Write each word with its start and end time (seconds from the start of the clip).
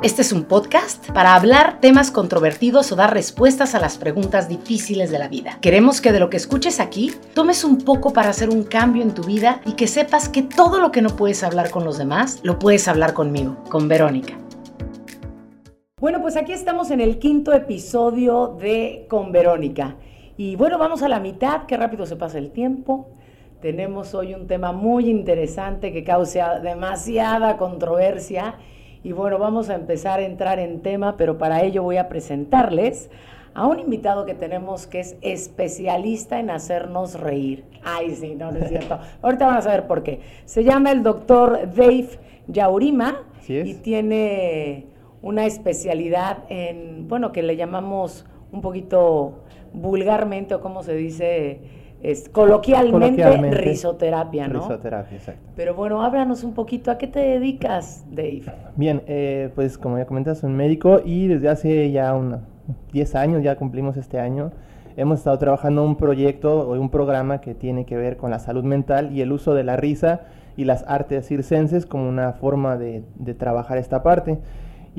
Este 0.00 0.22
es 0.22 0.32
un 0.32 0.44
podcast 0.44 1.10
para 1.10 1.34
hablar 1.34 1.80
temas 1.80 2.12
controvertidos 2.12 2.92
o 2.92 2.94
dar 2.94 3.12
respuestas 3.12 3.74
a 3.74 3.80
las 3.80 3.98
preguntas 3.98 4.48
difíciles 4.48 5.10
de 5.10 5.18
la 5.18 5.26
vida. 5.26 5.58
Queremos 5.60 6.00
que 6.00 6.12
de 6.12 6.20
lo 6.20 6.30
que 6.30 6.36
escuches 6.36 6.78
aquí 6.78 7.10
tomes 7.34 7.64
un 7.64 7.78
poco 7.78 8.12
para 8.12 8.30
hacer 8.30 8.48
un 8.48 8.62
cambio 8.62 9.02
en 9.02 9.12
tu 9.12 9.24
vida 9.24 9.60
y 9.66 9.72
que 9.72 9.88
sepas 9.88 10.28
que 10.28 10.42
todo 10.42 10.78
lo 10.78 10.92
que 10.92 11.02
no 11.02 11.16
puedes 11.16 11.42
hablar 11.42 11.70
con 11.70 11.84
los 11.84 11.98
demás, 11.98 12.38
lo 12.44 12.60
puedes 12.60 12.86
hablar 12.86 13.12
conmigo, 13.12 13.56
con 13.70 13.88
Verónica. 13.88 14.38
Bueno, 16.00 16.22
pues 16.22 16.36
aquí 16.36 16.52
estamos 16.52 16.92
en 16.92 17.00
el 17.00 17.18
quinto 17.18 17.52
episodio 17.52 18.56
de 18.56 19.04
Con 19.10 19.32
Verónica. 19.32 19.96
Y 20.36 20.54
bueno, 20.54 20.78
vamos 20.78 21.02
a 21.02 21.08
la 21.08 21.18
mitad, 21.18 21.66
qué 21.66 21.76
rápido 21.76 22.06
se 22.06 22.14
pasa 22.14 22.38
el 22.38 22.52
tiempo. 22.52 23.08
Tenemos 23.60 24.14
hoy 24.14 24.32
un 24.32 24.46
tema 24.46 24.70
muy 24.70 25.10
interesante 25.10 25.92
que 25.92 26.04
causa 26.04 26.60
demasiada 26.60 27.56
controversia 27.56 28.54
y 29.02 29.12
bueno, 29.12 29.38
vamos 29.38 29.70
a 29.70 29.74
empezar 29.74 30.20
a 30.20 30.24
entrar 30.24 30.58
en 30.58 30.80
tema, 30.80 31.16
pero 31.16 31.38
para 31.38 31.62
ello 31.62 31.82
voy 31.82 31.96
a 31.96 32.08
presentarles 32.08 33.10
a 33.54 33.66
un 33.66 33.80
invitado 33.80 34.26
que 34.26 34.34
tenemos 34.34 34.86
que 34.86 35.00
es 35.00 35.16
especialista 35.20 36.38
en 36.38 36.50
hacernos 36.50 37.18
reír. 37.18 37.64
Ay, 37.82 38.14
sí, 38.14 38.34
no, 38.34 38.52
no 38.52 38.58
es 38.58 38.68
cierto. 38.68 38.98
Ahorita 39.22 39.46
van 39.46 39.56
a 39.56 39.62
saber 39.62 39.86
por 39.86 40.02
qué. 40.02 40.20
Se 40.44 40.64
llama 40.64 40.92
el 40.92 41.02
doctor 41.02 41.68
Dave 41.74 42.08
Yaurima 42.46 43.22
y 43.48 43.74
tiene 43.74 44.86
una 45.22 45.46
especialidad 45.46 46.44
en, 46.48 47.08
bueno, 47.08 47.32
que 47.32 47.42
le 47.42 47.56
llamamos 47.56 48.26
un 48.52 48.60
poquito 48.60 49.40
vulgarmente 49.72 50.54
o 50.54 50.60
como 50.60 50.82
se 50.82 50.94
dice, 50.94 51.60
es 52.02 52.28
coloquialmente, 52.28 53.50
risoterapia, 53.50 54.48
¿no? 54.48 54.60
Risoterapia, 54.60 55.16
exacto. 55.16 55.42
Pero 55.56 55.74
bueno, 55.74 56.02
háblanos 56.02 56.44
un 56.44 56.54
poquito, 56.54 56.90
¿a 56.90 56.98
qué 56.98 57.06
te 57.06 57.20
dedicas, 57.20 58.04
Dave? 58.10 58.44
Bien, 58.76 59.02
eh, 59.06 59.50
pues 59.54 59.78
como 59.78 59.98
ya 59.98 60.06
comentas, 60.06 60.38
soy 60.38 60.50
médico 60.50 61.00
y 61.04 61.26
desde 61.26 61.48
hace 61.48 61.90
ya 61.90 62.14
unos 62.14 62.40
10 62.92 63.14
años, 63.16 63.42
ya 63.42 63.56
cumplimos 63.56 63.96
este 63.96 64.20
año, 64.20 64.52
hemos 64.96 65.18
estado 65.18 65.38
trabajando 65.38 65.84
un 65.84 65.96
proyecto 65.96 66.68
o 66.68 66.78
un 66.78 66.90
programa 66.90 67.40
que 67.40 67.54
tiene 67.54 67.84
que 67.84 67.96
ver 67.96 68.16
con 68.16 68.30
la 68.30 68.38
salud 68.38 68.64
mental 68.64 69.10
y 69.12 69.20
el 69.20 69.32
uso 69.32 69.54
de 69.54 69.64
la 69.64 69.76
risa 69.76 70.22
y 70.56 70.64
las 70.64 70.84
artes 70.86 71.26
circenses 71.26 71.86
como 71.86 72.08
una 72.08 72.32
forma 72.32 72.76
de, 72.76 73.04
de 73.16 73.34
trabajar 73.34 73.78
esta 73.78 74.02
parte. 74.02 74.38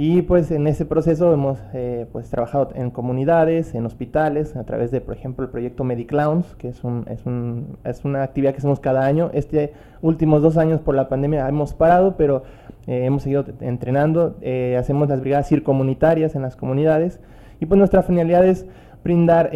Y 0.01 0.21
pues 0.21 0.49
en 0.51 0.65
ese 0.65 0.85
proceso 0.85 1.33
hemos 1.33 1.59
eh, 1.73 2.05
pues 2.13 2.29
trabajado 2.29 2.69
en 2.73 2.89
comunidades, 2.89 3.75
en 3.75 3.85
hospitales, 3.85 4.55
a 4.55 4.63
través 4.63 4.91
de, 4.91 5.01
por 5.01 5.13
ejemplo, 5.13 5.43
el 5.43 5.51
proyecto 5.51 5.83
Mediclowns, 5.83 6.55
que 6.55 6.69
es, 6.69 6.85
un, 6.85 7.03
es, 7.09 7.25
un, 7.25 7.77
es 7.83 8.05
una 8.05 8.23
actividad 8.23 8.53
que 8.53 8.59
hacemos 8.59 8.79
cada 8.79 9.05
año. 9.05 9.29
Este 9.33 9.73
últimos 10.01 10.41
dos 10.41 10.55
años 10.55 10.79
por 10.79 10.95
la 10.95 11.09
pandemia 11.09 11.45
hemos 11.49 11.73
parado, 11.73 12.15
pero 12.15 12.43
eh, 12.87 13.03
hemos 13.03 13.23
seguido 13.23 13.43
entrenando. 13.59 14.37
Eh, 14.39 14.77
hacemos 14.79 15.09
las 15.09 15.19
brigadas 15.19 15.49
circomunitarias 15.49 16.33
en 16.33 16.43
las 16.43 16.55
comunidades. 16.55 17.19
Y 17.59 17.65
pues 17.65 17.77
nuestra 17.77 18.01
finalidad 18.01 18.45
es 18.45 18.65
brindar, 19.03 19.51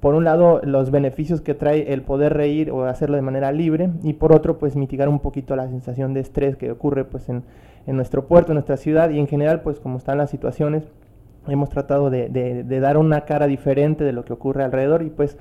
por 0.00 0.14
un 0.14 0.24
lado, 0.24 0.60
los 0.62 0.90
beneficios 0.90 1.42
que 1.42 1.54
trae 1.54 1.92
el 1.92 2.00
poder 2.00 2.32
reír 2.34 2.70
o 2.70 2.84
hacerlo 2.84 3.16
de 3.16 3.22
manera 3.22 3.50
libre, 3.52 3.90
y 4.02 4.14
por 4.14 4.32
otro, 4.32 4.58
pues 4.58 4.76
mitigar 4.76 5.08
un 5.08 5.18
poquito 5.18 5.56
la 5.56 5.68
sensación 5.68 6.14
de 6.14 6.20
estrés 6.20 6.56
que 6.56 6.70
ocurre 6.70 7.04
pues 7.04 7.28
en 7.30 7.42
en 7.86 7.96
nuestro 7.96 8.26
puerto, 8.26 8.52
en 8.52 8.56
nuestra 8.56 8.76
ciudad 8.76 9.10
y 9.10 9.18
en 9.18 9.28
general, 9.28 9.60
pues 9.62 9.80
como 9.80 9.98
están 9.98 10.18
las 10.18 10.30
situaciones, 10.30 10.84
hemos 11.48 11.68
tratado 11.68 12.10
de, 12.10 12.64
dar 12.80 12.96
una 12.96 13.22
cara 13.22 13.46
diferente 13.46 14.04
de 14.04 14.12
lo 14.12 14.24
que 14.24 14.32
ocurre 14.32 14.64
alrededor 14.64 15.02
y 15.02 15.10
pues 15.10 15.38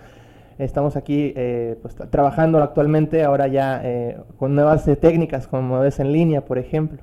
estamos 0.58 0.96
aquí 0.96 1.34
eh, 1.36 1.78
pues, 1.82 1.96
trabajando 2.10 2.60
actualmente 2.60 3.24
ahora 3.24 3.48
ya 3.48 3.82
eh, 3.84 4.18
con 4.38 4.56
nuevas 4.56 4.88
eh, 4.88 4.96
técnicas 4.96 5.48
como 5.48 5.84
es 5.84 6.00
en 6.00 6.12
línea, 6.12 6.42
por 6.46 6.58
ejemplo. 6.58 7.02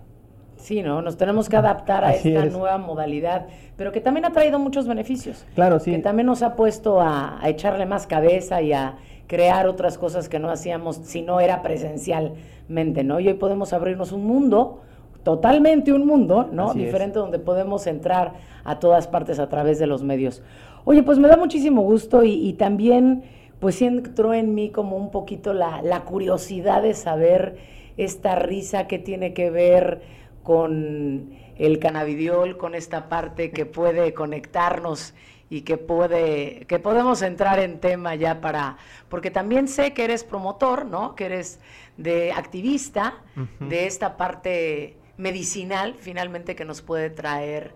Sí, 0.56 0.80
¿no? 0.80 1.02
Nos 1.02 1.16
tenemos 1.16 1.48
que 1.48 1.56
adaptar 1.56 2.04
a 2.04 2.14
esta 2.14 2.44
nueva 2.46 2.78
modalidad, 2.78 3.48
pero 3.76 3.90
que 3.90 4.00
también 4.00 4.24
ha 4.26 4.30
traído 4.30 4.60
muchos 4.60 4.86
beneficios. 4.86 5.44
Claro, 5.56 5.80
sí. 5.80 5.90
Que 5.90 5.98
también 5.98 6.26
nos 6.26 6.44
ha 6.44 6.54
puesto 6.54 7.00
a, 7.00 7.42
a 7.42 7.48
echarle 7.48 7.84
más 7.84 8.06
cabeza 8.06 8.62
y 8.62 8.72
a 8.72 8.94
crear 9.26 9.66
otras 9.66 9.98
cosas 9.98 10.28
que 10.28 10.38
no 10.38 10.50
hacíamos 10.50 10.96
si 10.98 11.22
no 11.22 11.40
era 11.40 11.62
presencialmente, 11.62 13.02
¿no? 13.02 13.18
Y 13.18 13.26
hoy 13.26 13.34
podemos 13.34 13.72
abrirnos 13.72 14.12
un 14.12 14.24
mundo 14.24 14.82
totalmente 15.22 15.92
un 15.92 16.06
mundo, 16.06 16.48
¿no? 16.52 16.74
Diferente 16.74 17.18
donde 17.18 17.38
podemos 17.38 17.86
entrar 17.86 18.34
a 18.64 18.78
todas 18.78 19.06
partes 19.06 19.38
a 19.38 19.48
través 19.48 19.78
de 19.78 19.86
los 19.86 20.02
medios. 20.02 20.42
Oye, 20.84 21.02
pues 21.02 21.18
me 21.18 21.28
da 21.28 21.36
muchísimo 21.36 21.82
gusto 21.82 22.24
y, 22.24 22.52
también 22.54 23.22
pues 23.60 23.80
entró 23.80 24.34
en 24.34 24.54
mí 24.54 24.70
como 24.70 24.96
un 24.96 25.12
poquito 25.12 25.54
la, 25.54 25.80
la, 25.82 26.00
curiosidad 26.00 26.82
de 26.82 26.94
saber 26.94 27.58
esta 27.96 28.34
risa 28.34 28.88
que 28.88 28.98
tiene 28.98 29.34
que 29.34 29.50
ver 29.50 30.02
con 30.42 31.30
el 31.56 31.78
cannabidiol, 31.78 32.56
con 32.56 32.74
esta 32.74 33.08
parte 33.08 33.52
que 33.52 33.64
puede 33.64 34.14
conectarnos 34.14 35.14
y 35.48 35.60
que 35.60 35.76
puede 35.76 36.64
que 36.66 36.78
podemos 36.78 37.22
entrar 37.22 37.60
en 37.60 37.78
tema 37.78 38.14
ya 38.14 38.40
para 38.40 38.78
porque 39.08 39.30
también 39.30 39.68
sé 39.68 39.92
que 39.92 40.04
eres 40.04 40.24
promotor, 40.24 40.86
¿no? 40.86 41.14
Que 41.14 41.26
eres 41.26 41.60
de 41.96 42.32
activista 42.32 43.22
de 43.60 43.86
esta 43.86 44.16
parte 44.16 44.96
medicinal 45.22 45.96
finalmente 45.98 46.54
que 46.54 46.64
nos 46.64 46.82
puede 46.82 47.08
traer 47.08 47.72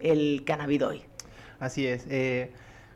el 0.00 0.44
cannabidoy. 0.46 1.02
Así 1.58 1.86
es. 1.86 2.06
Eh, 2.08 2.52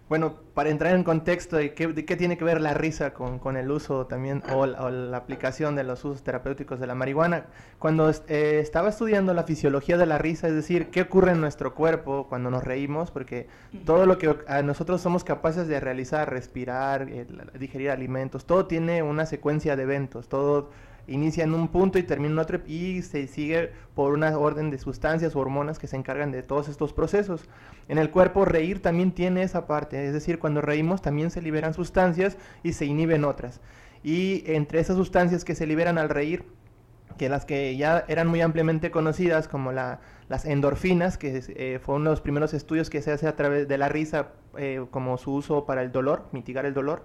bueno, 0.09 0.37
para 0.55 0.71
entrar 0.71 0.95
en 0.95 1.05
contexto 1.05 1.57
de 1.57 1.75
qué, 1.75 1.87
tiene 2.17 2.39
que 2.39 2.45
ver 2.45 2.63
la 2.63 2.73
risa 2.73 3.13
con, 3.13 3.57
el 3.59 3.71
uso 3.71 4.07
también 4.07 4.43
o, 4.55 4.65
la 4.65 5.17
aplicación 5.19 5.77
de 5.77 5.85
los 5.85 6.03
usos 6.03 6.23
terapéuticos 6.23 6.81
de 6.81 6.87
la 6.87 6.95
marihuana, 6.95 7.45
cuando 7.79 8.11
eh, 8.11 8.59
estaba 8.63 8.89
estudiando 8.89 9.35
la 9.35 9.45
fisiología 9.45 9.99
de 9.99 10.07
la 10.07 10.17
risa, 10.17 10.49
es 10.49 10.55
decir, 10.55 10.89
qué 10.89 11.03
ocurre 11.03 11.33
en 11.33 11.43
nuestro 11.43 11.75
cuerpo 11.75 12.27
cuando 12.27 12.51
nos 12.51 12.65
reímos, 12.65 13.11
porque 13.11 13.49
todo 13.85 14.07
lo 14.07 14.17
que 14.17 14.35
nosotros 14.65 15.03
somos 15.03 15.25
capaces 15.25 15.69
de 15.69 15.79
realizar, 15.79 16.31
respirar, 16.31 17.07
digerir 17.59 17.91
alimentos, 17.91 18.47
todo 18.47 18.65
tiene 18.65 19.03
una 19.03 19.27
secuencia 19.27 19.77
de 19.77 19.83
eventos, 19.83 20.29
todo 20.29 20.71
inicia 21.09 21.45
en 21.45 21.55
un 21.55 21.69
punto 21.69 21.99
y 21.99 22.03
termina 22.03 22.33
en 22.33 22.39
otro 22.39 22.61
y 22.67 23.03
se 23.03 23.27
sigue 23.27 23.73
por 23.95 24.13
una 24.13 24.37
orden 24.39 24.71
de 24.71 24.79
sustancias 24.79 25.35
o 25.35 25.41
hormonas 25.41 25.79
que 25.79 25.87
se 25.87 25.97
encargan 25.97 26.31
de 26.31 26.43
todos 26.43 26.69
estos 26.69 26.93
procesos. 26.93 27.45
En 27.89 27.99
el 27.99 28.11
cuerpo 28.11 28.45
reír 28.45 28.81
también 28.81 29.13
tiene 29.13 29.43
esa 29.43 29.67
parte, 29.67 30.07
es 30.07 30.13
decir, 30.13 30.39
cuando 30.39 30.61
reímos 30.61 31.03
también 31.03 31.31
se 31.31 31.43
liberan 31.43 31.75
sustancias 31.75 32.37
y 32.63 32.75
se 32.75 32.85
inhiben 32.85 33.25
otras. 33.25 33.61
Y 34.03 34.45
entre 34.47 34.81
esas 34.81 34.97
sustancias 34.97 35.45
que 35.45 35.55
se 35.55 35.67
liberan 35.67 35.99
al 35.99 36.09
reír, 36.09 36.45
que 37.17 37.29
las 37.29 37.45
que 37.45 37.77
ya 37.77 38.05
eran 38.09 38.29
muy 38.29 38.41
ampliamente 38.41 38.91
conocidas 38.91 39.49
como 39.49 39.73
la, 39.73 40.01
las 40.29 40.45
endorfinas, 40.45 41.19
que 41.19 41.43
eh, 41.49 41.81
fue 41.83 41.97
uno 41.97 42.11
de 42.11 42.11
los 42.11 42.21
primeros 42.21 42.55
estudios 42.55 42.91
que 42.91 43.03
se 43.03 43.13
hace 43.13 43.27
a 43.27 43.35
través 43.37 43.67
de 43.67 43.79
la 43.79 43.89
risa 43.89 44.29
eh, 44.57 44.87
como 44.91 45.19
su 45.19 45.35
uso 45.35 45.67
para 45.67 45.83
el 45.83 45.91
dolor, 45.91 46.29
mitigar 46.33 46.65
el 46.65 46.75
dolor, 46.75 47.03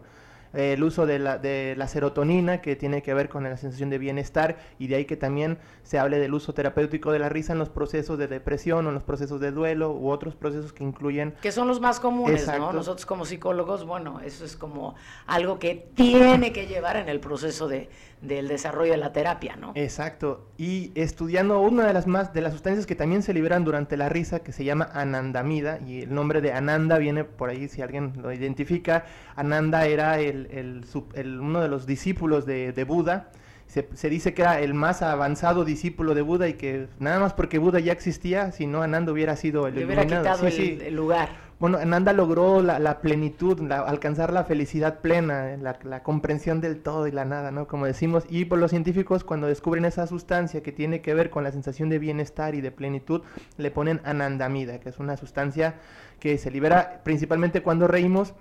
el 0.53 0.83
uso 0.83 1.05
de 1.05 1.19
la, 1.19 1.37
de 1.37 1.75
la 1.77 1.87
serotonina, 1.87 2.61
que 2.61 2.75
tiene 2.75 3.01
que 3.01 3.13
ver 3.13 3.27
con 3.27 3.43
la 3.43 3.57
sensación 3.57 3.89
de 3.89 3.97
bienestar, 3.97 4.57
y 4.79 4.87
de 4.87 4.95
ahí 4.95 5.05
que 5.05 5.17
también 5.17 5.57
se 5.83 5.99
hable 5.99 6.19
del 6.19 6.33
uso 6.33 6.53
terapéutico 6.53 7.11
de 7.11 7.19
la 7.19 7.29
risa 7.29 7.53
en 7.53 7.59
los 7.59 7.69
procesos 7.69 8.17
de 8.17 8.27
depresión 8.27 8.85
o 8.85 8.89
en 8.89 8.95
los 8.95 9.03
procesos 9.03 9.39
de 9.39 9.51
duelo 9.51 9.91
u 9.91 10.09
otros 10.09 10.35
procesos 10.35 10.71
que 10.71 10.83
incluyen... 10.83 11.33
Que 11.41 11.51
son 11.51 11.67
los 11.67 11.81
más 11.81 11.99
comunes, 11.99 12.47
¿no? 12.47 12.71
Nosotros 12.71 13.05
como 13.05 13.25
psicólogos, 13.25 13.85
bueno, 13.85 14.19
eso 14.21 14.45
es 14.45 14.55
como 14.55 14.95
algo 15.25 15.59
que 15.59 15.89
tiene 15.95 16.53
que 16.53 16.67
llevar 16.67 16.97
en 16.97 17.09
el 17.09 17.19
proceso 17.19 17.67
de, 17.67 17.89
del 18.23 18.47
desarrollo 18.47 18.91
de 18.91 18.97
la 18.97 19.13
terapia, 19.13 19.55
¿no? 19.55 19.73
Exacto. 19.75 20.47
Y 20.57 20.91
estudiando 20.95 21.59
una 21.59 21.85
de 21.85 21.93
las 21.93 22.07
más 22.07 22.33
de 22.33 22.41
las 22.41 22.53
sustancias 22.53 22.85
que 22.85 22.95
también 22.95 23.21
se 23.21 23.33
liberan 23.33 23.63
durante 23.63 23.97
la 23.97 24.09
risa, 24.09 24.39
que 24.39 24.51
se 24.51 24.63
llama 24.63 24.89
anandamida, 24.93 25.79
y 25.85 26.01
el 26.01 26.13
nombre 26.13 26.41
de 26.41 26.53
Ananda 26.53 26.97
viene 26.97 27.23
por 27.23 27.49
ahí, 27.49 27.67
si 27.67 27.81
alguien 27.81 28.13
lo 28.21 28.31
identifica, 28.31 29.05
Ananda 29.35 29.85
era 29.85 30.19
el 30.19 30.83
el, 31.13 31.39
uno 31.39 31.61
de 31.61 31.67
los 31.67 31.85
discípulos 31.85 32.45
de, 32.45 32.85
Buda. 32.87 33.31
Se, 33.67 34.09
dice 34.09 34.33
que 34.33 34.43
era 34.43 34.59
el 34.59 34.73
más 34.75 35.01
avanzado 35.01 35.65
discípulo 35.65 36.13
de 36.13 36.21
Buda 36.21 36.47
y 36.47 36.53
que 36.53 36.87
nada 36.99 37.19
más 37.19 37.33
porque 37.33 37.57
Buda 37.57 37.79
ya 37.79 37.91
existía, 37.91 38.51
si 38.51 38.67
no 38.67 38.83
Ananda 38.83 39.11
hubiera 39.11 39.35
sido 39.35 39.67
el 39.67 39.75
Le 39.75 39.85
hubiera 39.85 40.05
quitado 40.05 40.45
el, 40.45 40.95
lugar. 40.95 41.29
Bueno, 41.59 41.77
Ananda 41.77 42.11
logró 42.13 42.61
la, 42.61 42.99
plenitud, 42.99 43.71
alcanzar 43.71 44.33
la 44.33 44.43
felicidad 44.43 44.99
plena, 44.99 45.55
la, 45.57 46.03
comprensión 46.03 46.59
del 46.61 46.81
todo 46.81 47.07
y 47.07 47.11
la 47.11 47.25
nada, 47.25 47.51
¿no? 47.51 47.67
Como 47.67 47.85
decimos, 47.85 48.25
y 48.29 48.45
por 48.45 48.59
los 48.59 48.71
científicos 48.71 49.23
cuando 49.23 49.47
descubren 49.47 49.85
esa 49.85 50.07
sustancia 50.07 50.61
que 50.61 50.71
tiene 50.71 51.01
que 51.01 51.13
ver 51.13 51.29
con 51.29 51.43
la 51.43 51.51
sensación 51.51 51.89
de 51.89 51.99
bienestar 51.99 52.55
y 52.55 52.61
de 52.61 52.71
plenitud, 52.71 53.21
le 53.57 53.71
ponen 53.71 54.01
anandamida, 54.03 54.79
que 54.79 54.89
es 54.89 54.99
una 54.99 55.15
sustancia 55.15 55.75
que 56.19 56.37
se 56.37 56.51
libera 56.51 57.01
principalmente 57.03 57.61
cuando 57.61 57.87
reímos 57.87 58.33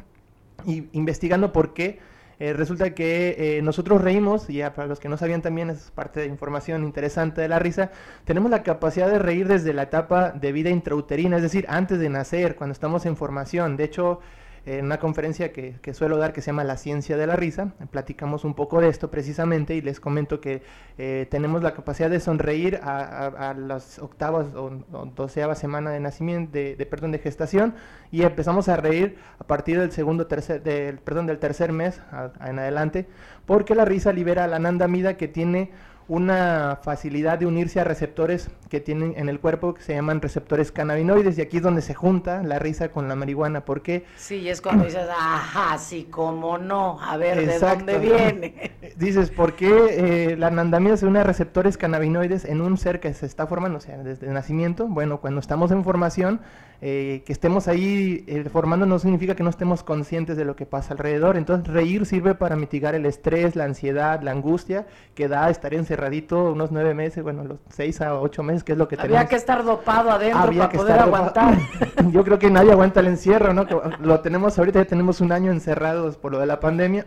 y 0.65 0.89
investigando 0.93 1.53
por 1.53 1.75
qué, 1.75 2.01
eh, 2.39 2.53
resulta 2.53 2.95
que 2.95 3.37
eh, 3.39 3.63
nosotros 3.63 4.01
reímos, 4.01 4.49
y 4.51 4.55
ya 4.55 4.75
para 4.75 4.89
los 4.89 5.01
que 5.01 5.09
no 5.09 5.17
sabían 5.17 5.43
también, 5.43 5.71
es 5.71 5.91
parte 5.91 6.21
de 6.21 6.27
información 6.27 6.85
interesante 6.85 7.41
de 7.41 7.49
la 7.49 7.59
risa, 7.59 7.91
tenemos 8.25 8.51
la 8.51 8.63
capacidad 8.63 9.11
de 9.11 9.19
reír 9.19 9.49
desde 9.49 9.73
la 9.73 9.83
etapa 9.83 10.31
de 10.31 10.53
vida 10.53 10.71
intrauterina, 10.71 11.37
es 11.37 11.43
decir, 11.43 11.67
antes 11.69 11.99
de 11.99 12.09
nacer, 12.09 12.57
cuando 12.57 12.73
estamos 12.73 13.07
en 13.07 13.17
formación. 13.17 13.77
De 13.77 13.85
hecho, 13.85 14.21
en 14.65 14.85
una 14.85 14.99
conferencia 14.99 15.53
que, 15.53 15.95
suelo 15.95 16.17
dar 16.17 16.33
que 16.33 16.41
se 16.41 16.47
llama 16.47 16.65
La 16.65 16.77
Ciencia 16.77 17.17
de 17.17 17.27
la 17.27 17.37
Risa. 17.37 17.73
Platicamos 17.91 18.45
un 18.45 18.55
poco 18.55 18.81
de 18.81 18.89
esto 18.89 19.11
precisamente 19.11 19.75
y 19.75 19.81
les 19.81 19.99
comento 19.99 20.41
que 20.41 20.63
eh, 20.99 21.27
tenemos 21.31 21.63
la 21.63 21.75
capacidad 21.75 22.09
de 22.09 22.21
sonreír 22.21 22.81
a, 22.83 23.55
las 23.59 23.99
octavas 23.99 24.55
o, 24.55 24.71
doceava 25.17 25.55
semana 25.55 25.91
de 25.91 26.01
nacimiento, 26.01 26.53
de, 26.53 26.87
perdón, 26.89 27.13
de 27.13 27.19
gestación 27.19 27.75
y 28.11 28.23
empezamos 28.23 28.69
a 28.69 28.77
reír 28.77 29.17
a 29.39 29.45
partir 29.45 29.79
del 29.79 29.91
segundo, 29.91 30.27
tercer, 30.27 30.63
del, 30.63 30.99
perdón, 30.99 31.27
del 31.27 31.39
tercer 31.39 31.73
mes 31.73 32.01
en 32.45 32.59
adelante 32.59 33.07
porque 33.47 33.75
la 33.75 33.85
risa 33.85 34.13
libera 34.13 34.47
la 34.47 34.57
anandamida 34.57 35.17
que 35.17 35.29
tiene 35.29 35.71
una 36.09 36.79
facilidad 36.83 37.39
de 37.39 37.47
unirse 37.47 37.81
a 37.81 37.85
receptores 37.85 38.51
que 38.69 38.81
tienen 38.81 39.15
en 39.17 39.29
el 39.29 39.41
cuerpo 39.41 39.75
que 39.75 39.83
se 39.83 39.95
llaman 39.95 40.21
receptores 40.21 40.73
cannabinoides 40.73 41.39
y 41.39 41.43
aquí 41.43 41.59
es 41.59 41.63
donde 41.63 41.83
se 41.83 41.95
junta 41.95 42.43
la 42.43 42.59
risa 42.59 42.91
con 42.91 43.09
la 43.09 43.15
marihuana. 43.15 43.65
¿Por 43.65 43.83
qué? 43.83 44.05
Sí, 44.17 44.49
es 44.49 44.61
cuando 44.61 44.85
dices, 44.85 45.07
ajá, 45.11 45.79
sí, 45.79 46.09
cómo 46.11 46.59
no, 46.59 47.01
a 47.01 47.17
ver, 47.17 47.47
¿de 47.47 47.59
dónde 47.59 47.99
viene? 47.99 48.73
Dices, 48.97 49.31
¿por 49.31 49.55
qué 49.55 50.33
eh, 50.33 50.37
la 50.37 50.49
anandamida 50.49 50.97
se 50.97 51.07
une 51.07 51.21
a 51.21 51.25
receptores 51.25 51.79
cannabinoides 51.79 52.45
en 52.45 52.61
un 52.61 52.77
ser 52.77 53.01
que 53.01 53.15
se 53.15 53.27
está 53.27 53.47
formando, 53.47 53.79
o 53.79 53.81
sea, 53.81 53.97
desde 53.99 54.27
el 54.27 54.35
nacimiento? 54.35 54.87
Bueno, 54.87 55.21
cuando 55.21 55.41
estamos 55.41 55.71
en 55.71 55.83
formación, 55.83 56.41
eh, 56.85 57.23
que 57.25 57.33
estemos 57.33 57.69
ahí 57.69 58.25
eh, 58.27 58.43
formando 58.51 58.87
no 58.87 58.99
significa 58.99 59.37
que 59.37 59.45
no 59.45 59.51
estemos 59.51 59.85
conscientes 59.85 60.37
de 60.37 60.45
lo 60.45 60.57
que 60.57 60.67
pasa 60.67 60.95
alrededor. 60.95 61.37
Entonces, 61.37 61.73
reír 61.73 62.07
sirve 62.07 62.35
para 62.35 62.57
mitigar 62.57 62.97
el 62.97 63.07
estrés, 63.07 63.55
la 63.55 63.63
ansiedad, 63.63 64.21
la 64.21 64.33
angustia 64.33 64.89
que 65.15 65.29
da 65.29 65.49
estar 65.49 65.73
encerradito 65.75 66.51
unos 66.51 66.73
nueve 66.73 66.93
meses, 66.93 67.23
bueno, 67.23 67.45
los 67.45 67.61
seis 67.69 68.01
a 68.01 68.19
ocho 68.19 68.43
meses, 68.43 68.65
que 68.65 68.73
es 68.73 68.79
lo 68.79 68.89
que 68.89 68.97
tenemos. 68.97 69.17
Había 69.17 69.29
que 69.29 69.37
estar 69.37 69.63
dopado 69.63 70.11
adentro 70.11 70.51
para 70.53 70.69
poder 70.71 70.99
aguantar. 70.99 71.57
Yo 72.11 72.25
creo 72.25 72.41
que 72.41 72.51
nadie 72.51 72.73
aguanta 72.73 72.99
el 72.99 73.07
encierro, 73.07 73.55
¿no? 73.55 73.65
Lo 74.01 74.19
tenemos 74.19 74.59
ahorita, 74.59 74.81
ya 74.81 74.89
tenemos 74.89 75.21
un 75.21 75.31
año 75.31 75.53
encerrados 75.53 76.17
por 76.17 76.33
lo 76.33 76.41
de 76.41 76.47
la 76.47 76.59
pandemia. 76.59 77.07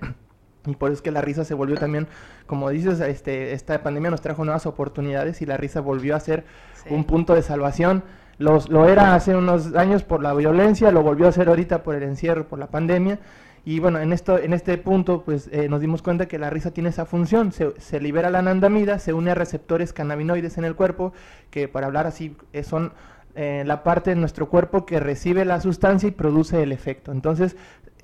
Y 0.65 0.75
por 0.77 0.89
eso 0.89 0.99
es 0.99 1.01
que 1.01 1.11
la 1.11 1.19
risa 1.19 1.43
se 1.43 1.53
volvió 1.53 1.75
también, 1.75 2.07
como 2.47 2.69
dices, 2.69 3.01
este, 3.01 3.51
esta 3.51 3.83
pandemia 3.83 4.09
nos 4.09 4.21
trajo 4.21 4.45
nuevas 4.45 4.65
oportunidades 4.65 5.41
y 5.41 5.45
la 5.45 5.57
risa 5.57 5.81
volvió 5.81 6.15
a 6.15 6.19
ser 6.21 6.45
un 6.89 7.03
punto 7.03 7.35
de 7.35 7.41
salvación 7.41 8.03
los, 8.37 8.69
lo 8.69 8.87
era 8.87 9.15
hace 9.15 9.35
unos 9.35 9.75
años 9.75 10.03
por 10.03 10.21
la 10.21 10.33
violencia, 10.33 10.91
lo 10.91 11.03
volvió 11.03 11.25
a 11.25 11.29
hacer 11.29 11.47
ahorita 11.47 11.83
por 11.83 11.95
el 11.95 12.03
encierro, 12.03 12.47
por 12.47 12.59
la 12.59 12.67
pandemia. 12.67 13.19
Y 13.67 13.79
bueno, 13.79 13.99
en, 13.99 14.13
esto, 14.13 14.37
en 14.37 14.53
este 14.53 14.77
punto 14.77 15.23
pues 15.23 15.49
eh, 15.51 15.67
nos 15.67 15.81
dimos 15.81 16.03
cuenta 16.03 16.27
que 16.27 16.37
la 16.37 16.51
risa 16.51 16.71
tiene 16.71 16.89
esa 16.89 17.05
función, 17.05 17.51
se, 17.51 17.73
se, 17.79 17.99
libera 17.99 18.29
la 18.29 18.39
anandamida, 18.39 18.99
se 18.99 19.11
une 19.11 19.31
a 19.31 19.35
receptores 19.35 19.91
cannabinoides 19.91 20.59
en 20.59 20.65
el 20.65 20.75
cuerpo, 20.75 21.13
que 21.49 21.67
para 21.67 21.87
hablar 21.87 22.05
así 22.05 22.37
eh, 22.53 22.61
son 22.61 22.93
eh, 23.33 23.63
la 23.65 23.83
parte 23.83 24.11
de 24.11 24.15
nuestro 24.17 24.49
cuerpo 24.49 24.85
que 24.85 24.99
recibe 24.99 25.45
la 25.45 25.59
sustancia 25.61 26.07
y 26.07 26.11
produce 26.11 26.61
el 26.61 26.71
efecto. 26.71 27.11
Entonces 27.11 27.57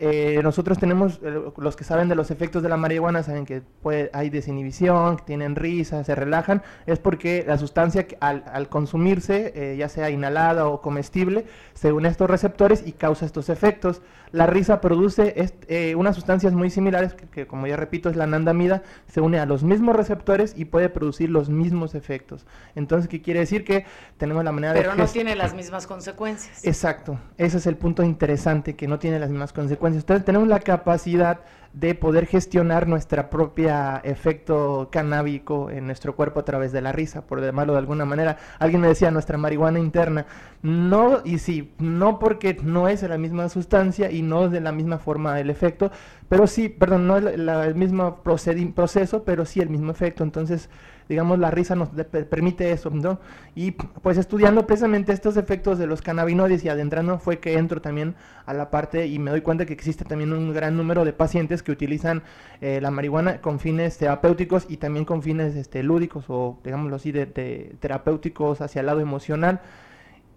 eh, 0.04 0.40
nosotros 0.42 0.80
tenemos, 0.80 1.20
eh, 1.22 1.52
los 1.58 1.76
que 1.76 1.84
saben 1.84 2.10
de 2.10 2.16
los 2.16 2.32
efectos 2.32 2.64
de 2.64 2.70
la 2.70 2.76
marihuana, 2.76 3.22
saben 3.22 3.46
que 3.46 3.62
puede, 3.62 4.10
hay 4.14 4.32
desinhibición, 4.32 5.18
que 5.18 5.26
tienen 5.26 5.56
risa, 5.56 6.04
se 6.04 6.16
relajan, 6.16 6.64
es 6.88 6.98
porque 6.98 7.46
la 7.48 7.60
sustancia 7.60 8.08
al, 8.20 8.68
consumirse, 8.70 9.54
eh, 9.56 9.78
ya 9.78 9.90
sea 9.90 10.10
inhalada 10.10 10.66
o 10.66 10.82
comestible, 10.82 11.46
se 11.76 11.92
une 11.92 12.08
a 12.08 12.12
estos 12.12 12.32
receptores 12.32 12.82
y 12.84 12.94
causa 12.94 13.28
estos 13.28 13.50
efectos. 13.50 14.02
La 14.32 14.48
risa 14.48 14.82
produce 14.82 15.36
unas 15.96 16.16
sustancias 16.16 16.54
muy 16.54 16.70
similares, 16.70 17.14
que, 17.14 17.46
como 17.46 17.68
ya 17.68 17.76
repito 17.76 18.10
es 18.10 18.16
la 18.16 18.24
anandamida, 18.24 18.82
se 19.08 19.20
une 19.20 19.40
a 19.40 19.46
los 19.46 19.64
mismos 19.64 19.94
receptores 19.96 20.54
y 20.56 20.66
puede 20.66 20.88
producir 20.88 21.30
los 21.30 21.50
mismos 21.50 21.96
efectos. 21.96 22.46
Entonces, 22.76 23.10
¿qué 23.10 23.22
quiere 23.22 23.42
decir? 23.42 23.66
Que 23.66 23.86
tenemos 24.18 24.46
la 24.46 24.54
manera 24.54 24.74
de... 24.74 24.80
Pero 24.80 24.96
no 24.96 25.06
tiene 25.06 25.36
las 25.36 25.54
mismas 25.54 25.86
consecuencias. 25.86 26.66
Exacto, 26.66 27.20
ese 27.38 27.58
es 27.58 27.68
el 27.68 27.76
punto 27.76 28.04
interesante, 28.04 28.78
que 28.78 28.88
no 28.88 28.98
tiene 28.98 29.20
las 29.20 29.30
mismas 29.30 29.52
consecuencias 29.52 29.91
entonces 29.96 30.26
tenemos 30.26 30.48
la 30.48 30.60
capacidad 30.60 31.42
de 31.74 31.96
poder 31.96 32.26
gestionar 32.26 32.88
nuestro 32.88 33.30
propio 33.30 33.72
efecto 34.04 34.90
canábico 34.92 35.70
en 35.70 35.86
nuestro 35.86 36.16
cuerpo 36.16 36.42
a 36.42 36.46
través 36.46 36.72
de 36.74 36.82
la 36.82 36.92
risa, 36.92 37.22
por 37.22 37.42
llamarlo 37.42 37.74
de 37.74 37.80
alguna 37.80 38.04
manera. 38.04 38.38
Alguien 38.60 38.82
me 38.82 38.90
decía, 38.90 39.10
nuestra 39.10 39.38
marihuana 39.38 39.80
interna. 39.80 40.26
No, 40.62 41.22
y 41.24 41.38
sí, 41.38 41.72
no 41.80 42.20
porque 42.20 42.58
no 42.62 42.88
es 42.90 43.04
la 43.04 43.18
misma 43.18 43.48
sustancia 43.48 44.12
y 44.12 44.22
no 44.22 44.46
es 44.46 44.52
de 44.52 44.60
la 44.60 44.74
misma 44.74 45.00
forma 45.00 45.40
el 45.40 45.50
efecto, 45.50 45.92
pero 46.28 46.46
sí, 46.46 46.68
perdón, 46.68 47.08
no 47.08 47.18
es 47.18 47.26
el 47.26 47.76
mismo 47.76 48.22
proceso, 48.22 49.24
pero 49.24 49.46
sí 49.46 49.62
el 49.62 49.70
mismo 49.70 49.92
efecto. 49.92 50.24
Entonces, 50.24 50.70
digamos, 51.12 51.40
la 51.40 51.52
risa 51.52 51.76
nos 51.76 51.90
permite 51.90 52.72
eso, 52.72 52.90
¿no? 52.90 53.20
Y 53.54 53.72
pues 53.72 54.18
estudiando 54.18 54.66
precisamente 54.66 55.12
estos 55.12 55.36
efectos 55.36 55.78
de 55.78 55.86
los 55.86 56.02
cannabinoides 56.02 56.64
y 56.64 56.70
adentrando 56.70 57.20
fue 57.20 57.40
que 57.40 57.58
entro 57.58 57.82
también 57.82 58.16
a 58.46 58.54
la 58.54 58.72
parte 58.72 59.08
y 59.08 59.20
me 59.20 59.30
doy 59.30 59.42
cuenta 59.42 59.66
que 59.66 59.74
existe 59.74 60.06
también 60.06 60.32
un 60.32 60.54
gran 60.54 60.78
número 60.78 61.04
de 61.04 61.12
pacientes 61.12 61.64
que 61.64 61.74
utilizan 61.74 62.24
eh, 62.62 62.80
la 62.82 62.92
marihuana 62.92 63.42
con 63.42 63.60
fines 63.60 63.98
terapéuticos 63.98 64.66
y 64.70 64.78
también 64.78 65.04
con 65.04 65.22
fines 65.22 65.58
este, 65.58 65.84
lúdicos 65.84 66.24
o, 66.30 66.58
digámoslo 66.64 66.96
así, 66.96 67.12
de, 67.12 67.26
terapéuticos 67.82 68.62
hacia 68.62 68.80
el 68.80 68.86
lado 68.86 69.02
emocional. 69.02 69.60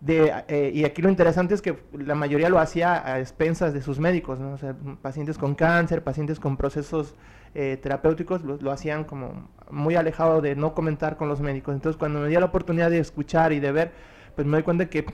De, 0.00 0.32
eh, 0.49 0.73
y 0.75 0.85
aquí 0.85 1.03
lo 1.03 1.09
interesante 1.09 1.55
es 1.55 1.62
que 1.62 1.79
la 1.97 2.17
mayoría 2.17 2.49
lo 2.49 2.59
hacía 2.59 3.06
a 3.06 3.20
expensas 3.20 3.73
de 3.73 3.81
sus 3.81 4.00
médicos, 4.00 4.41
¿no? 4.41 4.55
o 4.55 4.59
sea, 4.59 4.75
pacientes 5.00 5.38
con 5.38 5.55
cáncer, 5.55 6.03
pacientes 6.03 6.41
con 6.41 6.56
procesos 6.56 7.15
eh, 7.55 7.79
terapéuticos 7.81 8.43
lo, 8.43 8.71
hacían 8.73 9.05
como 9.05 9.49
muy 9.71 9.95
alejado 9.95 10.41
de 10.41 10.56
no 10.56 10.75
comentar 10.75 11.17
con 11.17 11.29
los 11.29 11.41
médicos. 11.41 11.75
Entonces 11.75 11.99
cuando 11.99 12.21
me 12.21 12.29
di 12.29 12.35
la 12.35 12.47
oportunidad 12.47 12.91
de 12.91 12.99
escuchar 12.99 13.53
y 13.53 13.61
de 13.61 13.73
ver, 13.73 13.93
pues 14.35 14.47
me 14.47 14.56
doy 14.56 14.62
cuenta 14.62 14.87
que 14.91 15.06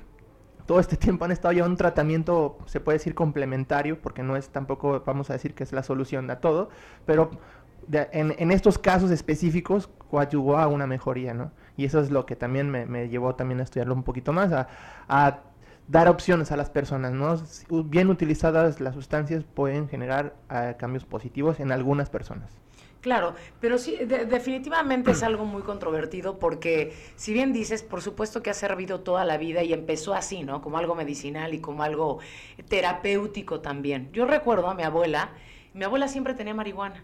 todo 0.67 0.81
este 0.81 0.97
tiempo 0.97 1.25
han 1.25 1.33
estado 1.33 1.53
ya 1.53 1.65
un 1.65 1.77
tratamiento, 1.77 2.59
se 2.67 2.81
puede 2.81 2.99
decir 2.99 3.15
complementario, 3.15 4.01
porque 4.01 4.23
no 4.23 4.37
es 4.37 4.49
tampoco, 4.49 5.03
vamos 5.05 5.29
a 5.31 5.35
decir 5.35 5.55
que 5.55 5.65
es 5.65 5.73
la 5.73 5.83
solución 5.83 6.31
a 6.31 6.41
todo, 6.41 6.71
pero 7.05 7.31
en, 7.93 8.51
estos 8.53 8.79
casos 8.79 9.11
específicos 9.11 9.91
coadyuvó 10.09 10.59
a 10.59 10.69
una 10.69 10.87
mejoría, 10.87 11.35
¿no? 11.35 11.51
Y 11.77 11.85
eso 11.87 12.01
es 12.01 12.11
lo 12.11 12.25
que 12.25 12.37
también 12.37 12.71
me, 12.71 13.09
llevó 13.09 13.35
también 13.35 13.61
a 13.61 13.65
estudiarlo 13.65 13.95
un 13.95 14.03
poquito 14.03 14.33
más, 14.33 14.53
a 15.09 15.41
dar 15.91 16.09
opciones 16.09 16.53
a 16.53 16.57
las 16.57 16.71
personas, 16.71 17.13
¿no? 17.13 17.43
Bien 17.85 18.11
utilizadas 18.11 18.81
las 18.81 18.95
sustancias 18.95 19.43
pueden 19.43 19.89
generar 19.89 20.37
ah, 20.49 20.75
cambios 20.79 21.05
positivos 21.05 21.59
en 21.59 21.73
algunas 21.73 22.09
personas. 22.09 22.53
Claro, 23.01 23.35
pero 23.61 23.77
sí, 23.77 23.97
definitivamente 23.97 25.11
es 25.11 25.23
algo 25.25 25.47
muy 25.47 25.63
controvertido 25.63 26.39
porque 26.39 26.95
si 27.17 27.33
bien 27.33 27.53
dices, 27.53 27.83
por 27.83 28.03
supuesto 28.03 28.41
que 28.41 28.51
ha 28.51 28.55
servido 28.55 29.01
toda 29.01 29.25
la 29.25 29.37
vida 29.37 29.65
y 29.65 29.73
empezó 29.73 30.15
así, 30.15 30.45
¿no? 30.45 30.63
Como 30.63 30.79
algo 30.79 30.95
medicinal 30.95 31.55
y 31.55 31.61
como 31.61 31.83
algo 31.83 32.21
terapéutico 32.69 33.61
también. 33.61 34.13
Yo 34.13 34.27
recuerdo 34.27 34.69
a 34.69 34.75
mi 34.75 34.85
abuela, 34.85 35.31
mi 35.75 35.83
abuela 35.83 36.07
siempre 36.07 36.35
tenía 36.35 36.55
marihuana 36.55 37.03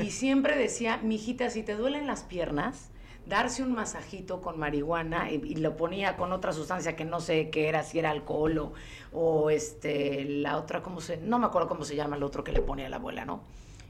y 0.00 0.10
siempre 0.10 0.56
decía, 0.56 0.98
mijita, 1.02 1.50
si 1.50 1.62
te 1.62 1.74
duelen 1.74 2.06
las 2.06 2.22
piernas, 2.22 2.91
darse 3.26 3.62
un 3.62 3.72
masajito 3.72 4.40
con 4.40 4.58
marihuana 4.58 5.30
y, 5.30 5.54
lo 5.56 5.76
ponía 5.76 6.16
con 6.16 6.32
otra 6.32 6.52
sustancia 6.52 6.96
que 6.96 7.04
no 7.04 7.20
sé 7.20 7.50
qué 7.50 7.68
era, 7.68 7.82
si 7.82 7.98
era 7.98 8.10
alcohol 8.10 8.72
o, 9.12 9.50
este, 9.50 10.24
la 10.24 10.56
otra, 10.56 10.82
¿cómo 10.82 11.00
se? 11.00 11.18
No 11.18 11.38
me 11.38 11.46
acuerdo 11.46 11.68
cómo 11.68 11.84
se 11.84 11.96
llama 11.96 12.16
el 12.16 12.22
otro 12.22 12.44
que 12.44 12.52
le 12.52 12.60
ponía 12.60 12.86
a 12.86 12.90
la 12.90 12.96
abuela, 12.96 13.24
¿no? 13.24 13.42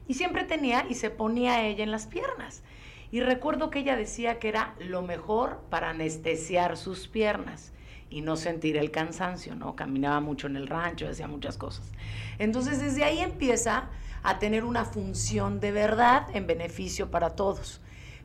Y 0.09 0.15
siempre 0.15 0.45
tenía 0.45 0.87
y 0.89 0.95
se 0.95 1.11
ponía 1.11 1.65
ella 1.65 1.85
en 1.85 1.91
las 1.91 2.07
piernas. 2.07 2.63
Y 3.11 3.21
recuerdo 3.21 3.71
que 3.71 3.81
ella 3.81 3.95
decía 3.95 4.39
que 4.39 4.49
era 4.49 4.75
lo 4.79 5.03
mejor 5.03 5.61
para 5.69 5.91
anestesiar 5.91 6.79
sus 6.79 7.09
piernas 7.09 7.73
y 8.09 8.23
no 8.23 8.37
sentir 8.37 8.77
el 8.77 8.91
cansancio, 8.91 9.55
¿no? 9.55 9.77
Caminaba 9.77 10.21
mucho 10.21 10.47
en 10.47 10.57
el 10.57 10.67
rancho, 10.67 11.09
hacía 11.09 11.29
muchas 11.29 11.59
cosas. 11.59 11.93
Entonces 12.39 12.81
desde 12.81 13.05
ahí 13.05 13.21
empieza 13.21 13.91
a 14.23 14.39
tener 14.39 14.65
una 14.65 14.85
función 14.85 15.61
de 15.61 15.73
verdad 15.73 16.27
en 16.35 16.47
beneficio 16.47 17.11
para 17.11 17.31
todos. 17.37 17.82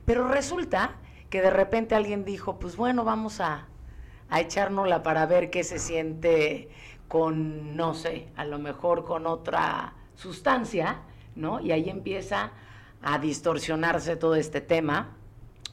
Pero 0.07 0.25
resulta 0.29 0.91
que 1.29 1.41
de 1.41 1.49
repente 1.49 1.93
alguien 1.93 2.23
dijo, 2.23 2.59
pues 2.59 2.77
bueno, 2.77 3.03
vamos 3.03 3.41
a, 3.41 3.67
a 4.29 4.39
echárnosla 4.39 5.03
para 5.03 5.25
ver 5.25 5.49
qué 5.49 5.65
se 5.65 5.79
siente 5.79 6.69
con, 7.09 7.75
no 7.75 7.93
sé, 7.93 8.29
a 8.37 8.45
lo 8.45 8.57
mejor 8.57 9.03
con 9.03 9.27
otra 9.27 9.95
sustancia, 10.15 11.01
¿no? 11.35 11.59
Y 11.59 11.73
ahí 11.73 11.89
empieza 11.89 12.51
a 13.01 13.19
distorsionarse 13.19 14.15
todo 14.15 14.35
este 14.35 14.61
tema, 14.61 15.17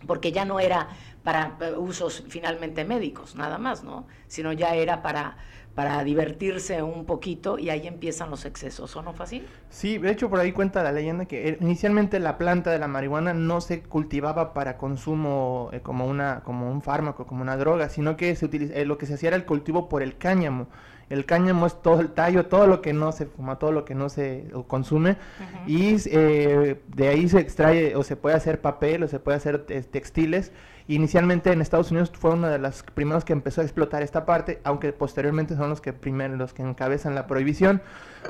porque 0.04 0.32
ya 0.32 0.44
no 0.44 0.58
era 0.58 0.88
para 1.22 1.56
usos 1.78 2.24
finalmente 2.28 2.84
médicos, 2.84 3.36
nada 3.36 3.58
más, 3.58 3.84
¿no? 3.84 4.08
Sino 4.26 4.52
ya 4.52 4.74
era 4.74 5.00
para 5.00 5.36
para 5.74 6.02
divertirse 6.04 6.82
un 6.82 7.04
poquito 7.04 7.58
y 7.58 7.70
ahí 7.70 7.86
empiezan 7.86 8.30
los 8.30 8.44
excesos, 8.44 8.94
¿o 8.96 9.02
no 9.02 9.12
fácil? 9.12 9.48
Sí, 9.68 9.98
de 9.98 10.10
hecho 10.12 10.30
por 10.30 10.38
ahí 10.38 10.52
cuenta 10.52 10.82
la 10.82 10.92
leyenda 10.92 11.26
que 11.26 11.48
eh, 11.48 11.58
inicialmente 11.60 12.20
la 12.20 12.38
planta 12.38 12.70
de 12.70 12.78
la 12.78 12.86
marihuana 12.88 13.34
no 13.34 13.60
se 13.60 13.82
cultivaba 13.82 14.54
para 14.54 14.76
consumo 14.78 15.70
eh, 15.72 15.80
como 15.80 16.06
una 16.06 16.42
como 16.44 16.70
un 16.70 16.80
fármaco, 16.82 17.26
como 17.26 17.42
una 17.42 17.56
droga, 17.56 17.88
sino 17.88 18.16
que 18.16 18.36
se 18.36 18.44
utiliza, 18.46 18.74
eh, 18.74 18.84
lo 18.84 18.98
que 18.98 19.06
se 19.06 19.14
hacía 19.14 19.28
era 19.30 19.36
el 19.36 19.46
cultivo 19.46 19.88
por 19.88 20.02
el 20.02 20.16
cáñamo 20.16 20.68
El 21.08 21.26
cáñamo 21.26 21.66
es 21.66 21.82
todo 21.82 22.00
el 22.00 22.10
tallo, 22.12 22.46
todo 22.46 22.66
lo 22.66 22.80
que 22.80 22.92
no 22.92 23.12
se 23.12 23.26
fuma, 23.26 23.58
todo 23.58 23.72
lo 23.72 23.84
que 23.84 23.94
no 23.94 24.08
se 24.08 24.46
consume. 24.68 25.16
Y 25.66 25.96
eh, 26.06 26.80
de 26.88 27.08
ahí 27.08 27.28
se 27.28 27.40
extrae 27.40 27.94
o 27.96 28.02
se 28.02 28.16
puede 28.16 28.36
hacer 28.36 28.60
papel 28.60 29.02
o 29.02 29.08
se 29.08 29.18
puede 29.18 29.36
hacer 29.36 29.66
eh, 29.68 29.82
textiles. 29.82 30.52
Inicialmente 30.86 31.50
en 31.50 31.62
Estados 31.62 31.90
Unidos 31.90 32.12
fue 32.12 32.32
uno 32.32 32.46
de 32.46 32.58
los 32.58 32.82
primeros 32.82 33.24
que 33.24 33.32
empezó 33.32 33.62
a 33.62 33.64
explotar 33.64 34.02
esta 34.02 34.26
parte, 34.26 34.60
aunque 34.64 34.92
posteriormente 34.92 35.56
son 35.56 35.70
los 35.70 35.80
que 35.80 35.94
primero 35.94 36.36
los 36.36 36.52
que 36.52 36.62
encabezan 36.62 37.14
la 37.14 37.26
prohibición. 37.26 37.80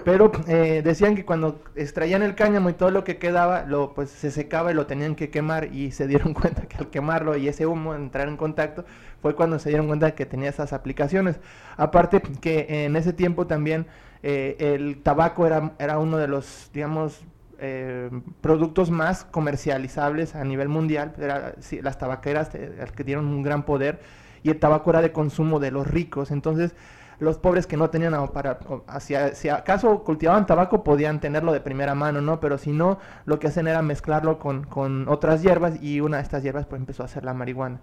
Pero 0.04 0.30
eh, 0.46 0.80
decían 0.84 1.16
que 1.16 1.24
cuando 1.24 1.60
extraían 1.74 2.22
el 2.22 2.36
cáñamo 2.36 2.70
y 2.70 2.74
todo 2.74 2.92
lo 2.92 3.02
que 3.02 3.18
quedaba, 3.18 3.64
lo, 3.64 3.92
pues 3.92 4.10
se 4.10 4.30
secaba 4.30 4.70
y 4.70 4.74
lo 4.74 4.86
tenían 4.86 5.16
que 5.16 5.30
quemar 5.30 5.74
y 5.74 5.90
se 5.90 6.06
dieron 6.06 6.32
cuenta 6.34 6.62
que 6.66 6.76
al 6.76 6.90
quemarlo 6.90 7.36
y 7.36 7.48
ese 7.48 7.66
humo 7.66 7.92
entrar 7.96 8.28
en 8.28 8.36
contacto 8.36 8.84
fue 9.20 9.34
cuando 9.34 9.58
se 9.58 9.70
dieron 9.70 9.88
cuenta 9.88 10.14
que 10.14 10.24
tenía 10.24 10.50
esas 10.50 10.72
aplicaciones. 10.72 11.40
Aparte 11.76 12.22
que 12.40 12.84
en 12.84 12.94
ese 12.94 13.12
tiempo 13.12 13.48
también 13.48 13.86
eh, 14.22 14.56
el 14.60 15.02
tabaco 15.02 15.44
era, 15.44 15.72
era 15.80 15.98
uno 15.98 16.18
de 16.18 16.28
los, 16.28 16.70
digamos, 16.72 17.24
eh, 17.58 18.10
productos 18.40 18.90
más 18.90 19.24
comercializables 19.24 20.34
a 20.34 20.44
nivel 20.44 20.68
mundial. 20.68 21.14
las 21.82 21.98
tabaqueras 21.98 22.54
eh, 22.54 22.86
que 22.94 23.04
dieron 23.04 23.26
un 23.26 23.42
gran 23.42 23.64
poder 23.64 24.00
y 24.42 24.50
el 24.50 24.58
tabaco 24.58 24.90
era 24.90 25.02
de 25.02 25.12
consumo 25.12 25.60
de 25.60 25.70
los 25.70 25.86
ricos. 25.86 26.30
Entonces, 26.30 26.74
los 27.18 27.38
pobres 27.38 27.66
que 27.66 27.76
no 27.76 27.90
tenían 27.90 28.28
para, 28.28 28.58
hacia, 28.86 29.34
si 29.34 29.48
acaso 29.48 30.04
cultivaban 30.04 30.46
tabaco 30.46 30.84
podían 30.84 31.20
tenerlo 31.20 31.52
de 31.52 31.60
primera 31.60 31.94
mano, 31.94 32.20
¿no? 32.20 32.40
Pero 32.40 32.58
si 32.58 32.72
no, 32.72 32.98
lo 33.24 33.38
que 33.38 33.48
hacen 33.48 33.66
era 33.68 33.82
mezclarlo 33.82 34.38
con, 34.38 34.64
con 34.64 35.08
otras 35.08 35.42
hierbas 35.42 35.82
y 35.82 36.00
una 36.00 36.18
de 36.18 36.22
estas 36.22 36.42
hierbas 36.42 36.66
pues 36.66 36.80
empezó 36.80 37.04
a 37.04 37.08
ser 37.08 37.24
la 37.24 37.34
marihuana. 37.34 37.80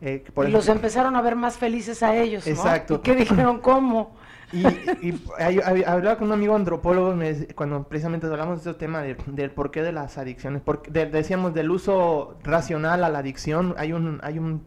Eh, 0.00 0.24
y 0.46 0.50
los 0.50 0.68
empezaron 0.68 1.16
a 1.16 1.22
ver 1.22 1.34
más 1.34 1.58
felices 1.58 2.02
a 2.02 2.14
ellos, 2.16 2.46
¿no? 2.46 2.52
Exacto. 2.52 2.94
¿Y 2.94 2.98
qué 2.98 3.16
dijeron? 3.16 3.58
¿Cómo? 3.60 4.16
Y, 4.52 4.64
hablaba 5.86 6.16
con 6.16 6.28
un 6.28 6.32
amigo 6.32 6.54
antropólogo 6.54 7.14
cuando 7.54 7.84
precisamente 7.84 8.26
hablamos 8.26 8.64
de 8.64 8.70
este 8.70 8.80
tema 8.80 9.02
del 9.02 9.50
porqué 9.50 9.82
de 9.82 9.92
las 9.92 10.18
adicciones. 10.18 10.62
Porque 10.62 10.90
decíamos 10.90 11.54
del 11.54 11.70
uso 11.70 12.38
racional 12.44 13.04
a 13.04 13.08
la 13.08 13.18
adicción. 13.18 13.74
Hay 13.78 13.92
un, 13.92 14.20
hay 14.22 14.38
un 14.38 14.62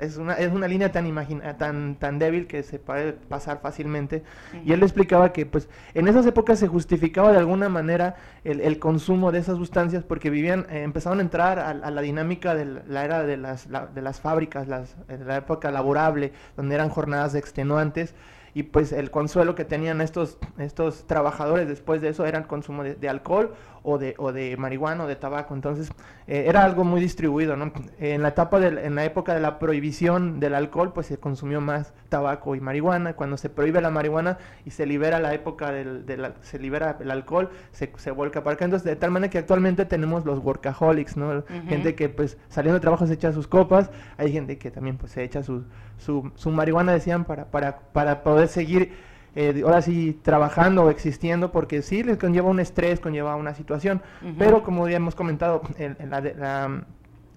es 0.00 0.16
una, 0.16 0.32
es 0.34 0.50
una 0.50 0.66
línea 0.66 0.90
tan, 0.92 1.06
imagina, 1.06 1.56
tan, 1.58 1.96
tan 1.96 2.18
débil 2.18 2.46
que 2.46 2.62
se 2.62 2.78
puede 2.78 3.12
pasar 3.12 3.60
fácilmente. 3.60 4.22
Y 4.64 4.72
él 4.72 4.82
explicaba 4.82 5.32
que 5.32 5.46
pues 5.46 5.68
en 5.94 6.08
esas 6.08 6.26
épocas 6.26 6.58
se 6.58 6.68
justificaba 6.68 7.32
de 7.32 7.38
alguna 7.38 7.68
manera 7.68 8.16
el, 8.42 8.60
el 8.60 8.78
consumo 8.78 9.30
de 9.30 9.38
esas 9.38 9.58
sustancias 9.58 10.02
porque 10.02 10.30
vivían, 10.30 10.66
eh, 10.70 10.82
empezaron 10.82 11.18
a 11.18 11.22
entrar 11.22 11.58
a, 11.58 11.74
la 11.74 12.00
dinámica 12.00 12.54
de 12.54 12.82
la, 12.86 13.04
era 13.04 13.22
de 13.24 13.36
las, 13.36 13.68
de 13.68 14.02
las 14.02 14.20
fábricas, 14.20 14.66
las, 14.68 14.96
la 15.08 15.36
época 15.36 15.70
laborable, 15.70 16.32
donde 16.56 16.74
eran 16.74 16.88
jornadas 16.88 17.34
extenuantes 17.34 18.14
y 18.54 18.64
pues 18.64 18.92
el 18.92 19.10
consuelo 19.10 19.54
que 19.54 19.64
tenían 19.64 20.00
estos, 20.00 20.38
estos 20.58 21.06
trabajadores 21.06 21.68
después 21.68 22.00
de 22.00 22.08
eso 22.08 22.26
era 22.26 22.38
el 22.38 22.46
consumo 22.46 22.82
de, 22.82 23.08
alcohol 23.08 23.54
o 23.82 23.98
de, 23.98 24.14
o 24.18 24.32
de 24.32 24.56
marihuana 24.56 25.04
o 25.04 25.06
de 25.06 25.16
tabaco. 25.16 25.54
Entonces 25.54 25.90
eh, 26.26 26.44
era 26.46 26.64
algo 26.64 26.84
muy 26.84 27.00
distribuido, 27.00 27.56
¿no? 27.56 27.72
En 27.98 28.22
la 28.22 28.28
etapa 28.28 28.60
de, 28.60 28.86
en 28.86 28.94
la 28.94 29.04
época 29.04 29.34
de 29.34 29.40
la 29.40 29.58
prohibición 29.58 30.40
del 30.40 30.54
alcohol, 30.54 30.92
pues 30.92 31.06
se 31.06 31.18
consumió 31.18 31.60
más 31.60 31.92
tabaco 32.08 32.54
y 32.54 32.60
marihuana. 32.60 33.14
Cuando 33.14 33.36
se 33.36 33.48
prohíbe 33.48 33.80
la 33.80 33.90
marihuana 33.90 34.38
y 34.64 34.70
se 34.70 34.86
libera 34.86 35.18
la 35.20 35.34
época 35.34 35.72
del, 35.72 36.04
se 36.42 36.58
libera 36.58 36.96
el 37.00 37.10
alcohol, 37.10 37.50
se, 37.72 37.92
se 37.96 38.10
vuelca 38.10 38.42
para 38.42 38.54
acá. 38.54 38.64
Entonces 38.64 38.84
de 38.84 38.96
tal 38.96 39.10
manera 39.10 39.30
que 39.30 39.38
actualmente 39.38 39.84
tenemos 39.84 40.24
los 40.24 40.38
workaholics, 40.38 41.16
¿no? 41.16 41.44
Gente 41.68 41.94
que 41.94 42.08
pues 42.08 42.38
saliendo 42.48 42.74
de 42.74 42.80
trabajo 42.80 43.06
se 43.06 43.14
echa 43.14 43.32
sus 43.32 43.46
copas, 43.46 43.90
hay 44.16 44.32
gente 44.32 44.58
que 44.58 44.70
también 44.70 44.96
pues 44.96 45.12
se 45.12 45.22
echa 45.22 45.42
sus 45.42 45.64
su, 46.00 46.32
su 46.34 46.50
marihuana, 46.50 46.92
decían, 46.92 47.24
para, 47.24 47.50
para, 47.50 47.78
para 47.92 48.22
poder 48.22 48.48
seguir 48.48 48.92
eh, 49.36 49.62
ahora 49.64 49.82
sí 49.82 50.18
trabajando 50.22 50.84
o 50.84 50.90
existiendo, 50.90 51.52
porque 51.52 51.82
sí 51.82 52.02
les 52.02 52.18
conlleva 52.18 52.48
un 52.48 52.60
estrés, 52.60 53.00
conlleva 53.00 53.36
una 53.36 53.54
situación, 53.54 54.02
pero 54.38 54.62
como 54.62 54.88
ya 54.88 54.96
hemos 54.96 55.14
comentado, 55.14 55.62
el, 55.78 55.96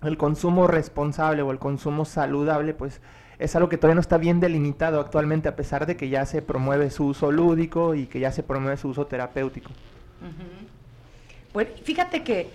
el 0.04 0.18
consumo 0.18 0.68
responsable 0.68 1.42
o 1.42 1.52
el 1.52 1.60
consumo 1.60 2.06
saludable, 2.06 2.74
pues 2.74 3.02
es 3.40 3.56
algo 3.56 3.70
que 3.70 3.78
todavía 3.78 3.96
no 3.96 4.02
está 4.02 4.18
bien 4.18 4.40
delimitado 4.40 5.00
actualmente, 5.00 5.50
a 5.50 5.56
pesar 5.56 5.86
de 5.86 5.98
que 5.98 6.10
ya 6.10 6.26
se 6.26 6.42
promueve 6.42 6.90
su 6.90 7.06
uso 7.06 7.32
lúdico 7.32 7.96
y 7.96 8.06
que 8.06 8.20
ya 8.20 8.32
se 8.32 8.44
promueve 8.44 8.78
su 8.78 8.90
uso 8.90 9.06
terapéutico. 9.06 9.72
Bueno, 11.54 11.70
fíjate 11.84 12.24
que 12.24 12.52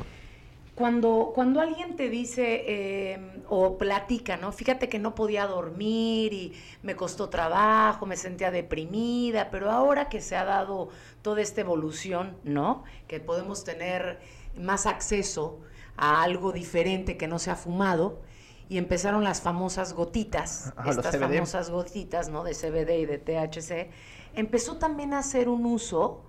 cuando, 0.78 1.32
cuando 1.35 1.61
alguien 1.61 1.97
te 1.97 2.08
dice 2.08 3.12
em, 3.12 3.42
o 3.49 3.76
platica, 3.78 4.37
¿no? 4.37 4.52
Fíjate 4.52 4.88
que 4.88 5.00
no 5.00 5.12
podía 5.12 5.44
dormir 5.44 6.32
y 6.32 6.52
me 6.85 6.94
costó 6.94 7.28
trabajo, 7.28 8.06
me 8.06 8.16
sentía 8.16 8.52
deprimida, 8.52 9.50
pero 9.50 9.73
ahora 9.73 10.08
que 10.08 10.20
se 10.20 10.37
ha 10.37 10.44
dado 10.44 10.90
toda 11.20 11.42
esta 11.42 11.62
evolución, 11.62 12.37
¿no? 12.44 12.85
Que 13.08 13.18
podemos 13.18 13.64
tener 13.64 14.20
más 14.56 14.87
acceso 14.87 15.58
a 15.97 16.23
algo 16.23 16.52
diferente 16.52 17.16
que 17.16 17.26
no 17.26 17.40
se 17.40 17.50
ha 17.50 17.56
fumado 17.56 18.20
y 18.68 18.78
empezaron 18.78 19.25
las 19.25 19.40
famosas 19.40 19.94
gotitas, 19.94 20.73
estas 20.87 21.18
famosas 21.18 21.70
gotitas, 21.70 22.28
¿no? 22.28 22.44
De 22.44 22.52
CBD 22.52 23.00
y 23.00 23.06
de 23.06 23.18
THC, 23.18 23.90
empezó 24.37 24.76
también 24.76 25.12
a 25.12 25.18
hacer 25.18 25.49
un 25.49 25.66
uso 25.66 26.23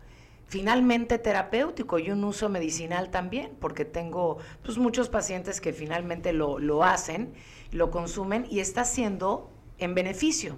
finalmente 0.50 1.20
terapéutico 1.20 2.00
y 2.00 2.12
un 2.12 2.24
uso 2.24 2.50
medicinal 2.50 3.10
también, 3.12 3.56
porque 3.60 3.86
tengo 3.86 4.40
pues, 4.64 4.78
muchos 4.78 5.08
pacientes 5.08 5.62
que 5.62 5.72
finalmente 5.72 6.34
lo, 6.34 6.60
lo 6.60 6.84
hacen, 6.84 7.34
lo 7.72 7.92
consumen 7.92 8.46
y 8.50 8.60
está 8.60 8.84
siendo 8.84 9.52
en 9.78 9.96
beneficio. 9.96 10.58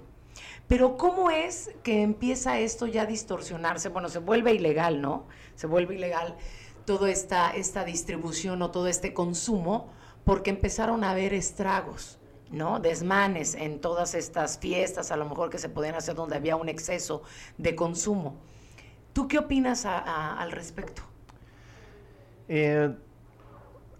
Pero 0.66 0.96
¿cómo 0.96 1.30
es 1.30 1.70
que 1.82 2.02
empieza 2.02 2.58
esto 2.58 2.86
ya 2.86 3.02
a 3.02 3.06
distorsionarse? 3.06 3.90
Bueno, 3.90 4.08
se 4.08 4.18
vuelve 4.18 4.54
ilegal, 4.54 5.02
¿no? 5.02 5.26
Se 5.54 5.66
vuelve 5.66 5.94
ilegal 5.96 6.36
toda 6.86 7.10
esta, 7.10 7.50
esta 7.50 7.84
distribución 7.84 8.62
o 8.62 8.70
todo 8.70 8.88
este 8.88 9.12
consumo 9.12 9.90
porque 10.24 10.50
empezaron 10.50 11.04
a 11.04 11.10
haber 11.10 11.34
estragos. 11.34 12.18
¿no? 12.50 12.80
Desmanes 12.80 13.54
en 13.54 13.80
todas 13.80 14.14
estas 14.14 14.58
fiestas, 14.58 15.10
a 15.10 15.16
lo 15.16 15.24
mejor 15.24 15.48
que 15.48 15.58
se 15.58 15.70
podían 15.70 15.94
hacer 15.94 16.14
donde 16.14 16.36
había 16.36 16.54
un 16.56 16.68
exceso 16.68 17.22
de 17.56 17.74
consumo. 17.74 18.36
¿Tú 19.12 19.28
qué 19.28 19.38
opinas 19.38 19.84
al 19.86 20.52
respecto? 20.52 21.02
Eh, 22.48 22.94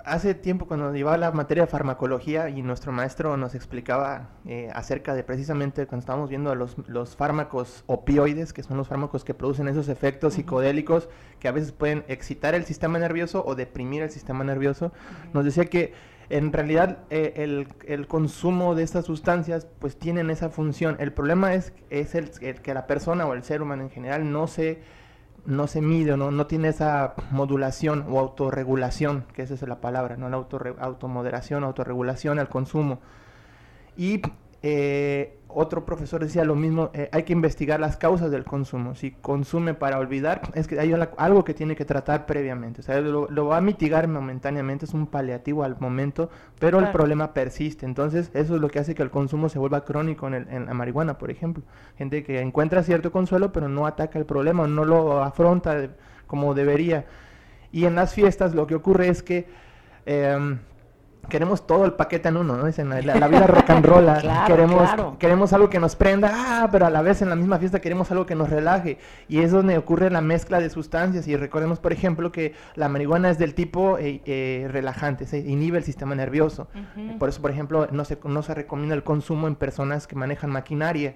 hace 0.05 0.35
tiempo 0.35 0.67
cuando 0.67 0.93
llevaba 0.93 1.17
la 1.17 1.33
materia 1.33 1.65
de 1.65 1.71
farmacología 1.71 2.49
y 2.49 2.63
nuestro 2.63 2.93
maestro 2.93 3.37
nos 3.37 3.55
explicaba 3.55 4.31
eh, 4.47 4.71
acerca 4.75 5.15
de 5.15 5.23
precisamente 5.23 5.87
cuando 5.87 6.01
estábamos 6.01 6.29
viendo 6.31 6.55
los, 6.55 6.77
los, 6.89 7.15
fármacos 7.17 7.85
opioides, 7.87 8.53
que 8.53 8.63
son 8.63 8.77
los 8.77 8.89
fármacos 8.89 9.25
que 9.25 9.35
producen 9.35 9.69
esos 9.69 9.89
efectos 9.89 10.35
psicodélicos 10.35 11.09
que 11.39 11.49
a 11.49 11.53
veces 11.53 11.73
pueden 11.73 12.05
excitar 12.09 12.55
el 12.55 12.65
sistema 12.65 12.99
nervioso 12.99 13.45
o 13.47 13.55
deprimir 13.55 14.03
el 14.03 14.11
sistema 14.11 14.45
nervioso, 14.45 14.93
nos 15.33 15.45
decía 15.45 15.67
que 15.67 15.93
en 16.31 16.53
realidad 16.53 16.99
eh, 17.11 17.35
el, 17.37 17.69
el, 17.87 18.07
consumo 18.07 18.75
de 18.75 18.83
estas 18.83 19.05
sustancias 19.05 19.67
pues 19.79 19.99
tienen 19.99 20.31
esa 20.31 20.49
función. 20.49 20.97
El 20.99 21.13
problema 21.13 21.55
es, 21.55 21.75
es 21.91 22.15
el, 22.15 22.31
que 22.31 22.75
la 22.75 22.87
persona 22.87 23.27
o 23.27 23.35
el 23.35 23.43
ser 23.43 23.61
humano 23.61 23.83
en 23.83 23.91
general 23.91 24.33
no 24.33 24.47
se 24.47 24.81
no 25.45 25.67
se 25.67 25.81
mide, 25.81 26.17
no, 26.17 26.31
no 26.31 26.47
tiene 26.47 26.69
esa 26.69 27.15
modulación 27.31 28.07
o 28.09 28.19
autorregulación, 28.19 29.25
que 29.35 29.43
esa 29.43 29.55
es 29.55 29.63
la 29.63 29.81
palabra, 29.81 30.17
¿no? 30.17 30.29
la 30.29 30.37
automoderación, 30.81 31.65
autorregulación 31.65 32.39
al 32.39 32.49
consumo. 32.49 33.01
Y 33.97 34.23
eh, 34.63 35.39
otro 35.55 35.85
profesor 35.85 36.23
decía 36.23 36.45
lo 36.45 36.55
mismo, 36.55 36.91
eh, 36.93 37.09
hay 37.13 37.23
que 37.25 37.33
investigar 37.33 37.81
las 37.81 37.97
causas 37.97 38.31
del 38.31 38.45
consumo. 38.45 38.95
Si 38.95 39.13
consume 39.13 39.75
para 39.75 39.99
olvidar, 39.99 40.43
es 40.55 40.67
que 40.67 40.79
hay 40.79 40.93
algo 41.17 41.45
que 41.45 41.55
tiene 41.55 41.77
que 41.77 41.85
tratar 41.85 42.27
previamente. 42.27 42.81
O 42.81 42.85
sea, 42.85 43.01
lo, 43.01 43.47
va 43.47 43.59
a 43.59 43.61
mitigar 43.61 44.09
momentáneamente, 44.09 44.85
es 44.85 44.95
un 44.95 45.07
paliativo 45.07 45.65
al 45.65 45.77
momento, 45.79 46.31
pero 46.59 46.79
el 46.79 46.91
problema 46.91 47.35
persiste. 47.35 47.87
Entonces, 47.87 48.31
eso 48.35 48.55
es 48.55 48.61
lo 48.61 48.69
que 48.69 48.79
hace 48.79 48.95
que 48.95 49.03
el 49.03 49.11
consumo 49.11 49.49
se 49.49 49.59
vuelva 49.59 49.85
crónico 49.85 50.27
en, 50.29 50.35
en, 50.35 50.67
la 50.67 50.75
marihuana, 50.75 51.19
por 51.19 51.31
ejemplo. 51.31 51.63
Gente 51.97 52.23
que 52.23 52.41
encuentra 52.41 52.83
cierto 52.83 53.13
consuelo, 53.13 53.53
pero 53.53 53.69
no 53.69 53.87
ataca 53.87 54.19
el 54.19 54.27
problema, 54.27 54.67
no 54.67 54.85
lo 54.85 55.23
afronta 55.23 55.91
como 56.27 56.55
debería. 56.55 57.07
Y 57.71 57.85
en 57.85 57.95
las 57.95 58.15
fiestas 58.15 58.55
lo 58.55 58.67
que 58.67 58.75
ocurre 58.75 59.09
es 59.09 59.23
que... 59.23 59.47
Em, 60.07 60.59
queremos 61.29 61.67
todo 61.67 61.85
el 61.85 61.93
paquete 61.93 62.29
en 62.29 62.37
uno, 62.37 62.57
¿no? 62.57 62.67
Es 62.67 62.79
en 62.79 62.89
la, 62.89 63.29
vida 63.29 63.47
rock 63.47 63.71
and 63.71 63.85
roll, 63.87 64.07
queremos, 64.47 64.91
queremos 65.19 65.53
algo 65.53 65.71
que 65.71 65.79
nos 65.79 65.97
prenda, 65.97 66.31
ah, 66.33 66.69
pero 66.71 66.87
a 66.87 66.91
la 66.91 67.03
vez 67.03 67.23
en 67.23 67.29
la 67.29 67.37
misma 67.37 67.59
fiesta 67.59 67.81
queremos 67.81 68.11
algo 68.11 68.27
que 68.27 68.35
nos 68.35 68.51
relaje. 68.51 68.99
Y 69.29 69.41
es 69.41 69.53
donde 69.53 69.79
ocurre 69.79 70.11
la 70.11 70.21
mezcla 70.21 70.61
de 70.61 70.71
sustancias. 70.71 71.29
Y 71.29 71.37
recordemos, 71.37 71.79
por 71.79 71.93
ejemplo, 71.93 72.33
que 72.33 72.55
la 72.75 72.89
marihuana 72.89 73.31
es 73.31 73.39
del 73.39 73.55
tipo 73.55 73.99
eh, 73.99 74.21
eh, 74.27 74.69
relajante, 74.71 75.27
se 75.27 75.39
inhibe 75.39 75.79
el 75.79 75.85
sistema 75.85 76.15
nervioso. 76.15 76.69
Por 77.19 77.29
eso, 77.29 77.41
por 77.41 77.51
ejemplo, 77.51 77.89
no 77.91 78.05
se, 78.05 78.19
no 78.25 78.43
se 78.43 78.55
recomienda 78.55 78.95
el 78.95 79.03
consumo 79.03 79.49
en 79.49 79.55
personas 79.55 80.07
que 80.07 80.17
manejan 80.17 80.51
maquinaria 80.51 81.15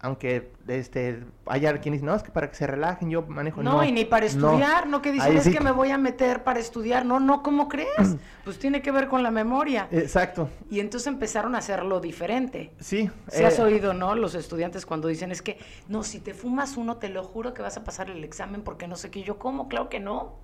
aunque 0.00 0.52
este 0.68 1.24
haya 1.46 1.76
quien 1.78 1.94
dice, 1.94 2.04
no, 2.04 2.14
es 2.14 2.22
que 2.22 2.30
para 2.30 2.48
que 2.48 2.54
se 2.54 2.66
relajen 2.66 3.10
yo 3.10 3.22
manejo. 3.22 3.62
No, 3.62 3.82
y 3.82 3.90
ni 3.90 4.04
para 4.04 4.26
estudiar, 4.26 4.86
no, 4.86 5.02
que 5.02 5.10
dicen 5.12 5.36
es 5.36 5.48
que 5.48 5.60
me 5.60 5.72
voy 5.72 5.90
a 5.90 5.98
meter 5.98 6.44
para 6.44 6.60
estudiar, 6.60 7.04
no, 7.04 7.18
no, 7.18 7.42
¿cómo 7.42 7.68
crees? 7.68 8.16
pues 8.44 8.58
tiene 8.58 8.80
que 8.82 8.92
ver 8.92 9.08
con 9.08 9.22
la 9.22 9.30
memoria. 9.30 9.88
Exacto. 9.90 10.48
Y 10.70 10.80
entonces 10.80 11.08
empezaron 11.08 11.54
a 11.54 11.58
hacerlo 11.58 12.00
diferente. 12.00 12.72
Sí. 12.78 13.10
Se 13.28 13.44
has 13.44 13.58
eh, 13.58 13.62
oído, 13.62 13.92
¿no? 13.92 14.14
Los 14.14 14.34
estudiantes 14.34 14.86
cuando 14.86 15.08
dicen, 15.08 15.32
es 15.32 15.42
que, 15.42 15.58
no, 15.88 16.02
si 16.04 16.20
te 16.20 16.34
fumas 16.34 16.76
uno, 16.76 16.96
te 16.96 17.08
lo 17.08 17.24
juro 17.24 17.54
que 17.54 17.62
vas 17.62 17.76
a 17.76 17.84
pasar 17.84 18.10
el 18.10 18.22
examen 18.22 18.62
porque 18.62 18.86
no 18.86 18.96
sé 18.96 19.10
qué, 19.10 19.22
yo 19.22 19.38
como, 19.38 19.68
claro 19.68 19.88
que 19.88 20.00
no. 20.00 20.38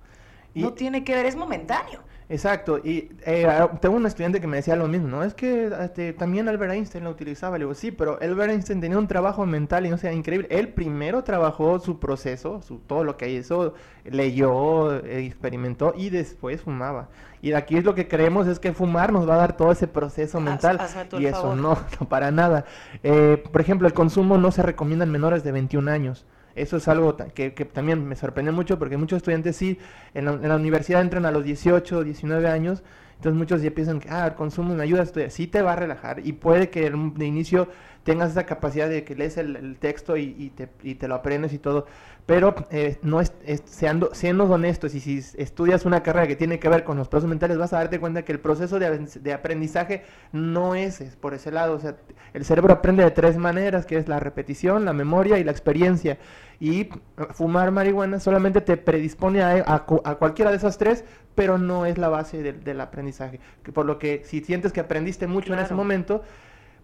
No 0.55 0.73
tiene 0.73 1.03
que 1.03 1.15
ver, 1.15 1.25
es 1.25 1.35
momentáneo. 1.35 2.01
Exacto, 2.31 2.77
y 2.77 3.09
eh, 3.25 3.47
tengo 3.81 3.95
un 3.95 4.05
estudiante 4.05 4.39
que 4.39 4.45
me 4.45 4.57
decía 4.57 4.75
lo 4.75 4.87
mismo, 4.87 5.07
¿no? 5.07 5.23
Es 5.23 5.33
que 5.33 5.71
este, 5.81 6.13
también 6.13 6.47
Albert 6.47 6.73
Einstein 6.73 7.03
lo 7.03 7.09
utilizaba. 7.09 7.57
Le 7.57 7.65
digo, 7.65 7.73
sí, 7.73 7.89
pero 7.89 8.19
Albert 8.21 8.51
Einstein 8.51 8.79
tenía 8.79 8.99
un 8.99 9.07
trabajo 9.07 9.47
mental 9.47 9.87
y 9.87 9.89
no 9.89 9.97
sea 9.97 10.13
increíble. 10.13 10.47
Él 10.51 10.67
primero 10.67 11.23
trabajó 11.23 11.79
su 11.79 11.99
proceso, 11.99 12.61
su, 12.61 12.77
todo 12.77 13.03
lo 13.03 13.17
que 13.17 13.31
hizo, 13.31 13.73
leyó, 14.05 14.95
experimentó 15.03 15.95
y 15.97 16.11
después 16.11 16.61
fumaba. 16.61 17.09
Y 17.41 17.53
aquí 17.53 17.77
es 17.77 17.83
lo 17.83 17.95
que 17.95 18.07
creemos 18.07 18.45
es 18.45 18.59
que 18.59 18.73
fumar 18.73 19.11
nos 19.11 19.27
va 19.27 19.33
a 19.33 19.37
dar 19.37 19.57
todo 19.57 19.71
ese 19.71 19.87
proceso 19.87 20.39
mental. 20.39 20.79
y 21.17 21.25
eso 21.25 21.55
no, 21.55 21.79
no, 21.99 22.09
para 22.09 22.29
nada. 22.29 22.65
Eh, 23.01 23.43
por 23.51 23.59
ejemplo, 23.59 23.87
el 23.87 23.95
consumo 23.95 24.37
no 24.37 24.51
se 24.51 24.61
recomienda 24.61 25.03
en 25.03 25.11
menores 25.11 25.43
de 25.43 25.51
21 25.51 25.89
años. 25.89 26.27
Eso 26.59 26.77
es 26.77 26.87
algo 26.87 27.15
que, 27.33 27.51
también 27.51 28.07
me 28.07 28.15
sorprende 28.15 28.51
mucho 28.51 28.77
porque 28.77 28.97
muchos 28.97 29.17
estudiantes 29.17 29.55
sí, 29.55 29.77
en 30.13 30.25
la, 30.25 30.55
universidad 30.55 31.01
entran 31.01 31.25
a 31.25 31.31
los 31.31 31.43
18, 31.43 32.03
19 32.03 32.47
años, 32.47 32.83
entonces 33.15 33.37
muchos 33.37 33.61
ya 33.61 33.71
piensan 33.71 33.99
que, 33.99 34.09
ah, 34.09 34.27
el 34.27 34.35
consumo 34.35 34.75
me 34.75 34.83
ayuda 34.83 35.01
a 35.01 35.03
estudiar, 35.03 35.31
sí 35.31 35.47
te 35.47 35.61
va 35.61 35.73
a 35.73 35.75
relajar 35.75 36.19
y 36.25 36.33
puede 36.33 36.69
que 36.69 36.89
de 36.89 37.25
inicio 37.25 37.69
tengas 38.03 38.31
esa 38.31 38.45
capacidad 38.45 38.89
de 38.89 39.03
que 39.03 39.15
lees 39.15 39.37
el, 39.37 39.77
texto 39.79 40.17
y, 40.17 40.51
te, 40.55 40.69
y, 40.83 40.95
te, 40.95 41.07
lo 41.07 41.15
aprendes 41.15 41.53
y 41.53 41.59
todo, 41.59 41.85
pero 42.29 42.53
eh, 42.69 42.99
no 43.01 43.21
es, 43.21 43.33
siendo, 43.65 44.13
siendo, 44.13 44.43
honestos 44.43 44.93
y 44.93 44.99
si 44.99 45.17
estudias 45.35 45.83
una 45.83 46.03
carrera 46.03 46.27
que 46.27 46.35
tiene 46.35 46.59
que 46.59 46.69
ver 46.69 46.83
con 46.83 46.95
los 46.95 47.07
procesos 47.07 47.27
mentales 47.27 47.57
vas 47.57 47.73
a 47.73 47.77
darte 47.77 47.99
cuenta 47.99 48.21
que 48.21 48.31
el 48.31 48.39
proceso 48.39 48.77
de, 48.77 49.33
aprendizaje 49.33 50.03
no 50.31 50.75
es, 50.75 50.99
por 51.19 51.33
ese 51.33 51.49
lado, 51.49 51.73
o 51.73 51.79
sea, 51.79 51.95
el 52.35 52.45
cerebro 52.45 52.71
aprende 52.71 53.03
de 53.03 53.09
tres 53.09 53.35
maneras, 53.37 53.87
que 53.87 53.97
es 53.97 54.07
la 54.07 54.19
repetición, 54.19 54.85
la 54.85 54.93
memoria 54.93 55.39
y 55.39 55.43
la 55.43 55.49
experiencia, 55.49 56.19
y 56.59 56.89
fumar 57.31 57.71
marihuana 57.71 58.19
solamente 58.19 58.61
te 58.61 58.77
predispone 58.77 59.41
a, 59.41 59.85
cualquiera 60.19 60.51
de 60.51 60.57
esas 60.57 60.77
tres, 60.77 61.05
pero 61.33 61.57
no 61.57 61.87
es 61.87 61.97
la 61.97 62.09
base 62.09 62.43
del 62.53 62.79
aprendizaje, 62.79 63.39
que 63.63 63.71
por 63.71 63.87
lo 63.87 63.97
que 63.97 64.21
si 64.23 64.41
sientes 64.41 64.71
que 64.71 64.81
aprendiste 64.81 65.25
mucho 65.25 65.53
en 65.53 65.61
ese 65.61 65.73
momento, 65.73 66.21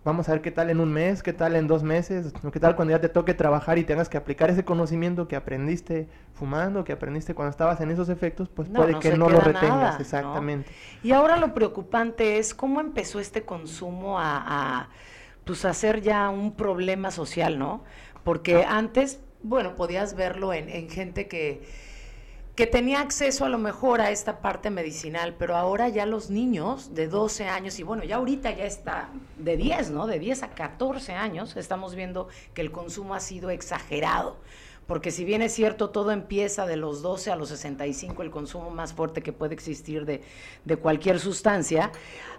Vamos 0.05 0.29
a 0.29 0.33
ver 0.33 0.43
qué 0.43 0.51
tal 0.51 0.69
en 0.69 0.79
un 0.79 0.93
mes, 0.93 1.23
qué 1.23 1.33
tal 1.33 1.55
en 1.55 1.65
dos 1.65 1.81
meses, 1.81 2.31
qué 2.53 2.59
tal 2.59 2.75
cuando 2.75 2.91
ya 2.91 3.01
te 3.01 3.09
toque 3.09 3.33
trabajar 3.33 3.79
y 3.79 3.83
tengas 3.83 4.07
que 4.07 4.17
aplicar 4.17 4.51
ese 4.51 4.63
conocimiento 4.63 5.27
que 5.27 5.35
aprendiste 5.35 6.07
fumando, 6.35 6.83
que 6.83 6.93
aprendiste 6.93 7.33
cuando 7.33 7.49
estabas 7.49 7.81
en 7.81 7.89
esos 7.89 8.09
efectos, 8.09 8.47
pues 8.47 8.69
puede 8.69 8.99
que 8.99 9.17
no 9.17 9.29
lo 9.29 9.41
retengas, 9.41 9.99
exactamente. 9.99 10.69
Y 11.01 11.11
ahora 11.11 11.37
lo 11.37 11.55
preocupante 11.55 12.37
es 12.37 12.53
cómo 12.53 12.81
empezó 12.81 13.19
este 13.19 13.45
consumo 13.45 14.19
a, 14.19 14.89
pues, 15.43 15.65
hacer 15.65 16.01
ya 16.01 16.29
un 16.29 16.55
problema 16.55 17.09
social, 17.09 17.57
¿no? 17.57 17.83
Porque 18.23 18.63
antes, 18.63 19.21
bueno, 19.41 19.75
podías 19.75 20.13
verlo 20.13 20.53
en, 20.53 20.69
en 20.69 20.87
gente 20.87 21.27
que 21.27 21.63
que 22.55 22.67
tenía 22.67 23.01
acceso 23.01 23.43
a 23.43 23.49
lo 23.49 23.57
mejor 23.57 23.99
a 23.99 24.11
esta 24.11 24.39
parte 24.39 24.69
medicinal, 24.69 25.35
pero 25.37 25.57
ahora 25.57 25.89
ya 25.89 26.05
los 26.05 26.29
niños 26.29 26.95
de 26.95 27.07
12 27.07 27.49
años, 27.49 27.79
y 27.79 27.83
bueno, 27.83 28.05
ya 28.05 28.15
ahorita 28.15 28.51
ya 28.51 28.63
está 28.63 29.09
de 29.37 29.57
10, 29.57 29.91
¿no? 29.91 30.07
De 30.07 30.19
10 30.19 30.43
a 30.43 30.49
14 30.51 31.13
años, 31.13 31.57
estamos 31.57 31.95
viendo 31.95 32.29
que 32.53 32.61
el 32.61 32.71
consumo 32.71 33.13
ha 33.13 33.19
sido 33.19 33.49
exagerado. 33.49 34.37
Porque 34.87 35.09
si 35.09 35.25
bien 35.25 35.41
es 35.41 35.51
cierto, 35.51 35.89
todo 35.89 36.11
empieza 36.11 36.67
de 36.67 36.77
los 36.77 37.01
12 37.01 37.31
a 37.31 37.35
los 37.35 37.49
65, 37.49 38.21
el 38.21 38.29
consumo 38.29 38.69
más 38.69 38.93
fuerte 38.93 39.21
que 39.21 39.33
puede 39.33 39.55
existir 39.55 40.05
de, 40.05 40.21
cualquier 40.77 41.19
sustancia 41.19 41.91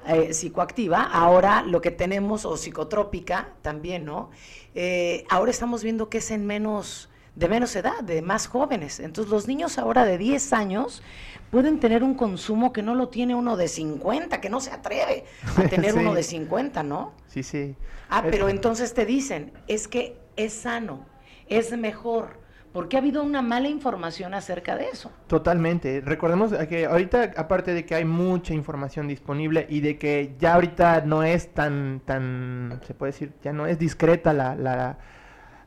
eh, 0.06 0.32
psicoactiva, 0.32 1.02
ahora 1.02 1.62
lo 1.62 1.80
que 1.80 1.90
tenemos, 1.90 2.44
o 2.44 2.56
psicotrópica 2.56 3.50
también, 3.62 4.04
¿no? 4.04 4.30
Eh, 4.74 5.24
ahora 5.28 5.50
estamos 5.50 5.82
viendo 5.82 6.08
que 6.08 6.18
es 6.18 6.30
en 6.30 6.46
menos 6.46 7.10
de 7.36 7.48
menos 7.48 7.76
edad, 7.76 8.00
de 8.02 8.22
más 8.22 8.48
jóvenes. 8.48 8.98
Entonces 8.98 9.30
los 9.30 9.46
niños 9.46 9.78
ahora 9.78 10.04
de 10.04 10.18
10 10.18 10.52
años 10.54 11.02
pueden 11.50 11.78
tener 11.78 12.02
un 12.02 12.14
consumo 12.14 12.72
que 12.72 12.82
no 12.82 12.94
lo 12.94 13.08
tiene 13.08 13.34
uno 13.34 13.56
de 13.56 13.68
50, 13.68 14.40
que 14.40 14.50
no 14.50 14.60
se 14.60 14.72
atreve 14.72 15.24
a 15.56 15.62
tener 15.68 15.94
uno 15.94 16.14
de 16.14 16.22
50, 16.22 16.82
¿no? 16.82 17.12
Sí, 17.28 17.42
sí. 17.42 17.76
Ah, 18.08 18.24
pero 18.28 18.48
entonces 18.48 18.94
te 18.94 19.04
dicen, 19.04 19.52
es 19.68 19.86
que 19.86 20.18
es 20.36 20.54
sano, 20.54 21.06
es 21.48 21.76
mejor. 21.76 22.44
Porque 22.72 22.96
ha 22.96 23.00
habido 23.00 23.22
una 23.22 23.40
mala 23.40 23.68
información 23.68 24.34
acerca 24.34 24.76
de 24.76 24.90
eso. 24.90 25.10
Totalmente. 25.28 26.02
Recordemos 26.02 26.52
que 26.68 26.84
ahorita, 26.84 27.32
aparte 27.34 27.72
de 27.72 27.86
que 27.86 27.94
hay 27.94 28.04
mucha 28.04 28.52
información 28.52 29.08
disponible 29.08 29.66
y 29.70 29.80
de 29.80 29.96
que 29.96 30.36
ya 30.38 30.54
ahorita 30.54 31.00
no 31.00 31.22
es 31.22 31.54
tan, 31.54 32.02
tan, 32.04 32.78
se 32.86 32.92
puede 32.92 33.12
decir, 33.12 33.32
ya 33.42 33.54
no 33.54 33.66
es 33.66 33.78
discreta 33.78 34.34
la, 34.34 34.54
la 34.56 34.98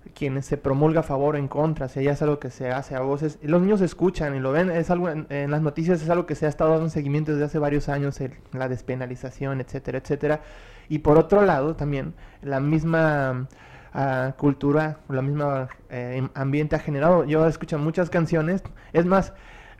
quienes 0.10 0.45
se 0.45 0.58
promulga 0.58 1.02
a 1.02 1.04
favor 1.04 1.36
o 1.36 1.38
en 1.38 1.48
contra, 1.48 1.88
si 1.88 2.04
ya 2.04 2.12
es 2.12 2.22
algo 2.22 2.39
que 2.39 2.50
se 2.50 2.72
hace 2.72 2.95
a 2.95 3.02
voces, 3.02 3.39
los 3.41 3.62
niños 3.62 3.82
escuchan 3.82 4.36
y 4.36 4.39
lo 4.39 4.52
ven, 4.52 4.69
es 4.69 4.89
algo 4.89 5.10
en, 5.10 5.52
las 5.52 5.62
noticias 5.62 6.02
es 6.02 6.10
algo 6.10 6.26
que 6.26 6.36
se 6.36 6.45
ha 6.45 6.50
estado 6.50 6.72
dando 6.72 6.89
seguimiento 6.89 7.32
desde 7.32 7.45
hace 7.45 7.60
varios 7.60 7.89
años, 7.89 8.19
la 8.54 8.67
despenalización, 8.67 9.62
etcétera, 9.62 10.00
etcétera. 10.00 10.41
Y 10.89 11.00
por 11.00 11.17
otro 11.17 11.43
lado, 11.43 11.76
también 11.76 12.13
la 12.41 12.60
misma 12.60 13.48
uh, 13.93 14.32
cultura, 14.38 15.00
la 15.08 15.22
misma 15.22 15.69
eh, 15.89 16.28
ambiente 16.34 16.76
ha 16.76 16.80
generado, 16.80 17.26
yo 17.26 17.45
escucho 17.48 17.78
muchas 17.78 18.10
canciones, 18.10 18.63
es 18.93 19.06
más, 19.06 19.34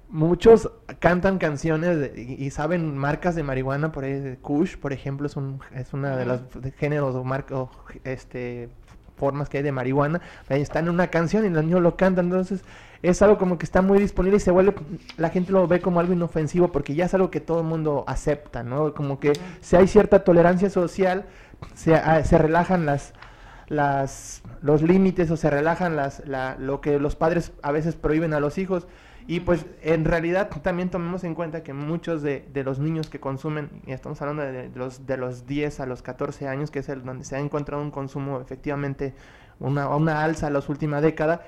muchos 0.10 0.72
cantan 1.00 1.38
canciones 1.38 2.18
y, 2.18 2.50
saben 2.50 2.98
marcas 2.98 3.36
de 3.36 3.44
marihuana, 3.44 3.92
por 3.92 4.04
ahí, 4.04 4.38
Kush, 4.42 4.78
por 4.78 4.92
ejemplo, 4.92 5.28
es, 5.28 5.36
un, 5.36 5.62
es 5.74 5.94
una 5.94 6.18
de 6.18 6.26
los 6.26 6.42
géneros 6.78 7.16
o 7.16 7.24
marcas, 7.24 7.70
este, 8.04 8.70
formas 9.20 9.50
que 9.50 9.58
hay 9.58 9.64
de 9.64 9.72
marihuana, 9.72 10.22
están 10.50 10.86
en 10.86 10.92
una 10.92 11.08
canción 11.08 11.46
y 11.46 11.50
los 11.50 11.64
niños 11.64 11.82
lo 11.82 11.96
cantan, 11.98 12.26
entonces 12.26 12.64
es 13.04 13.22
algo 13.22 13.38
como 13.38 13.58
que 13.58 13.66
está 13.66 13.82
muy 13.82 14.00
disponible 14.00 14.38
y 14.38 14.40
se 14.40 14.52
vuelve, 14.52 14.74
la 15.18 15.30
gente 15.30 15.52
lo 15.52 15.68
ve 15.68 15.82
como 15.82 16.00
algo 16.00 16.14
inofensivo 16.14 16.72
porque 16.72 16.96
ya 16.96 17.06
es 17.06 17.14
algo 17.14 17.30
que 17.30 17.40
todo 17.40 17.60
el 17.60 17.66
mundo 17.66 18.04
acepta, 18.08 18.64
¿no? 18.64 18.94
Como 18.94 19.20
que 19.20 19.34
si 19.62 19.76
hay 19.76 19.88
cierta 19.88 20.24
tolerancia 20.24 20.70
social, 20.70 21.26
se, 21.76 21.96
ah, 21.96 22.24
se 22.24 22.38
relajan 22.38 22.86
las, 22.86 23.14
las, 23.68 24.42
los 24.62 24.82
límites 24.82 25.30
o 25.32 25.38
se 25.38 25.50
relajan 25.50 25.96
las, 25.96 26.26
la, 26.26 26.56
lo 26.58 26.82
que 26.82 27.00
los 27.00 27.16
padres 27.16 27.52
a 27.62 27.72
veces 27.72 27.96
prohíben 27.96 28.34
a 28.34 28.40
los 28.40 28.58
hijos 28.58 28.88
y 29.30 29.42
pues 29.42 29.68
en 29.84 30.06
realidad 30.06 30.50
también 30.64 30.90
tomemos 30.90 31.24
en 31.24 31.36
cuenta 31.36 31.62
que 31.62 31.72
muchos 31.72 32.24
de, 32.24 32.50
los 32.66 32.80
niños 32.80 33.12
que 33.12 33.20
consumen, 33.20 33.70
y 33.86 33.92
estamos 33.92 34.20
hablando 34.24 34.42
de, 34.42 34.72
los, 34.74 35.06
de 35.06 35.18
los 35.18 35.46
10 35.46 35.82
a 35.82 35.86
los 35.86 36.02
14 36.02 36.48
años, 36.48 36.72
que 36.72 36.80
es 36.80 36.90
el 36.90 37.06
donde 37.06 37.24
se 37.26 37.36
ha 37.36 37.40
encontrado 37.40 37.84
un 37.84 37.92
consumo 37.92 38.42
efectivamente, 38.42 39.14
una, 39.60 39.88
una 39.96 40.24
alza 40.24 40.48
en 40.48 40.54
las 40.54 40.68
últimas 40.68 41.04
décadas, 41.04 41.42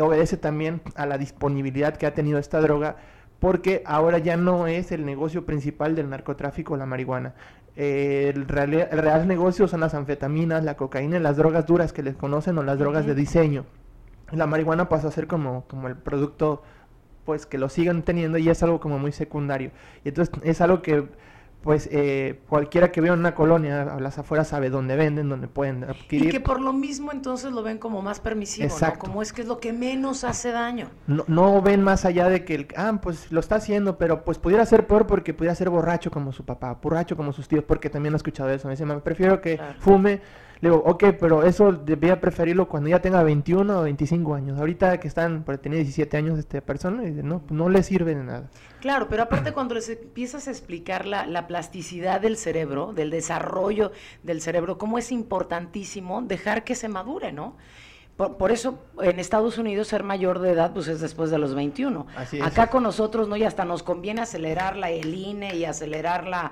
obedece 0.00 0.36
también 0.36 0.80
a 0.94 1.06
la 1.06 1.18
disponibilidad 1.18 1.96
que 1.96 2.06
ha 2.06 2.14
tenido 2.14 2.38
esta 2.38 2.60
droga, 2.60 2.98
porque 3.40 3.82
ahora 3.84 4.18
ya 4.18 4.36
no 4.36 4.68
es 4.68 4.92
el 4.92 5.04
negocio 5.04 5.44
principal 5.44 5.96
del 5.96 6.08
narcotráfico 6.08 6.76
la 6.76 6.86
marihuana. 6.86 7.34
el, 7.74 8.46
real, 8.46 8.74
el, 8.74 8.98
real, 8.98 9.26
negocio 9.26 9.66
son 9.66 9.80
las 9.80 9.94
anfetaminas, 9.94 10.62
la 10.62 10.76
cocaína, 10.76 11.18
las 11.18 11.36
drogas 11.36 11.66
duras 11.66 11.92
que 11.92 12.04
les 12.04 12.14
conocen 12.14 12.56
o 12.58 12.62
las 12.62 12.78
drogas 12.78 13.06
de 13.06 13.16
diseño. 13.16 13.64
La 14.30 14.46
marihuana 14.46 14.88
pasa 14.88 15.08
a 15.08 15.10
ser 15.10 15.26
como, 15.26 15.64
como 15.66 15.88
el 15.88 15.96
producto 15.96 16.62
pues 17.26 17.44
que 17.44 17.58
lo 17.58 17.68
sigan 17.68 18.02
teniendo 18.02 18.38
y 18.38 18.48
es 18.48 18.62
algo 18.62 18.80
como 18.80 18.98
muy 18.98 19.12
secundario. 19.12 19.72
Y 20.04 20.08
entonces 20.08 20.34
es 20.42 20.62
algo 20.62 20.80
que 20.80 21.06
pues 21.66 21.88
eh, 21.90 22.38
cualquiera 22.48 22.92
que 22.92 23.00
vea 23.00 23.12
una 23.12 23.34
colonia 23.34 23.82
a 23.82 23.98
las 23.98 24.18
afueras 24.18 24.46
sabe 24.46 24.70
dónde 24.70 24.94
venden, 24.94 25.28
dónde 25.28 25.48
pueden 25.48 25.82
adquirir. 25.82 26.28
Y 26.28 26.30
que 26.30 26.38
por 26.38 26.60
lo 26.60 26.72
mismo 26.72 27.10
entonces 27.10 27.50
lo 27.50 27.64
ven 27.64 27.78
como 27.78 28.02
más 28.02 28.20
permisivo, 28.20 28.68
Exacto. 28.68 29.00
Como 29.00 29.20
es 29.20 29.32
que 29.32 29.42
es 29.42 29.48
lo 29.48 29.58
que 29.58 29.72
menos 29.72 30.22
hace 30.22 30.52
daño. 30.52 30.90
No, 31.08 31.24
no 31.26 31.60
ven 31.60 31.82
más 31.82 32.04
allá 32.04 32.28
de 32.28 32.44
que, 32.44 32.54
el, 32.54 32.68
ah, 32.76 33.00
pues 33.02 33.32
lo 33.32 33.40
está 33.40 33.56
haciendo, 33.56 33.98
pero 33.98 34.24
pues 34.24 34.38
pudiera 34.38 34.64
ser 34.64 34.86
peor 34.86 35.08
porque 35.08 35.34
pudiera 35.34 35.56
ser 35.56 35.68
borracho 35.68 36.08
como 36.08 36.32
su 36.32 36.44
papá, 36.44 36.78
borracho 36.80 37.16
como 37.16 37.32
sus 37.32 37.48
tíos, 37.48 37.64
porque 37.64 37.90
también 37.90 38.14
he 38.14 38.16
escuchado 38.16 38.48
eso. 38.50 38.68
Me 38.68 38.76
dice, 38.76 38.86
prefiero 39.00 39.40
que 39.40 39.58
fume 39.80 40.20
le 40.60 40.70
digo, 40.70 40.82
ok, 40.84 41.04
pero 41.20 41.42
eso 41.42 41.72
debía 41.72 42.20
preferirlo 42.20 42.68
cuando 42.68 42.88
ya 42.88 43.00
tenga 43.00 43.22
21 43.22 43.78
o 43.78 43.82
25 43.82 44.34
años. 44.34 44.58
Ahorita 44.58 44.98
que 44.98 45.08
están, 45.08 45.42
porque 45.44 45.62
tiene 45.62 45.76
17 45.76 46.16
años 46.16 46.38
esta 46.38 46.60
persona, 46.60 47.02
no, 47.02 47.42
no 47.50 47.68
le 47.68 47.82
sirve 47.82 48.14
de 48.14 48.24
nada. 48.24 48.50
Claro, 48.80 49.08
pero 49.08 49.24
aparte 49.24 49.52
cuando 49.52 49.74
les 49.74 49.88
empiezas 49.88 50.48
a 50.48 50.50
explicar 50.50 51.06
la, 51.06 51.26
la 51.26 51.46
plasticidad 51.46 52.20
del 52.20 52.36
cerebro, 52.36 52.92
del 52.92 53.10
desarrollo 53.10 53.92
del 54.22 54.40
cerebro, 54.40 54.78
cómo 54.78 54.98
es 54.98 55.12
importantísimo 55.12 56.22
dejar 56.22 56.64
que 56.64 56.74
se 56.74 56.88
madure, 56.88 57.32
¿no? 57.32 57.56
Por, 58.16 58.50
eso 58.50 58.78
en 59.02 59.20
Estados 59.20 59.58
Unidos 59.58 59.88
ser 59.88 60.02
mayor 60.02 60.38
de 60.38 60.52
edad 60.52 60.72
pues 60.72 60.88
es 60.88 61.00
después 61.00 61.30
de 61.30 61.36
los 61.36 61.54
21. 61.54 62.06
Así 62.16 62.38
es. 62.38 62.46
Acá 62.46 62.68
con 62.68 62.82
nosotros 62.82 63.28
no 63.28 63.36
y 63.36 63.44
hasta 63.44 63.66
nos 63.66 63.82
conviene 63.82 64.22
acelerar 64.22 64.76
la 64.76 64.90
el 64.90 65.14
INE 65.14 65.54
y 65.54 65.66
acelerar 65.66 66.26
la 66.26 66.50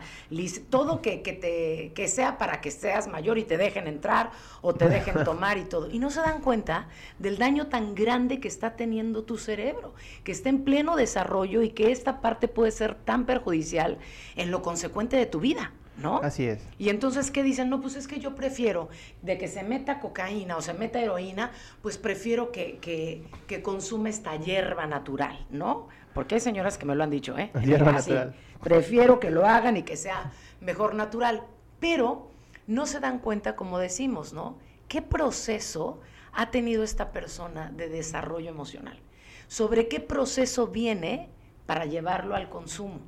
todo 0.69 1.01
que, 1.01 1.23
que 1.23 1.33
te 1.33 1.93
que 1.95 2.07
sea 2.07 2.37
para 2.37 2.61
que 2.61 2.71
seas 2.71 3.09
mayor 3.09 3.39
y 3.39 3.45
te 3.45 3.57
dejen 3.57 3.87
entrar 3.87 4.31
o 4.61 4.75
te 4.75 4.91
dejen 4.91 5.15
tomar 5.25 5.57
y 5.57 5.65
todo. 5.65 5.91
Y 5.91 5.99
no 5.99 6.11
se 6.11 6.21
dan 6.21 6.43
cuenta 6.43 6.89
del 7.19 7.39
daño 7.39 7.69
tan 7.69 7.95
grande 7.95 8.41
que 8.41 8.49
está 8.49 8.77
teniendo 8.77 9.23
tu 9.23 9.39
cerebro, 9.39 9.95
que 10.23 10.33
está 10.33 10.51
en 10.51 10.65
pleno 10.65 10.97
desarrollo 10.97 11.63
y 11.63 11.71
que 11.71 11.93
esta 11.93 12.21
parte 12.21 12.47
puede 12.47 12.73
ser 12.73 12.95
tan 12.95 13.25
perjudicial 13.25 13.97
en 14.37 14.51
lo 14.51 14.61
consecuente 14.61 15.17
de 15.17 15.25
tu 15.25 15.41
vida. 15.41 15.73
¿No? 15.97 16.19
Así 16.19 16.47
es. 16.47 16.61
Y 16.79 16.89
entonces, 16.89 17.31
¿qué 17.31 17.43
dicen? 17.43 17.71
No, 17.71 17.81
pues 17.81 17.97
es 17.97 18.09
que 18.09 18.19
yo 18.19 18.35
prefiero 18.35 18.89
de 19.23 19.39
que 19.39 19.49
se 19.49 19.63
meta 19.63 20.01
cocaína 20.01 20.57
o 20.57 20.61
se 20.61 20.75
meta 20.75 21.01
heroína, 21.01 21.53
pues 21.83 21.99
prefiero 21.99 22.53
que, 22.53 22.79
que, 22.79 23.25
que 23.47 23.63
consume 23.63 24.11
esta 24.11 24.37
hierba 24.37 24.87
natural, 24.87 25.47
¿no? 25.51 25.89
Porque 26.13 26.37
hay 26.37 26.41
señoras 26.41 26.79
que 26.79 26.87
me 26.87 26.95
lo 26.95 27.05
han 27.05 27.11
dicho, 27.11 27.37
¿eh? 27.39 27.51
Hierba 27.65 27.93
natural. 27.93 28.35
Prefiero 28.63 29.21
que 29.21 29.31
lo 29.31 29.47
hagan 29.47 29.77
y 29.77 29.83
que 29.83 29.97
sea 29.97 30.33
mejor 30.61 30.95
natural. 30.95 31.43
Pero 31.81 32.31
no 32.67 32.87
se 32.87 33.01
dan 33.01 33.19
cuenta, 33.19 33.57
como 33.57 33.79
decimos, 33.79 34.33
¿no? 34.33 34.59
¿Qué 34.89 35.03
proceso 35.03 36.01
ha 36.33 36.51
tenido 36.51 36.83
esta 36.83 37.13
persona 37.13 37.71
de 37.77 37.89
desarrollo 37.89 38.51
emocional? 38.51 38.99
¿Sobre 39.49 39.89
qué 39.89 40.01
proceso 40.01 40.69
viene 40.69 41.29
para 41.67 41.85
llevarlo 41.85 42.35
al 42.35 42.49
consumo? 42.49 43.01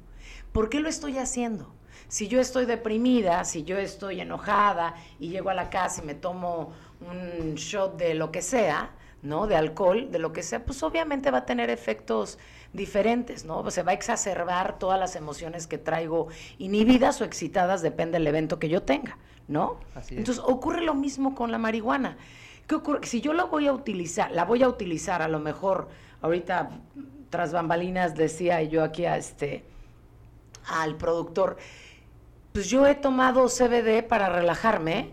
¿Por 0.52 0.68
qué 0.68 0.80
lo 0.80 0.88
estoy 0.88 1.18
haciendo? 1.18 1.72
Si 2.08 2.28
yo 2.28 2.40
estoy 2.40 2.66
deprimida, 2.66 3.44
si 3.44 3.64
yo 3.64 3.78
estoy 3.78 4.20
enojada 4.20 4.94
y 5.18 5.28
llego 5.28 5.50
a 5.50 5.54
la 5.54 5.70
casa 5.70 6.02
y 6.02 6.06
me 6.06 6.14
tomo 6.14 6.72
un 7.00 7.54
shot 7.54 7.96
de 7.96 8.14
lo 8.14 8.30
que 8.30 8.42
sea, 8.42 8.90
¿no? 9.22 9.46
De 9.46 9.56
alcohol, 9.56 10.10
de 10.10 10.18
lo 10.18 10.32
que 10.32 10.42
sea, 10.42 10.64
pues 10.64 10.82
obviamente 10.82 11.30
va 11.30 11.38
a 11.38 11.46
tener 11.46 11.68
efectos 11.70 12.38
diferentes, 12.72 13.44
¿no? 13.44 13.68
Se 13.70 13.82
va 13.82 13.92
a 13.92 13.94
exacerbar 13.94 14.78
todas 14.78 15.00
las 15.00 15.16
emociones 15.16 15.66
que 15.66 15.78
traigo 15.78 16.28
inhibidas 16.58 17.20
o 17.20 17.24
excitadas, 17.24 17.82
depende 17.82 18.18
del 18.18 18.26
evento 18.26 18.58
que 18.58 18.68
yo 18.68 18.82
tenga, 18.82 19.18
¿no? 19.48 19.80
Entonces 20.10 20.42
ocurre 20.46 20.82
lo 20.82 20.94
mismo 20.94 21.34
con 21.34 21.50
la 21.50 21.58
marihuana. 21.58 22.16
¿Qué 22.66 22.76
ocurre? 22.76 23.06
Si 23.06 23.20
yo 23.20 23.32
la 23.32 23.44
voy 23.44 23.66
a 23.66 23.72
utilizar, 23.72 24.30
la 24.30 24.44
voy 24.44 24.62
a 24.62 24.68
utilizar 24.68 25.22
a 25.22 25.28
lo 25.28 25.40
mejor, 25.40 25.88
ahorita 26.22 26.70
tras 27.30 27.52
bambalinas 27.52 28.14
decía 28.14 28.62
yo 28.62 28.82
aquí 28.84 29.06
a 29.06 29.16
este, 29.16 29.64
al 30.68 30.96
productor, 30.96 31.56
pues 32.56 32.70
yo 32.70 32.86
he 32.86 32.94
tomado 32.94 33.48
CBD 33.48 34.02
para 34.02 34.30
relajarme, 34.30 35.10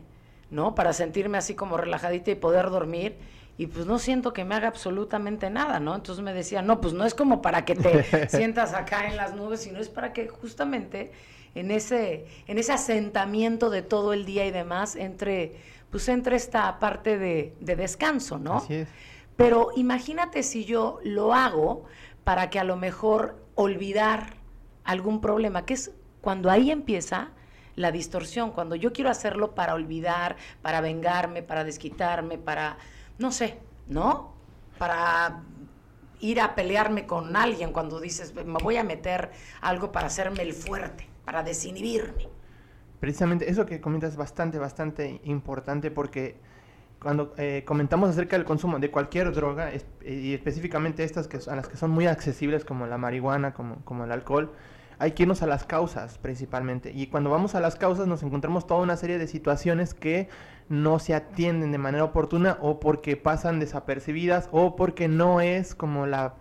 ¿no? 0.49 0.75
Para 0.75 0.93
sentirme 0.93 1.37
así 1.37 1.55
como 1.55 1.75
relajadita 1.75 2.31
y 2.31 2.35
poder 2.35 2.69
dormir. 2.69 3.17
Y 3.57 3.67
pues 3.67 3.85
no 3.85 3.99
siento 3.99 4.31
que 4.31 4.45
me 4.45 4.55
haga 4.55 4.69
absolutamente 4.69 5.49
nada, 5.49 5.81
¿no? 5.81 5.93
Entonces 5.93 6.23
me 6.23 6.33
decía, 6.33 6.61
no, 6.61 6.79
pues 6.79 6.93
no 6.93 7.03
es 7.03 7.13
como 7.13 7.41
para 7.41 7.65
que 7.65 7.75
te 7.75 8.29
sientas 8.29 8.73
acá 8.73 9.09
en 9.09 9.17
las 9.17 9.35
nubes, 9.35 9.59
sino 9.59 9.79
es 9.79 9.89
para 9.89 10.13
que 10.13 10.29
justamente 10.29 11.11
en 11.53 11.69
ese, 11.69 12.27
en 12.47 12.59
ese 12.59 12.71
asentamiento 12.71 13.69
de 13.69 13.81
todo 13.81 14.13
el 14.13 14.23
día 14.23 14.45
y 14.45 14.51
demás 14.51 14.95
entre, 14.95 15.57
pues 15.91 16.07
entre 16.07 16.37
esta 16.37 16.79
parte 16.79 17.17
de, 17.17 17.55
de 17.59 17.75
descanso, 17.75 18.39
¿no? 18.39 18.59
Así 18.59 18.75
es. 18.75 18.87
Pero 19.35 19.71
imagínate 19.75 20.43
si 20.43 20.63
yo 20.63 21.01
lo 21.03 21.33
hago 21.33 21.83
para 22.23 22.49
que 22.49 22.59
a 22.59 22.63
lo 22.63 22.77
mejor 22.77 23.35
olvidar 23.55 24.35
algún 24.85 25.19
problema, 25.19 25.65
que 25.65 25.73
es 25.73 25.91
cuando 26.23 26.49
ahí 26.49 26.71
empieza 26.71 27.31
la 27.75 27.91
distorsión, 27.91 28.51
cuando 28.51 28.75
yo 28.77 28.93
quiero 28.93 29.09
hacerlo 29.09 29.53
para 29.55 29.73
olvidar, 29.73 30.37
para 30.61 30.79
vengarme, 30.79 31.43
para 31.43 31.65
desquitarme, 31.65 32.37
para, 32.37 32.77
no 33.19 33.33
sé, 33.33 33.59
¿no? 33.87 34.33
Para 34.77 35.43
ir 36.21 36.39
a 36.39 36.55
pelearme 36.55 37.05
con 37.05 37.35
alguien 37.35 37.73
cuando 37.73 37.99
dices, 37.99 38.33
me 38.33 38.57
voy 38.63 38.77
a 38.77 38.85
meter 38.85 39.31
algo 39.59 39.91
para 39.91 40.07
hacerme 40.07 40.43
el 40.43 40.53
fuerte, 40.53 41.09
para 41.25 41.43
desinhibirme. 41.43 42.29
Precisamente 43.01 43.51
eso 43.51 43.65
que 43.65 43.81
comentas 43.81 44.11
es 44.11 44.17
bastante, 44.17 44.57
bastante 44.59 45.19
importante 45.25 45.91
porque 45.91 46.37
cuando 47.01 47.33
eh, 47.37 47.63
comentamos 47.65 48.09
acerca 48.09 48.37
del 48.37 48.45
consumo 48.45 48.79
de 48.79 48.89
cualquier 48.89 49.33
droga, 49.33 49.71
y 50.05 50.33
específicamente 50.33 51.03
estas 51.03 51.27
que, 51.27 51.37
a 51.51 51.55
las 51.57 51.67
que 51.67 51.75
son 51.75 51.91
muy 51.91 52.07
accesibles 52.07 52.63
como 52.63 52.87
la 52.87 52.97
marihuana, 52.97 53.53
como, 53.53 53.83
como 53.83 54.05
el 54.05 54.11
alcohol, 54.13 54.53
hay 54.99 55.11
que 55.11 55.23
irnos 55.23 55.41
a 55.41 55.47
las 55.47 55.65
causas 55.65 56.17
principalmente. 56.17 56.91
Y 56.93 57.07
cuando 57.07 57.29
vamos 57.29 57.55
a 57.55 57.59
las 57.59 57.75
causas 57.75 58.07
nos 58.07 58.23
encontramos 58.23 58.67
toda 58.67 58.81
una 58.81 58.97
serie 58.97 59.17
de 59.17 59.27
situaciones 59.27 59.93
que 59.93 60.29
no 60.69 60.99
se 60.99 61.13
atienden 61.13 61.71
de 61.71 61.77
manera 61.77 62.03
oportuna 62.03 62.57
o 62.61 62.79
porque 62.79 63.17
pasan 63.17 63.59
desapercibidas 63.59 64.49
o 64.51 64.75
porque 64.75 65.07
no 65.07 65.41
es 65.41 65.75
como 65.75 66.05
la 66.05 66.35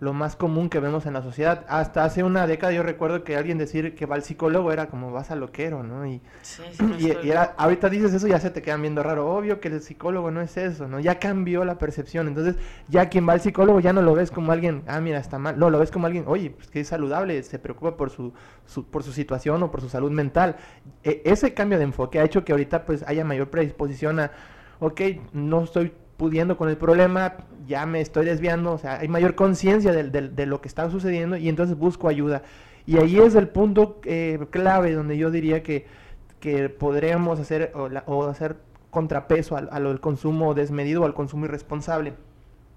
lo 0.00 0.14
más 0.14 0.34
común 0.34 0.70
que 0.70 0.80
vemos 0.80 1.04
en 1.04 1.12
la 1.12 1.22
sociedad. 1.22 1.64
Hasta 1.68 2.04
hace 2.04 2.24
una 2.24 2.46
década 2.46 2.72
yo 2.72 2.82
recuerdo 2.82 3.22
que 3.22 3.36
alguien 3.36 3.58
decir 3.58 3.94
que 3.94 4.06
va 4.06 4.16
al 4.16 4.22
psicólogo 4.22 4.72
era 4.72 4.88
como 4.88 5.12
vas 5.12 5.30
a 5.30 5.36
loquero, 5.36 5.82
¿no? 5.82 6.06
Y, 6.06 6.22
y, 6.98 7.10
era, 7.10 7.54
ahorita 7.58 7.90
dices 7.90 8.14
eso 8.14 8.26
ya 8.26 8.40
se 8.40 8.50
te 8.50 8.62
quedan 8.62 8.80
viendo 8.80 9.02
raro. 9.02 9.30
Obvio 9.30 9.60
que 9.60 9.68
el 9.68 9.82
psicólogo 9.82 10.30
no 10.30 10.40
es 10.40 10.56
eso, 10.56 10.88
¿no? 10.88 11.00
Ya 11.00 11.18
cambió 11.18 11.64
la 11.66 11.78
percepción. 11.78 12.28
Entonces 12.28 12.56
ya 12.88 13.10
quien 13.10 13.28
va 13.28 13.34
al 13.34 13.42
psicólogo 13.42 13.78
ya 13.80 13.92
no 13.92 14.00
lo 14.00 14.14
ves 14.14 14.30
como 14.30 14.52
alguien, 14.52 14.82
ah, 14.86 15.00
mira, 15.00 15.18
está 15.18 15.38
mal. 15.38 15.58
No, 15.58 15.68
lo 15.68 15.78
ves 15.78 15.90
como 15.90 16.06
alguien, 16.06 16.24
oye, 16.26 16.50
pues 16.50 16.68
que 16.68 16.80
es 16.80 16.88
saludable, 16.88 17.42
se 17.42 17.58
preocupa 17.58 17.96
por 17.96 18.08
su, 18.08 18.32
por 18.90 19.02
su 19.02 19.12
situación 19.12 19.62
o 19.62 19.70
por 19.70 19.82
su 19.82 19.90
salud 19.90 20.10
mental. 20.10 20.56
E, 21.04 21.20
ese 21.26 21.52
cambio 21.52 21.76
de 21.76 21.84
enfoque 21.84 22.18
ha 22.18 22.24
hecho 22.24 22.42
que 22.42 22.52
ahorita 22.52 22.86
pues 22.86 23.04
haya 23.06 23.24
mayor 23.24 23.50
predisposición 23.50 24.18
a, 24.20 24.32
ok, 24.78 25.00
no 25.34 25.64
estoy 25.64 25.92
pudiendo 26.20 26.58
con 26.58 26.68
el 26.68 26.76
problema, 26.76 27.32
ya 27.66 27.86
me 27.86 28.02
estoy 28.02 28.26
desviando, 28.26 28.72
o 28.72 28.78
sea, 28.78 28.98
hay 28.98 29.08
mayor 29.08 29.34
conciencia 29.34 29.90
de, 29.90 30.46
lo 30.46 30.60
que 30.60 30.68
está 30.68 30.90
sucediendo 30.90 31.38
y 31.38 31.48
entonces 31.48 31.78
busco 31.78 32.08
ayuda. 32.08 32.42
Y 32.84 32.98
ahí 32.98 33.18
es 33.18 33.34
el 33.36 33.48
punto 33.48 34.02
eh, 34.04 34.38
clave 34.50 34.92
donde 34.92 35.16
yo 35.16 35.30
diría 35.30 35.62
que, 35.62 35.86
que 36.38 36.68
podríamos 36.68 37.40
hacer 37.40 37.72
o, 37.74 38.24
hacer 38.26 38.58
contrapeso 38.90 39.56
al, 39.56 39.70
al, 39.72 39.98
consumo 40.00 40.52
desmedido 40.52 41.00
o 41.00 41.04
al 41.06 41.14
consumo 41.14 41.46
irresponsable. 41.46 42.12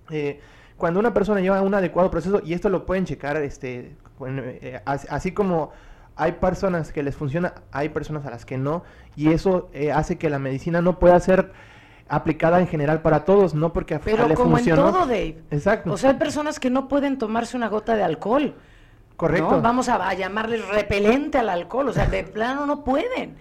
Eh, 0.10 0.40
cuando 0.78 1.02
una 1.02 1.14
persona 1.14 1.42
lleva 1.42 1.62
un 1.64 1.74
adecuado 1.74 2.10
proceso, 2.10 2.42
y 2.46 2.54
esto 2.54 2.70
lo 2.70 2.86
pueden 2.86 3.04
checar, 3.04 3.36
este, 3.36 3.98
eh, 4.26 4.80
así 4.86 5.34
como 5.34 5.72
hay 6.16 6.32
personas 6.32 6.94
que 6.94 7.04
les 7.04 7.18
funciona, 7.18 7.56
hay 7.74 7.90
personas 7.90 8.26
a 8.26 8.30
las 8.30 8.46
que 8.46 8.58
no, 8.58 8.86
y 9.18 9.34
eso 9.34 9.70
hace 9.94 10.18
que 10.18 10.30
la 10.30 10.40
medicina 10.40 10.82
no 10.82 10.98
pueda 10.98 11.20
ser 11.20 11.52
aplicada 12.16 12.60
en 12.60 12.68
general 12.68 13.02
para 13.02 13.26
todos, 13.26 13.54
no 13.54 13.74
porque 13.74 14.00
Pero 14.00 14.28
le 14.28 14.36
como 14.36 14.58
en 14.58 14.66
todo, 14.66 15.06
Dave. 15.06 15.44
Exacto. 15.52 15.92
O 15.92 15.98
sea, 15.98 16.12
hay 16.12 16.18
personas 16.18 16.60
que 16.60 16.70
no 16.70 16.88
pueden 16.88 17.18
tomarse 17.18 17.58
una 17.58 17.68
gota 17.68 17.96
de 17.96 18.04
alcohol. 18.04 18.56
Correcto. 19.16 19.62
Vamos 19.62 19.90
a, 19.90 20.08
a 20.08 20.14
llamarles 20.14 20.68
repelente 20.68 21.38
al 21.38 21.50
alcohol, 21.50 21.90
o 21.90 21.94
sea, 21.94 22.08
de 22.08 22.24
plano 22.24 22.66
no 22.66 22.84
pueden. 22.84 23.36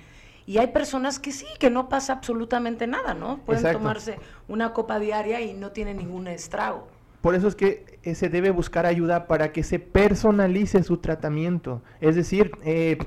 Y 0.46 0.58
hay 0.58 0.68
personas 0.68 1.18
que 1.18 1.32
sí, 1.32 1.46
que 1.58 1.70
no 1.70 1.88
pasa 1.88 2.14
absolutamente 2.14 2.86
nada, 2.86 3.14
¿no? 3.14 3.38
Pueden 3.38 3.72
tomarse 3.72 4.18
una 4.48 4.72
copa 4.72 4.98
diaria 4.98 5.40
y 5.40 5.54
no 5.54 5.70
tienen 5.70 5.98
ningún 5.98 6.26
estrago. 6.26 6.88
Por 7.20 7.36
eso 7.36 7.46
es 7.46 7.54
que 7.54 7.98
eh, 8.02 8.16
se 8.16 8.28
debe 8.28 8.50
buscar 8.50 8.84
ayuda 8.84 9.28
para 9.28 9.52
que 9.52 9.62
se 9.62 9.78
personalice 9.78 10.82
su 10.82 10.96
tratamiento. 10.96 11.80
Es 12.00 12.16
decir, 12.16 12.50
eh, 12.64 12.98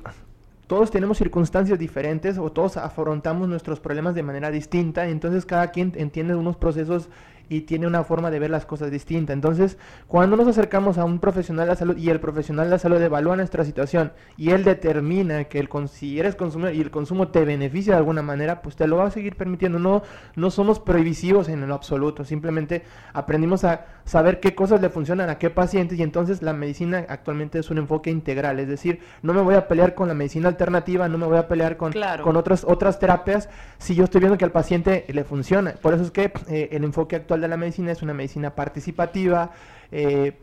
todos 0.68 0.92
tenemos 0.92 1.18
circunstancias 1.18 1.78
diferentes 1.78 2.38
o 2.38 2.52
todos 2.52 2.78
afrontamos 2.78 3.48
nuestros 3.48 3.80
problemas 3.80 4.16
de 4.16 4.24
manera 4.24 4.50
distinta, 4.52 5.08
entonces 5.08 5.46
cada 5.46 5.72
quien 5.72 5.94
entiende 5.96 6.36
unos 6.36 6.58
procesos 6.58 7.10
y 7.50 7.62
tiene 7.62 7.88
una 7.88 8.04
forma 8.04 8.30
de 8.30 8.40
ver 8.40 8.50
las 8.50 8.66
cosas 8.66 8.92
distinta. 8.92 9.34
Entonces, 9.34 9.78
cuando 10.08 10.38
nos 10.38 10.48
acercamos 10.48 10.98
a 10.98 11.06
un 11.06 11.20
profesional 11.20 11.66
de 11.66 11.72
la 11.72 11.76
salud 11.76 11.98
y 11.98 12.10
el 12.10 12.20
profesional 12.20 12.66
de 12.66 12.72
la 12.72 12.80
salud 12.80 13.02
evalúa 13.02 13.36
nuestra 13.36 13.64
situación 13.64 14.12
y 14.38 14.52
él 14.52 14.64
determina 14.64 15.46
que 15.46 15.60
el, 15.60 15.70
si 15.88 16.20
eres 16.20 16.36
consumidor 16.36 16.76
y 16.76 16.82
el 16.82 16.92
consumo 16.92 17.30
te 17.30 17.46
beneficia 17.46 17.94
de 17.94 18.00
alguna 18.00 18.22
manera, 18.22 18.62
pues 18.62 18.76
te 18.76 18.88
lo 18.88 18.98
va 18.98 19.08
a 19.08 19.12
seguir 19.12 19.36
permitiendo. 19.36 19.80
No, 19.80 20.04
no 20.36 20.52
somos 20.52 20.80
prohibitivos 20.80 21.50
en 21.50 21.68
lo 21.68 21.74
absoluto, 21.74 22.24
simplemente 22.24 22.84
aprendimos 23.14 23.64
a 23.64 23.86
saber 24.04 24.40
qué 24.40 24.56
cosas 24.56 24.82
le 24.82 24.90
funcionan 24.90 25.30
a 25.30 25.38
qué 25.38 25.50
pacientes 25.50 25.98
y 25.98 26.04
entonces 26.04 26.42
la 26.42 26.54
medicina 26.54 27.06
actualmente 27.08 27.60
es 27.60 27.70
un 27.70 27.78
enfoque 27.78 28.10
integral, 28.10 28.60
es 28.60 28.68
decir, 28.68 29.00
no 29.22 29.34
me 29.34 29.42
voy 29.42 29.56
a 29.56 29.68
pelear 29.68 29.96
con 29.96 30.08
la 30.08 30.14
medicina 30.14 30.50
alternativa, 30.50 31.08
no 31.08 31.18
me 31.18 31.26
voy 31.26 31.38
a 31.38 31.48
pelear 31.48 31.78
con, 31.78 31.94
con 32.24 32.36
otras, 32.36 32.64
otras 32.68 33.00
terapias 33.00 33.50
si 33.78 33.96
yo 33.96 34.04
estoy 34.04 34.20
viendo 34.20 34.38
que 34.38 34.46
al 34.46 34.52
paciente 34.52 35.06
le 35.08 35.24
funciona. 35.24 35.74
Por 35.82 35.94
eso 35.94 36.04
es 36.04 36.12
que 36.12 36.32
eh, 36.48 36.70
el 36.72 36.84
enfoque 36.84 37.16
actual 37.16 37.35
de 37.42 37.48
la 37.48 37.58
medicina 37.58 37.92
es 37.92 38.02
una 38.02 38.14
medicina 38.14 38.56
participativa, 38.56 39.52
eh, 39.92 40.38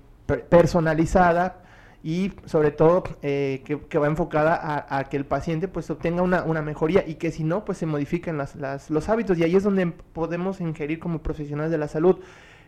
personalizada 0.48 1.62
y 2.02 2.32
sobre 2.46 2.72
todo 2.72 3.04
eh, 3.22 3.62
que, 3.64 3.98
va 3.98 4.06
enfocada 4.06 4.86
a, 4.88 5.04
que 5.04 5.16
el 5.16 5.24
paciente 5.24 5.68
pues 5.68 5.88
obtenga 5.90 6.22
una, 6.22 6.62
mejoría 6.62 7.04
y 7.06 7.14
que 7.14 7.30
si 7.30 7.44
no 7.44 7.64
pues 7.64 7.78
se 7.78 7.86
modifiquen 7.86 8.38
las, 8.38 8.90
los 8.90 9.08
hábitos. 9.08 9.38
Y 9.38 9.44
ahí 9.44 9.54
es 9.54 9.62
donde 9.62 9.86
podemos 9.86 10.60
ingerir 10.60 10.98
como 10.98 11.22
profesionales 11.22 11.70
de 11.70 11.78
la 11.78 11.88
salud 11.88 12.18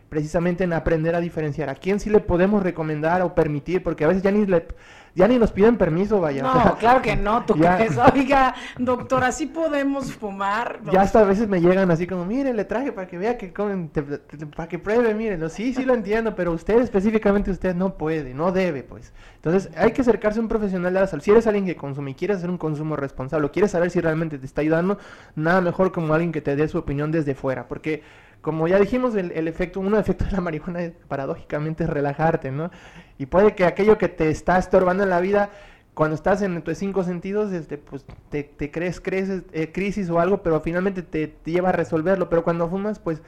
precisamente 0.09 0.63
en 0.63 0.73
aprender 0.73 1.15
a 1.15 1.19
diferenciar 1.19 1.69
a 1.69 1.75
quién 1.75 1.99
sí 1.99 2.09
le 2.09 2.19
podemos 2.19 2.63
recomendar 2.63 3.21
o 3.23 3.33
permitir 3.33 3.81
porque 3.83 4.05
a 4.05 4.07
veces 4.07 4.23
ya 4.23 4.31
ni 4.31 4.45
le 4.45 4.67
ya 5.15 5.29
ni 5.29 5.39
nos 5.39 5.51
piden 5.53 5.77
permiso, 5.77 6.19
vaya. 6.19 6.43
No, 6.43 6.77
claro 6.77 7.01
que 7.01 7.15
no, 7.15 7.45
tú 7.45 7.53
crees, 7.53 7.97
oiga, 8.13 8.53
doctor, 8.77 9.23
así 9.23 9.45
podemos 9.45 10.11
fumar. 10.11 10.81
Ya 10.91 11.01
hasta 11.01 11.21
a 11.21 11.23
veces 11.23 11.47
me 11.47 11.61
llegan 11.61 11.89
así 11.89 12.05
como, 12.05 12.25
mire, 12.25 12.53
le 12.53 12.65
traje 12.65 12.91
para 12.91 13.07
que 13.07 13.17
vea 13.17 13.37
que 13.37 13.53
comen, 13.53 13.89
para 14.55 14.67
que 14.67 14.77
pruebe, 14.77 15.13
miren, 15.13 15.49
sí, 15.49 15.73
sí 15.73 15.85
lo 15.85 15.93
entiendo, 15.93 16.35
pero 16.35 16.51
usted 16.51 16.81
específicamente, 16.81 17.49
usted 17.49 17.73
no 17.73 17.97
puede, 17.97 18.33
no 18.33 18.51
debe, 18.51 18.83
pues. 18.83 19.13
Entonces, 19.37 19.71
hay 19.77 19.93
que 19.93 20.01
acercarse 20.01 20.39
a 20.39 20.41
un 20.41 20.49
profesional 20.49 20.93
de 20.93 20.99
la 20.99 21.07
salud. 21.07 21.23
Si 21.23 21.31
eres 21.31 21.47
alguien 21.47 21.65
que 21.65 21.77
consume 21.77 22.11
y 22.11 22.15
quieres 22.15 22.37
hacer 22.37 22.49
un 22.49 22.57
consumo 22.57 22.97
responsable, 22.97 23.47
o 23.47 23.51
quieres 23.51 23.71
saber 23.71 23.91
si 23.91 24.01
realmente 24.01 24.37
te 24.37 24.45
está 24.45 24.61
ayudando, 24.61 24.97
nada 25.35 25.61
mejor 25.61 25.93
como 25.93 26.13
alguien 26.13 26.33
que 26.33 26.41
te 26.41 26.57
dé 26.57 26.67
su 26.67 26.77
opinión 26.77 27.11
desde 27.11 27.35
fuera, 27.35 27.69
porque 27.69 28.03
como 28.45 28.67
ya 28.67 28.77
dijimos, 28.77 29.15
el, 29.15 29.31
el, 29.31 29.47
efecto, 29.47 29.79
uno 29.79 29.89
de 29.89 29.95
los 29.95 30.01
efectos 30.01 30.29
de 30.29 30.35
la 30.35 30.41
marihuana 30.41 30.91
paradójicamente 31.07 31.85
es 31.85 31.89
relajarte, 31.89 32.51
¿no? 32.51 32.69
Y 33.17 33.25
puede 33.25 33.55
que 33.55 33.65
aquello 33.65 33.97
que 33.97 34.07
te 34.07 34.29
está 34.29 34.59
estorbando 34.59 35.01
en 35.01 35.09
la 35.09 35.19
vida, 35.19 35.49
cuando 35.95 36.13
estás 36.13 36.43
en 36.43 36.61
tus 36.61 36.77
cinco 36.77 37.03
sentidos, 37.03 37.51
este, 37.51 37.79
pues 37.79 38.05
te, 38.29 38.43
te 38.43 38.69
crees, 38.69 39.01
crees 39.01 39.41
eh, 39.51 39.71
crisis 39.71 40.11
o 40.11 40.19
algo, 40.19 40.43
pero 40.43 40.61
finalmente 40.61 41.01
te, 41.01 41.35
lleva 41.43 41.69
a 41.69 41.71
resolverlo. 41.71 42.29
Pero 42.29 42.43
cuando 42.43 42.69
fumas, 42.69 42.99
pues 42.99 43.23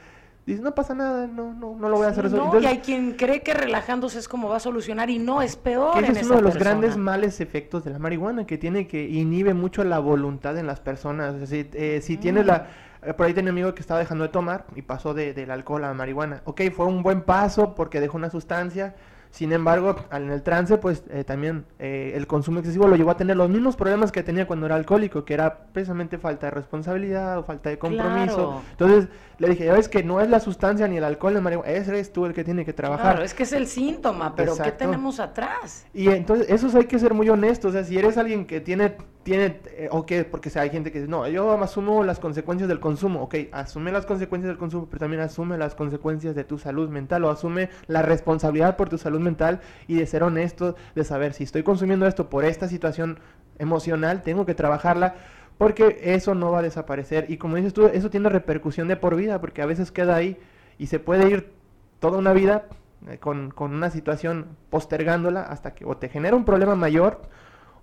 dices, 0.46 0.62
no 0.62 0.72
pasa 0.76 0.94
nada, 0.94 1.26
no, 1.26 1.52
no, 1.52 1.74
no 1.74 1.88
lo 1.88 1.96
voy 1.96 2.06
a 2.06 2.10
hacer 2.10 2.22
resolver. 2.22 2.54
No, 2.54 2.60
y 2.60 2.66
hay 2.66 2.78
quien 2.78 3.14
cree 3.14 3.42
que 3.42 3.54
relajándose 3.54 4.20
es 4.20 4.28
como 4.28 4.48
va 4.48 4.58
a 4.58 4.60
solucionar 4.60 5.10
y 5.10 5.18
no, 5.18 5.42
es 5.42 5.56
peor. 5.56 6.00
ese 6.00 6.20
es 6.20 6.26
uno 6.26 6.36
de 6.36 6.42
los 6.42 6.56
grandes 6.56 6.96
males 6.96 7.40
efectos 7.40 7.82
de 7.82 7.90
la 7.90 7.98
marihuana, 7.98 8.46
que 8.46 8.56
tiene 8.56 8.86
que 8.86 9.08
inhibe 9.08 9.52
mucho 9.52 9.82
la 9.82 9.98
voluntad 9.98 10.56
en 10.58 10.68
las 10.68 10.78
personas. 10.78 11.34
Es 11.34 11.40
decir, 11.40 11.70
eh, 11.72 11.98
si 12.04 12.18
tienes 12.18 12.46
la 12.46 12.58
mm. 12.58 12.87
Por 13.16 13.26
ahí 13.26 13.34
tenía 13.34 13.50
un 13.50 13.58
amigo 13.58 13.74
que 13.74 13.80
estaba 13.80 14.00
dejando 14.00 14.24
de 14.24 14.30
tomar 14.30 14.66
y 14.74 14.82
pasó 14.82 15.14
de, 15.14 15.34
del 15.34 15.50
alcohol 15.50 15.84
a 15.84 15.88
la 15.88 15.94
marihuana. 15.94 16.42
Ok, 16.44 16.62
fue 16.74 16.86
un 16.86 17.02
buen 17.02 17.22
paso 17.22 17.74
porque 17.74 18.00
dejó 18.00 18.16
una 18.16 18.30
sustancia. 18.30 18.94
Sin 19.30 19.52
embargo, 19.52 19.94
en 20.10 20.30
el 20.30 20.42
trance, 20.42 20.78
pues 20.78 21.02
eh, 21.10 21.22
también 21.22 21.66
eh, 21.78 22.12
el 22.14 22.26
consumo 22.26 22.60
excesivo 22.60 22.88
lo 22.88 22.96
llevó 22.96 23.10
a 23.10 23.16
tener 23.16 23.36
los 23.36 23.50
mismos 23.50 23.76
problemas 23.76 24.10
que 24.10 24.22
tenía 24.22 24.46
cuando 24.46 24.66
era 24.66 24.74
alcohólico, 24.74 25.24
que 25.24 25.34
era 25.34 25.66
precisamente 25.72 26.16
falta 26.16 26.46
de 26.46 26.52
responsabilidad 26.52 27.38
o 27.38 27.44
falta 27.44 27.68
de 27.68 27.78
compromiso. 27.78 28.62
Entonces 28.70 29.08
le 29.38 29.48
dije, 29.50 29.66
ya 29.66 29.74
ves 29.74 29.88
que 29.88 30.02
no 30.02 30.20
es 30.20 30.30
la 30.30 30.40
sustancia 30.40 30.88
ni 30.88 30.96
el 30.96 31.04
alcohol, 31.04 31.36
el 31.36 31.42
marihuana, 31.42 31.70
ese 31.70 31.90
eres 31.90 32.12
tú 32.12 32.24
el 32.24 32.32
que 32.32 32.42
tiene 32.42 32.64
que 32.64 32.72
trabajar. 32.72 33.12
Claro, 33.12 33.22
es 33.22 33.34
que 33.34 33.42
es 33.42 33.52
el 33.52 33.66
síntoma, 33.66 34.34
pero 34.34 34.56
¿qué 34.56 34.72
tenemos 34.72 35.20
atrás? 35.20 35.86
Y 35.92 36.08
entonces, 36.08 36.48
eso 36.48 36.76
hay 36.78 36.86
que 36.86 36.98
ser 36.98 37.12
muy 37.12 37.28
honestos. 37.28 37.70
O 37.70 37.72
sea, 37.72 37.84
si 37.84 37.98
eres 37.98 38.16
alguien 38.16 38.46
que 38.46 38.62
tiene 38.62 38.96
tiene, 39.28 39.60
eh, 39.76 40.24
porque 40.30 40.50
hay 40.58 40.70
gente 40.70 40.90
que 40.90 41.00
dice, 41.00 41.10
no, 41.10 41.28
yo 41.28 41.52
asumo 41.62 42.02
las 42.02 42.18
consecuencias 42.18 42.66
del 42.66 42.80
consumo, 42.80 43.24
ok, 43.24 43.34
asume 43.52 43.92
las 43.92 44.06
consecuencias 44.06 44.48
del 44.48 44.56
consumo, 44.56 44.86
pero 44.86 45.00
también 45.00 45.20
asume 45.20 45.58
las 45.58 45.74
consecuencias 45.74 46.34
de 46.34 46.44
tu 46.44 46.56
salud 46.56 46.88
mental, 46.88 47.24
o 47.24 47.30
asume 47.30 47.68
la 47.88 48.00
responsabilidad 48.00 48.78
por 48.78 48.88
tu 48.88 48.96
salud 48.96 49.20
mental 49.20 49.60
y 49.86 49.96
de 49.96 50.06
ser 50.06 50.22
honesto, 50.22 50.76
de 50.94 51.04
saber 51.04 51.34
si 51.34 51.44
estoy 51.44 51.62
consumiendo 51.62 52.06
esto 52.06 52.30
por 52.30 52.46
esta 52.46 52.68
situación 52.68 53.20
emocional, 53.58 54.22
tengo 54.22 54.46
que 54.46 54.54
trabajarla, 54.54 55.16
porque 55.58 56.00
eso 56.02 56.34
no 56.34 56.50
va 56.50 56.60
a 56.60 56.62
desaparecer, 56.62 57.26
y 57.28 57.36
como 57.36 57.56
dices 57.56 57.74
tú, 57.74 57.86
eso 57.86 58.08
tiene 58.08 58.30
repercusión 58.30 58.88
de 58.88 58.96
por 58.96 59.14
vida, 59.14 59.42
porque 59.42 59.60
a 59.60 59.66
veces 59.66 59.92
queda 59.92 60.16
ahí 60.16 60.38
y 60.78 60.86
se 60.86 61.00
puede 61.00 61.28
ir 61.28 61.52
toda 62.00 62.16
una 62.16 62.32
vida 62.32 62.64
eh, 63.10 63.18
con, 63.18 63.50
con 63.50 63.74
una 63.74 63.90
situación 63.90 64.56
postergándola 64.70 65.42
hasta 65.42 65.74
que 65.74 65.84
o 65.84 65.98
te 65.98 66.08
genera 66.08 66.34
un 66.34 66.46
problema 66.46 66.76
mayor, 66.76 67.20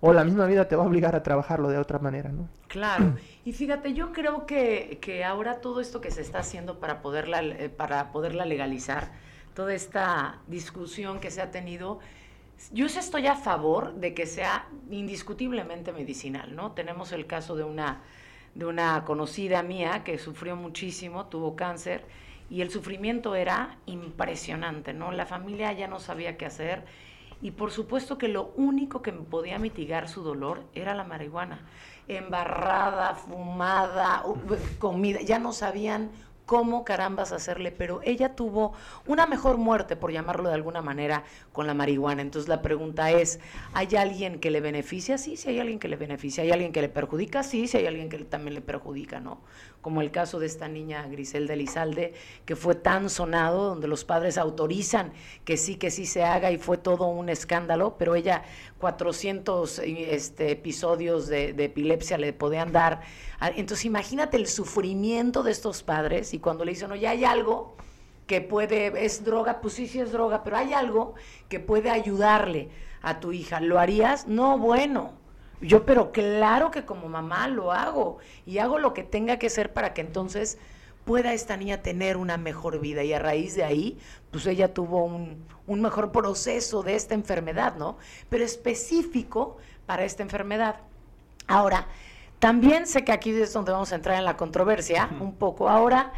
o 0.01 0.13
la 0.13 0.23
misma 0.23 0.45
vida 0.45 0.67
te 0.67 0.75
va 0.75 0.83
a 0.83 0.87
obligar 0.87 1.15
a 1.15 1.23
trabajarlo 1.23 1.69
de 1.69 1.77
otra 1.77 1.99
manera, 1.99 2.29
¿no? 2.31 2.49
Claro. 2.67 3.15
Y 3.45 3.53
fíjate, 3.53 3.93
yo 3.93 4.11
creo 4.11 4.47
que, 4.47 4.97
que 4.99 5.23
ahora 5.23 5.61
todo 5.61 5.79
esto 5.79 6.01
que 6.01 6.09
se 6.09 6.21
está 6.21 6.39
haciendo 6.39 6.79
para 6.79 7.03
poderla, 7.03 7.43
eh, 7.43 7.69
para 7.69 8.11
poderla 8.11 8.43
legalizar, 8.43 9.11
toda 9.53 9.75
esta 9.75 10.39
discusión 10.47 11.19
que 11.19 11.29
se 11.29 11.43
ha 11.43 11.51
tenido, 11.51 11.99
yo 12.71 12.87
estoy 12.87 13.27
a 13.27 13.35
favor 13.35 13.93
de 13.93 14.13
que 14.13 14.25
sea 14.25 14.67
indiscutiblemente 14.89 15.93
medicinal, 15.93 16.55
¿no? 16.55 16.71
Tenemos 16.71 17.11
el 17.11 17.27
caso 17.27 17.55
de 17.55 17.63
una, 17.63 18.01
de 18.55 18.65
una 18.65 19.03
conocida 19.05 19.61
mía 19.61 20.03
que 20.03 20.17
sufrió 20.17 20.55
muchísimo, 20.55 21.27
tuvo 21.27 21.55
cáncer, 21.55 22.03
y 22.49 22.61
el 22.61 22.69
sufrimiento 22.69 23.35
era 23.35 23.77
impresionante, 23.85 24.93
¿no? 24.93 25.11
La 25.11 25.25
familia 25.25 25.71
ya 25.73 25.87
no 25.87 25.99
sabía 25.99 26.37
qué 26.37 26.45
hacer 26.45 26.83
y 27.45 27.51
por 27.51 27.69
supuesto 27.69 28.17
que 28.17 28.27
lo 28.27 28.51
único 28.55 29.03
que 29.03 29.11
podía 29.11 29.59
mitigar 29.59 30.09
su 30.09 30.23
dolor 30.23 30.63
era 30.73 30.95
la 30.95 31.03
marihuana. 31.03 31.59
Embarrada, 32.07 33.13
fumada, 33.13 34.23
comida, 34.79 35.21
ya 35.21 35.37
no 35.37 35.53
sabían 35.53 36.09
cómo 36.47 36.83
carambas 36.83 37.31
hacerle, 37.31 37.71
pero 37.71 38.01
ella 38.03 38.35
tuvo 38.35 38.73
una 39.05 39.27
mejor 39.27 39.57
muerte, 39.57 39.95
por 39.95 40.11
llamarlo 40.11 40.49
de 40.49 40.55
alguna 40.55 40.81
manera, 40.81 41.23
con 41.51 41.67
la 41.67 41.75
marihuana. 41.75 42.23
Entonces 42.23 42.49
la 42.49 42.63
pregunta 42.63 43.11
es, 43.11 43.39
¿hay 43.73 43.95
alguien 43.95 44.39
que 44.39 44.49
le 44.49 44.59
beneficia? 44.59 45.19
Sí, 45.19 45.37
sí 45.37 45.49
hay 45.49 45.59
alguien 45.59 45.77
que 45.77 45.87
le 45.87 45.97
beneficia. 45.97 46.43
¿Hay 46.43 46.51
alguien 46.51 46.71
que 46.71 46.81
le 46.81 46.89
perjudica? 46.89 47.43
Sí, 47.43 47.67
sí 47.67 47.77
hay 47.77 47.85
alguien 47.85 48.09
que 48.09 48.17
también 48.25 48.55
le 48.55 48.61
perjudica, 48.61 49.19
¿no? 49.19 49.41
Como 49.85 50.01
el 50.01 50.09
caso 50.09 50.39
de 50.39 50.47
esta 50.47 50.67
niña 50.67 51.07
Griselda 51.07 51.53
Elizalde, 51.53 52.15
que 52.45 52.55
fue 52.55 52.73
tan 52.73 53.07
sonado, 53.11 53.69
donde 53.69 53.87
los 53.87 54.03
padres 54.03 54.39
autorizan 54.39 55.13
que 55.43 55.57
sí, 55.57 55.75
que 55.75 55.91
sí 55.91 56.07
se 56.07 56.23
haga 56.23 56.51
y 56.51 56.57
fue 56.57 56.77
todo 56.77 57.05
un 57.05 57.29
escándalo, 57.29 57.95
pero 57.99 58.15
ella 58.15 58.41
400 58.79 59.81
este, 59.85 60.49
episodios 60.49 61.27
de, 61.27 61.53
de 61.53 61.65
epilepsia 61.65 62.17
le 62.17 62.33
podían 62.33 62.71
dar 62.71 63.01
Ah, 63.39 63.51
entonces 63.55 63.85
imagínate 63.85 64.37
el 64.37 64.47
sufrimiento 64.47 65.43
de 65.43 65.51
estos 65.51 65.83
padres 65.83 66.33
y 66.33 66.39
cuando 66.39 66.65
le 66.65 66.71
dicen, 66.71 66.91
oye, 66.91 67.07
hay 67.07 67.25
algo 67.25 67.75
que 68.25 68.41
puede, 68.41 69.05
es 69.05 69.23
droga, 69.23 69.61
pues 69.61 69.75
sí, 69.75 69.87
sí 69.87 69.99
es 69.99 70.11
droga, 70.11 70.43
pero 70.43 70.57
hay 70.57 70.73
algo 70.73 71.13
que 71.47 71.59
puede 71.59 71.91
ayudarle 71.91 72.69
a 73.01 73.19
tu 73.19 73.33
hija. 73.33 73.59
¿Lo 73.59 73.79
harías? 73.79 74.27
No, 74.27 74.57
bueno. 74.57 75.24
Yo, 75.61 75.85
pero 75.85 76.11
claro 76.11 76.71
que 76.71 76.85
como 76.85 77.07
mamá 77.07 77.47
lo 77.47 77.71
hago 77.71 78.17
y 78.45 78.57
hago 78.59 78.77
lo 78.77 78.93
que 78.93 79.03
tenga 79.03 79.37
que 79.37 79.47
hacer 79.47 79.73
para 79.73 79.93
que 79.93 80.01
entonces 80.01 80.57
pueda 81.05 81.33
esta 81.33 81.55
niña 81.55 81.81
tener 81.81 82.17
una 82.17 82.37
mejor 82.37 82.79
vida 82.79 83.03
y 83.03 83.13
a 83.13 83.19
raíz 83.19 83.55
de 83.55 83.63
ahí, 83.63 83.97
pues 84.31 84.45
ella 84.47 84.73
tuvo 84.73 85.05
un, 85.05 85.45
un 85.67 85.81
mejor 85.81 86.11
proceso 86.11 86.83
de 86.83 86.95
esta 86.95 87.13
enfermedad, 87.13 87.75
¿no? 87.75 87.97
Pero 88.29 88.43
específico 88.43 89.57
para 89.85 90.03
esta 90.03 90.23
enfermedad. 90.23 90.77
Ahora, 91.47 91.87
también 92.39 92.87
sé 92.87 93.03
que 93.03 93.11
aquí 93.11 93.29
es 93.31 93.53
donde 93.53 93.71
vamos 93.71 93.91
a 93.91 93.95
entrar 93.95 94.17
en 94.17 94.25
la 94.25 94.35
controversia 94.35 95.09
un 95.19 95.35
poco. 95.35 95.69
Ahora, 95.69 96.11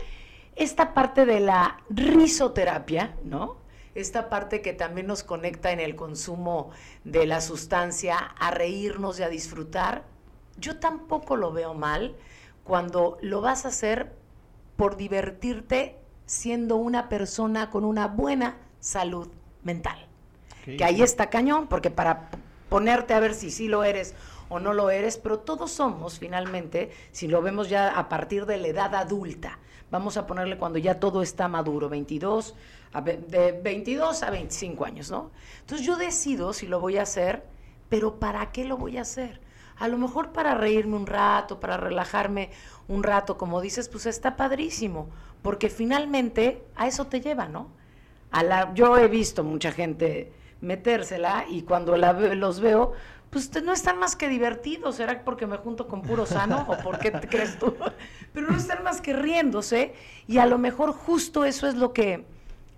esta 0.55 0.93
parte 0.93 1.25
de 1.25 1.39
la 1.39 1.77
risoterapia, 1.89 3.15
¿no? 3.23 3.57
Esta 3.97 4.29
parte 4.29 4.61
que 4.61 4.73
también 4.73 5.07
nos 5.07 5.23
conecta 5.23 5.71
en 5.71 5.79
el 5.79 5.95
consumo 5.95 6.69
de 7.03 7.25
la 7.25 7.41
sustancia 7.41 8.15
a 8.15 8.51
reírnos 8.51 9.19
y 9.19 9.23
a 9.23 9.27
disfrutar, 9.27 10.03
yo 10.59 10.77
tampoco 10.77 11.35
lo 11.35 11.51
veo 11.51 11.73
mal 11.73 12.15
cuando 12.63 13.17
lo 13.21 13.41
vas 13.41 13.65
a 13.65 13.69
hacer 13.69 14.13
por 14.75 14.97
divertirte 14.97 15.95
siendo 16.27 16.75
una 16.75 17.09
persona 17.09 17.71
con 17.71 17.83
una 17.83 18.05
buena 18.05 18.57
salud 18.79 19.29
mental. 19.63 19.97
Que 20.63 20.83
ahí 20.83 21.01
está 21.01 21.31
cañón, 21.31 21.65
porque 21.65 21.89
para 21.89 22.29
ponerte 22.69 23.15
a 23.15 23.19
ver 23.19 23.33
si 23.33 23.49
sí 23.49 23.67
lo 23.67 23.83
eres 23.83 24.13
o 24.49 24.59
no 24.59 24.73
lo 24.73 24.91
eres, 24.91 25.17
pero 25.17 25.39
todos 25.39 25.71
somos 25.71 26.19
finalmente, 26.19 26.91
si 27.11 27.27
lo 27.27 27.41
vemos 27.41 27.67
ya 27.67 27.97
a 27.97 28.09
partir 28.09 28.45
de 28.45 28.57
la 28.57 28.67
edad 28.67 28.93
adulta, 28.93 29.57
vamos 29.89 30.17
a 30.17 30.27
ponerle 30.27 30.59
cuando 30.59 30.77
ya 30.77 30.99
todo 30.99 31.23
está 31.23 31.47
maduro, 31.47 31.89
22, 31.89 32.53
de 33.01 33.59
22 33.63 34.23
a 34.23 34.29
25 34.29 34.85
años, 34.85 35.11
¿no? 35.11 35.31
Entonces 35.61 35.85
yo 35.85 35.95
decido 35.95 36.53
si 36.53 36.67
lo 36.67 36.79
voy 36.79 36.97
a 36.97 37.03
hacer, 37.03 37.43
pero 37.89 38.19
¿para 38.19 38.51
qué 38.51 38.65
lo 38.65 38.77
voy 38.77 38.97
a 38.97 39.01
hacer? 39.01 39.39
A 39.77 39.87
lo 39.87 39.97
mejor 39.97 40.31
para 40.31 40.55
reírme 40.55 40.95
un 40.95 41.05
rato, 41.05 41.59
para 41.59 41.77
relajarme 41.77 42.49
un 42.87 43.03
rato, 43.03 43.37
como 43.37 43.61
dices, 43.61 43.89
pues 43.89 44.05
está 44.05 44.35
padrísimo, 44.35 45.09
porque 45.41 45.69
finalmente 45.69 46.63
a 46.75 46.87
eso 46.87 47.07
te 47.07 47.21
lleva, 47.21 47.47
¿no? 47.47 47.69
A 48.31 48.43
la, 48.43 48.73
yo 48.73 48.97
he 48.97 49.07
visto 49.07 49.43
mucha 49.43 49.71
gente 49.71 50.33
metérsela 50.61 51.45
y 51.47 51.61
cuando 51.61 51.95
los 51.95 52.59
veo, 52.59 52.93
pues 53.29 53.51
no 53.61 53.73
están 53.73 53.99
más 53.99 54.15
que 54.15 54.29
divertidos, 54.29 54.95
¿será 54.95 55.23
porque 55.23 55.45
me 55.45 55.57
junto 55.57 55.87
con 55.87 56.01
puro 56.01 56.25
sano 56.25 56.65
o 56.67 56.77
por 56.77 56.97
qué 56.97 57.11
te 57.11 57.27
crees 57.27 57.59
tú? 57.59 57.75
Pero 58.33 58.49
no 58.49 58.57
están 58.57 58.83
más 58.83 59.01
que 59.01 59.13
riéndose 59.13 59.93
y 60.27 60.39
a 60.39 60.45
lo 60.45 60.57
mejor 60.57 60.91
justo 60.93 61.45
eso 61.45 61.67
es 61.67 61.75
lo 61.75 61.93
que 61.93 62.25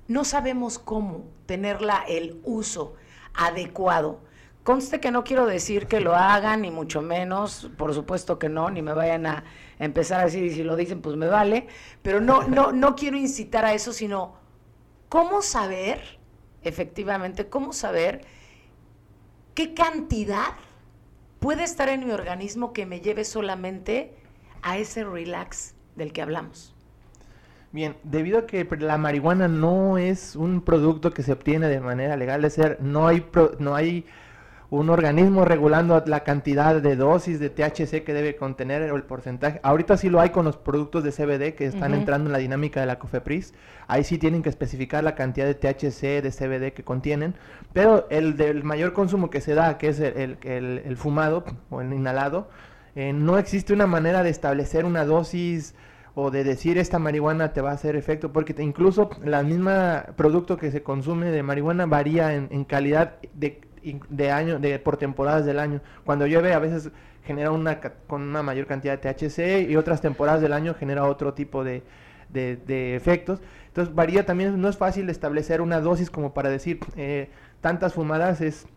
no 0.09 0.25
sabemos 0.25 0.77
cómo 0.77 1.23
tenerla 1.45 2.03
el 2.05 2.41
uso 2.43 2.95
adecuado. 3.33 4.19
Conste 4.63 4.99
que 4.99 5.11
no 5.11 5.23
quiero 5.23 5.45
decir 5.45 5.87
que 5.87 6.01
lo 6.01 6.13
hagan, 6.13 6.63
ni 6.63 6.71
mucho 6.71 7.01
menos, 7.01 7.71
por 7.77 7.93
supuesto 7.93 8.37
que 8.37 8.49
no, 8.49 8.69
ni 8.69 8.81
me 8.81 8.91
vayan 8.93 9.25
a 9.25 9.45
empezar 9.79 10.19
a 10.19 10.25
decir, 10.25 10.43
y 10.43 10.51
si 10.51 10.63
lo 10.63 10.75
dicen, 10.75 11.01
pues 11.01 11.15
me 11.15 11.27
vale, 11.27 11.67
pero 12.01 12.19
no, 12.19 12.43
no, 12.43 12.73
no 12.73 12.97
quiero 12.97 13.15
incitar 13.15 13.63
a 13.63 13.73
eso, 13.73 13.93
sino 13.93 14.33
cómo 15.07 15.41
saber, 15.41 16.19
efectivamente, 16.61 17.47
cómo 17.47 17.71
saber 17.71 18.25
¿Qué 19.59 19.73
cantidad 19.73 20.53
puede 21.41 21.65
estar 21.65 21.89
en 21.89 22.05
mi 22.05 22.11
organismo 22.11 22.71
que 22.71 22.85
me 22.85 23.01
lleve 23.01 23.25
solamente 23.25 24.15
a 24.61 24.77
ese 24.77 25.03
relax 25.03 25.75
del 25.97 26.13
que 26.13 26.21
hablamos? 26.21 26.73
Bien, 27.71 27.95
debido 28.03 28.39
a 28.39 28.45
que 28.47 28.67
la 28.79 28.97
marihuana 28.97 29.47
no 29.47 29.99
es 29.99 30.35
un 30.35 30.61
producto 30.61 31.11
que 31.11 31.21
se 31.21 31.33
obtiene 31.33 31.67
de 31.67 31.79
manera 31.79 32.17
legal 32.17 32.41
de 32.41 32.49
ser, 32.49 32.77
no 32.81 33.07
hay, 33.07 33.23
no 33.59 33.75
hay 33.75 34.05
un 34.71 34.89
organismo 34.89 35.45
regulando 35.45 36.01
la 36.05 36.23
cantidad 36.23 36.81
de 36.81 36.95
dosis 36.95 37.39
de 37.39 37.49
THC 37.51 38.03
que 38.03 38.13
debe 38.13 38.35
contener 38.35 38.91
o 38.91 38.95
el 38.95 39.03
porcentaje. 39.03 39.59
Ahorita 39.61 39.97
sí 39.97 40.09
lo 40.09 40.19
hay 40.19 40.29
con 40.29 40.45
los 40.45 40.57
productos 40.57 41.03
de 41.03 41.11
CBD 41.11 41.55
que 41.55 41.65
están 41.65 41.93
entrando 41.93 42.29
en 42.29 42.33
la 42.33 42.39
dinámica 42.39 42.79
de 42.79 42.87
la 42.87 42.97
COFEPRIS. 42.97 43.53
Ahí 43.87 44.03
sí 44.03 44.17
tienen 44.17 44.43
que 44.43 44.49
especificar 44.49 45.03
la 45.03 45.13
cantidad 45.15 45.47
de 45.47 45.55
THC, 45.55 46.23
de 46.23 46.31
CBD 46.31 46.73
que 46.73 46.83
contienen. 46.83 47.35
Pero 47.73 48.07
el 48.09 48.35
del 48.35 48.63
mayor 48.63 48.93
consumo 48.93 49.29
que 49.29 49.41
se 49.41 49.55
da, 49.55 49.77
que 49.77 49.89
es 49.89 49.99
el, 49.99 50.37
el, 50.43 50.97
fumado 50.97 51.43
o 51.69 51.81
el 51.81 51.91
inhalado, 51.91 52.49
eh, 52.95 53.13
no 53.13 53.37
existe 53.39 53.73
una 53.73 53.87
manera 53.87 54.23
de 54.23 54.29
establecer 54.29 54.85
una 54.85 55.05
dosis 55.05 55.75
o 56.15 56.31
de 56.31 56.43
decir 56.43 56.77
esta 56.77 56.99
marihuana 56.99 57.53
te 57.53 57.61
va 57.61 57.71
a 57.71 57.73
hacer 57.73 57.95
efecto, 57.95 58.31
porque 58.31 58.55
incluso 58.61 59.09
la 59.23 59.43
misma 59.43 60.07
producto 60.15 60.57
que 60.57 60.71
se 60.71 60.83
consume 60.83 61.31
de 61.31 61.43
marihuana 61.43 61.85
varía 61.85 62.33
en, 62.33 62.63
calidad 62.65 63.15
de 63.33 63.61
de 64.09 64.31
año, 64.31 64.59
de, 64.59 64.79
por 64.79 64.97
temporadas 64.97 65.45
del 65.45 65.59
año. 65.59 65.81
Cuando 66.03 66.27
llueve 66.27 66.53
a 66.53 66.59
veces 66.59 66.91
genera 67.23 67.51
una 67.51 67.79
con 67.79 68.23
una 68.23 68.43
mayor 68.43 68.65
cantidad 68.65 68.99
de 68.99 69.13
THC 69.13 69.69
y 69.69 69.75
otras 69.75 70.01
temporadas 70.01 70.41
del 70.41 70.53
año 70.53 70.73
genera 70.73 71.05
otro 71.05 71.33
tipo 71.33 71.63
de, 71.63 71.83
de, 72.29 72.95
efectos. 72.95 73.41
Entonces 73.67 73.93
varía 73.93 74.25
también, 74.25 74.59
no 74.59 74.67
es 74.67 74.77
fácil 74.77 75.09
establecer 75.09 75.61
una 75.61 75.79
dosis 75.79 76.09
como 76.09 76.33
para 76.33 76.49
decir 76.49 76.79
eh, 76.95 77.29
tantas 77.61 77.93
fumadas 77.93 78.41
es 78.41 78.67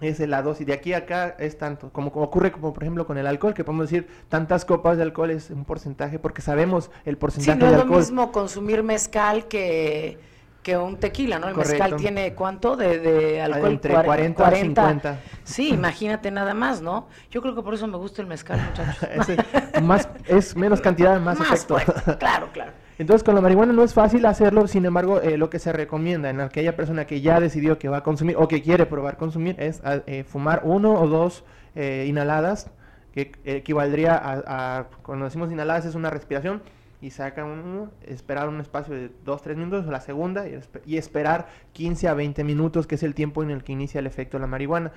es 0.00 0.18
la 0.20 0.42
dosis. 0.42 0.66
De 0.66 0.72
aquí 0.72 0.92
a 0.92 0.98
acá 0.98 1.36
es 1.38 1.58
tanto. 1.58 1.90
Como, 1.90 2.12
como, 2.12 2.26
ocurre, 2.26 2.52
como 2.52 2.72
por 2.72 2.82
ejemplo, 2.82 3.06
con 3.06 3.18
el 3.18 3.26
alcohol, 3.26 3.54
que 3.54 3.64
podemos 3.64 3.90
decir 3.90 4.08
tantas 4.28 4.64
copas 4.64 4.96
de 4.96 5.02
alcohol 5.02 5.30
es 5.30 5.50
un 5.50 5.64
porcentaje, 5.64 6.18
porque 6.18 6.42
sabemos 6.42 6.90
el 7.04 7.16
porcentaje 7.16 7.58
sí, 7.58 7.64
no 7.64 7.70
de 7.70 7.74
alcohol. 7.76 8.00
es 8.00 8.10
lo 8.10 8.14
mismo 8.16 8.32
consumir 8.32 8.82
mezcal 8.82 9.46
que 9.46 10.18
que 10.64 10.76
un 10.78 10.96
tequila, 10.96 11.38
¿no? 11.38 11.48
El 11.48 11.56
mezcal 11.56 11.94
tiene 11.94 12.34
cuánto 12.34 12.74
de, 12.74 12.98
de 12.98 13.40
alcohol? 13.40 13.72
Entre 13.72 13.92
40, 13.92 14.42
40 14.42 14.56
50. 14.56 15.20
Sí, 15.44 15.68
imagínate 15.68 16.30
nada 16.30 16.54
más, 16.54 16.80
¿no? 16.80 17.06
Yo 17.30 17.40
creo 17.42 17.54
que 17.54 17.62
por 17.62 17.74
eso 17.74 17.86
me 17.86 17.98
gusta 17.98 18.22
el 18.22 18.26
mezcal, 18.26 18.58
muchachos. 18.60 19.08
es, 19.74 19.82
más, 19.82 20.08
es 20.26 20.56
menos 20.56 20.80
cantidad, 20.80 21.20
más, 21.20 21.38
más 21.38 21.52
efecto. 21.52 21.76
claro, 22.18 22.48
claro. 22.52 22.72
Entonces 22.98 23.24
con 23.24 23.34
la 23.34 23.40
marihuana 23.40 23.72
no 23.72 23.82
es 23.82 23.92
fácil 23.92 24.24
hacerlo, 24.24 24.68
sin 24.68 24.84
embargo 24.84 25.20
eh, 25.20 25.36
lo 25.36 25.50
que 25.50 25.58
se 25.58 25.72
recomienda 25.72 26.30
en 26.30 26.40
aquella 26.40 26.76
persona 26.76 27.06
que 27.06 27.20
ya 27.20 27.40
decidió 27.40 27.78
que 27.78 27.88
va 27.88 27.98
a 27.98 28.02
consumir 28.02 28.36
o 28.38 28.46
que 28.46 28.62
quiere 28.62 28.86
probar 28.86 29.16
consumir 29.16 29.56
es 29.58 29.82
eh, 29.84 30.24
fumar 30.24 30.62
uno 30.64 30.92
o 30.92 31.08
dos 31.08 31.44
eh, 31.74 32.06
inhaladas, 32.08 32.70
que 33.12 33.32
equivaldría 33.44 34.16
a, 34.16 34.78
a, 34.78 34.84
cuando 35.02 35.24
decimos 35.24 35.50
inhaladas 35.50 35.86
es 35.86 35.94
una 35.94 36.10
respiración 36.10 36.62
y 37.00 37.10
saca 37.10 37.44
uno, 37.44 37.90
esperar 38.06 38.48
un 38.48 38.60
espacio 38.60 38.94
de 38.94 39.10
2-3 39.26 39.56
minutos, 39.56 39.86
la 39.86 40.00
segunda, 40.00 40.46
y, 40.86 40.96
esperar 40.96 41.48
15 41.72 42.08
a 42.08 42.14
20 42.14 42.44
minutos, 42.44 42.86
que 42.86 42.94
es 42.94 43.02
el 43.02 43.14
tiempo 43.14 43.42
en 43.42 43.50
el 43.50 43.62
que 43.62 43.72
inicia 43.72 43.98
el 43.98 44.06
efecto 44.06 44.38
de 44.38 44.40
la 44.40 44.46
marihuana. 44.46 44.90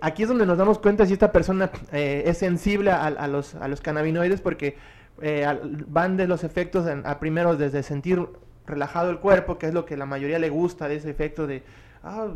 Aquí 0.00 0.22
es 0.22 0.28
donde 0.28 0.46
nos 0.46 0.56
damos 0.56 0.78
cuenta 0.78 1.04
si 1.04 1.14
esta 1.14 1.32
persona 1.32 1.70
es 1.90 2.38
sensible 2.38 2.92
a, 2.92 3.26
los, 3.26 3.56
a 3.56 3.66
los 3.66 3.80
cannabinoides, 3.80 4.40
porque 4.40 4.76
eh, 5.22 5.46
van 5.88 6.16
de 6.16 6.26
los 6.26 6.44
efectos 6.44 6.86
a 6.86 7.18
primero 7.18 7.56
desde 7.56 7.82
sentir 7.82 8.26
relajado 8.66 9.10
el 9.10 9.18
cuerpo, 9.18 9.58
que 9.58 9.66
es 9.66 9.74
lo 9.74 9.86
que 9.86 9.96
la 9.96 10.06
mayoría 10.06 10.38
le 10.38 10.50
gusta 10.50 10.88
de 10.88 10.96
ese 10.96 11.10
efecto 11.10 11.46
de, 11.46 11.62
ah, 12.02 12.28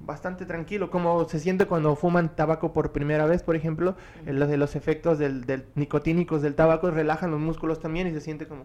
bastante 0.00 0.46
tranquilo, 0.46 0.90
como 0.90 1.28
se 1.28 1.40
siente 1.40 1.66
cuando 1.66 1.96
fuman 1.96 2.34
tabaco 2.36 2.72
por 2.72 2.92
primera 2.92 3.26
vez, 3.26 3.42
por 3.42 3.56
ejemplo, 3.56 3.96
los 4.24 4.48
de 4.48 4.56
los 4.56 4.76
efectos 4.76 5.18
del, 5.18 5.44
del, 5.44 5.64
nicotínicos 5.74 6.42
del 6.42 6.54
tabaco 6.54 6.90
relajan 6.90 7.30
los 7.30 7.40
músculos 7.40 7.80
también 7.80 8.06
y 8.06 8.12
se 8.12 8.20
siente 8.20 8.46
como... 8.46 8.64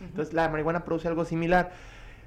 Entonces 0.00 0.34
la 0.34 0.48
marihuana 0.48 0.84
produce 0.84 1.08
algo 1.08 1.24
similar. 1.24 1.72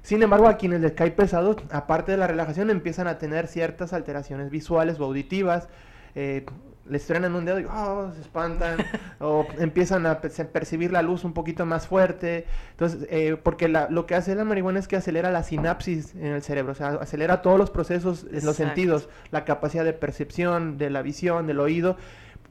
Sin 0.02 0.22
embargo, 0.22 0.48
a 0.48 0.56
quienes 0.56 0.80
les 0.80 0.92
cae 0.92 1.10
pesado, 1.10 1.56
aparte 1.70 2.12
de 2.12 2.18
la 2.18 2.26
relajación, 2.26 2.70
empiezan 2.70 3.06
a 3.06 3.18
tener 3.18 3.46
ciertas 3.46 3.92
alteraciones 3.92 4.50
visuales 4.50 4.98
o 4.98 5.04
auditivas, 5.04 5.68
eh, 6.14 6.46
les 6.90 7.06
truenan 7.06 7.34
un 7.34 7.44
dedo 7.44 7.60
y 7.60 7.64
oh, 7.64 8.10
se 8.14 8.20
espantan, 8.20 8.78
o 9.20 9.46
empiezan 9.58 10.06
a 10.06 10.20
percibir 10.20 10.92
la 10.92 11.02
luz 11.02 11.24
un 11.24 11.32
poquito 11.32 11.66
más 11.66 11.86
fuerte. 11.86 12.46
Entonces, 12.72 13.06
eh, 13.10 13.36
porque 13.42 13.68
lo 13.68 14.06
que 14.06 14.14
hace 14.14 14.34
la 14.34 14.44
marihuana 14.44 14.78
es 14.78 14.88
que 14.88 14.96
acelera 14.96 15.30
la 15.30 15.42
sinapsis 15.42 16.14
en 16.14 16.26
el 16.26 16.42
cerebro, 16.42 16.72
o 16.72 16.74
sea, 16.74 16.88
acelera 17.00 17.42
todos 17.42 17.58
los 17.58 17.70
procesos 17.70 18.26
en 18.32 18.44
los 18.44 18.56
sentidos, 18.56 19.08
la 19.30 19.44
capacidad 19.44 19.84
de 19.84 19.92
percepción, 19.92 20.78
de 20.78 20.90
la 20.90 21.02
visión, 21.02 21.46
del 21.46 21.60
oído 21.60 21.96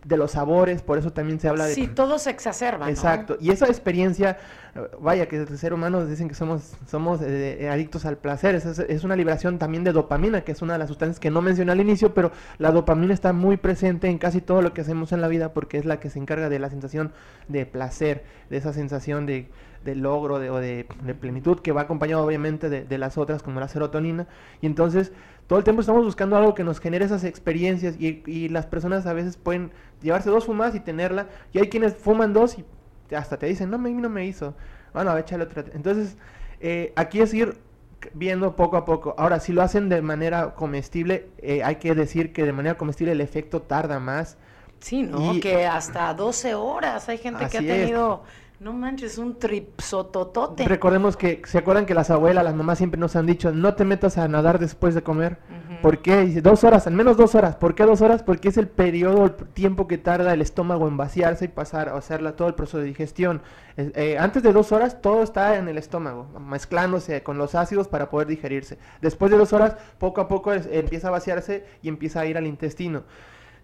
de 0.06 0.18
los 0.18 0.32
sabores, 0.32 0.82
por 0.82 0.98
eso 0.98 1.12
también 1.12 1.40
se 1.40 1.50
habla 1.50 1.66
de... 1.66 1.74
Sí, 1.74 1.88
todo 1.88 2.18
se 2.20 2.30
exacerba. 2.30 2.90
Exacto, 2.90 3.38
y 3.42 3.52
esa 3.52 3.68
experiencia, 3.68 4.38
vaya, 5.00 5.28
que 5.28 5.38
el 5.38 5.58
ser 5.58 5.74
humano 5.74 6.06
dicen 6.06 6.28
que 6.30 6.36
somos, 6.36 6.74
somos 6.88 7.22
eh, 7.22 7.64
eh, 7.64 7.70
adictos 7.70 8.06
al 8.06 8.18
placer, 8.18 8.56
es, 8.56 8.66
es, 8.66 9.04
una 9.04 9.16
liberación 9.16 9.58
también 9.58 9.84
de 9.84 9.92
dopamina, 9.92 10.42
que 10.42 10.54
es 10.54 10.62
una 10.62 10.74
de 10.74 10.80
las 10.80 10.88
sustancias 10.88 11.20
que 11.20 11.32
no 11.32 11.42
mencioné 11.42 11.72
al 11.72 11.82
inicio, 11.82 12.14
pero 12.14 12.32
la 12.58 12.72
dopamina 12.72 13.14
está 13.14 13.34
muy 13.34 13.58
presente 13.58 14.08
en 14.08 14.18
casi 14.18 14.40
todo 14.40 14.62
lo 14.62 14.74
que 14.74 14.82
hacemos 14.82 15.12
en 15.12 15.22
la 15.22 15.28
vida 15.28 15.54
porque 15.54 15.78
es 15.78 15.86
la 15.86 16.00
que 16.00 16.10
se 16.10 16.20
encarga 16.20 16.48
de 16.50 16.60
la 16.60 16.70
sensación 16.70 17.12
de 17.48 17.66
placer, 17.66 18.24
de 18.50 18.58
esa 18.58 18.74
sensación 18.74 19.26
de, 19.26 19.50
de 19.84 19.96
logro 19.96 20.40
de, 20.40 20.50
o 20.50 20.58
de, 20.58 20.86
plenitud 21.20 21.60
que 21.60 21.72
va 21.72 21.82
acompañado 21.82 22.24
obviamente 22.24 22.70
de, 22.70 22.86
de 22.86 22.98
las 22.98 23.18
otras 23.18 23.44
como 23.44 23.60
la 23.60 23.68
serotonina, 23.68 24.28
y 24.62 24.68
entonces 24.68 25.12
todo 25.48 25.60
el 25.60 25.64
tiempo 25.64 25.82
estamos 25.82 26.04
buscando 26.04 26.36
algo 26.36 26.54
que 26.54 26.64
nos 26.64 26.80
genere 26.80 27.06
esas 27.06 27.24
experiencias 27.24 27.96
y, 28.00 28.22
y, 28.26 28.50
las 28.50 28.66
personas 28.66 29.06
a 29.06 29.14
veces 29.14 29.38
pueden 29.38 29.72
llevarse 30.02 30.30
dos 30.30 30.46
fumadas 30.46 30.76
y 30.76 30.80
tenerla 30.82 31.28
y 31.54 31.60
hay 31.60 31.70
quienes 31.70 31.96
fuman 31.96 32.34
dos 32.34 32.58
y 32.60 32.66
hasta 33.16 33.38
te 33.38 33.46
dicen, 33.46 33.70
no, 33.70 33.78
a 33.78 33.80
mí 33.80 33.94
no 33.94 34.10
me 34.10 34.26
hizo. 34.26 34.54
Bueno, 34.94 35.12
a 35.12 35.20
échale 35.20 35.44
otra. 35.44 35.64
Entonces, 35.74 36.18
eh, 36.60 36.94
aquí 36.96 37.22
es 37.22 37.34
ir 37.34 37.58
viendo 38.14 38.56
poco 38.56 38.78
a 38.78 38.86
poco. 38.86 39.16
Ahora, 39.18 39.40
si 39.40 39.54
lo 39.54 39.62
hacen 39.62 39.90
de 39.90 40.02
manera 40.02 40.56
comestible, 40.56 41.30
eh, 41.38 41.64
hay 41.64 41.78
que 41.78 41.94
decir 41.96 42.34
que 42.34 42.44
de 42.44 42.54
manera 42.54 42.78
comestible 42.78 43.14
el 43.14 43.22
efecto 43.22 43.62
tarda 43.62 44.00
más. 44.00 44.38
Sí, 44.80 45.04
¿no? 45.04 45.40
que 45.40 45.66
hasta 45.66 46.14
12 46.14 46.56
horas. 46.56 47.10
Hay 47.10 47.18
gente 47.18 47.48
que 47.48 47.58
ha 47.58 47.62
tenido... 47.62 48.24
No 48.60 48.74
manches, 48.74 49.20
un 49.20 49.38
tripsototote. 49.38 50.66
Recordemos 50.66 51.16
que, 51.16 51.44
¿se 51.46 51.60
acuerdan 51.60 51.86
que 51.86 51.94
las 51.94 52.10
abuelas, 52.10 52.44
las 52.44 52.56
mamás 52.56 52.80
siempre 52.80 53.00
nos 53.00 53.16
han 53.16 53.28
dicho, 53.28 53.52
no 53.52 53.76
te 53.76 53.86
metas 53.86 54.18
a 54.18 54.28
nadar 54.28 54.58
después 54.58 54.96
de 54.96 55.04
comer? 55.04 55.38
¿Por 55.84 56.02
qué? 56.02 56.22
Dice, 56.26 56.42
dos 56.42 56.64
horas, 56.64 56.88
al 56.88 56.94
menos 56.94 57.18
dos 57.18 57.36
horas. 57.36 57.56
¿Por 57.56 57.76
qué 57.76 57.84
dos 57.84 58.02
horas? 58.02 58.24
Porque 58.24 58.50
es 58.50 58.58
el 58.58 58.68
periodo, 58.68 59.26
el 59.26 59.36
tiempo 59.36 59.88
que 59.88 60.00
tarda 60.00 60.34
el 60.34 60.42
estómago 60.42 60.88
en 60.88 60.98
vaciarse 60.98 61.46
y 61.46 61.50
pasar 61.50 61.90
a 61.90 61.98
hacerla 61.98 62.36
todo 62.36 62.48
el 62.48 62.56
proceso 62.56 62.80
de 62.80 62.86
digestión. 62.86 63.44
Eh, 63.78 64.18
antes 64.20 64.42
de 64.42 64.52
dos 64.52 64.72
horas, 64.72 65.02
todo 65.04 65.22
está 65.22 65.58
en 65.58 65.68
el 65.68 65.78
estómago, 65.78 66.28
mezclándose 66.40 67.22
con 67.22 67.38
los 67.38 67.54
ácidos 67.54 67.88
para 67.88 68.10
poder 68.10 68.28
digerirse. 68.28 68.80
Después 69.02 69.30
de 69.30 69.38
dos 69.38 69.54
horas, 69.54 69.78
poco 70.00 70.20
a 70.20 70.28
poco 70.28 70.52
empieza 70.52 71.10
a 71.10 71.12
vaciarse 71.12 71.64
y 71.84 71.90
empieza 71.90 72.22
a 72.22 72.26
ir 72.26 72.38
al 72.38 72.48
intestino. 72.48 73.04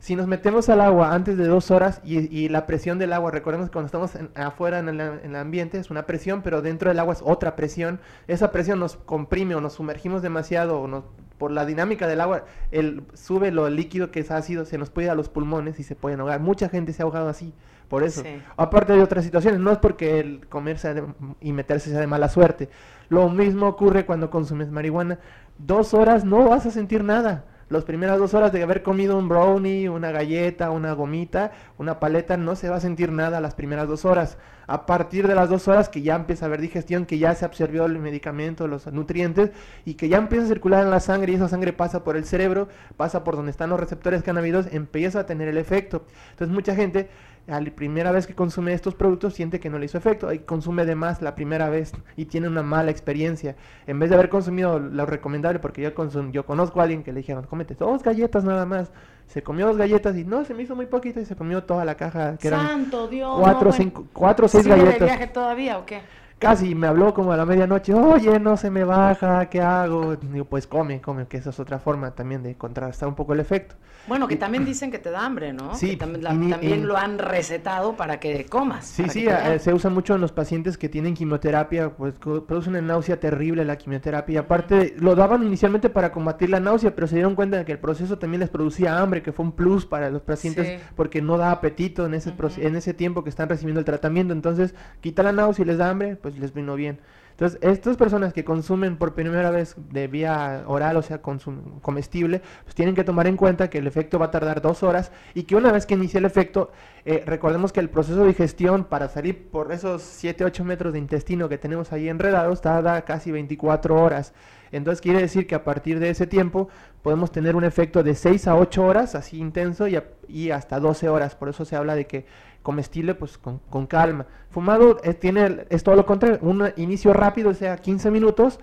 Si 0.04 0.18
nos 0.18 0.28
metemos 0.28 0.68
al 0.68 0.82
agua 0.82 1.14
antes 1.14 1.38
de 1.38 1.48
dos 1.48 1.72
horas 1.72 2.02
y, 2.04 2.50
la 2.50 2.66
presión 2.66 3.00
del 3.00 3.14
agua, 3.14 3.32
recordemos 3.32 3.70
que 3.70 3.72
cuando 3.72 3.86
estamos 3.86 4.12
afuera 4.36 4.80
en 4.80 4.90
el, 4.90 5.36
ambiente 5.38 5.78
es 5.78 5.90
una 5.92 6.06
presión, 6.06 6.42
pero 6.42 6.62
dentro 6.62 6.90
del 6.90 7.00
agua 7.00 7.14
es 7.14 7.22
otra 7.24 7.56
presión, 7.56 8.02
esa 8.28 8.52
presión 8.52 8.82
nos 8.82 8.98
comprime 8.98 9.56
o 9.56 9.62
nos 9.62 9.76
sumergimos 9.76 10.22
demasiado 10.22 10.82
o 10.82 10.90
nos, 10.90 11.06
por 11.38 11.52
la 11.52 11.66
dinámica 11.66 12.06
del 12.06 12.20
agua, 12.20 12.44
el, 12.72 13.04
sube 13.14 13.50
lo 13.52 13.70
líquido 13.70 14.12
que 14.12 14.20
es 14.20 14.30
ácido, 14.30 14.66
se 14.66 14.78
nos 14.78 14.90
puede 14.90 15.06
ir 15.06 15.12
a 15.12 15.16
los 15.16 15.30
pulmones 15.30 15.80
y 15.80 15.84
se 15.84 15.96
pueden 15.96 16.20
ahogar. 16.20 16.42
Mucha 16.42 16.68
gente 16.68 16.92
se 16.92 17.02
ha 17.02 17.06
ahogado 17.06 17.30
así, 17.30 17.54
por 17.88 18.04
eso. 18.04 18.24
Aparte 18.58 18.92
de 18.92 19.02
otras 19.02 19.24
situaciones, 19.24 19.62
no 19.62 19.72
es 19.72 19.78
porque 19.78 20.20
el 20.20 20.46
comerse 20.50 21.02
y 21.40 21.54
meterse 21.54 21.92
sea 21.92 22.02
de 22.02 22.08
mala 22.08 22.28
suerte. 22.28 22.68
Lo 23.08 23.30
mismo 23.30 23.68
ocurre 23.70 24.06
cuando 24.06 24.30
consumes 24.30 24.70
marihuana. 24.70 25.20
Dos 25.58 25.94
horas 25.94 26.26
no 26.26 26.50
vas 26.50 26.66
a 26.66 26.72
sentir 26.72 27.06
nada 27.06 27.46
las 27.74 27.84
primeras 27.84 28.20
dos 28.20 28.34
horas 28.34 28.52
de 28.52 28.64
haber 28.64 28.84
comido 28.84 29.18
un 29.18 29.28
brownie, 29.28 29.90
una 29.90 30.12
galleta, 30.12 30.72
una 30.72 30.94
gomita, 30.94 31.52
una 31.78 32.00
paleta, 32.00 32.38
no 32.38 32.56
se 32.56 32.70
va 32.70 32.78
a 32.78 32.80
sentir 32.80 33.12
nada 33.12 33.42
las 33.42 33.56
primeras 33.56 33.88
dos 33.88 34.06
horas. 34.06 34.38
A 34.66 34.86
partir 34.86 35.28
de 35.28 35.36
las 35.36 35.50
dos 35.50 35.68
horas 35.68 35.90
que 35.90 36.02
ya 36.02 36.16
empieza 36.16 36.46
a 36.46 36.48
haber 36.48 36.62
digestión, 36.62 37.06
que 37.06 37.18
ya 37.18 37.36
se 37.36 37.44
absorbió 37.44 37.86
el 37.86 38.00
medicamento, 38.00 38.68
los 38.68 38.88
nutrientes, 38.88 39.52
y 39.84 39.96
que 39.96 40.08
ya 40.08 40.18
empieza 40.18 40.46
a 40.46 40.48
circular 40.48 40.84
en 40.84 40.92
la 40.92 41.02
sangre 41.02 41.34
y 41.34 41.36
esa 41.36 41.50
sangre 41.50 41.74
pasa 41.74 42.04
por 42.04 42.16
el 42.16 42.24
cerebro, 42.24 42.70
pasa 42.96 43.24
por 43.24 43.36
donde 43.36 43.52
están 43.52 43.70
los 43.70 43.80
receptores 43.80 44.24
cannabinoides, 44.24 44.74
empieza 44.74 45.22
a 45.22 45.26
tener 45.26 45.48
el 45.50 45.58
efecto. 45.58 46.06
Entonces 46.32 46.54
mucha 46.54 46.76
gente 46.76 47.10
a 47.48 47.60
la 47.60 47.72
primera 47.72 48.12
vez 48.12 48.26
que 48.26 48.34
consume 48.34 48.74
estos 48.74 48.96
productos 48.96 49.34
siente 49.34 49.60
que 49.60 49.70
no 49.70 49.78
le 49.78 49.86
hizo 49.86 49.98
efecto 49.98 50.32
y 50.32 50.40
consume 50.40 50.86
de 50.86 50.96
más 50.96 51.22
la 51.22 51.36
primera 51.36 51.70
vez 51.70 51.92
y 52.16 52.26
tiene 52.26 52.48
una 52.48 52.64
mala 52.64 52.92
experiencia. 52.92 53.56
En 53.86 54.00
vez 54.00 54.10
de 54.10 54.16
haber 54.16 54.30
consumido 54.30 54.80
lo 54.80 55.06
recomendable, 55.06 55.60
porque 55.60 55.82
yo, 55.82 55.92
yo 56.32 56.46
conozco 56.46 56.80
a 56.80 56.84
alguien 56.84 57.04
que 57.04 57.12
le 57.12 57.20
dijeron, 57.20 57.46
cómete 57.46 57.76
dos 57.76 58.02
galletas 58.02 58.44
nada 58.44 58.66
más. 58.66 58.92
Se 59.28 59.42
comió 59.42 59.68
dos 59.68 59.78
galletas 59.78 60.16
y 60.16 60.24
no, 60.24 60.46
se 60.46 60.54
me 60.54 60.64
hizo 60.64 60.76
muy 60.76 60.86
poquito 60.86 61.20
y 61.20 61.26
se 61.26 61.36
comió 61.36 61.64
toda 61.64 61.86
la 61.86 61.96
caja. 61.96 62.38
Que 62.38 62.50
Santo 62.50 63.08
Dios. 63.08 63.40
Cuatro, 63.40 63.72
cinco, 63.72 64.06
cuatro 64.14 64.46
o 64.46 64.50
seis 64.50 64.68
galletas. 64.68 65.00
viaje 65.00 65.28
todavía 65.28 65.78
o 65.80 65.86
qué? 65.86 66.02
Casi 66.40 66.76
me 66.76 66.88
habló 66.88 67.14
como 67.14 67.32
a 67.32 67.38
la 67.38 67.46
medianoche, 67.46 67.94
oye, 67.94 68.40
no 68.40 68.58
se 68.58 68.70
me 68.70 68.84
baja, 68.84 69.50
¿qué 69.50 69.62
hago? 69.62 70.16
Digo, 70.16 70.46
pues 70.46 70.68
come, 70.68 71.02
come, 71.02 71.28
que 71.28 71.38
esa 71.38 71.52
es 71.52 71.60
otra 71.60 71.80
forma 71.80 72.12
también 72.12 72.44
de 72.44 72.56
contrastar 72.56 73.08
un 73.08 73.16
poco 73.16 73.34
el 73.34 73.40
efecto. 73.40 73.76
Bueno, 74.08 74.28
que 74.28 74.36
también 74.36 74.66
dicen 74.66 74.92
que 74.92 75.00
te 75.00 75.10
da 75.10 75.26
hambre, 75.26 75.54
¿no? 75.54 75.76
Sí, 75.76 75.92
Que 75.92 75.98
también, 75.98 76.88
lo 76.88 76.98
han 76.98 77.18
recetado 77.18 77.96
para 77.96 78.20
que 78.20 78.46
comas. 78.46 78.86
Sí, 78.86 79.08
sí, 79.10 79.28
eh, 79.28 79.60
se 79.60 79.74
usa 79.74 79.90
mucho 79.90 80.16
en 80.16 80.22
los 80.22 80.32
pacientes 80.32 80.78
que 80.78 80.90
tienen 80.90 81.14
quimioterapia, 81.14 81.92
pues 81.92 82.16
produce 82.16 82.70
una 82.70 82.82
náusea 82.82 83.20
terrible 83.20 83.64
la 83.66 83.78
quimioterapia. 83.78 84.42
Aparte, 84.42 84.96
lo 84.98 85.16
daban 85.16 85.44
inicialmente 85.44 85.90
para 85.90 86.12
combatir 86.12 86.50
la 86.50 86.60
náusea, 86.60 86.96
pero 86.96 87.08
se 87.08 87.16
dieron 87.16 87.36
cuenta 87.36 87.58
de 87.58 87.66
que 87.66 87.72
el 87.72 87.80
proceso 87.80 88.18
también 88.18 88.42
les 88.42 88.50
producía 88.50 89.00
hambre, 89.00 89.22
que 89.22 89.32
fue 89.32 89.46
un 89.46 89.54
plus 89.54 89.86
para 89.86 90.10
los 90.10 90.22
pacientes 90.22 90.82
porque 90.96 91.22
no 91.22 91.38
da 91.38 91.52
apetito 91.52 92.06
en 92.06 92.14
ese, 92.14 92.34
en 92.58 92.76
ese 92.76 92.94
tiempo 92.94 93.24
que 93.24 93.30
están 93.30 93.50
recibiendo 93.50 93.80
el 93.80 93.86
tratamiento. 93.86 94.34
Entonces, 94.34 94.76
quita 95.02 95.24
la 95.24 95.32
náusea 95.32 95.64
y 95.64 95.68
les 95.68 95.78
da 95.78 95.90
hambre, 95.90 96.16
pues 96.16 96.33
les 96.40 96.54
vino 96.54 96.76
bien. 96.76 97.00
Entonces, 97.34 97.60
estas 97.64 97.98
personas 97.98 98.32
que 98.32 98.44
consumen 98.44 98.96
por 98.98 99.16
primera 99.16 99.50
vez 99.50 99.76
de 99.90 100.08
vía 100.08 100.64
oral, 100.68 100.98
o 100.98 101.02
sea, 101.02 101.20
comestible, 101.20 102.44
pues 102.64 102.76
tienen 102.76 102.94
que 102.94 103.04
tomar 103.04 103.26
en 103.26 103.38
cuenta 103.38 103.72
que 103.72 103.80
el 103.80 103.88
efecto 103.88 104.20
va 104.20 104.28
a 104.28 104.32
tardar 104.32 104.62
dos 104.62 104.84
horas 104.84 105.12
y 105.34 105.44
que 105.44 105.56
una 105.56 105.72
vez 105.72 105.88
que 105.88 105.96
inicie 105.96 106.20
el 106.20 106.26
efecto, 106.26 106.72
eh, 107.06 107.24
recordemos 107.26 107.74
que 107.74 107.80
el 107.80 107.90
proceso 107.90 108.22
de 108.22 108.28
digestión 108.28 108.84
para 108.84 109.10
salir 109.10 109.50
por 109.50 109.72
esos 109.72 110.04
7-8 110.04 110.64
metros 110.64 110.94
de 110.94 111.00
intestino 111.00 111.50
que 111.50 111.58
tenemos 111.58 111.92
ahí 111.92 112.08
enredados 112.08 112.62
tarda 112.62 113.02
casi 113.02 113.32
24 113.32 114.00
horas. 114.00 114.34
Entonces 114.72 115.02
quiere 115.02 115.20
decir 115.20 115.48
que 115.48 115.56
a 115.56 115.64
partir 115.64 116.00
de 116.00 116.10
ese 116.10 116.28
tiempo 116.28 116.70
podemos 117.02 117.32
tener 117.32 117.56
un 117.56 117.64
efecto 117.64 118.04
de 118.04 118.14
6 118.14 118.48
a 118.48 118.56
8 118.56 118.84
horas, 118.84 119.16
así 119.16 119.40
intenso, 119.40 119.88
y, 119.88 120.00
y 120.28 120.52
hasta 120.52 120.80
12 120.80 121.10
horas. 121.10 121.36
Por 121.36 121.50
eso 121.50 121.66
se 121.66 121.76
habla 121.76 121.96
de 121.96 122.06
que 122.06 122.26
comestible 122.64 123.14
pues 123.14 123.38
con, 123.38 123.60
con 123.70 123.86
calma. 123.86 124.26
Fumado 124.50 125.00
eh, 125.04 125.14
tiene, 125.14 125.66
es 125.70 125.84
todo 125.84 125.96
lo 125.96 126.06
contrario, 126.06 126.40
un 126.42 126.72
inicio 126.78 127.14
rápido, 127.14 127.52
o 127.52 127.54
sea, 127.54 127.78
15 127.78 128.10
minutos, 128.10 128.60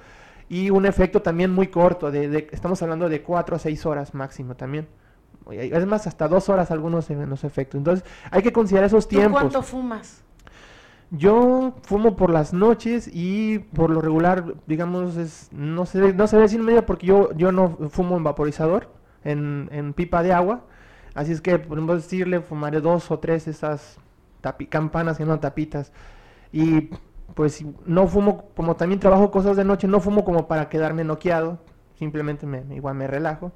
y 0.48 0.70
un 0.70 0.84
efecto 0.86 1.22
también 1.22 1.52
muy 1.52 1.68
corto, 1.68 2.10
de, 2.10 2.48
estamos 2.50 2.82
hablando 2.82 3.08
de 3.08 3.22
4 3.22 3.54
a 3.54 3.58
6 3.58 3.86
horas 3.86 4.14
máximo 4.14 4.56
también. 4.56 4.88
Es 5.50 5.86
más, 5.86 6.06
hasta 6.06 6.26
2 6.28 6.48
horas 6.48 6.70
algunos 6.70 7.08
los 7.10 7.44
efectos. 7.44 7.78
Entonces, 7.78 8.04
hay 8.30 8.42
que 8.42 8.52
considerar 8.52 8.86
esos 8.86 9.06
tiempos. 9.06 9.40
¿Cuánto 9.40 9.62
fumas? 9.62 10.22
Yo 11.12 11.74
fumo 11.82 12.14
por 12.14 12.30
las 12.30 12.52
noches 12.52 13.10
y 13.12 13.58
por 13.58 13.90
lo 13.90 14.00
regular, 14.00 14.54
digamos, 14.66 15.16
es, 15.16 15.48
no 15.52 15.86
sé, 15.86 16.12
no 16.14 16.26
sé 16.28 16.36
decir 16.36 16.62
medio 16.62 16.86
porque 16.86 17.06
yo, 17.06 17.32
yo 17.34 17.50
no 17.50 17.76
fumo 17.90 18.16
en 18.16 18.22
vaporizador, 18.22 18.88
en, 19.24 19.68
en 19.72 19.92
pipa 19.92 20.22
de 20.22 20.32
agua. 20.32 20.64
Así 21.14 21.32
es 21.32 21.40
que 21.40 21.58
podemos 21.58 22.02
decirle, 22.02 22.40
fumaré 22.40 22.80
dos 22.80 23.10
o 23.10 23.18
tres 23.18 23.48
esas 23.48 23.98
campanas 24.68 25.20
y 25.20 25.24
no 25.24 25.38
tapitas. 25.40 25.92
Y 26.52 26.90
pues 27.34 27.64
no 27.86 28.06
fumo, 28.06 28.50
como 28.56 28.76
también 28.76 29.00
trabajo 29.00 29.30
cosas 29.30 29.56
de 29.56 29.64
noche, 29.64 29.86
no 29.88 30.00
fumo 30.00 30.24
como 30.24 30.48
para 30.48 30.68
quedarme 30.68 31.04
noqueado, 31.04 31.58
simplemente 31.94 32.46
me, 32.46 32.64
igual 32.74 32.94
me 32.94 33.06
relajo. 33.06 33.52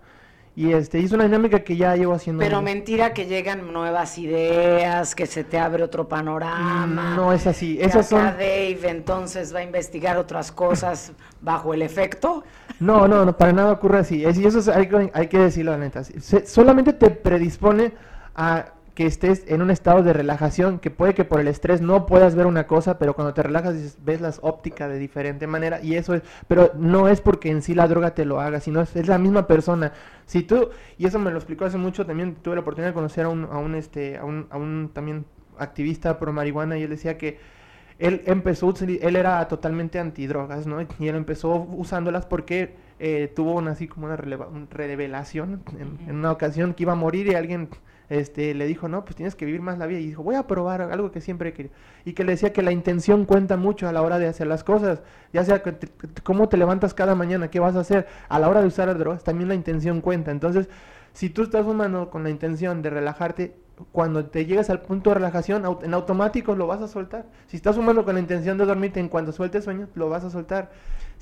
Y 0.56 0.72
este, 0.72 1.00
es 1.00 1.10
una 1.10 1.24
dinámica 1.24 1.64
que 1.64 1.76
ya 1.76 1.96
llevo 1.96 2.14
haciendo. 2.14 2.40
Pero 2.40 2.62
mentira 2.62 3.12
que 3.12 3.26
llegan 3.26 3.72
nuevas 3.72 4.18
ideas, 4.18 5.16
que 5.16 5.26
se 5.26 5.42
te 5.42 5.58
abre 5.58 5.82
otro 5.82 6.06
panorama. 6.06 6.86
Mm, 6.86 7.16
no 7.16 7.32
es 7.32 7.46
así. 7.48 7.76
Esas 7.80 8.08
son... 8.08 8.22
Dave 8.22 8.78
entonces 8.84 9.52
va 9.52 9.58
a 9.58 9.62
investigar 9.64 10.16
otras 10.16 10.52
cosas 10.52 11.12
bajo 11.40 11.74
el 11.74 11.82
efecto. 11.82 12.44
No, 12.78 13.08
no, 13.08 13.24
no, 13.24 13.36
para 13.36 13.52
nada 13.52 13.72
ocurre 13.72 13.98
así. 13.98 14.18
y 14.18 14.24
eso 14.24 14.72
hay, 14.72 14.88
hay, 15.12 15.26
que 15.26 15.38
decirlo, 15.38 15.72
la 15.72 15.78
neta. 15.78 16.02
solamente 16.44 16.92
te 16.92 17.10
predispone 17.10 17.92
a 18.36 18.73
que 18.94 19.06
estés 19.06 19.44
en 19.48 19.60
un 19.60 19.70
estado 19.70 20.02
de 20.02 20.12
relajación, 20.12 20.78
que 20.78 20.90
puede 20.90 21.14
que 21.14 21.24
por 21.24 21.40
el 21.40 21.48
estrés 21.48 21.80
no 21.80 22.06
puedas 22.06 22.36
ver 22.36 22.46
una 22.46 22.66
cosa, 22.66 22.96
pero 22.98 23.14
cuando 23.14 23.34
te 23.34 23.42
relajas 23.42 23.98
ves 24.04 24.20
las 24.20 24.38
ópticas 24.42 24.88
de 24.88 24.98
diferente 24.98 25.46
manera 25.48 25.80
y 25.82 25.96
eso 25.96 26.14
es, 26.14 26.22
pero 26.46 26.70
no 26.76 27.08
es 27.08 27.20
porque 27.20 27.50
en 27.50 27.62
sí 27.62 27.74
la 27.74 27.88
droga 27.88 28.14
te 28.14 28.24
lo 28.24 28.40
haga, 28.40 28.60
sino 28.60 28.80
es, 28.80 29.08
la 29.08 29.18
misma 29.18 29.48
persona. 29.48 29.92
Si 30.26 30.42
tú, 30.42 30.70
y 30.96 31.06
eso 31.06 31.18
me 31.18 31.32
lo 31.32 31.38
explicó 31.38 31.64
hace 31.64 31.76
mucho, 31.76 32.06
también 32.06 32.36
tuve 32.36 32.54
la 32.54 32.60
oportunidad 32.60 32.90
de 32.90 32.94
conocer 32.94 33.24
a 33.24 33.28
un, 33.28 33.44
a 33.44 33.58
un, 33.58 33.74
este, 33.74 34.16
a 34.16 34.24
un, 34.24 34.46
a 34.50 34.56
un 34.56 34.90
también 34.92 35.24
activista 35.58 36.18
pro 36.18 36.32
marihuana 36.32 36.78
y 36.78 36.84
él 36.84 36.90
decía 36.90 37.18
que 37.18 37.38
él 37.98 38.22
empezó, 38.26 38.72
él 38.80 39.16
era 39.16 39.46
totalmente 39.48 39.98
antidrogas, 39.98 40.66
¿no? 40.66 40.80
Y 40.98 41.08
él 41.08 41.16
empezó 41.16 41.54
usándolas 41.70 42.26
porque 42.26 42.74
eh, 42.98 43.32
tuvo 43.34 43.54
una, 43.54 43.72
así 43.72 43.88
como 43.88 44.06
una, 44.06 44.16
revelación 44.16 45.62
en, 45.78 46.08
en, 46.08 46.16
una 46.16 46.32
ocasión 46.32 46.74
que 46.74 46.84
iba 46.84 46.92
a 46.92 46.96
morir 46.96 47.28
y 47.28 47.34
alguien 47.34 47.68
este, 48.08 48.54
le 48.54 48.66
dijo, 48.66 48.88
no, 48.88 49.04
pues 49.04 49.16
tienes 49.16 49.34
que 49.34 49.44
vivir 49.44 49.60
más 49.60 49.78
la 49.78 49.86
vida. 49.86 50.00
Y 50.00 50.06
dijo, 50.06 50.22
voy 50.22 50.34
a 50.34 50.46
probar 50.46 50.82
algo 50.82 51.10
que 51.10 51.20
siempre 51.20 51.50
he 51.50 51.52
querido. 51.52 51.74
Y 52.04 52.12
que 52.12 52.24
le 52.24 52.32
decía 52.32 52.52
que 52.52 52.62
la 52.62 52.72
intención 52.72 53.24
cuenta 53.24 53.56
mucho 53.56 53.88
a 53.88 53.92
la 53.92 54.02
hora 54.02 54.18
de 54.18 54.26
hacer 54.26 54.46
las 54.46 54.64
cosas. 54.64 55.02
Ya 55.32 55.44
sea 55.44 55.62
que 55.62 55.74
cómo 56.22 56.48
te 56.48 56.56
levantas 56.56 56.94
cada 56.94 57.14
mañana, 57.14 57.48
qué 57.48 57.60
vas 57.60 57.76
a 57.76 57.80
hacer. 57.80 58.06
A 58.28 58.38
la 58.38 58.48
hora 58.48 58.60
de 58.60 58.66
usar 58.66 58.96
drogas, 58.98 59.24
también 59.24 59.48
la 59.48 59.54
intención 59.54 60.00
cuenta. 60.00 60.30
Entonces, 60.30 60.68
si 61.12 61.30
tú 61.30 61.42
estás 61.42 61.64
fumando 61.64 62.10
con 62.10 62.24
la 62.24 62.30
intención 62.30 62.82
de 62.82 62.90
relajarte, 62.90 63.56
cuando 63.92 64.26
te 64.26 64.46
llegas 64.46 64.70
al 64.70 64.82
punto 64.82 65.10
de 65.10 65.14
relajación, 65.14 65.64
en 65.82 65.94
automático 65.94 66.54
lo 66.54 66.66
vas 66.66 66.80
a 66.80 66.88
soltar. 66.88 67.26
Si 67.46 67.56
estás 67.56 67.76
fumando 67.76 68.04
con 68.04 68.14
la 68.14 68.20
intención 68.20 68.58
de 68.58 68.64
dormirte, 68.64 69.00
en 69.00 69.08
cuanto 69.08 69.32
sueltes 69.32 69.64
sueño, 69.64 69.88
lo 69.94 70.08
vas 70.08 70.24
a 70.24 70.30
soltar. 70.30 70.70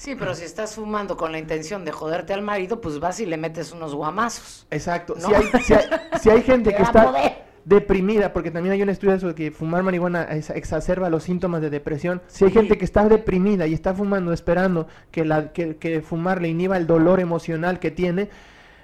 Sí, 0.03 0.17
pero 0.17 0.35
si 0.35 0.43
estás 0.43 0.75
fumando 0.75 1.17
con 1.17 1.31
la 1.31 1.39
intención 1.39 1.85
de 1.85 1.93
joderte 1.93 2.33
al 2.33 2.43
marido, 2.43 2.81
pues 2.81 2.99
vas 2.99 3.21
y 3.21 3.27
le 3.27 3.37
metes 3.37 3.71
unos 3.71 3.95
guamazos. 3.95 4.67
Exacto. 4.69 5.15
Si, 5.17 5.33
hay, 5.33 5.45
si, 6.21 6.29
hay, 6.29 6.43
gente 6.43 6.75
que 6.77 6.83
está 6.83 7.13
deprimida, 7.65 8.33
porque 8.33 8.51
también 8.51 8.73
hay 8.73 8.83
un 8.83 8.89
estudio 8.89 9.17
de 9.17 9.33
que 9.37 9.53
fumar 9.53 9.85
marihuana 9.85 10.25
exacerba 10.25 11.09
los 11.09 11.23
síntomas 11.23 11.63
de 11.63 11.71
depresión. 11.71 12.21
Si 12.27 12.45
hay 12.45 12.51
gente 12.51 12.79
que 12.79 12.85
está 12.85 13.09
deprimida 13.09 13.69
y 13.69 13.75
está 13.75 13.95
fumando 13.95 14.33
esperando 14.33 14.89
que, 15.13 15.25
la, 15.25 15.53
que, 15.53 15.77
que 15.77 16.01
fumar 16.01 16.43
le 16.43 16.49
inhiba 16.49 16.77
el 16.77 16.89
dolor 16.89 17.21
emocional 17.21 17.79
que 17.79 17.93
tiene, 17.93 18.29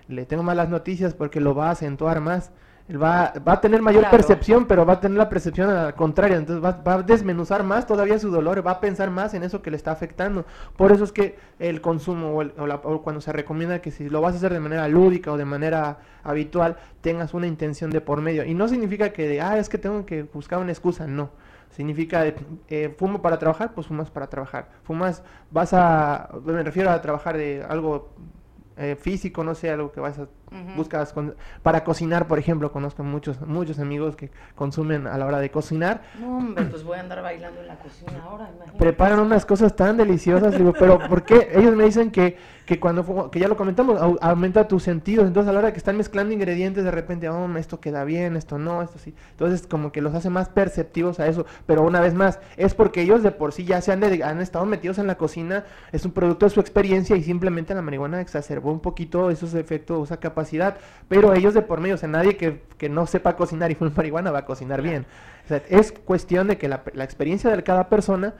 le 0.06 0.24
tengo 0.24 0.44
malas 0.44 0.68
noticias 0.68 1.14
porque 1.14 1.40
lo 1.40 1.52
va 1.52 1.66
a 1.66 1.72
acentuar 1.72 2.20
más 2.20 2.52
va, 2.96 3.34
va 3.46 3.52
a 3.54 3.60
tener 3.60 3.82
mayor 3.82 4.08
percepción, 4.08 4.66
pero 4.66 4.86
va 4.86 4.94
a 4.94 5.00
tener 5.00 5.18
la 5.18 5.28
percepción 5.28 5.68
al 5.68 5.94
contrario, 5.94 6.38
entonces 6.38 6.64
va, 6.64 6.82
va, 6.82 6.94
a 6.94 7.02
desmenuzar 7.02 7.62
más 7.62 7.86
todavía 7.86 8.18
su 8.18 8.30
dolor, 8.30 8.66
va 8.66 8.72
a 8.72 8.80
pensar 8.80 9.10
más 9.10 9.34
en 9.34 9.42
eso 9.42 9.60
que 9.60 9.70
le 9.70 9.76
está 9.76 9.92
afectando. 9.92 10.46
Por 10.76 10.92
eso 10.92 11.04
es 11.04 11.12
que 11.12 11.36
el 11.58 11.82
consumo 11.82 12.38
o, 12.38 13.02
cuando 13.02 13.20
se 13.20 13.32
recomienda 13.32 13.80
que 13.80 13.90
si 13.90 14.08
lo 14.08 14.22
vas 14.22 14.34
a 14.34 14.36
hacer 14.38 14.54
de 14.54 14.60
manera 14.60 14.88
lúdica 14.88 15.30
o 15.32 15.36
de 15.36 15.44
manera 15.44 15.98
habitual, 16.22 16.78
tengas 17.02 17.34
una 17.34 17.46
intención 17.46 17.90
de 17.90 18.00
por 18.00 18.22
medio. 18.22 18.44
Y 18.44 18.54
no 18.54 18.68
significa 18.68 19.12
que 19.12 19.28
de, 19.28 19.42
ah, 19.42 19.58
es 19.58 19.68
que 19.68 19.76
tengo 19.76 20.06
que 20.06 20.22
buscar 20.22 20.58
una 20.58 20.72
excusa, 20.72 21.06
no. 21.06 21.30
Significa, 21.70 22.24
eh, 22.68 22.94
fumo 22.96 23.20
para 23.20 23.38
trabajar, 23.38 23.74
pues 23.74 23.86
fumas 23.86 24.10
para 24.10 24.28
trabajar. 24.28 24.68
Fumas, 24.84 25.22
vas 25.50 25.74
a, 25.74 26.30
me 26.44 26.62
refiero 26.62 26.90
a 26.90 27.00
trabajar 27.02 27.36
de 27.36 27.62
algo 27.68 28.08
eh, 28.78 28.96
físico, 28.98 29.44
no 29.44 29.54
sé, 29.54 29.70
algo 29.70 29.92
que 29.92 30.00
vas 30.00 30.18
a 30.18 30.26
buscas 30.76 31.14
para 31.62 31.84
cocinar, 31.84 32.26
por 32.26 32.38
ejemplo, 32.38 32.72
conozco 32.72 33.02
muchos 33.02 33.40
muchos 33.42 33.78
amigos 33.78 34.16
que 34.16 34.30
consumen 34.54 35.06
a 35.06 35.18
la 35.18 35.26
hora 35.26 35.38
de 35.38 35.50
cocinar. 35.50 36.02
No, 36.20 36.38
hombre, 36.38 36.64
pues 36.64 36.84
voy 36.84 36.98
a 36.98 37.00
andar 37.00 37.22
bailando 37.22 37.60
en 37.60 37.66
la 37.66 37.76
cocina 37.76 38.22
ahora, 38.24 38.50
Preparan 38.78 39.20
unas 39.20 39.44
cosas 39.44 39.74
tan 39.74 39.96
deliciosas, 39.96 40.56
digo, 40.56 40.72
pero 40.78 40.98
¿por 41.08 41.22
qué? 41.24 41.50
Ellos 41.52 41.74
me 41.74 41.84
dicen 41.84 42.10
que, 42.10 42.36
que 42.68 42.78
cuando, 42.78 43.30
que 43.30 43.40
ya 43.40 43.48
lo 43.48 43.56
comentamos, 43.56 43.98
aumenta 44.20 44.68
tus 44.68 44.82
sentidos, 44.82 45.26
entonces 45.26 45.48
a 45.48 45.54
la 45.54 45.60
hora 45.60 45.72
que 45.72 45.78
están 45.78 45.96
mezclando 45.96 46.34
ingredientes, 46.34 46.84
de 46.84 46.90
repente, 46.90 47.26
oh, 47.30 47.48
esto 47.56 47.80
queda 47.80 48.04
bien, 48.04 48.36
esto 48.36 48.58
no, 48.58 48.82
esto 48.82 48.98
sí. 48.98 49.14
Entonces, 49.30 49.66
como 49.66 49.90
que 49.90 50.02
los 50.02 50.14
hace 50.14 50.28
más 50.28 50.50
perceptivos 50.50 51.18
a 51.18 51.28
eso, 51.28 51.46
pero 51.64 51.82
una 51.82 52.02
vez 52.02 52.12
más, 52.12 52.40
es 52.58 52.74
porque 52.74 53.00
ellos 53.00 53.22
de 53.22 53.30
por 53.30 53.52
sí 53.52 53.64
ya 53.64 53.80
se 53.80 53.90
han, 53.90 54.04
han 54.04 54.42
estado 54.42 54.66
metidos 54.66 54.98
en 54.98 55.06
la 55.06 55.16
cocina, 55.16 55.64
es 55.92 56.04
un 56.04 56.12
producto 56.12 56.44
de 56.44 56.50
su 56.50 56.60
experiencia 56.60 57.16
y 57.16 57.22
simplemente 57.22 57.74
la 57.74 57.80
marihuana 57.80 58.20
exacerbó 58.20 58.70
un 58.70 58.80
poquito 58.80 59.30
esos 59.30 59.54
efectos, 59.54 60.08
esa 60.08 60.18
capacidad 60.20 60.76
pero 61.08 61.32
ellos 61.32 61.54
de 61.54 61.62
por 61.62 61.80
medio, 61.80 61.94
o 61.94 61.98
sea, 61.98 62.08
nadie 62.08 62.36
que, 62.36 62.60
que 62.76 62.90
no 62.90 63.06
sepa 63.06 63.34
cocinar 63.36 63.70
y 63.70 63.74
fue 63.74 63.90
marihuana 63.90 64.30
va 64.30 64.40
a 64.40 64.44
cocinar 64.44 64.82
bien. 64.82 65.06
O 65.44 65.48
sea, 65.48 65.62
es 65.70 65.92
cuestión 65.92 66.48
de 66.48 66.58
que 66.58 66.68
la, 66.68 66.82
la 66.92 67.04
experiencia 67.04 67.54
de 67.54 67.62
cada 67.62 67.88
persona 67.88 68.34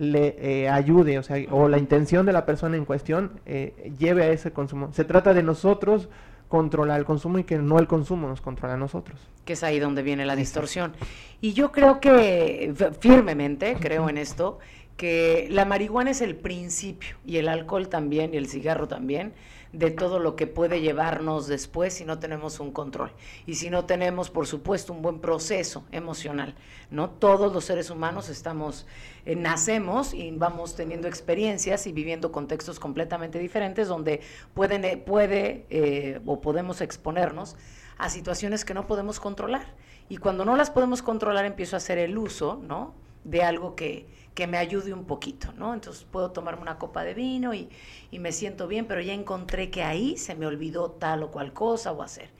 le 0.00 0.36
eh, 0.40 0.68
ayude, 0.70 1.18
o 1.18 1.22
sea, 1.22 1.36
o 1.50 1.68
la 1.68 1.76
intención 1.76 2.24
de 2.24 2.32
la 2.32 2.46
persona 2.46 2.74
en 2.78 2.86
cuestión 2.86 3.32
eh, 3.44 3.92
lleve 3.98 4.24
a 4.24 4.30
ese 4.30 4.50
consumo. 4.50 4.90
Se 4.94 5.04
trata 5.04 5.34
de 5.34 5.42
nosotros 5.42 6.08
controlar 6.48 6.98
el 6.98 7.04
consumo 7.04 7.38
y 7.38 7.44
que 7.44 7.58
no 7.58 7.78
el 7.78 7.86
consumo 7.86 8.26
nos 8.26 8.40
controla 8.40 8.74
a 8.74 8.76
nosotros. 8.78 9.20
Que 9.44 9.52
es 9.52 9.62
ahí 9.62 9.78
donde 9.78 10.02
viene 10.02 10.24
la 10.24 10.36
distorsión. 10.36 10.94
Y 11.42 11.52
yo 11.52 11.70
creo 11.70 12.00
que, 12.00 12.72
firmemente, 12.98 13.76
creo 13.78 14.08
en 14.08 14.16
esto, 14.16 14.58
que 14.96 15.48
la 15.50 15.66
marihuana 15.66 16.12
es 16.12 16.22
el 16.22 16.34
principio 16.34 17.16
y 17.26 17.36
el 17.36 17.48
alcohol 17.48 17.88
también 17.88 18.32
y 18.32 18.38
el 18.38 18.48
cigarro 18.48 18.88
también 18.88 19.34
de 19.72 19.90
todo 19.90 20.18
lo 20.18 20.34
que 20.34 20.46
puede 20.46 20.80
llevarnos 20.80 21.46
después 21.46 21.94
si 21.94 22.04
no 22.04 22.18
tenemos 22.18 22.58
un 22.58 22.72
control 22.72 23.12
y 23.46 23.54
si 23.54 23.70
no 23.70 23.84
tenemos, 23.84 24.30
por 24.30 24.46
supuesto, 24.46 24.92
un 24.92 25.02
buen 25.02 25.20
proceso 25.20 25.84
emocional. 25.92 26.54
No 26.90 27.10
todos 27.10 27.52
los 27.52 27.64
seres 27.64 27.90
humanos 27.90 28.28
estamos 28.28 28.86
eh, 29.24 29.36
nacemos 29.36 30.12
y 30.12 30.30
vamos 30.32 30.74
teniendo 30.74 31.06
experiencias 31.06 31.86
y 31.86 31.92
viviendo 31.92 32.32
contextos 32.32 32.80
completamente 32.80 33.38
diferentes 33.38 33.86
donde 33.86 34.20
pueden 34.54 34.84
eh, 34.84 34.96
puede 34.96 35.66
eh, 35.70 36.20
o 36.26 36.40
podemos 36.40 36.80
exponernos 36.80 37.56
a 37.98 38.08
situaciones 38.08 38.64
que 38.64 38.74
no 38.74 38.86
podemos 38.86 39.20
controlar 39.20 39.74
y 40.08 40.16
cuando 40.16 40.44
no 40.44 40.56
las 40.56 40.70
podemos 40.70 41.02
controlar 41.02 41.44
empiezo 41.44 41.76
a 41.76 41.78
hacer 41.78 41.98
el 41.98 42.18
uso, 42.18 42.60
¿no? 42.66 42.94
de 43.24 43.42
algo 43.42 43.74
que 43.74 44.06
que 44.40 44.46
me 44.46 44.56
ayude 44.56 44.94
un 44.94 45.04
poquito, 45.04 45.52
¿no? 45.52 45.74
Entonces 45.74 46.06
puedo 46.10 46.30
tomarme 46.30 46.62
una 46.62 46.78
copa 46.78 47.04
de 47.04 47.12
vino 47.12 47.52
y, 47.52 47.68
y 48.10 48.18
me 48.20 48.32
siento 48.32 48.68
bien, 48.68 48.86
pero 48.86 49.02
ya 49.02 49.12
encontré 49.12 49.70
que 49.70 49.82
ahí 49.82 50.16
se 50.16 50.34
me 50.34 50.46
olvidó 50.46 50.92
tal 50.92 51.22
o 51.24 51.30
cual 51.30 51.52
cosa 51.52 51.92
o 51.92 52.02
hacer. 52.02 52.30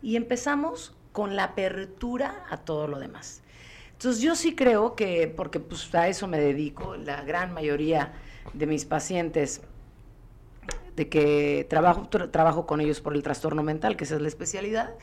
Y 0.00 0.16
empezamos 0.16 0.96
con 1.12 1.36
la 1.36 1.44
apertura 1.44 2.46
a 2.48 2.56
todo 2.56 2.86
lo 2.86 2.98
demás. 2.98 3.42
Entonces 3.92 4.22
yo 4.22 4.34
sí 4.34 4.54
creo 4.54 4.96
que, 4.96 5.28
porque 5.28 5.60
pues 5.60 5.94
a 5.94 6.08
eso 6.08 6.26
me 6.26 6.40
dedico, 6.40 6.96
la 6.96 7.20
gran 7.20 7.52
mayoría 7.52 8.14
de 8.54 8.66
mis 8.66 8.86
pacientes, 8.86 9.60
de 10.96 11.10
que 11.10 11.66
trabajo, 11.68 12.08
trabajo 12.08 12.64
con 12.64 12.80
ellos 12.80 13.02
por 13.02 13.12
el 13.12 13.22
trastorno 13.22 13.62
mental, 13.62 13.98
que 13.98 14.04
esa 14.04 14.14
es 14.14 14.22
la 14.22 14.28
especialidad, 14.28 14.94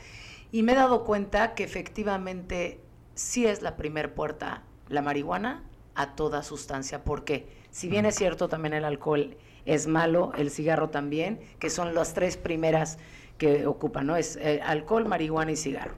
y 0.50 0.64
me 0.64 0.72
he 0.72 0.74
dado 0.74 1.04
cuenta 1.04 1.54
que 1.54 1.62
efectivamente 1.62 2.80
sí 3.14 3.46
es 3.46 3.62
la 3.62 3.76
primer 3.76 4.14
puerta 4.14 4.64
la 4.88 5.00
marihuana 5.00 5.69
a 6.00 6.14
toda 6.14 6.42
sustancia, 6.42 7.04
porque 7.04 7.48
si 7.70 7.88
bien 7.88 8.06
es 8.06 8.16
cierto 8.16 8.48
también 8.48 8.74
el 8.74 8.84
alcohol 8.84 9.36
es 9.64 9.86
malo, 9.86 10.32
el 10.36 10.50
cigarro 10.50 10.90
también, 10.90 11.40
que 11.58 11.70
son 11.70 11.94
las 11.94 12.14
tres 12.14 12.36
primeras 12.36 12.98
que 13.38 13.66
ocupan, 13.66 14.06
¿no? 14.06 14.16
Es 14.16 14.36
eh, 14.36 14.60
alcohol, 14.62 15.06
marihuana 15.06 15.52
y 15.52 15.56
cigarro. 15.56 15.94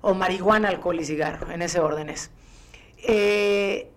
O 0.00 0.14
marihuana, 0.14 0.68
alcohol 0.68 1.00
y 1.00 1.04
cigarro, 1.04 1.50
en 1.50 1.62
ese 1.62 1.80
orden 1.80 2.10
es. 2.10 2.30
Eh, 2.98 3.90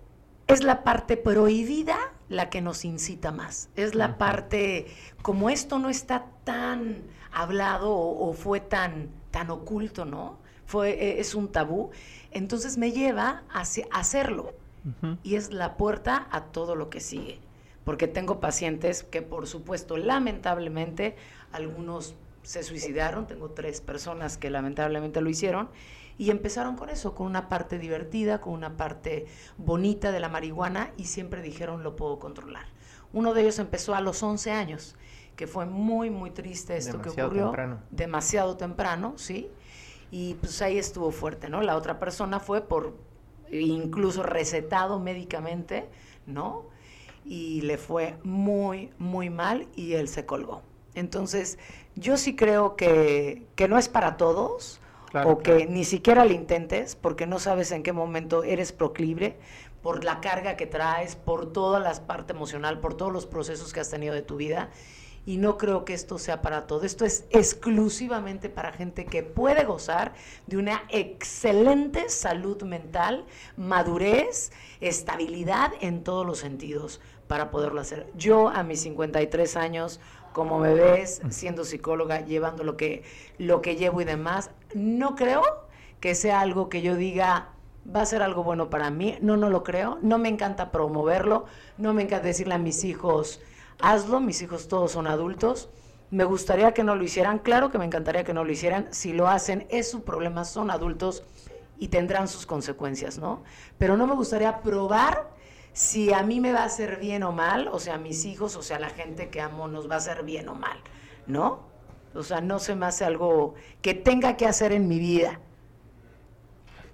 es 0.48 0.64
la 0.64 0.84
parte 0.84 1.18
prohibida 1.18 1.98
la 2.30 2.50
que 2.50 2.62
nos 2.62 2.86
incita 2.86 3.32
más. 3.32 3.70
Es 3.76 3.96
la 3.96 4.18
parte, 4.18 4.88
como 5.22 5.50
esto 5.50 5.80
no 5.80 5.90
está 5.90 6.26
tan 6.44 7.04
hablado 7.32 7.94
o, 7.94 8.34
fue 8.34 8.60
tan, 8.60 9.10
tan 9.32 9.50
oculto, 9.50 10.06
¿no? 10.06 10.40
Fue, 10.66 10.92
e, 10.92 11.20
es 11.20 11.36
un 11.36 11.52
tabú, 11.52 11.92
entonces 12.32 12.78
me 12.78 12.92
lleva 12.92 13.44
a, 13.50 13.64
hacerlo. 13.92 14.54
Y 15.24 15.36
es 15.36 15.52
la 15.52 15.78
puerta 15.78 16.28
a 16.32 16.46
todo 16.46 16.76
lo 16.76 16.90
que 16.90 17.00
sigue. 17.00 17.40
Porque 17.84 18.08
tengo 18.08 18.40
pacientes 18.40 19.04
que, 19.04 19.22
por 19.22 19.48
supuesto, 19.48 19.98
lamentablemente, 19.98 21.16
algunos 21.52 22.16
se 22.44 22.64
suicidaron, 22.64 23.28
tengo 23.28 23.50
tres 23.52 23.82
personas 23.82 24.38
que 24.38 24.50
lamentablemente 24.50 25.22
lo 25.22 25.30
hicieron, 25.30 25.70
y 26.18 26.32
empezaron 26.32 26.76
con 26.78 26.90
eso, 26.90 27.14
con 27.14 27.28
una 27.28 27.50
parte 27.50 27.78
divertida, 27.78 28.42
con 28.42 28.54
una 28.54 28.78
parte 28.78 29.28
bonita 29.58 30.12
de 30.12 30.20
la 30.20 30.30
marihuana, 30.30 30.92
y 30.98 31.06
siempre 31.06 31.42
dijeron 31.42 31.84
lo 31.84 31.96
puedo 31.96 32.20
controlar. 32.20 32.66
Uno 33.14 33.34
de 33.34 33.42
ellos 33.42 33.60
empezó 33.60 33.96
a 33.96 34.02
los 34.02 34.24
11 34.24 34.52
años, 34.52 34.96
que 35.36 35.48
fue 35.48 35.66
muy, 35.66 36.10
muy 36.10 36.32
triste 36.32 36.76
esto 36.78 37.02
que 37.02 37.10
ocurrió. 37.10 37.46
Temprano. 37.46 37.80
Demasiado 37.92 38.58
temprano, 38.58 39.14
¿sí? 39.18 39.50
Y 40.10 40.36
pues 40.36 40.62
ahí 40.62 40.78
estuvo 40.78 41.12
fuerte, 41.12 41.50
¿no? 41.50 41.62
La 41.62 41.76
otra 41.76 42.00
persona 42.00 42.40
fue 42.40 42.62
por 42.62 42.96
incluso 43.52 44.24
recetado 44.24 45.00
médicamente, 45.00 45.88
¿no? 46.26 46.66
Y 47.26 47.62
le 47.62 47.78
fue 47.78 48.18
muy, 48.24 48.92
muy 48.98 49.30
mal 49.30 49.68
y 49.76 49.94
él 49.94 50.08
se 50.08 50.26
colgó. 50.26 50.62
Entonces, 50.96 51.60
yo 51.96 52.18
sí 52.18 52.36
creo 52.36 52.76
que, 52.76 53.46
no 53.70 53.78
es 53.78 53.90
para 53.90 54.18
todos, 54.18 54.80
o 55.26 55.40
que 55.40 55.66
ni 55.68 55.84
siquiera 55.84 56.26
lo 56.26 56.34
intentes, 56.34 56.96
porque 56.96 57.28
no 57.28 57.40
sabes 57.40 57.72
en 57.72 57.84
qué 57.84 57.94
momento 57.94 58.44
eres 58.44 58.72
proclive, 58.72 59.38
por 59.82 60.04
la 60.04 60.22
carga 60.22 60.58
que 60.58 60.66
traes, 60.66 61.16
por 61.16 61.54
toda 61.54 61.80
la 61.80 61.94
parte 62.08 62.34
emocional, 62.34 62.80
por 62.80 62.96
todos 62.96 63.14
los 63.14 63.26
procesos 63.26 63.74
que 63.74 63.80
has 63.80 63.90
tenido 63.90 64.14
de 64.14 64.22
tu 64.22 64.36
vida. 64.36 64.70
Y 65.28 65.38
no 65.38 65.58
creo 65.58 65.84
que 65.84 65.94
esto 65.94 66.18
sea 66.18 66.42
para 66.42 66.68
todo. 66.68 66.84
Esto 66.84 67.04
es 67.04 67.26
exclusivamente 67.32 68.48
para 68.48 68.72
gente 68.72 69.06
que 69.06 69.24
puede 69.24 69.66
gozar 69.66 70.14
de 70.48 70.56
una 70.56 70.84
excelente 70.88 72.08
salud 72.08 72.64
mental, 72.64 73.26
madurez, 73.58 74.54
estabilidad 74.80 75.74
en 75.82 76.06
todos 76.06 76.26
los 76.26 76.40
sentidos 76.40 77.02
para 77.28 77.52
poderlo 77.52 77.82
hacer. 77.82 78.08
Yo 78.16 78.48
a 78.48 78.64
mis 78.64 78.80
53 78.82 79.58
años 79.58 80.00
como 80.32 80.60
me 80.60 80.74
ves 80.74 81.20
siendo 81.30 81.66
psicóloga, 81.66 82.22
llevando 82.22 82.64
lo 82.64 82.78
que, 82.78 83.04
lo 83.38 83.62
que 83.62 83.76
llevo 83.76 84.00
y 84.00 84.06
demás, 84.06 84.52
no 84.74 85.16
creo 85.16 85.42
que 86.00 86.16
sea 86.16 86.40
algo 86.40 86.70
que 86.70 86.82
yo 86.82 86.96
diga 86.96 87.50
va 87.94 88.02
a 88.02 88.06
ser 88.06 88.22
algo 88.22 88.44
bueno 88.44 88.70
para 88.70 88.90
mí. 88.92 89.18
No, 89.22 89.38
no 89.38 89.50
lo 89.50 89.64
creo. 89.64 89.98
No 90.02 90.18
me 90.18 90.30
encanta 90.30 90.72
promoverlo. 90.72 91.46
No 91.78 91.94
me 91.94 92.04
encanta 92.04 92.28
decirle 92.28 92.56
a 92.56 92.58
mis 92.58 92.84
hijos, 92.84 93.42
hazlo. 93.80 94.20
Mis 94.20 94.42
hijos 94.42 94.68
todos 94.68 94.92
son 94.92 95.08
adultos. 95.08 95.70
Me 96.10 96.24
gustaría 96.24 96.74
que 96.74 96.84
no 96.84 96.96
lo 96.96 97.04
hicieran. 97.04 97.40
Claro 97.40 97.72
que 97.72 97.78
me 97.78 97.86
encantaría 97.86 98.24
que 98.24 98.34
no 98.34 98.44
lo 98.44 98.52
hicieran. 98.52 98.88
Si 98.92 99.14
lo 99.14 99.28
hacen, 99.28 99.68
es 99.70 99.90
su 99.90 100.04
problema. 100.04 100.46
Son 100.46 100.72
adultos 100.72 101.24
y 101.78 101.90
tendrán 101.90 102.28
sus 102.28 102.46
consecuencias, 102.46 103.18
¿no? 103.18 103.44
Pero 103.78 103.98
no 103.98 104.08
me 104.08 104.16
gustaría 104.16 104.62
probar 104.62 105.30
si 105.74 106.12
a 106.12 106.24
mí 106.24 106.40
me 106.40 106.54
va 106.54 106.62
a 106.62 106.66
hacer 106.66 107.00
bien 107.00 107.24
o 107.24 107.32
mal, 107.32 107.68
o 107.68 107.80
sea, 107.80 107.96
a 107.96 107.98
mis 107.98 108.26
hijos, 108.26 108.56
o 108.56 108.64
sea, 108.64 108.78
a 108.78 108.80
la 108.80 108.90
gente 108.90 109.30
que 109.30 109.42
amo 109.42 109.68
nos 109.68 109.90
va 109.90 109.96
a 109.96 109.98
hacer 109.98 110.24
bien 110.24 110.50
o 110.50 110.56
mal, 110.56 110.80
¿no? 111.28 111.60
O 112.16 112.24
sea, 112.24 112.42
no 112.42 112.58
se 112.58 112.76
me 112.76 112.88
hace 112.88 113.06
algo 113.06 113.54
que 113.82 113.94
tenga 113.94 114.38
que 114.38 114.48
hacer 114.48 114.72
en 114.72 114.88
mi 114.88 114.98
vida. 114.98 115.40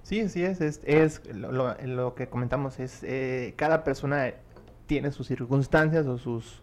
Sí, 0.02 0.28
sí 0.28 0.44
es, 0.44 0.60
es, 0.60 1.22
lo, 1.34 2.14
que 2.14 2.28
comentamos, 2.28 2.80
es 2.80 3.04
eh, 3.04 3.54
cada 3.56 3.86
persona 3.86 4.34
tiene 4.86 5.14
sus 5.14 5.28
circunstancias 5.28 6.06
o 6.08 6.18
sus, 6.18 6.62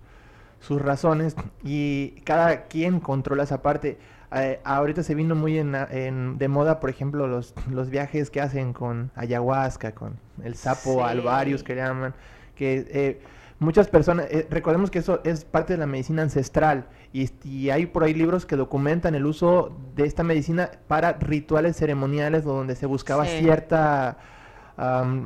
sus 0.60 0.80
razones 0.80 1.34
y 1.64 2.10
cada 2.24 2.64
quien 2.64 3.00
controla 3.00 3.42
esa 3.42 3.62
parte. 3.62 3.98
Eh, 4.32 4.60
ahorita 4.62 5.02
se 5.02 5.14
vino 5.14 5.34
muy 5.34 5.58
en, 5.58 6.38
de 6.38 6.48
moda, 6.48 6.78
por 6.78 6.90
ejemplo, 6.90 7.26
los, 7.26 7.54
los 7.68 7.90
viajes 7.90 8.30
que 8.30 8.40
hacen 8.40 8.72
con 8.72 9.10
ayahuasca, 9.16 9.92
con 9.92 10.18
el 10.44 10.54
sapo 10.54 11.04
alvarius 11.04 11.64
que 11.64 11.74
llaman, 11.74 12.14
que 12.54 12.86
eh, 12.90 13.20
muchas 13.58 13.88
personas, 13.88 14.26
eh, 14.30 14.46
recordemos 14.48 14.90
que 14.90 15.00
eso 15.00 15.20
es 15.24 15.44
parte 15.44 15.72
de 15.72 15.78
la 15.78 15.86
medicina 15.86 16.22
ancestral 16.22 16.86
y, 17.12 17.28
y, 17.42 17.70
hay 17.70 17.86
por 17.86 18.04
ahí 18.04 18.14
libros 18.14 18.46
que 18.46 18.54
documentan 18.54 19.16
el 19.16 19.26
uso 19.26 19.76
de 19.96 20.04
esta 20.04 20.22
medicina 20.22 20.70
para 20.86 21.14
rituales 21.14 21.76
ceremoniales 21.76 22.44
donde 22.44 22.76
se 22.76 22.86
buscaba 22.86 23.24
cierta 23.24 24.18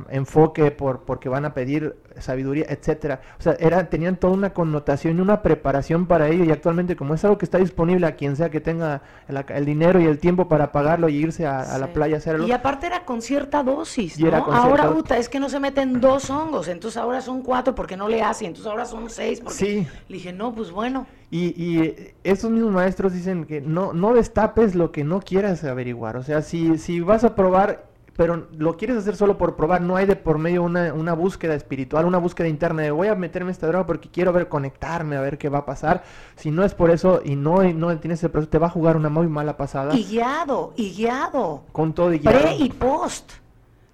enfoque 0.09 0.71
por 0.71 1.01
porque 1.01 1.29
van 1.29 1.45
a 1.45 1.53
pedir 1.53 1.95
sabiduría, 2.19 2.65
etcétera. 2.69 3.21
O 3.39 3.43
sea, 3.43 3.55
era, 3.59 3.89
tenían 3.89 4.17
toda 4.17 4.33
una 4.33 4.53
connotación 4.53 5.17
y 5.17 5.21
una 5.21 5.41
preparación 5.41 6.07
para 6.07 6.27
ello 6.27 6.43
y 6.43 6.51
actualmente 6.51 6.95
como 6.95 7.13
es 7.13 7.23
algo 7.23 7.37
que 7.37 7.45
está 7.45 7.57
disponible 7.57 8.07
a 8.07 8.15
quien 8.15 8.35
sea 8.35 8.49
que 8.49 8.61
tenga 8.61 9.01
el, 9.27 9.65
dinero 9.65 9.99
y 9.99 10.05
el 10.05 10.19
tiempo 10.19 10.47
para 10.47 10.71
pagarlo 10.71 11.09
y 11.09 11.15
irse 11.15 11.45
a, 11.45 11.77
la 11.77 11.87
playa 11.87 12.15
a 12.15 12.17
hacerlo. 12.19 12.47
Y 12.47 12.51
aparte 12.51 12.87
era 12.87 13.05
con 13.05 13.21
cierta 13.21 13.63
dosis, 13.63 14.19
¿no? 14.19 14.33
ahora, 14.35 14.91
puta, 14.91 15.17
es 15.17 15.29
que 15.29 15.39
no 15.39 15.49
se 15.49 15.59
meten 15.59 15.99
dos 15.99 16.29
hongos, 16.29 16.67
entonces 16.67 16.97
ahora 16.97 17.21
son 17.21 17.41
cuatro 17.41 17.75
porque 17.75 17.97
no 17.97 18.07
le 18.07 18.21
hacen, 18.21 18.47
entonces 18.47 18.69
ahora 18.69 18.85
son 18.85 19.09
seis 19.09 19.39
porque... 19.39 19.57
Sí. 19.57 19.87
Le 20.07 20.15
dije, 20.15 20.33
no, 20.33 20.53
pues 20.53 20.71
bueno. 20.71 21.07
Y, 21.31 21.47
y 21.61 22.13
esos 22.23 22.51
mismos 22.51 22.71
maestros 22.71 23.13
dicen 23.13 23.45
que 23.45 23.61
no, 23.61 23.93
no 23.93 24.13
destapes 24.13 24.75
lo 24.75 24.91
que 24.91 25.03
no 25.03 25.21
quieras 25.21 25.63
averiguar. 25.63 26.17
O 26.17 26.23
sea, 26.23 26.41
si, 26.41 26.77
si 26.77 27.01
vas 27.01 27.23
a 27.23 27.35
probar 27.35 27.94
pero 28.15 28.47
lo 28.57 28.77
quieres 28.77 28.97
hacer 28.97 29.17
solo 29.17 29.37
por 29.37 29.55
probar, 29.55 29.81
no 29.81 29.97
hay 29.97 30.05
de 30.05 30.15
por 30.15 30.37
medio 30.37 30.63
una, 30.63 30.93
una 30.93 31.13
búsqueda 31.13 31.53
espiritual, 31.53 32.05
una 32.05 32.17
búsqueda 32.17 32.47
interna 32.47 32.81
de 32.81 32.91
voy 32.91 33.09
a 33.09 33.15
meterme 33.15 33.51
esta 33.51 33.67
droga 33.67 33.85
porque 33.85 34.09
quiero 34.09 34.31
ver, 34.31 34.47
conectarme, 34.47 35.17
a 35.17 35.21
ver 35.21 35.37
qué 35.37 35.49
va 35.49 35.59
a 35.59 35.65
pasar. 35.65 36.03
Si 36.37 36.49
no 36.49 36.63
es 36.63 36.73
por 36.73 36.91
eso 36.91 37.21
y 37.25 37.35
no, 37.35 37.61
no 37.63 37.97
tienes 37.99 38.19
ese 38.19 38.29
proceso, 38.29 38.49
te 38.49 38.57
va 38.57 38.67
a 38.67 38.69
jugar 38.69 38.95
una 38.95 39.09
muy 39.09 39.27
mala 39.27 39.57
pasada. 39.57 39.93
Y 39.93 40.05
guiado, 40.05 40.73
y 40.77 40.93
guiado. 40.93 41.63
Con 41.73 41.93
todo 41.93 42.13
y 42.13 42.19
guiado. 42.19 42.39
Pre 42.39 42.55
y 42.55 42.69
post. 42.69 43.33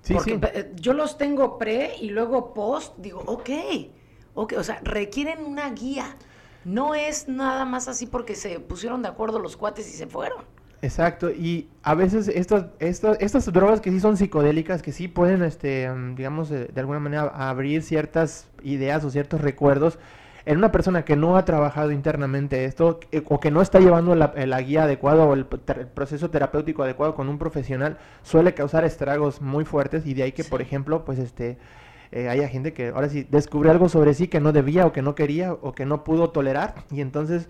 Sí, 0.03 0.15
sí. 0.23 0.39
Eh, 0.53 0.71
yo 0.75 0.93
los 0.93 1.17
tengo 1.17 1.57
pre 1.57 1.95
y 1.99 2.09
luego 2.09 2.53
post, 2.53 2.95
digo, 2.97 3.23
ok, 3.25 3.49
ok, 4.35 4.53
o 4.57 4.63
sea, 4.63 4.79
requieren 4.83 5.43
una 5.45 5.69
guía. 5.71 6.15
No 6.63 6.93
es 6.93 7.27
nada 7.27 7.65
más 7.65 7.87
así 7.87 8.05
porque 8.05 8.35
se 8.35 8.59
pusieron 8.59 9.01
de 9.01 9.07
acuerdo 9.07 9.39
los 9.39 9.57
cuates 9.57 9.87
y 9.91 9.97
se 9.97 10.05
fueron. 10.05 10.43
Exacto, 10.83 11.29
y 11.29 11.69
a 11.83 11.93
veces 11.93 12.27
estas, 12.27 12.65
estas, 12.79 13.17
estas 13.19 13.53
drogas 13.53 13.81
que 13.81 13.91
sí 13.91 13.99
son 13.99 14.17
psicodélicas, 14.17 14.81
que 14.81 14.91
sí 14.91 15.07
pueden, 15.07 15.43
este, 15.43 15.87
digamos, 16.15 16.49
de, 16.49 16.71
alguna 16.75 16.99
manera 16.99 17.27
abrir 17.27 17.83
ciertas 17.83 18.47
ideas 18.63 19.03
o 19.05 19.11
ciertos 19.11 19.41
recuerdos, 19.41 19.99
en 20.43 20.57
una 20.57 20.71
persona 20.71 21.05
que 21.05 21.15
no 21.15 21.37
ha 21.37 21.45
trabajado 21.45 21.91
internamente 21.91 22.65
esto 22.65 22.99
eh, 23.11 23.21
o 23.27 23.39
que 23.39 23.51
no 23.51 23.61
está 23.61 23.79
llevando 23.79 24.15
la, 24.15 24.61
guía 24.61 24.85
adecuada 24.85 25.23
o 25.23 25.35
el, 25.35 25.45
proceso 25.45 26.31
terapéutico 26.31 26.81
adecuado 26.81 27.13
con 27.13 27.29
un 27.29 27.37
profesional, 27.37 27.99
suele 28.23 28.55
causar 28.55 28.83
estragos 28.83 29.39
muy 29.39 29.65
fuertes 29.65 30.07
y 30.07 30.15
de 30.15 30.23
ahí 30.23 30.31
que, 30.31 30.43
por 30.43 30.61
ejemplo, 30.61 31.05
pues 31.05 31.19
este... 31.19 31.57
Eh, 32.13 32.27
haya 32.27 32.49
gente 32.49 32.73
que 32.73 32.89
ahora 32.89 33.07
sí 33.07 33.25
descubre 33.31 33.69
algo 33.69 33.87
sobre 33.87 34.13
sí 34.13 34.27
que 34.27 34.41
no 34.41 34.51
debía 34.51 34.85
o 34.85 34.91
que 34.91 35.01
no 35.01 35.15
quería 35.15 35.53
o 35.53 35.71
que 35.71 35.85
no 35.85 36.03
pudo 36.03 36.31
tolerar 36.31 36.75
y 36.91 36.99
entonces 36.99 37.47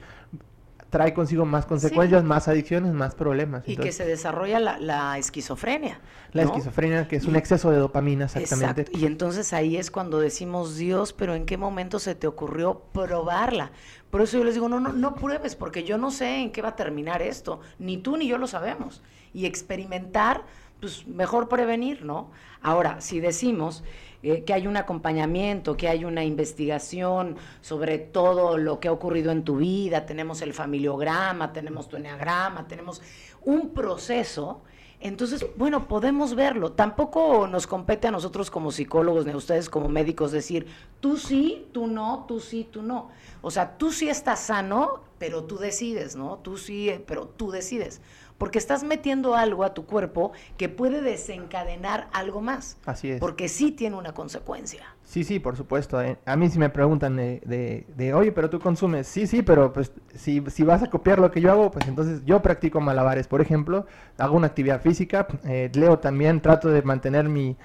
trae 0.92 1.14
consigo 1.14 1.46
más 1.46 1.66
consecuencias, 1.66 2.24
más 2.24 2.50
adicciones, 2.50 2.94
más 2.94 3.16
problemas. 3.16 3.64
Y 3.66 3.78
que 3.78 3.94
se 3.94 4.06
desarrolla 4.06 4.60
la, 4.60 5.18
esquizofrenia. 5.18 6.02
La 6.34 6.44
esquizofrenia, 6.44 7.08
que 7.08 7.16
es 7.16 7.26
un 7.26 7.38
exceso 7.38 7.72
de 7.72 7.78
dopamina, 7.78 8.26
exactamente. 8.26 8.86
Y 8.94 9.06
entonces 9.06 9.54
ahí 9.54 9.78
es 9.78 9.90
cuando 9.90 10.20
decimos, 10.20 10.76
Dios, 10.76 11.14
pero 11.14 11.34
¿en 11.34 11.46
qué 11.46 11.58
momento 11.58 11.98
se 11.98 12.14
te 12.14 12.28
ocurrió 12.28 12.82
probarla? 12.92 13.72
Por 14.12 14.22
eso 14.22 14.38
yo 14.38 14.44
les 14.44 14.54
digo, 14.54 14.68
no, 14.68 14.82
no, 14.82 14.92
no 14.92 15.16
pruebes, 15.16 15.56
porque 15.56 15.86
yo 15.86 15.98
no 15.98 16.12
sé 16.12 16.40
en 16.42 16.52
qué 16.52 16.62
va 16.62 16.70
a 16.70 16.76
terminar 16.76 17.22
esto. 17.22 17.62
Ni 17.80 17.98
tú 17.98 18.18
ni 18.18 18.28
yo 18.28 18.38
lo 18.38 18.48
sabemos. 18.48 19.02
Y 19.34 19.46
experimentar 19.46 20.44
pues 20.82 21.08
mejor 21.08 21.48
prevenir, 21.48 22.04
¿no? 22.04 22.32
Ahora, 22.62 23.00
si 23.00 23.20
decimos 23.20 23.84
eh, 24.24 24.44
que 24.44 24.54
hay 24.54 24.68
un 24.68 24.78
acompañamiento, 24.78 25.76
que 25.76 25.88
hay 25.88 26.06
una 26.06 26.24
investigación 26.24 27.38
sobre 27.62 27.98
todo 27.98 28.58
lo 28.58 28.80
que 28.80 28.88
ha 28.88 28.92
ocurrido 28.92 29.32
en 29.32 29.44
tu 29.44 29.58
vida, 29.58 30.06
tenemos 30.06 30.42
el 30.42 30.54
familiograma, 30.54 31.54
tenemos 31.54 31.88
tu 31.88 31.98
enneagrama, 31.98 32.68
tenemos 32.68 33.02
un 33.44 33.70
proceso, 33.70 34.62
entonces, 35.02 35.48
bueno, 35.58 35.88
podemos 35.88 36.36
verlo. 36.36 36.74
Tampoco 36.74 37.48
nos 37.48 37.66
compete 37.66 38.08
a 38.08 38.12
nosotros 38.12 38.52
como 38.52 38.72
psicólogos 38.72 39.26
ni 39.26 39.32
a 39.32 39.38
ustedes 39.38 39.68
como 39.68 39.90
médicos 39.90 40.32
decir, 40.32 40.68
tú 41.00 41.18
sí, 41.18 41.68
tú 41.72 41.88
no, 41.88 42.26
tú 42.28 42.40
sí, 42.40 42.68
tú 42.72 42.84
no. 42.84 43.10
O 43.42 43.50
sea, 43.50 43.80
tú 43.80 43.92
sí 43.92 44.10
estás 44.10 44.42
sano, 44.42 45.02
pero 45.18 45.46
tú 45.46 45.58
decides, 45.58 46.16
¿no? 46.16 46.38
Tú 46.38 46.56
sí, 46.58 46.92
pero 47.08 47.28
tú 47.28 47.50
decides 47.50 48.00
porque 48.42 48.58
estás 48.58 48.84
metiendo 48.84 49.36
algo 49.36 49.64
a 49.64 49.76
tu 49.76 49.86
cuerpo 49.86 50.32
que 50.58 50.68
puede 50.68 51.04
desencadenar 51.04 52.08
algo 52.12 52.42
más. 52.42 52.76
Así 52.88 53.12
es. 53.12 53.20
Porque 53.20 53.48
sí 53.48 53.72
tiene 53.72 53.96
una 53.96 54.16
consecuencia. 54.16 54.82
Sí, 55.04 55.24
sí, 55.24 55.38
por 55.38 55.56
supuesto. 55.56 56.02
Eh. 56.02 56.18
A 56.26 56.36
mí 56.36 56.50
si 56.50 56.58
me 56.58 56.72
preguntan 56.72 57.18
de, 57.18 57.86
de, 57.96 58.14
oye, 58.16 58.32
pero 58.32 58.50
tú 58.50 58.60
consumes. 58.60 59.06
Sí, 59.06 59.28
sí, 59.28 59.44
pero 59.44 59.72
pues 59.72 59.92
si, 60.16 60.44
si, 60.48 60.64
vas 60.64 60.82
a 60.82 60.90
copiar 60.90 61.20
lo 61.20 61.30
que 61.30 61.40
yo 61.40 61.52
hago, 61.52 61.70
pues 61.70 61.88
entonces 61.88 62.24
yo 62.26 62.42
practico 62.42 62.82
malabares, 62.82 63.28
por 63.28 63.42
ejemplo, 63.42 63.86
hago 64.18 64.36
una 64.38 64.48
actividad 64.48 64.82
física, 64.82 65.28
eh, 65.44 65.70
leo 65.76 66.00
también, 66.00 66.42
trato 66.42 66.70
de 66.70 66.82
mantener 66.82 67.30
mi, 67.30 67.58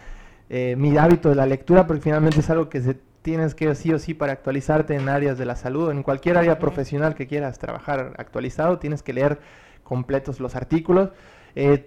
eh, 0.51 0.77
mi 0.77 0.95
hábito 0.99 1.31
de 1.31 1.37
la 1.37 1.47
lectura, 1.47 1.87
porque 1.87 2.03
finalmente 2.03 2.41
es 2.41 2.51
algo 2.51 2.68
que 2.68 2.83
se 2.83 2.99
tienes 3.22 3.55
que 3.55 3.74
sí 3.74 3.95
o 3.95 3.99
sí 3.99 4.12
para 4.12 4.35
actualizarte 4.35 4.95
en 4.95 5.09
áreas 5.09 5.39
de 5.39 5.47
la 5.47 5.57
salud, 5.57 5.91
en 5.91 6.03
cualquier 6.03 6.37
área 6.37 6.59
profesional 6.59 7.14
que 7.14 7.27
quieras 7.27 7.59
trabajar 7.59 8.12
actualizado, 8.18 8.79
tienes 8.79 9.03
que 9.03 9.14
leer 9.14 9.41
completos 9.87 10.41
los 10.41 10.55
artículos. 10.55 11.11
Eh, 11.55 11.87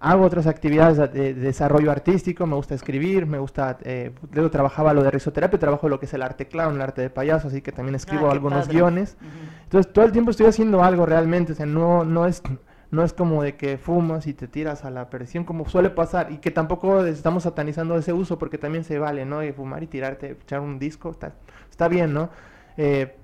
hago 0.00 0.24
otras 0.24 0.46
actividades 0.46 0.98
de, 1.12 1.34
desarrollo 1.34 1.90
artístico, 1.90 2.46
me 2.46 2.54
gusta 2.54 2.74
escribir, 2.74 3.26
me 3.26 3.38
gusta, 3.38 3.78
eh, 3.82 4.12
luego 4.32 4.50
trabajaba 4.50 4.92
lo 4.92 5.02
de 5.02 5.10
risoterapia, 5.10 5.58
trabajo 5.58 5.88
lo 5.88 5.98
que 5.98 6.06
es 6.06 6.14
el 6.14 6.22
arte 6.22 6.46
clown, 6.46 6.74
el 6.74 6.82
arte 6.82 7.02
de 7.02 7.10
payaso, 7.10 7.48
así 7.48 7.62
que 7.62 7.72
también 7.72 7.94
escribo 7.94 8.28
ah, 8.28 8.32
algunos 8.32 8.68
guiones. 8.68 9.16
Entonces 9.64 9.92
todo 9.92 10.04
el 10.04 10.12
tiempo 10.12 10.30
estoy 10.30 10.46
haciendo 10.46 10.82
algo 10.82 11.06
realmente, 11.06 11.52
o 11.52 11.54
sea, 11.54 11.66
no, 11.66 12.04
no 12.04 12.26
es... 12.26 12.42
No 12.88 13.02
es 13.02 13.12
como 13.12 13.42
de 13.42 13.56
que 13.56 13.78
fumas 13.78 14.28
y 14.28 14.32
te 14.32 14.46
tiras 14.46 14.84
a 14.84 14.90
la 14.90 15.10
presión 15.10 15.42
como 15.42 15.68
suele 15.68 15.90
pasar 15.90 16.30
y 16.30 16.38
que 16.38 16.52
tampoco 16.52 17.04
estamos 17.04 17.42
satanizando 17.42 17.98
ese 17.98 18.12
uso 18.12 18.38
porque 18.38 18.58
también 18.58 18.84
se 18.84 19.00
vale, 19.00 19.26
¿no? 19.26 19.42
Y 19.42 19.52
fumar 19.52 19.82
y 19.82 19.88
tirarte, 19.88 20.38
echar 20.40 20.60
un 20.60 20.78
disco, 20.78 21.10
está, 21.10 21.34
está 21.68 21.88
bien, 21.88 22.14
¿no? 22.14 22.30
Eh, 22.76 23.16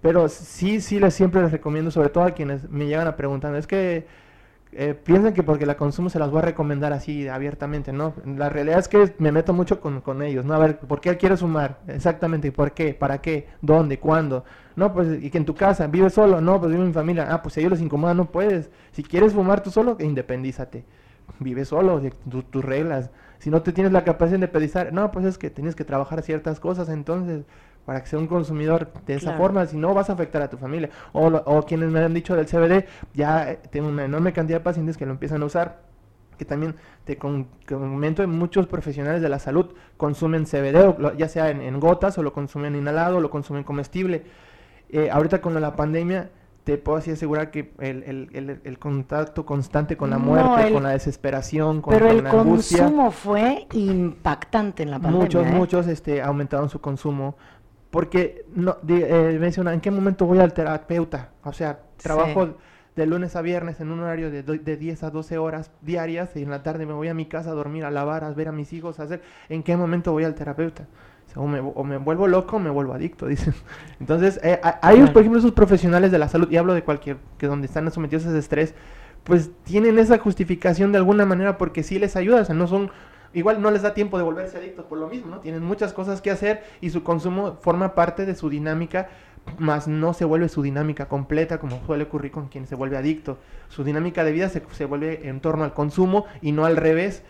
pero 0.00 0.28
sí, 0.28 0.80
sí, 0.80 0.98
les, 0.98 1.14
siempre 1.14 1.42
les 1.42 1.52
recomiendo, 1.52 1.90
sobre 1.90 2.08
todo 2.08 2.24
a 2.24 2.30
quienes 2.32 2.70
me 2.70 2.86
llegan 2.86 3.06
a 3.06 3.16
preguntar, 3.16 3.54
es 3.54 3.66
que 3.66 4.06
eh, 4.72 4.94
piensan 4.94 5.34
que 5.34 5.42
porque 5.42 5.66
la 5.66 5.76
consumo 5.76 6.10
se 6.10 6.20
las 6.20 6.30
voy 6.30 6.38
a 6.38 6.42
recomendar 6.42 6.92
así 6.92 7.26
abiertamente, 7.26 7.92
¿no? 7.92 8.14
La 8.24 8.48
realidad 8.48 8.78
es 8.78 8.86
que 8.86 9.14
me 9.18 9.32
meto 9.32 9.52
mucho 9.52 9.80
con, 9.80 10.00
con 10.00 10.22
ellos, 10.22 10.44
¿no? 10.44 10.54
A 10.54 10.58
ver, 10.58 10.78
¿por 10.78 11.00
qué 11.00 11.16
quieres 11.16 11.40
fumar? 11.40 11.80
Exactamente, 11.88 12.52
¿por 12.52 12.72
qué? 12.72 12.94
¿Para 12.94 13.20
qué? 13.20 13.48
¿Dónde? 13.60 13.98
¿Cuándo? 13.98 14.44
No, 14.76 14.92
pues, 14.92 15.22
y 15.22 15.28
que 15.30 15.38
en 15.38 15.44
tu 15.44 15.54
casa, 15.54 15.88
¿vives 15.88 16.14
solo? 16.14 16.40
No, 16.40 16.60
pues 16.60 16.70
vivo 16.70 16.82
en 16.82 16.88
mi 16.88 16.94
familia. 16.94 17.26
Ah, 17.30 17.42
pues 17.42 17.54
si 17.54 17.60
ellos 17.60 17.72
les 17.72 17.80
incomoda, 17.80 18.14
no 18.14 18.30
puedes. 18.30 18.70
Si 18.92 19.02
quieres 19.02 19.32
fumar 19.32 19.62
tú 19.62 19.70
solo, 19.70 19.96
independízate. 19.98 20.84
Vive 21.40 21.64
solo, 21.64 22.00
tus 22.50 22.64
reglas. 22.64 23.10
Si 23.38 23.50
no 23.50 23.62
te 23.62 23.72
tienes 23.72 23.92
la 23.92 24.04
capacidad 24.04 24.32
de 24.32 24.36
independizar, 24.36 24.92
no, 24.92 25.10
pues 25.10 25.24
es 25.24 25.38
que 25.38 25.50
tienes 25.50 25.74
que 25.74 25.84
trabajar 25.84 26.22
ciertas 26.22 26.60
cosas, 26.60 26.88
entonces 26.88 27.44
para 27.84 28.02
que 28.02 28.08
sea 28.08 28.18
un 28.18 28.26
consumidor 28.26 28.92
de 29.06 29.14
esa 29.14 29.36
forma, 29.36 29.66
si 29.66 29.76
no 29.76 29.94
vas 29.94 30.10
a 30.10 30.12
afectar 30.12 30.42
a 30.42 30.50
tu 30.50 30.56
familia. 30.56 30.90
O, 31.12 31.26
o 31.26 31.62
quienes 31.64 31.90
me 31.90 32.00
han 32.00 32.14
dicho 32.14 32.36
del 32.36 32.46
CBD, 32.46 32.86
ya 33.14 33.50
eh, 33.50 33.58
tengo 33.70 33.88
una 33.88 34.04
enorme 34.04 34.32
cantidad 34.32 34.58
de 34.58 34.64
pacientes 34.64 34.96
que 34.96 35.06
lo 35.06 35.12
empiezan 35.12 35.42
a 35.42 35.46
usar 35.46 35.90
que 36.40 36.46
también 36.46 36.74
te 37.04 37.18
comento 37.18 38.26
muchos 38.26 38.66
profesionales 38.66 39.20
de 39.20 39.28
la 39.28 39.38
salud 39.38 39.74
consumen 39.98 40.46
CBD, 40.46 41.18
ya 41.18 41.28
sea 41.28 41.50
en, 41.50 41.78
gotas 41.78 42.16
o 42.16 42.22
lo 42.22 42.32
consumen 42.32 42.74
inhalado, 42.74 43.18
o 43.18 43.20
lo 43.20 43.28
consumen 43.28 43.62
comestible. 43.62 44.22
Eh, 44.88 45.10
ahorita 45.10 45.42
con 45.42 45.60
la 45.60 45.76
pandemia 45.76 46.30
te 46.64 46.78
puedo 46.78 46.96
así 46.96 47.10
asegurar 47.10 47.50
que 47.50 47.72
el, 47.80 48.78
contacto 48.78 49.44
constante 49.44 49.98
con 49.98 50.08
la 50.08 50.16
muerte, 50.16 50.72
con 50.72 50.82
la 50.82 50.90
desesperación, 50.90 51.82
con, 51.82 51.92
pero 51.92 52.06
con 52.06 52.16
el 52.16 52.24
consumo 52.24 53.10
fue 53.10 53.66
impactante 53.74 54.82
en 54.82 54.92
la 54.92 54.98
pandemia. 54.98 55.26
Muchos, 55.26 55.46
¿eh? 55.46 55.50
muchos 55.50 55.86
este, 55.88 56.22
aumentaron 56.22 56.70
su 56.70 56.80
consumo 56.80 57.36
porque 57.90 58.44
no, 58.54 58.76
eh, 58.88 59.36
menciona, 59.40 59.74
¿en 59.74 59.80
qué 59.80 59.90
momento 59.90 60.26
voy 60.26 60.38
al 60.38 60.52
terapeuta? 60.52 61.30
O 61.44 61.52
sea, 61.52 61.80
trabajo 61.96 62.56
de 62.96 63.06
lunes 63.06 63.36
a 63.36 63.42
viernes 63.42 63.80
en 63.80 63.90
un 63.90 64.00
horario 64.00 64.30
de, 64.30 64.42
de 64.42 64.76
10 64.76 65.02
a 65.04 65.10
12 65.10 65.38
horas 65.38 65.70
diarias 65.80 66.36
y 66.36 66.42
en 66.42 66.50
la 66.50 66.62
tarde 66.62 66.86
me 66.86 66.92
voy 66.92 67.08
a 67.08 67.14
mi 67.14 67.26
casa 67.26 67.50
a 67.50 67.54
dormir, 67.54 67.84
a 67.84 67.90
lavar, 67.90 68.24
a 68.24 68.30
ver 68.30 68.48
a 68.48 68.52
mis 68.52 68.72
hijos, 68.72 69.00
a 69.00 69.04
hacer. 69.04 69.22
¿En 69.48 69.62
qué 69.62 69.76
momento 69.76 70.12
voy 70.12 70.24
al 70.24 70.34
terapeuta? 70.34 70.86
O, 71.36 71.46
me, 71.46 71.60
o 71.60 71.84
me 71.84 71.96
vuelvo 71.96 72.26
loco 72.26 72.56
o 72.56 72.58
me 72.58 72.70
vuelvo 72.70 72.92
adicto, 72.92 73.26
dicen. 73.28 73.54
Entonces, 74.00 74.40
eh, 74.42 74.60
hay, 74.82 75.00
por 75.06 75.22
ejemplo, 75.22 75.38
esos 75.38 75.52
profesionales 75.52 76.10
de 76.10 76.18
la 76.18 76.28
salud, 76.28 76.50
y 76.50 76.56
hablo 76.56 76.74
de 76.74 76.82
cualquier, 76.82 77.18
que 77.38 77.46
donde 77.46 77.66
están 77.66 77.90
sometidos 77.90 78.26
a 78.26 78.30
ese 78.30 78.38
estrés, 78.38 78.74
pues 79.24 79.50
tienen 79.64 79.98
esa 79.98 80.18
justificación 80.18 80.92
de 80.92 80.98
alguna 80.98 81.26
manera 81.26 81.58
porque 81.58 81.82
sí 81.82 81.98
les 81.98 82.16
ayuda, 82.16 82.40
o 82.40 82.44
sea, 82.44 82.54
no 82.54 82.66
son 82.66 82.90
igual 83.34 83.60
no 83.60 83.70
les 83.70 83.82
da 83.82 83.94
tiempo 83.94 84.18
de 84.18 84.24
volverse 84.24 84.58
adictos 84.58 84.84
por 84.86 84.98
lo 84.98 85.08
mismo, 85.08 85.30
¿no? 85.30 85.40
Tienen 85.40 85.62
muchas 85.62 85.92
cosas 85.92 86.20
que 86.20 86.30
hacer 86.30 86.62
y 86.80 86.90
su 86.90 87.02
consumo 87.02 87.58
forma 87.60 87.94
parte 87.94 88.26
de 88.26 88.34
su 88.34 88.50
dinámica, 88.50 89.08
más 89.58 89.88
no 89.88 90.12
se 90.12 90.24
vuelve 90.24 90.48
su 90.48 90.62
dinámica 90.62 91.08
completa 91.08 91.58
como 91.58 91.84
suele 91.86 92.04
ocurrir 92.04 92.30
con 92.30 92.48
quien 92.48 92.66
se 92.66 92.74
vuelve 92.74 92.96
adicto. 92.96 93.38
Su 93.68 93.84
dinámica 93.84 94.24
de 94.24 94.32
vida 94.32 94.48
se, 94.48 94.62
se 94.72 94.84
vuelve 94.84 95.28
en 95.28 95.40
torno 95.40 95.64
al 95.64 95.72
consumo 95.72 96.26
y 96.42 96.52
no 96.52 96.64
al 96.64 96.76
revés. 96.76 97.22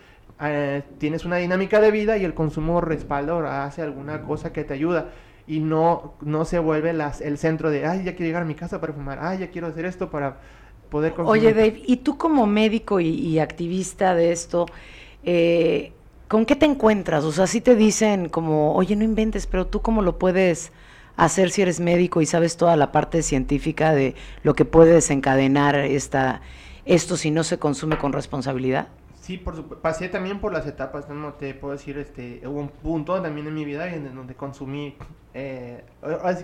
Eh, 0.43 0.83
tienes 0.97 1.23
una 1.23 1.37
dinámica 1.37 1.79
de 1.79 1.91
vida 1.91 2.17
y 2.17 2.25
el 2.25 2.33
consumo 2.33 2.81
respalda 2.81 3.63
hace 3.63 3.81
alguna 3.81 4.23
cosa 4.23 4.51
que 4.51 4.63
te 4.63 4.73
ayuda 4.73 5.11
y 5.47 5.59
no, 5.59 6.13
no 6.21 6.45
se 6.45 6.59
vuelve 6.59 6.93
las, 6.93 7.21
el 7.21 7.37
centro 7.37 7.69
de, 7.69 7.85
ay, 7.85 8.03
ya 8.03 8.15
quiero 8.15 8.25
llegar 8.25 8.41
a 8.43 8.45
mi 8.45 8.55
casa 8.55 8.79
para 8.79 8.93
fumar, 8.93 9.19
ay, 9.21 9.39
ya 9.39 9.49
quiero 9.49 9.67
hacer 9.67 9.85
esto 9.85 10.09
para 10.09 10.37
poder 10.89 11.13
consumir. 11.13 11.41
Oye, 11.41 11.53
Dave, 11.53 11.81
y 11.85 11.97
tú 11.97 12.17
como 12.17 12.45
médico 12.45 12.99
y, 12.99 13.07
y 13.09 13.39
activista 13.39 14.15
de 14.15 14.31
esto, 14.31 14.65
eh, 15.23 15.93
¿con 16.27 16.45
qué 16.45 16.55
te 16.55 16.65
encuentras? 16.65 17.23
O 17.23 17.31
sea, 17.31 17.47
si 17.47 17.61
te 17.61 17.75
dicen 17.75 18.29
como, 18.29 18.73
oye, 18.75 18.95
no 18.95 19.03
inventes, 19.03 19.47
pero 19.47 19.67
tú 19.67 19.81
cómo 19.81 20.01
lo 20.01 20.17
puedes 20.17 20.71
hacer 21.17 21.51
si 21.51 21.61
eres 21.61 21.79
médico 21.79 22.21
y 22.21 22.25
sabes 22.25 22.57
toda 22.57 22.75
la 22.75 22.91
parte 22.91 23.21
científica 23.21 23.93
de 23.93 24.15
lo 24.43 24.53
que 24.55 24.65
puede 24.65 24.93
desencadenar 24.93 25.75
esta, 25.75 26.41
esto 26.85 27.17
si 27.17 27.31
no 27.31 27.43
se 27.43 27.59
consume 27.59 27.97
con 27.97 28.13
responsabilidad? 28.13 28.87
Sí, 29.21 29.37
por 29.37 29.55
supuesto. 29.55 29.83
Pasé 29.83 30.09
también 30.09 30.39
por 30.39 30.51
las 30.51 30.65
etapas, 30.65 31.07
no 31.09 31.33
te 31.33 31.53
puedo 31.53 31.73
decir, 31.73 31.97
este, 31.99 32.41
hubo 32.47 32.59
un 32.59 32.69
punto 32.69 33.21
también 33.21 33.45
en 33.45 33.53
mi 33.53 33.65
vida 33.65 33.93
en 33.93 34.15
donde 34.15 34.33
consumí, 34.33 34.95
eh, 35.35 35.83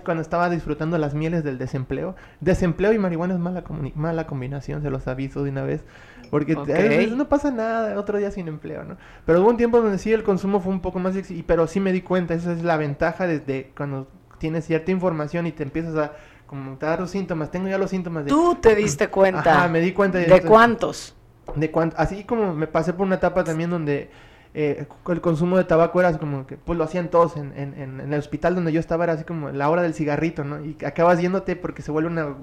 cuando 0.04 0.22
estaba 0.22 0.48
disfrutando 0.48 0.96
las 0.96 1.12
mieles 1.12 1.42
del 1.42 1.58
desempleo. 1.58 2.14
Desempleo 2.40 2.92
y 2.92 2.98
marihuana 2.98 3.34
es 3.34 3.40
mala, 3.40 3.64
mala 3.96 4.26
combinación, 4.28 4.80
se 4.82 4.90
los 4.90 5.08
aviso 5.08 5.42
de 5.42 5.50
una 5.50 5.64
vez. 5.64 5.82
Porque 6.30 6.54
no 6.54 7.28
pasa 7.28 7.50
nada, 7.50 7.98
otro 7.98 8.18
día 8.18 8.30
sin 8.30 8.48
empleo, 8.48 8.84
¿no? 8.84 8.96
Pero 9.24 9.40
hubo 9.40 9.50
un 9.50 9.56
tiempo 9.56 9.80
donde 9.80 9.98
sí 9.98 10.12
el 10.12 10.22
consumo 10.22 10.60
fue 10.60 10.72
un 10.72 10.80
poco 10.80 10.98
más, 10.98 11.14
pero 11.46 11.66
sí 11.66 11.80
me 11.80 11.92
di 11.92 12.02
cuenta, 12.02 12.34
esa 12.34 12.52
es 12.52 12.62
la 12.62 12.76
ventaja 12.76 13.26
desde 13.26 13.72
cuando 13.76 14.08
tienes 14.38 14.64
cierta 14.66 14.90
información 14.90 15.46
y 15.46 15.52
te 15.52 15.62
empiezas 15.62 15.96
a 15.96 16.12
como 16.46 16.78
te 16.78 16.86
dar 16.86 16.98
los 17.00 17.10
síntomas, 17.10 17.50
tengo 17.50 17.68
ya 17.68 17.76
los 17.76 17.90
síntomas 17.90 18.24
de... 18.24 18.30
Tú 18.30 18.56
te 18.60 18.74
diste 18.74 19.08
cuenta. 19.10 19.58
Ajá, 19.58 19.68
me 19.68 19.80
di 19.80 19.92
cuenta 19.92 20.18
de... 20.18 20.26
¿De 20.26 20.42
cuántos? 20.42 21.14
de 21.54 21.70
así 21.96 22.24
como 22.24 22.54
me 22.54 22.66
pasé 22.66 22.92
por 22.92 23.06
una 23.06 23.16
etapa 23.16 23.44
también 23.44 23.70
donde 23.70 24.10
eh, 24.54 24.86
el 25.08 25.20
consumo 25.20 25.56
de 25.56 25.64
tabaco 25.64 26.00
era 26.00 26.16
como 26.18 26.46
que 26.46 26.56
pues 26.56 26.78
lo 26.78 26.84
hacían 26.84 27.08
todos 27.08 27.36
en, 27.36 27.52
en, 27.56 28.00
el 28.00 28.18
hospital 28.18 28.54
donde 28.54 28.72
yo 28.72 28.80
estaba 28.80 29.04
era 29.04 29.14
así 29.14 29.24
como 29.24 29.50
la 29.50 29.68
hora 29.68 29.82
del 29.82 29.94
cigarrito, 29.94 30.44
¿no? 30.44 30.64
Y 30.64 30.76
acabas 30.84 31.20
yéndote 31.20 31.56
porque 31.56 31.82
se 31.82 31.90
vuelve 31.90 32.10
una 32.10 32.34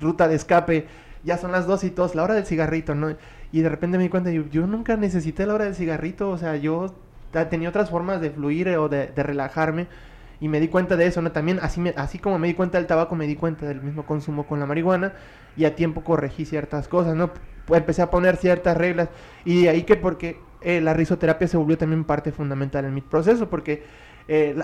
ruta 0.00 0.28
de 0.28 0.36
escape, 0.36 0.86
ya 1.24 1.38
son 1.38 1.52
las 1.52 1.66
dos 1.66 1.84
y 1.84 1.90
todos, 1.90 2.14
la 2.14 2.22
hora 2.22 2.34
del 2.34 2.46
cigarrito, 2.46 2.94
¿no? 2.94 3.14
Y 3.52 3.60
de 3.60 3.68
repente 3.68 3.98
me 3.98 4.04
di 4.04 4.10
cuenta, 4.10 4.30
yo, 4.30 4.44
yo 4.50 4.66
nunca 4.66 4.96
necesité 4.96 5.46
la 5.46 5.54
hora 5.54 5.64
del 5.64 5.74
cigarrito, 5.74 6.30
o 6.30 6.38
sea, 6.38 6.56
yo 6.56 6.94
tenía 7.48 7.68
otras 7.68 7.90
formas 7.90 8.20
de 8.20 8.30
fluir 8.30 8.68
o 8.70 8.88
de, 8.88 9.08
de 9.08 9.22
relajarme 9.22 9.86
y 10.40 10.48
me 10.48 10.58
di 10.60 10.68
cuenta 10.68 10.96
de 10.96 11.06
eso, 11.06 11.20
¿no? 11.22 11.32
También 11.32 11.58
así, 11.62 11.80
me, 11.80 11.90
así 11.96 12.18
como 12.18 12.38
me 12.38 12.48
di 12.48 12.54
cuenta 12.54 12.78
del 12.78 12.86
tabaco, 12.86 13.14
me 13.14 13.26
di 13.26 13.36
cuenta 13.36 13.66
del 13.66 13.82
mismo 13.82 14.06
consumo 14.06 14.46
con 14.46 14.58
la 14.60 14.66
marihuana 14.66 15.12
y 15.56 15.64
a 15.64 15.74
tiempo 15.74 16.02
corregí 16.02 16.44
ciertas 16.44 16.88
cosas, 16.88 17.14
¿no? 17.14 17.30
empecé 17.76 18.02
a 18.02 18.10
poner 18.10 18.36
ciertas 18.36 18.76
reglas 18.76 19.08
y 19.44 19.62
de 19.62 19.68
ahí 19.68 19.82
que 19.84 19.96
porque 19.96 20.38
eh, 20.62 20.80
la 20.80 20.94
risoterapia 20.94 21.48
se 21.48 21.56
volvió 21.56 21.78
también 21.78 22.04
parte 22.04 22.32
fundamental 22.32 22.84
en 22.84 22.94
mi 22.94 23.00
proceso, 23.00 23.48
porque 23.48 23.82
eh, 24.32 24.54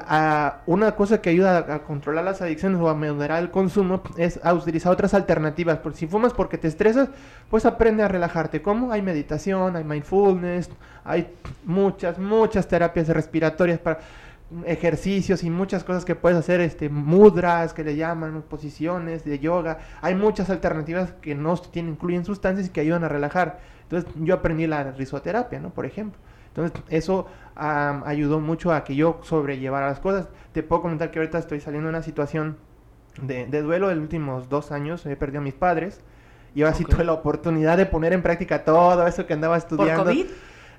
una 0.66 0.94
cosa 0.94 1.20
que 1.20 1.30
ayuda 1.30 1.58
a, 1.58 1.78
controlar 1.80 2.24
las 2.24 2.40
adicciones 2.40 2.80
o 2.80 2.88
a 2.88 2.94
moderar 2.94 3.42
el 3.42 3.50
consumo 3.50 4.00
es 4.16 4.38
a 4.44 4.54
utilizar 4.54 4.92
otras 4.92 5.12
alternativas. 5.14 5.78
Porque 5.78 5.98
si 5.98 6.06
fumas 6.06 6.32
porque 6.32 6.56
te 6.56 6.68
estresas, 6.68 7.08
pues 7.50 7.66
aprende 7.66 8.02
a 8.02 8.08
relajarte. 8.08 8.62
¿Cómo? 8.62 8.92
Hay 8.92 9.02
meditación, 9.02 9.74
hay 9.74 9.82
mindfulness, 9.82 10.70
hay 11.04 11.32
muchas, 11.64 12.18
muchas 12.18 12.68
terapias 12.68 13.08
respiratorias 13.08 13.80
para 13.80 13.98
ejercicios 14.64 15.42
y 15.42 15.50
muchas 15.50 15.82
cosas 15.82 16.04
que 16.04 16.14
puedes 16.14 16.38
hacer, 16.38 16.60
este, 16.60 16.88
mudras 16.88 17.72
que 17.72 17.82
le 17.82 17.96
llaman, 17.96 18.42
posiciones 18.48 19.24
de 19.24 19.40
yoga. 19.40 19.78
Hay 20.00 20.14
muchas 20.14 20.50
alternativas 20.50 21.12
que 21.20 21.34
no 21.34 21.56
tienen, 21.56 21.94
incluyen 21.94 22.24
sustancias 22.24 22.68
y 22.68 22.70
que 22.70 22.80
ayudan 22.80 23.02
a 23.04 23.08
relajar. 23.08 23.58
Entonces 23.88 24.10
yo 24.16 24.34
aprendí 24.34 24.66
la 24.66 24.92
risoterapia, 24.92 25.60
¿no? 25.60 25.70
Por 25.70 25.86
ejemplo. 25.86 26.18
Entonces 26.48 26.82
eso 26.88 27.26
ayudó 27.54 28.40
mucho 28.40 28.72
a 28.72 28.82
que 28.82 28.96
yo 28.96 29.20
sobrellevara 29.22 29.88
las 29.88 30.00
cosas. 30.00 30.28
Te 30.52 30.62
puedo 30.62 30.82
comentar 30.82 31.10
que 31.10 31.18
ahorita 31.18 31.38
estoy 31.38 31.60
saliendo 31.60 31.88
de 31.88 31.90
una 31.90 32.02
situación 32.02 32.56
de, 33.22 33.46
de 33.46 33.62
duelo 33.62 33.88
de 33.88 33.94
los 33.94 34.02
últimos 34.02 34.48
dos 34.48 34.72
años. 34.72 35.04
He 35.06 35.16
perdido 35.16 35.40
a 35.40 35.44
mis 35.44 35.54
padres. 35.54 36.00
Y 36.54 36.62
ahora 36.62 36.74
sí 36.74 36.84
tuve 36.84 37.04
la 37.04 37.12
oportunidad 37.12 37.76
de 37.76 37.84
poner 37.84 38.14
en 38.14 38.22
práctica 38.22 38.64
todo 38.64 39.06
eso 39.06 39.26
que 39.26 39.34
andaba 39.34 39.58
estudiando. 39.58 40.04
¿Por 40.04 40.14
COVID? 40.14 40.26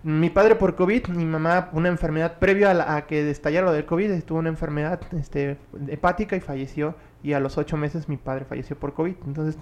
Mi 0.04 0.30
padre 0.30 0.56
por 0.56 0.76
COVID, 0.76 1.10
mi 1.10 1.26
mamá 1.26 1.70
una 1.74 1.90
enfermedad 1.90 2.40
previo 2.40 2.70
a, 2.70 3.02
que 3.02 3.24
destallara 3.24 3.68
lo 3.68 3.74
del 3.74 3.86
COVID, 3.86 4.24
tuvo 4.24 4.40
una 4.40 4.50
enfermedad 4.50 5.00
este, 5.14 5.58
hepática 5.88 6.36
y 6.36 6.40
falleció. 6.40 6.96
Y 7.22 7.34
a 7.34 7.40
los 7.40 7.58
ocho 7.58 7.78
meses 7.78 8.10
mi 8.10 8.18
padre 8.18 8.46
falleció 8.46 8.76
por 8.76 8.94
COVID. 8.94 9.16
Entonces 9.28 9.58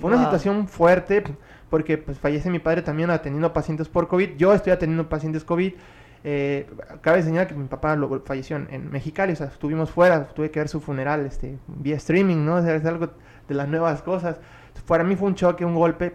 fue 0.00 0.10
una 0.10 0.24
situación 0.24 0.66
fuerte 0.66 1.22
porque 1.70 1.96
pues 1.96 2.18
fallece 2.18 2.50
mi 2.50 2.58
padre 2.58 2.82
también 2.82 3.10
atendiendo 3.10 3.52
pacientes 3.52 3.88
por 3.88 4.08
COVID. 4.08 4.36
Yo 4.36 4.52
estoy 4.52 4.72
atendiendo 4.72 5.08
pacientes 5.08 5.44
COVID. 5.44 5.72
Eh, 6.22 6.68
cabe 7.00 7.22
señalar 7.22 7.48
que 7.48 7.54
mi 7.54 7.66
papá 7.66 7.96
lo, 7.96 8.20
falleció 8.20 8.56
en, 8.56 8.90
Mexicali, 8.90 9.32
o 9.32 9.36
sea, 9.36 9.46
estuvimos 9.46 9.90
fuera, 9.90 10.26
tuve 10.28 10.50
que 10.50 10.60
ver 10.60 10.68
su 10.68 10.80
funeral 10.80 11.24
este, 11.24 11.56
vía 11.66 11.96
streaming, 11.96 12.44
¿no? 12.44 12.56
O 12.56 12.62
sea, 12.62 12.74
es 12.74 12.84
algo 12.84 13.08
de 13.48 13.54
las 13.54 13.68
nuevas 13.68 14.02
cosas. 14.02 14.36
Para 14.86 15.04
mí 15.04 15.16
fue 15.16 15.28
un 15.28 15.34
choque, 15.34 15.64
un 15.64 15.74
golpe. 15.74 16.12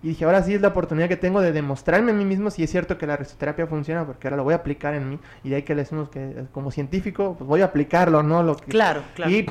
Y 0.00 0.08
dije, 0.08 0.24
ahora 0.24 0.42
sí 0.44 0.54
es 0.54 0.60
la 0.60 0.68
oportunidad 0.68 1.08
que 1.08 1.16
tengo 1.16 1.40
de 1.40 1.50
demostrarme 1.50 2.12
a 2.12 2.14
mí 2.14 2.24
mismo 2.24 2.50
si 2.50 2.62
es 2.62 2.70
cierto 2.70 2.98
que 2.98 3.06
la 3.06 3.16
risoterapia 3.16 3.66
funciona, 3.66 4.06
porque 4.06 4.28
ahora 4.28 4.36
lo 4.36 4.44
voy 4.44 4.52
a 4.52 4.58
aplicar 4.58 4.94
en 4.94 5.08
mí. 5.08 5.18
Y 5.42 5.48
de 5.48 5.56
ahí 5.56 5.62
que 5.62 5.74
le 5.74 5.82
decimos 5.82 6.08
que 6.08 6.44
como 6.52 6.70
científico, 6.70 7.34
pues 7.36 7.48
voy 7.48 7.62
a 7.62 7.64
aplicarlo, 7.64 8.22
¿no? 8.22 8.44
Lo 8.44 8.56
que, 8.56 8.66
claro, 8.66 9.02
claro. 9.16 9.32
Y 9.32 9.46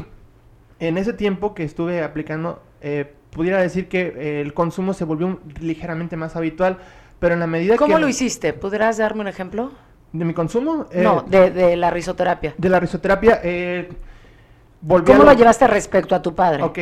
en 0.80 0.98
ese 0.98 1.12
tiempo 1.12 1.54
que 1.54 1.64
estuve 1.64 2.02
aplicando, 2.02 2.62
eh, 2.80 3.14
pudiera 3.32 3.62
decir 3.62 3.88
que 3.88 4.14
eh, 4.16 4.42
el 4.42 4.54
consumo 4.54 4.94
se 4.94 5.06
volvió 5.06 5.40
ligeramente 5.60 6.18
más 6.18 6.36
habitual, 6.36 6.78
pero 7.20 7.34
en 7.34 7.40
la 7.40 7.48
medida 7.48 7.74
que... 7.74 7.80
¿Cómo 7.80 8.00
lo 8.00 8.08
hiciste? 8.08 8.54
¿Podrás 8.54 8.98
darme 8.98 9.22
un 9.22 9.28
ejemplo? 9.28 9.72
¿De 10.14 10.26
mi 10.26 10.34
consumo? 10.34 10.88
no, 10.94 11.26
eh, 11.32 11.52
de, 11.52 11.76
la 11.76 11.90
risoterapia. 11.90 12.54
De 12.58 12.70
la 12.70 12.80
risoterapia, 12.80 13.42
eh, 13.44 13.90
¿Cómo 14.88 15.24
lo... 15.24 15.34
llevaste 15.34 15.66
respecto 15.68 16.14
a 16.14 16.22
tu 16.22 16.36
padre? 16.36 16.64
Ok, 16.64 16.80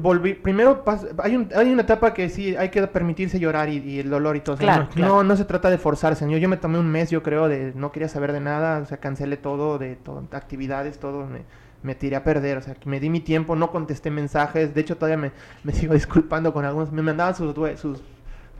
volví, 0.00 0.34
primero 0.34 0.84
hay, 1.18 1.36
un, 1.36 1.48
hay 1.54 1.72
una 1.72 1.82
etapa 1.82 2.12
que 2.12 2.28
sí 2.28 2.54
hay 2.56 2.68
que 2.68 2.86
permitirse 2.86 3.40
llorar 3.40 3.70
y, 3.70 3.98
el 3.98 4.10
dolor 4.10 4.36
y 4.36 4.40
todo. 4.40 4.56
Claro, 4.56 4.88
no, 4.96 5.24
no, 5.24 5.36
se 5.36 5.44
trata 5.44 5.70
de 5.70 5.78
forzarse. 5.78 6.30
Yo, 6.30 6.36
yo 6.36 6.48
me 6.48 6.58
tomé 6.58 6.78
un 6.78 6.88
mes, 6.90 7.10
yo 7.10 7.22
creo, 7.22 7.48
de 7.48 7.72
no 7.74 7.90
quería 7.90 8.08
saber 8.08 8.32
de 8.32 8.40
nada, 8.40 8.80
o 8.80 8.86
sea, 8.86 8.98
cancelé 8.98 9.38
todo, 9.38 9.78
de 9.78 9.96
todo, 9.96 10.22
actividades, 10.32 10.98
todo, 10.98 11.26
me, 11.26 11.40
me 11.82 11.94
tiré 11.94 12.16
a 12.16 12.24
perder, 12.24 12.58
o 12.58 12.62
sea, 12.62 12.76
me 12.84 13.00
di 13.00 13.10
mi 13.10 13.20
tiempo, 13.20 13.56
no 13.56 13.70
contesté 13.70 14.10
mensajes, 14.10 14.74
de 14.74 14.80
hecho 14.80 14.96
todavía 14.96 15.16
me, 15.16 15.32
me 15.64 15.72
sigo 15.72 15.94
disculpando 15.94 16.52
con 16.52 16.64
algunos, 16.64 16.92
me 16.92 17.02
mandaban 17.02 17.34
sus, 17.34 17.54
sus, 17.78 18.02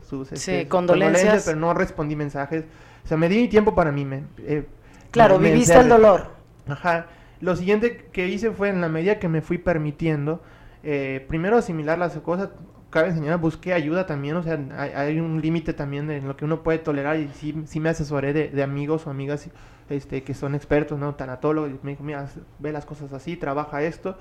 sus 0.07 0.31
este, 0.31 0.67
condolencias. 0.67 1.43
pero 1.45 1.59
no 1.59 1.73
respondí 1.73 2.15
mensajes, 2.15 2.65
o 3.03 3.07
sea, 3.07 3.17
me 3.17 3.29
di 3.29 3.37
mi 3.37 3.47
tiempo 3.47 3.75
para 3.75 3.91
mí. 3.91 4.05
Me, 4.05 4.23
eh, 4.39 4.65
claro, 5.11 5.37
viviste 5.39 5.77
el 5.77 5.89
dolor. 5.89 6.27
Ajá. 6.67 7.07
Lo 7.41 7.55
siguiente 7.55 8.09
que 8.11 8.27
hice 8.27 8.51
fue 8.51 8.69
en 8.69 8.79
la 8.79 8.87
medida 8.87 9.19
que 9.19 9.27
me 9.27 9.41
fui 9.41 9.57
permitiendo, 9.57 10.41
eh, 10.81 11.25
primero 11.27 11.57
asimilar 11.57 11.97
las 11.97 12.17
cosas, 12.19 12.49
cabe 12.89 13.09
enseñar, 13.09 13.39
busqué 13.39 13.73
ayuda 13.73 14.05
también, 14.05 14.37
o 14.37 14.43
sea, 14.43 14.57
hay, 14.77 15.19
un 15.19 15.41
límite 15.41 15.73
también 15.73 16.09
en 16.09 16.27
lo 16.27 16.37
que 16.37 16.45
uno 16.45 16.63
puede 16.63 16.77
tolerar 16.77 17.17
y 17.19 17.27
sí, 17.33 17.63
sí 17.65 17.79
me 17.79 17.89
asesoré 17.89 18.31
de, 18.31 18.49
de, 18.49 18.63
amigos 18.63 19.07
o 19.07 19.09
amigas 19.09 19.49
este, 19.89 20.23
que 20.23 20.33
son 20.33 20.55
expertos, 20.55 20.99
¿no? 20.99 21.15
Tanatólogos, 21.15 21.71
y 21.71 21.79
me 21.83 21.91
dijo, 21.91 22.03
mira, 22.03 22.27
ve 22.59 22.71
las 22.71 22.85
cosas 22.85 23.13
así, 23.13 23.37
trabaja 23.37 23.81
esto, 23.83 24.17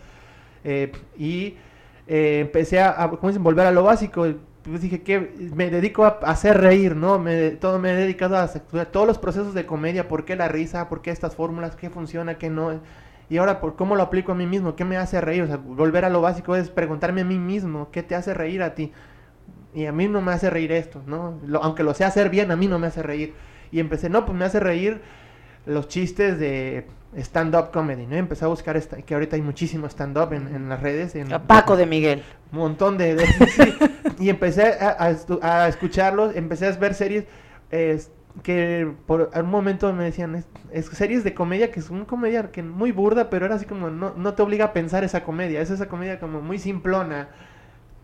eh, 0.65 0.93
y 1.17 1.57
eh, 2.07 2.41
empecé 2.41 2.81
a, 2.81 3.09
¿cómo 3.11 3.29
dicen?, 3.29 3.43
volver 3.43 3.67
a 3.67 3.73
lo 3.73 3.83
básico, 3.83 4.27
pues 4.63 4.81
dije 4.81 5.03
que 5.03 5.33
me 5.55 5.71
dedico 5.71 6.05
a 6.05 6.19
hacer 6.23 6.61
reír, 6.61 6.95
¿no? 6.95 7.19
Me, 7.19 7.51
todo 7.51 7.79
me 7.79 7.93
he 7.93 7.97
dedicado 7.97 8.37
a, 8.37 8.45
a 8.45 8.85
todos 8.87 9.07
los 9.07 9.19
procesos 9.19 9.55
de 9.55 9.67
comedia, 9.67 10.09
¿por 10.09 10.25
qué 10.25 10.37
la 10.37 10.49
risa? 10.49 10.89
¿Por 10.89 11.03
qué 11.03 11.11
estas 11.11 11.35
fórmulas? 11.35 11.75
¿Qué 11.75 11.91
funciona? 11.91 12.39
¿Qué 12.39 12.49
no? 12.49 12.81
Y 13.29 13.39
ahora, 13.39 13.61
¿por 13.61 13.77
cómo 13.77 13.97
lo 13.97 14.03
aplico 14.03 14.33
a 14.33 14.35
mí 14.35 14.47
mismo? 14.47 14.77
¿Qué 14.77 14.85
me 14.85 14.97
hace 14.97 15.21
reír? 15.21 15.43
O 15.43 15.47
sea, 15.47 15.57
volver 15.57 16.05
a 16.05 16.11
lo 16.11 16.21
básico 16.21 16.55
es 16.55 16.71
preguntarme 16.71 17.23
a 17.23 17.25
mí 17.25 17.39
mismo, 17.39 17.91
¿qué 17.91 18.03
te 18.03 18.15
hace 18.15 18.35
reír 18.35 18.63
a 18.63 18.75
ti? 18.75 18.93
Y 19.75 19.87
a 19.87 19.93
mí 19.93 20.07
no 20.07 20.21
me 20.21 20.33
hace 20.33 20.51
reír 20.51 20.71
esto, 20.73 21.03
¿no? 21.07 21.41
aunque 21.63 21.83
lo 21.83 21.95
sé 21.95 22.05
hacer 22.05 22.29
bien, 22.29 22.51
a 22.51 22.57
mí 22.57 22.67
no 22.67 22.79
me 22.79 22.89
hace 22.89 23.03
reír. 23.03 23.33
Y 23.71 23.81
empecé, 23.81 24.11
no, 24.11 24.27
pues 24.27 24.37
me 24.37 24.45
hace 24.45 24.61
reír 24.61 25.01
los 25.67 25.89
chistes 25.89 26.39
de 26.39 26.87
stand-up 27.17 27.71
comedy, 27.71 28.07
¿no? 28.07 28.17
Empecé 28.17 28.45
a 28.45 28.49
buscar, 28.49 28.77
esta, 28.77 28.97
que 29.03 29.15
ahorita 29.15 29.37
hay 29.37 29.43
muchísimo 29.43 29.87
stand-up 29.89 30.33
en, 30.33 30.69
las 30.69 30.81
redes. 30.81 31.15
En, 31.15 31.29
Paco 31.47 31.77
de 31.77 31.87
Miguel. 31.87 32.23
Un 32.53 32.59
montón 32.59 32.99
de... 32.99 33.25
y 34.19 34.29
empecé 34.29 34.75
a, 34.81 34.97
a, 35.43 35.69
escucharlos, 35.69 36.35
empecé 36.37 36.67
a 36.67 36.73
ver 36.73 36.95
series 36.95 37.25
que 38.43 38.91
por 39.07 39.31
un 39.35 39.51
momento 39.51 39.93
me 39.93 40.05
decían, 40.05 40.43
es, 40.73 40.87
series 40.87 41.23
de 41.23 41.35
comedia 41.35 41.71
que 41.71 41.81
es 41.81 41.91
una 41.91 42.07
comedia 42.07 42.51
que 42.51 42.63
muy 42.63 42.93
burda, 42.93 43.29
pero 43.29 43.45
era 43.45 43.57
así 43.57 43.67
como, 43.67 43.91
no, 43.91 44.15
no 44.17 44.35
te 44.35 44.43
obliga 44.43 44.67
a 44.67 44.73
pensar 44.73 45.05
esa 45.05 45.23
comedia, 45.23 45.61
es 45.61 45.71
esa 45.71 45.87
comedia 45.87 46.19
como 46.19 46.41
muy 46.41 46.59
simplona. 46.59 47.29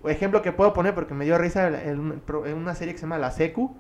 Ejemplo 0.05 0.43
que 0.43 0.53
puedo 0.53 0.73
poner 0.75 0.95
porque 0.95 1.15
me 1.15 1.25
dio 1.25 1.39
risa 1.39 1.69
en, 1.83 2.23
una 2.55 2.75
serie 2.75 2.93
que 2.93 2.99
se 2.99 3.07
llama 3.07 3.19
La 3.19 3.31
Secu. 3.31 3.77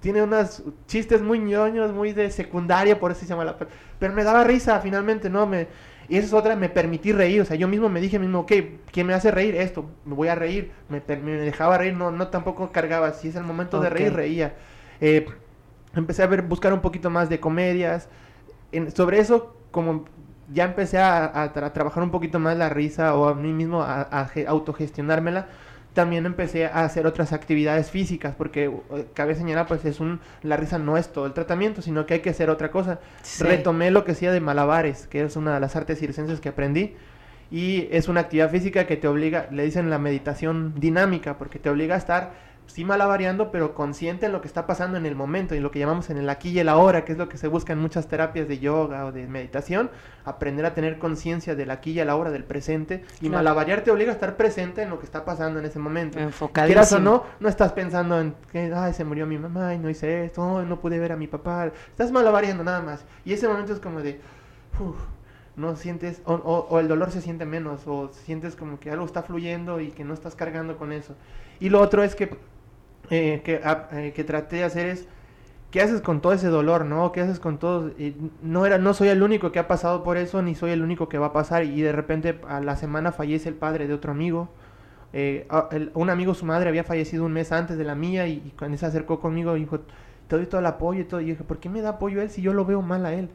Tiene 0.00 0.22
unos 0.22 0.62
chistes 0.86 1.22
muy 1.22 1.38
ñoños, 1.38 1.92
muy 1.92 2.12
de 2.12 2.30
secundaria, 2.30 2.98
por 2.98 3.10
eso 3.10 3.20
se 3.20 3.26
llama 3.26 3.44
la... 3.44 3.56
Pero 3.98 4.12
me 4.12 4.22
daba 4.22 4.44
risa 4.44 4.80
finalmente, 4.80 5.30
¿no? 5.30 5.46
Me, 5.46 5.68
y 6.10 6.16
esa 6.16 6.26
es 6.26 6.32
otra, 6.32 6.56
me 6.56 6.68
permití 6.68 7.12
reír, 7.12 7.40
o 7.40 7.44
sea, 7.44 7.56
yo 7.56 7.68
mismo 7.68 7.88
me 7.88 8.00
dije 8.00 8.18
mismo, 8.18 8.40
ok, 8.40 8.52
¿quién 8.90 9.06
me 9.06 9.14
hace 9.14 9.30
reír? 9.30 9.54
Esto, 9.54 9.88
me 10.04 10.14
voy 10.14 10.28
a 10.28 10.34
reír, 10.34 10.72
me, 10.88 11.00
me 11.16 11.32
dejaba 11.32 11.78
reír, 11.78 11.94
no, 11.94 12.10
no 12.10 12.28
tampoco 12.28 12.72
cargaba, 12.72 13.12
si 13.12 13.28
es 13.28 13.36
el 13.36 13.44
momento 13.44 13.80
de 13.80 13.90
reír, 13.90 14.12
reía. 14.12 14.54
Eh, 15.00 15.26
empecé 15.94 16.22
a 16.22 16.26
ver, 16.26 16.42
buscar 16.42 16.72
un 16.72 16.80
poquito 16.80 17.10
más 17.10 17.28
de 17.28 17.38
comedias. 17.38 18.08
sobre 18.94 19.20
eso, 19.20 19.56
como 19.70 20.04
ya 20.52 20.64
empecé 20.64 20.98
a, 20.98 21.52
trabajar 21.72 22.02
un 22.02 22.10
poquito 22.10 22.38
más 22.38 22.56
la 22.56 22.68
risa 22.68 23.14
o 23.14 23.28
a 23.28 23.34
mí 23.34 23.52
mismo 23.52 23.82
a, 23.82 24.28
autogestionármela, 24.48 25.46
también 25.94 26.26
empecé 26.26 26.66
a 26.66 26.84
hacer 26.84 27.06
otras 27.06 27.32
actividades 27.32 27.90
físicas, 27.90 28.34
porque 28.36 28.66
eh, 28.66 29.06
cabe 29.14 29.34
señalar, 29.34 29.66
pues 29.66 29.84
es 29.84 30.00
un, 30.00 30.20
la 30.42 30.56
risa 30.56 30.78
no 30.78 30.96
es 30.96 31.12
todo 31.12 31.26
el 31.26 31.32
tratamiento, 31.32 31.82
sino 31.82 32.06
que 32.06 32.14
hay 32.14 32.20
que 32.20 32.30
hacer 32.30 32.50
otra 32.50 32.70
cosa. 32.70 33.00
Retomé 33.40 33.90
lo 33.90 34.04
que 34.04 34.12
hacía 34.12 34.32
de 34.32 34.40
malabares, 34.40 35.06
que 35.06 35.22
es 35.22 35.36
una 35.36 35.54
de 35.54 35.60
las 35.60 35.76
artes 35.76 35.98
circenses 35.98 36.40
que 36.40 36.48
aprendí, 36.48 36.94
y 37.50 37.88
es 37.90 38.08
una 38.08 38.20
actividad 38.20 38.50
física 38.50 38.86
que 38.86 38.96
te 38.96 39.08
obliga, 39.08 39.48
le 39.50 39.64
dicen 39.64 39.90
la 39.90 39.98
meditación 39.98 40.74
dinámica, 40.78 41.36
porque 41.36 41.58
te 41.58 41.68
obliga 41.68 41.96
a 41.96 41.98
estar 41.98 42.49
sí 42.70 42.84
malavariando, 42.84 43.50
pero 43.50 43.74
consciente 43.74 44.26
en 44.26 44.32
lo 44.32 44.40
que 44.40 44.46
está 44.46 44.66
pasando 44.66 44.96
en 44.96 45.06
el 45.06 45.16
momento, 45.16 45.54
y 45.54 45.60
lo 45.60 45.70
que 45.70 45.78
llamamos 45.78 46.08
en 46.10 46.18
el 46.18 46.30
aquí 46.30 46.50
y 46.50 46.58
el 46.60 46.68
ahora, 46.68 47.04
que 47.04 47.12
es 47.12 47.18
lo 47.18 47.28
que 47.28 47.36
se 47.36 47.48
busca 47.48 47.72
en 47.72 47.80
muchas 47.80 48.06
terapias 48.06 48.48
de 48.48 48.58
yoga 48.58 49.06
o 49.06 49.12
de 49.12 49.26
meditación, 49.26 49.90
aprender 50.24 50.64
a 50.64 50.74
tener 50.74 50.98
conciencia 50.98 51.54
del 51.54 51.70
aquí 51.70 51.92
y 51.92 52.00
el 52.00 52.08
ahora, 52.08 52.30
del 52.30 52.44
presente, 52.44 53.04
y 53.20 53.28
malavariar 53.28 53.82
te 53.82 53.90
obliga 53.90 54.10
a 54.10 54.14
estar 54.14 54.36
presente 54.36 54.82
en 54.82 54.90
lo 54.90 54.98
que 54.98 55.04
está 55.04 55.24
pasando 55.24 55.58
en 55.58 55.66
ese 55.66 55.78
momento. 55.78 56.18
Enfocadísimo. 56.18 56.98
o 56.98 57.00
no, 57.00 57.24
no 57.40 57.48
estás 57.48 57.72
pensando 57.72 58.20
en 58.20 58.34
que, 58.52 58.72
ay, 58.74 58.92
se 58.92 59.04
murió 59.04 59.26
mi 59.26 59.38
mamá 59.38 59.74
y 59.74 59.78
no 59.78 59.90
hice 59.90 60.24
esto, 60.24 60.62
no 60.62 60.80
pude 60.80 60.98
ver 60.98 61.12
a 61.12 61.16
mi 61.16 61.26
papá, 61.26 61.70
estás 61.88 62.12
malavariando 62.12 62.62
nada 62.62 62.80
más, 62.80 63.04
y 63.24 63.32
ese 63.32 63.48
momento 63.48 63.72
es 63.72 63.80
como 63.80 64.00
de, 64.00 64.20
no 65.56 65.76
sientes, 65.76 66.22
o, 66.24 66.34
o, 66.34 66.78
el 66.78 66.88
dolor 66.88 67.10
se 67.10 67.20
siente 67.20 67.44
menos, 67.44 67.82
o 67.86 68.10
sientes 68.12 68.54
como 68.54 68.78
que 68.78 68.90
algo 68.90 69.04
está 69.04 69.22
fluyendo 69.22 69.80
y 69.80 69.90
que 69.90 70.04
no 70.04 70.14
estás 70.14 70.36
cargando 70.36 70.76
con 70.78 70.92
eso. 70.92 71.14
Y 71.58 71.68
lo 71.68 71.80
otro 71.80 72.02
es 72.02 72.14
que 72.14 72.30
eh, 73.08 73.40
que, 73.44 73.60
ah, 73.64 73.88
eh, 73.92 74.12
que 74.14 74.24
traté 74.24 74.56
de 74.56 74.64
hacer 74.64 74.88
es, 74.88 75.06
¿qué 75.70 75.80
haces 75.80 76.00
con 76.00 76.20
todo 76.20 76.32
ese 76.32 76.48
dolor, 76.48 76.84
no? 76.84 77.12
¿Qué 77.12 77.20
haces 77.20 77.40
con 77.40 77.58
todo? 77.58 77.92
no, 78.42 78.66
era, 78.66 78.78
no 78.78 78.94
soy 78.94 79.08
el 79.08 79.22
único 79.22 79.52
que 79.52 79.58
ha 79.58 79.68
pasado 79.68 80.02
por 80.02 80.16
eso, 80.16 80.42
ni 80.42 80.54
soy 80.54 80.72
el 80.72 80.82
único 80.82 81.08
que 81.08 81.18
va 81.18 81.26
a 81.26 81.32
pasar. 81.32 81.64
Y 81.64 81.80
de 81.80 81.92
repente 81.92 82.38
a 82.48 82.60
la 82.60 82.76
semana 82.76 83.12
fallece 83.12 83.48
el 83.48 83.54
padre 83.54 83.86
de 83.88 83.94
otro 83.94 84.12
amigo. 84.12 84.48
Eh, 85.12 85.48
un 85.94 86.10
amigo, 86.10 86.34
su 86.34 86.44
madre, 86.44 86.68
había 86.68 86.84
fallecido 86.84 87.24
un 87.24 87.32
mes 87.32 87.50
antes 87.52 87.76
de 87.76 87.84
la 87.84 87.94
mía 87.94 88.28
y, 88.28 88.52
cuando 88.58 88.76
se 88.78 88.86
acercó 88.86 89.20
conmigo 89.20 89.54
dijo, 89.54 89.80
te 90.28 90.36
doy 90.36 90.46
todo 90.46 90.60
el 90.60 90.66
apoyo 90.66 91.00
y 91.00 91.04
todo. 91.04 91.20
Y 91.20 91.26
dije, 91.26 91.44
¿por 91.44 91.58
qué 91.58 91.68
me 91.68 91.80
da 91.80 91.90
apoyo 91.90 92.22
él 92.22 92.30
si 92.30 92.42
yo 92.42 92.52
lo 92.52 92.64
veo 92.64 92.82
mal 92.82 93.06
a 93.06 93.12
él? 93.14 93.30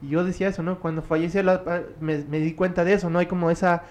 Y 0.00 0.08
yo 0.10 0.24
decía 0.24 0.48
eso, 0.48 0.62
¿no? 0.62 0.78
Cuando 0.78 1.02
falleció 1.02 1.42
me, 2.00 2.18
me 2.24 2.38
di 2.40 2.54
cuenta 2.54 2.84
de 2.84 2.94
eso, 2.94 3.10
¿no? 3.10 3.18
Hay 3.18 3.26
como 3.26 3.50
esa 3.50 3.82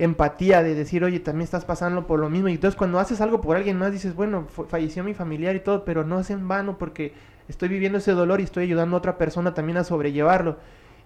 empatía 0.00 0.62
de 0.62 0.74
decir, 0.74 1.04
oye, 1.04 1.20
también 1.20 1.44
estás 1.44 1.66
pasando 1.66 2.06
por 2.06 2.18
lo 2.18 2.30
mismo. 2.30 2.48
Y 2.48 2.54
entonces 2.54 2.76
cuando 2.76 2.98
haces 2.98 3.20
algo 3.20 3.40
por 3.40 3.56
alguien 3.56 3.78
más, 3.78 3.92
dices, 3.92 4.14
bueno, 4.14 4.46
falleció 4.48 5.04
mi 5.04 5.14
familiar 5.14 5.54
y 5.54 5.60
todo, 5.60 5.84
pero 5.84 6.04
no 6.04 6.18
es 6.18 6.30
en 6.30 6.48
vano 6.48 6.78
porque 6.78 7.12
estoy 7.48 7.68
viviendo 7.68 7.98
ese 7.98 8.12
dolor 8.12 8.40
y 8.40 8.44
estoy 8.44 8.64
ayudando 8.64 8.96
a 8.96 8.98
otra 8.98 9.18
persona 9.18 9.52
también 9.54 9.76
a 9.76 9.84
sobrellevarlo. 9.84 10.56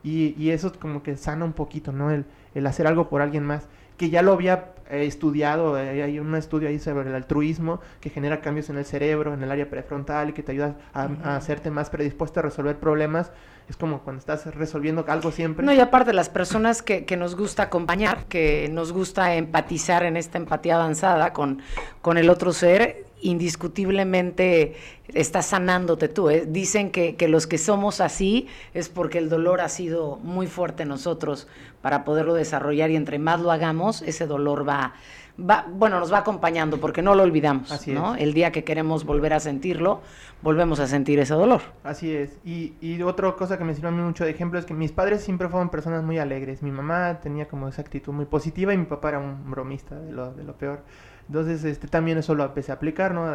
Y, 0.04 0.34
y 0.38 0.50
eso 0.50 0.72
como 0.78 1.02
que 1.02 1.16
sana 1.16 1.44
un 1.44 1.54
poquito, 1.54 1.90
¿no? 1.90 2.10
El, 2.10 2.24
el 2.54 2.66
hacer 2.66 2.86
algo 2.86 3.08
por 3.08 3.20
alguien 3.20 3.44
más. 3.44 3.66
Que 3.96 4.10
ya 4.10 4.22
lo 4.22 4.32
había 4.32 4.74
estudiado, 4.90 5.78
eh, 5.78 6.02
hay 6.02 6.18
un 6.18 6.34
estudio 6.34 6.68
ahí 6.68 6.78
sobre 6.78 7.08
el 7.08 7.14
altruismo 7.14 7.80
que 8.00 8.10
genera 8.10 8.40
cambios 8.40 8.70
en 8.70 8.78
el 8.78 8.84
cerebro, 8.84 9.34
en 9.34 9.42
el 9.42 9.50
área 9.50 9.68
prefrontal 9.68 10.30
y 10.30 10.32
que 10.32 10.42
te 10.42 10.52
ayuda 10.52 10.76
a, 10.92 11.36
hacerte 11.36 11.70
más 11.70 11.90
predispuesto 11.90 12.40
a 12.40 12.42
resolver 12.42 12.76
problemas. 12.76 13.32
Es 13.68 13.76
como 13.76 14.00
cuando 14.00 14.20
estás 14.20 14.54
resolviendo 14.54 15.06
algo 15.08 15.32
siempre. 15.32 15.64
No, 15.64 15.72
y 15.72 15.80
aparte 15.80 16.12
las 16.12 16.28
personas 16.28 16.82
que, 16.82 17.06
que 17.06 17.16
nos 17.16 17.34
gusta 17.34 17.64
acompañar, 17.64 18.26
que 18.26 18.68
nos 18.70 18.92
gusta 18.92 19.34
empatizar 19.36 20.02
en 20.02 20.18
esta 20.18 20.36
empatía 20.36 20.74
avanzada 20.74 21.32
con, 21.32 21.62
con 22.02 22.18
el 22.18 22.28
otro 22.28 22.52
ser, 22.52 23.04
indiscutiblemente 23.24 24.76
estás 25.08 25.46
sanándote 25.46 26.08
tú. 26.08 26.28
¿eh? 26.28 26.44
Dicen 26.46 26.90
que, 26.90 27.16
que, 27.16 27.26
los 27.26 27.46
que 27.46 27.58
somos 27.58 28.00
así 28.00 28.46
es 28.74 28.88
porque 28.90 29.18
el 29.18 29.28
dolor 29.28 29.60
ha 29.60 29.68
sido 29.68 30.16
muy 30.22 30.46
fuerte 30.46 30.82
en 30.82 30.90
nosotros 30.90 31.48
para 31.80 32.04
poderlo 32.04 32.34
desarrollar 32.34 32.90
y 32.90 32.96
entre 32.96 33.18
más 33.18 33.40
lo 33.40 33.50
hagamos, 33.50 34.02
ese 34.02 34.26
dolor 34.26 34.68
va, 34.68 34.73
va 34.74 34.94
bueno, 35.36 35.98
nos 35.98 36.12
va 36.12 36.18
acompañando 36.18 36.78
porque 36.78 37.02
no 37.02 37.14
lo 37.14 37.22
olvidamos. 37.22 37.72
Así 37.72 37.92
¿no? 37.92 38.14
El 38.14 38.34
día 38.34 38.52
que 38.52 38.62
queremos 38.62 39.04
volver 39.04 39.32
a 39.32 39.40
sentirlo, 39.40 40.00
volvemos 40.42 40.78
a 40.78 40.86
sentir 40.86 41.18
ese 41.18 41.34
dolor. 41.34 41.60
Así 41.82 42.14
es. 42.14 42.38
Y, 42.44 42.74
y 42.80 43.02
otra 43.02 43.32
cosa 43.32 43.58
que 43.58 43.64
me 43.64 43.74
sirve 43.74 43.88
a 43.88 43.90
mí 43.90 44.00
mucho 44.00 44.24
de 44.24 44.30
ejemplo 44.30 44.58
es 44.58 44.64
que 44.64 44.74
mis 44.74 44.92
padres 44.92 45.22
siempre 45.22 45.48
fueron 45.48 45.70
personas 45.70 46.04
muy 46.04 46.18
alegres. 46.18 46.62
Mi 46.62 46.70
mamá 46.70 47.18
tenía 47.20 47.48
como 47.48 47.68
esa 47.68 47.82
actitud 47.82 48.12
muy 48.12 48.26
positiva 48.26 48.72
y 48.72 48.78
mi 48.78 48.84
papá 48.84 49.08
era 49.10 49.18
un 49.18 49.50
bromista 49.50 49.98
de 49.98 50.12
lo, 50.12 50.32
de 50.32 50.44
lo 50.44 50.54
peor. 50.54 50.82
Entonces, 51.26 51.64
este, 51.64 51.88
también 51.88 52.18
eso 52.18 52.34
lo 52.34 52.44
empecé 52.44 52.72
a 52.72 52.76
aplicar, 52.76 53.14
¿no? 53.14 53.26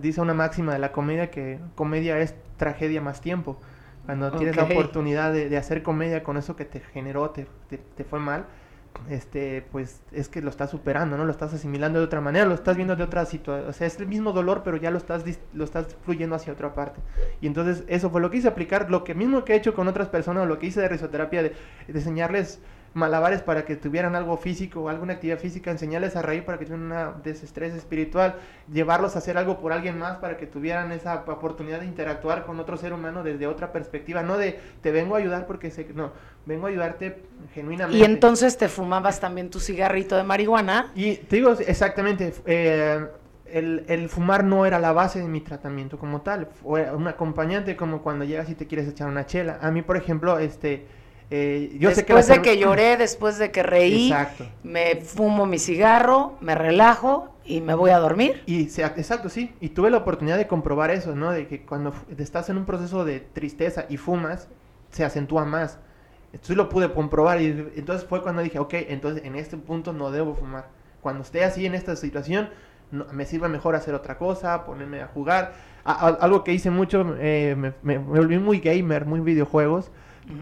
dice 0.00 0.20
una 0.20 0.34
máxima 0.34 0.72
de 0.72 0.80
la 0.80 0.90
comedia 0.90 1.30
que 1.30 1.60
comedia 1.76 2.18
es 2.18 2.34
tragedia 2.56 3.00
más 3.00 3.20
tiempo. 3.20 3.60
Cuando 4.04 4.30
tienes 4.32 4.56
la 4.56 4.64
oportunidad 4.64 5.32
de, 5.32 5.56
hacer 5.56 5.82
comedia 5.82 6.22
con 6.22 6.36
eso 6.36 6.54
que 6.54 6.64
te 6.64 6.78
generó, 6.80 7.30
te, 7.30 7.46
te, 7.68 8.04
fue 8.04 8.20
mal, 8.20 8.46
este, 9.08 9.64
pues 9.72 10.00
es 10.12 10.28
que 10.28 10.40
lo 10.42 10.50
estás 10.50 10.70
superando, 10.70 11.16
¿no? 11.16 11.24
Lo 11.24 11.30
estás 11.30 11.52
asimilando 11.54 11.98
de 11.98 12.04
otra 12.04 12.20
manera, 12.20 12.46
lo 12.46 12.54
estás 12.54 12.76
viendo 12.76 12.96
de 12.96 13.04
otra 13.04 13.24
situación. 13.24 13.68
O 13.68 13.72
sea, 13.72 13.86
es 13.86 13.98
el 14.00 14.06
mismo 14.06 14.32
dolor, 14.32 14.62
pero 14.64 14.76
ya 14.76 14.90
lo 14.90 14.98
estás, 14.98 15.24
lo 15.54 15.64
estás 15.64 15.96
fluyendo 16.04 16.36
hacia 16.36 16.52
otra 16.52 16.74
parte. 16.74 17.00
Y 17.40 17.46
entonces 17.46 17.84
eso 17.88 18.10
fue 18.10 18.20
lo 18.20 18.30
que 18.30 18.38
hice 18.38 18.48
aplicar, 18.48 18.90
lo 18.90 19.04
que 19.04 19.14
mismo 19.14 19.44
que 19.44 19.54
he 19.54 19.56
hecho 19.56 19.74
con 19.74 19.88
otras 19.88 20.08
personas, 20.08 20.48
lo 20.48 20.58
que 20.58 20.66
hice 20.66 20.80
de 20.80 20.88
risoterapia, 20.88 21.42
de, 21.42 21.50
de 21.86 21.98
enseñarles 21.98 22.60
malabares 22.96 23.42
para 23.42 23.66
que 23.66 23.76
tuvieran 23.76 24.16
algo 24.16 24.38
físico 24.38 24.80
o 24.80 24.88
alguna 24.88 25.12
actividad 25.12 25.38
física, 25.38 25.70
enseñarles 25.70 26.16
a 26.16 26.22
reír 26.22 26.46
para 26.46 26.58
que 26.58 26.64
tuvieran 26.64 26.86
una 26.86 27.12
desestrés 27.22 27.74
espiritual, 27.74 28.36
llevarlos 28.72 29.14
a 29.14 29.18
hacer 29.18 29.36
algo 29.36 29.60
por 29.60 29.74
alguien 29.74 29.98
más 29.98 30.16
para 30.16 30.38
que 30.38 30.46
tuvieran 30.46 30.90
esa 30.92 31.16
oportunidad 31.26 31.80
de 31.80 31.86
interactuar 31.86 32.46
con 32.46 32.58
otro 32.58 32.78
ser 32.78 32.94
humano 32.94 33.22
desde 33.22 33.46
otra 33.46 33.70
perspectiva, 33.70 34.22
no 34.22 34.38
de 34.38 34.58
te 34.80 34.92
vengo 34.92 35.14
a 35.14 35.18
ayudar 35.18 35.46
porque 35.46 35.70
sé 35.70 35.84
que 35.84 35.92
no, 35.92 36.12
vengo 36.46 36.66
a 36.66 36.70
ayudarte 36.70 37.22
genuinamente. 37.52 37.98
Y 37.98 38.04
entonces 38.04 38.56
te 38.56 38.68
fumabas 38.68 39.20
también 39.20 39.50
tu 39.50 39.60
cigarrito 39.60 40.16
de 40.16 40.22
marihuana. 40.22 40.90
Y 40.94 41.16
te 41.16 41.36
digo 41.36 41.52
exactamente, 41.52 42.32
eh, 42.46 43.06
el, 43.44 43.84
el, 43.88 44.08
fumar 44.08 44.42
no 44.42 44.64
era 44.64 44.78
la 44.78 44.92
base 44.92 45.18
de 45.18 45.28
mi 45.28 45.42
tratamiento 45.42 45.98
como 45.98 46.22
tal, 46.22 46.46
fue 46.46 46.90
un 46.90 47.06
acompañante 47.08 47.76
como 47.76 48.00
cuando 48.00 48.24
llegas 48.24 48.48
y 48.48 48.54
te 48.54 48.66
quieres 48.66 48.88
echar 48.88 49.06
una 49.08 49.26
chela. 49.26 49.58
A 49.60 49.70
mí, 49.70 49.82
por 49.82 49.98
ejemplo, 49.98 50.38
este 50.38 50.86
eh, 51.30 51.76
yo 51.80 51.90
después 51.90 52.28
de 52.28 52.40
que 52.40 52.56
lloré, 52.56 52.96
después 52.96 53.38
de 53.38 53.50
que 53.50 53.62
reí, 53.62 54.14
me 54.62 54.96
fumo 54.96 55.46
mi 55.46 55.58
cigarro, 55.58 56.34
me 56.40 56.54
relajo 56.54 57.34
y 57.44 57.60
me 57.60 57.74
voy 57.74 57.90
a 57.90 57.98
dormir. 57.98 58.42
Y 58.46 58.62
exacto, 58.62 59.28
sí. 59.28 59.52
Y 59.60 59.70
tuve 59.70 59.90
la 59.90 59.98
oportunidad 59.98 60.36
de 60.36 60.46
comprobar 60.46 60.90
eso, 60.90 61.16
¿no? 61.16 61.32
De 61.32 61.48
que 61.48 61.62
cuando 61.62 61.92
estás 62.16 62.48
en 62.48 62.58
un 62.58 62.64
proceso 62.64 63.04
de 63.04 63.20
tristeza 63.20 63.86
y 63.88 63.96
fumas, 63.96 64.48
se 64.90 65.04
acentúa 65.04 65.44
más. 65.44 65.78
Entonces 66.32 66.56
lo 66.56 66.68
pude 66.68 66.92
comprobar 66.92 67.40
y 67.40 67.46
entonces 67.76 68.06
fue 68.06 68.22
cuando 68.22 68.42
dije, 68.42 68.58
ok, 68.58 68.74
entonces 68.88 69.24
en 69.24 69.36
este 69.36 69.56
punto 69.56 69.92
no 69.92 70.10
debo 70.10 70.34
fumar. 70.34 70.68
Cuando 71.00 71.22
esté 71.22 71.44
así 71.44 71.66
en 71.66 71.74
esta 71.74 71.96
situación, 71.96 72.50
me 72.90 73.24
sirve 73.24 73.48
mejor 73.48 73.74
hacer 73.74 73.94
otra 73.94 74.16
cosa, 74.16 74.64
ponerme 74.64 75.00
a 75.00 75.08
jugar. 75.08 75.54
algo 75.84 76.44
que 76.44 76.52
hice 76.52 76.70
mucho, 76.70 77.16
eh, 77.18 77.54
me, 77.56 77.72
me 77.82 77.98
volví 77.98 78.38
muy 78.38 78.60
gamer, 78.60 79.06
muy 79.06 79.20
videojuegos 79.20 79.90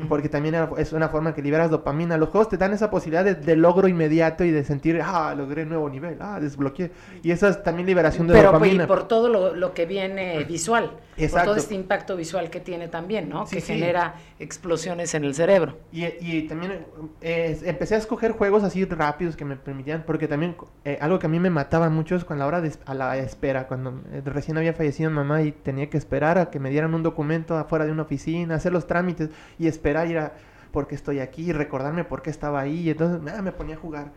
porque 0.08 0.28
también 0.28 0.56
es 0.78 0.92
una 0.92 1.08
forma 1.08 1.34
que 1.34 1.42
liberas 1.42 1.70
dopamina. 1.70 2.16
Los 2.16 2.30
juegos 2.30 2.48
te 2.48 2.56
dan 2.56 2.72
esa 2.72 2.90
posibilidad 2.90 3.24
de, 3.24 3.56
logro 3.56 3.88
inmediato 3.88 4.44
y 4.44 4.50
de 4.50 4.64
sentir, 4.64 5.00
ah, 5.02 5.34
logré 5.36 5.64
nuevo 5.64 5.88
nivel, 5.88 6.16
ah, 6.20 6.40
desbloqueé. 6.40 6.90
Y 7.22 7.30
esa 7.30 7.48
es 7.48 7.62
también 7.62 7.86
liberación 7.86 8.26
de 8.26 8.34
Pero, 8.34 8.52
dopamina. 8.52 8.86
Pero 8.86 8.88
por 8.88 9.08
todo 9.08 9.28
lo, 9.28 9.74
que 9.74 9.86
viene 9.86 10.44
visual, 10.44 10.92
Exacto. 11.16 11.36
por 11.36 11.44
todo 11.44 11.56
este 11.56 11.74
impacto 11.74 12.16
visual 12.16 12.50
que 12.50 12.60
tiene 12.60 12.88
también, 12.88 13.28
¿no? 13.28 13.44
que 13.46 13.60
genera 13.60 14.14
explosiones 14.38 15.14
en 15.14 15.24
el 15.24 15.34
cerebro. 15.34 15.78
Y, 15.92 16.04
y 16.20 16.46
también 16.48 16.86
eh, 17.20 17.58
empecé 17.64 17.94
a 17.94 17.98
escoger 17.98 18.32
juegos 18.32 18.62
así 18.62 18.84
rápidos 18.84 19.36
que 19.36 19.44
me 19.44 19.56
permitían, 19.56 20.04
porque 20.06 20.28
también 20.28 20.56
eh, 20.84 20.98
algo 21.00 21.18
que 21.18 21.26
a 21.26 21.28
mí 21.28 21.40
me 21.40 21.50
mataba 21.50 21.88
mucho 21.90 22.16
es 22.16 22.24
con 22.24 22.38
la 22.38 22.46
hora 22.46 22.60
de 22.60 22.72
a 22.86 22.94
la 22.94 23.16
espera, 23.16 23.66
cuando 23.66 24.00
eh, 24.12 24.22
recién 24.24 24.56
había 24.56 24.72
fallecido 24.72 25.10
mamá 25.10 25.42
y 25.42 25.52
tenía 25.52 25.88
que 25.90 25.96
esperar 25.96 26.38
a 26.38 26.50
que 26.50 26.60
me 26.60 26.70
dieran 26.70 26.94
un 26.94 27.02
documento 27.02 27.56
afuera 27.56 27.84
de 27.84 27.92
una 27.92 28.02
oficina, 28.02 28.54
hacer 28.54 28.72
los 28.72 28.86
trámites 28.86 29.30
y 29.58 29.66
esperar 29.74 30.08
ir 30.08 30.18
a 30.18 30.32
por 30.72 30.86
qué 30.86 30.94
estoy 30.94 31.20
aquí, 31.20 31.52
recordarme 31.52 32.04
por 32.04 32.22
qué 32.22 32.30
estaba 32.30 32.60
ahí, 32.60 32.80
y 32.80 32.90
entonces 32.90 33.20
me 33.20 33.52
ponía 33.52 33.76
a 33.76 33.78
jugar 33.78 34.12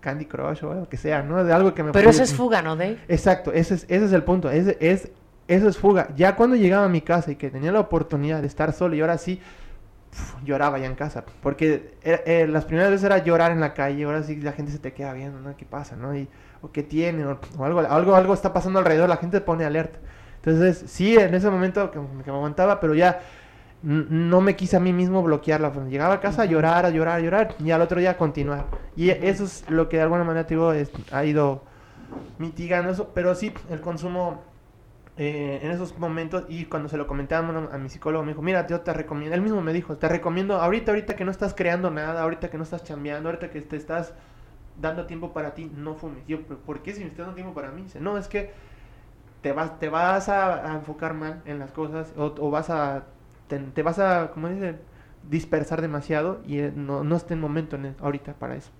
Candy 0.00 0.24
Crush 0.24 0.64
o 0.64 0.74
lo 0.74 0.88
que 0.88 0.96
sea, 0.96 1.22
¿no? 1.22 1.44
De 1.44 1.52
algo 1.52 1.74
que 1.74 1.82
me 1.82 1.92
Pero 1.92 2.10
eso 2.10 2.22
es 2.22 2.34
fuga, 2.34 2.62
¿no, 2.62 2.74
Dave? 2.74 2.98
Exacto, 3.08 3.52
ese 3.52 3.74
es, 3.74 3.84
ese 3.88 4.06
es 4.06 4.12
el 4.12 4.24
punto, 4.24 4.50
es, 4.50 4.76
es, 4.80 5.10
eso 5.46 5.68
es 5.68 5.78
fuga. 5.78 6.08
Ya 6.16 6.36
cuando 6.36 6.56
llegaba 6.56 6.86
a 6.86 6.88
mi 6.88 7.00
casa 7.00 7.30
y 7.30 7.36
que 7.36 7.50
tenía 7.50 7.70
la 7.72 7.80
oportunidad 7.80 8.40
de 8.40 8.46
estar 8.46 8.72
solo 8.72 8.94
y 8.94 9.00
ahora 9.00 9.18
sí 9.18 9.40
lloraba 10.44 10.78
ya 10.78 10.86
en 10.86 10.96
casa, 10.96 11.24
porque 11.40 11.94
eh, 12.02 12.46
las 12.48 12.64
primeras 12.64 12.90
veces 12.90 13.04
era 13.04 13.18
llorar 13.18 13.52
en 13.52 13.60
la 13.60 13.74
calle, 13.74 14.04
ahora 14.04 14.24
sí 14.24 14.36
la 14.36 14.52
gente 14.52 14.72
se 14.72 14.78
te 14.78 14.92
queda 14.92 15.12
viendo, 15.12 15.40
¿no? 15.40 15.56
¿Qué 15.56 15.64
pasa, 15.64 15.94
no? 15.94 16.16
Y, 16.16 16.28
o 16.62 16.72
qué 16.72 16.82
tiene, 16.82 17.24
o, 17.24 17.38
algo, 17.64 17.80
algo, 17.80 18.14
algo 18.14 18.34
está 18.34 18.52
pasando 18.52 18.80
alrededor, 18.80 19.08
la 19.08 19.18
gente 19.18 19.40
pone 19.40 19.64
alerta. 19.64 19.98
Entonces, 20.36 20.82
sí, 20.90 21.16
en 21.16 21.34
ese 21.34 21.50
momento 21.50 21.90
que, 21.90 22.00
que 22.24 22.30
me 22.30 22.36
aguantaba, 22.36 22.80
pero 22.80 22.94
ya 22.94 23.20
no 23.82 24.40
me 24.40 24.56
quise 24.56 24.76
a 24.76 24.80
mí 24.80 24.92
mismo 24.92 25.22
bloquearla. 25.22 25.72
Llegaba 25.88 26.14
a 26.14 26.20
casa 26.20 26.42
a 26.42 26.44
llorar, 26.44 26.84
a 26.84 26.90
llorar, 26.90 27.18
a 27.18 27.20
llorar 27.20 27.54
y 27.58 27.70
al 27.70 27.80
otro 27.80 28.00
día 28.00 28.16
continuar. 28.16 28.66
Y 28.96 29.10
eso 29.10 29.44
es 29.44 29.64
lo 29.68 29.88
que 29.88 29.96
de 29.96 30.02
alguna 30.02 30.24
manera 30.24 30.46
te 30.46 30.54
digo, 30.54 30.72
ha 31.12 31.24
ido 31.24 31.62
mitigando 32.38 32.90
eso. 32.90 33.10
Pero 33.14 33.34
sí, 33.34 33.52
el 33.70 33.80
consumo 33.80 34.42
eh, 35.16 35.60
en 35.62 35.70
esos 35.70 35.98
momentos 35.98 36.44
y 36.48 36.66
cuando 36.66 36.88
se 36.88 36.96
lo 36.96 37.06
comentábamos 37.06 37.72
a 37.72 37.78
mi 37.78 37.88
psicólogo 37.88 38.24
me 38.24 38.32
dijo, 38.32 38.42
mira, 38.42 38.66
yo 38.66 38.80
te 38.80 38.92
recomiendo, 38.92 39.34
él 39.34 39.42
mismo 39.42 39.60
me 39.60 39.72
dijo, 39.72 39.96
te 39.96 40.08
recomiendo 40.08 40.56
ahorita, 40.56 40.92
ahorita 40.92 41.16
que 41.16 41.24
no 41.24 41.30
estás 41.30 41.54
creando 41.54 41.90
nada, 41.90 42.22
ahorita 42.22 42.50
que 42.50 42.58
no 42.58 42.64
estás 42.64 42.84
chambeando, 42.84 43.28
ahorita 43.28 43.50
que 43.50 43.62
te 43.62 43.76
estás 43.76 44.12
dando 44.80 45.06
tiempo 45.06 45.32
para 45.32 45.54
ti, 45.54 45.70
no 45.74 45.94
fumes. 45.94 46.26
Yo, 46.26 46.42
¿por 46.42 46.82
qué 46.82 46.92
si 46.92 47.00
me 47.00 47.06
estás 47.06 47.26
dando 47.26 47.34
tiempo 47.34 47.54
para 47.54 47.70
mí? 47.70 47.82
Dice, 47.82 48.00
no, 48.00 48.18
es 48.18 48.28
que 48.28 48.52
te 49.42 49.52
vas, 49.52 49.78
te 49.78 49.88
vas 49.88 50.28
a, 50.28 50.74
enfocar 50.74 51.14
mal 51.14 51.42
en 51.46 51.58
las 51.58 51.72
cosas 51.72 52.12
o 52.16 52.50
vas 52.50 52.68
a 52.68 53.04
te, 53.58 53.82
vas 53.82 53.98
a, 53.98 54.30
como 54.32 54.48
dice, 54.48 54.76
dispersar 55.28 55.80
demasiado 55.80 56.40
y 56.46 56.58
eh, 56.58 56.72
no, 56.74 57.04
no 57.04 57.16
está 57.16 57.34
en 57.34 57.40
momento 57.40 57.76
en 57.76 57.94
ahorita 58.00 58.34
para 58.34 58.56
eso. 58.56 58.70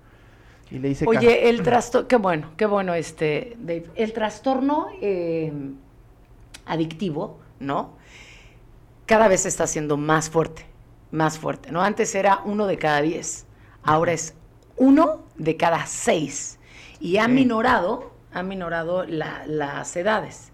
Y 0.70 0.78
le 0.78 0.88
dice 0.88 1.04
Oye, 1.06 1.48
el 1.48 1.62
trastorno, 1.62 2.06
qué 2.08 2.16
bueno, 2.16 2.52
qué 2.56 2.66
bueno 2.66 2.94
este, 2.94 3.56
Dave. 3.58 3.86
El 3.96 4.12
trastorno 4.12 4.86
eh, 5.00 5.52
adictivo, 6.64 7.40
¿no? 7.58 7.96
Cada 9.06 9.26
vez 9.26 9.46
está 9.46 9.66
siendo 9.66 9.96
más 9.96 10.30
fuerte, 10.30 10.64
más 11.10 11.38
fuerte, 11.38 11.72
¿no? 11.72 11.82
Antes 11.82 12.14
era 12.14 12.42
uno 12.44 12.68
de 12.68 12.78
cada 12.78 13.02
diez, 13.02 13.46
ahora 13.82 14.12
es 14.12 14.34
uno 14.76 15.24
de 15.36 15.56
cada 15.56 15.86
seis. 15.86 16.58
Y 17.00 17.16
ha 17.16 17.26
minorado, 17.26 18.12
ha 18.32 18.42
minorado 18.42 19.04
las 19.06 19.96
edades. 19.96 20.52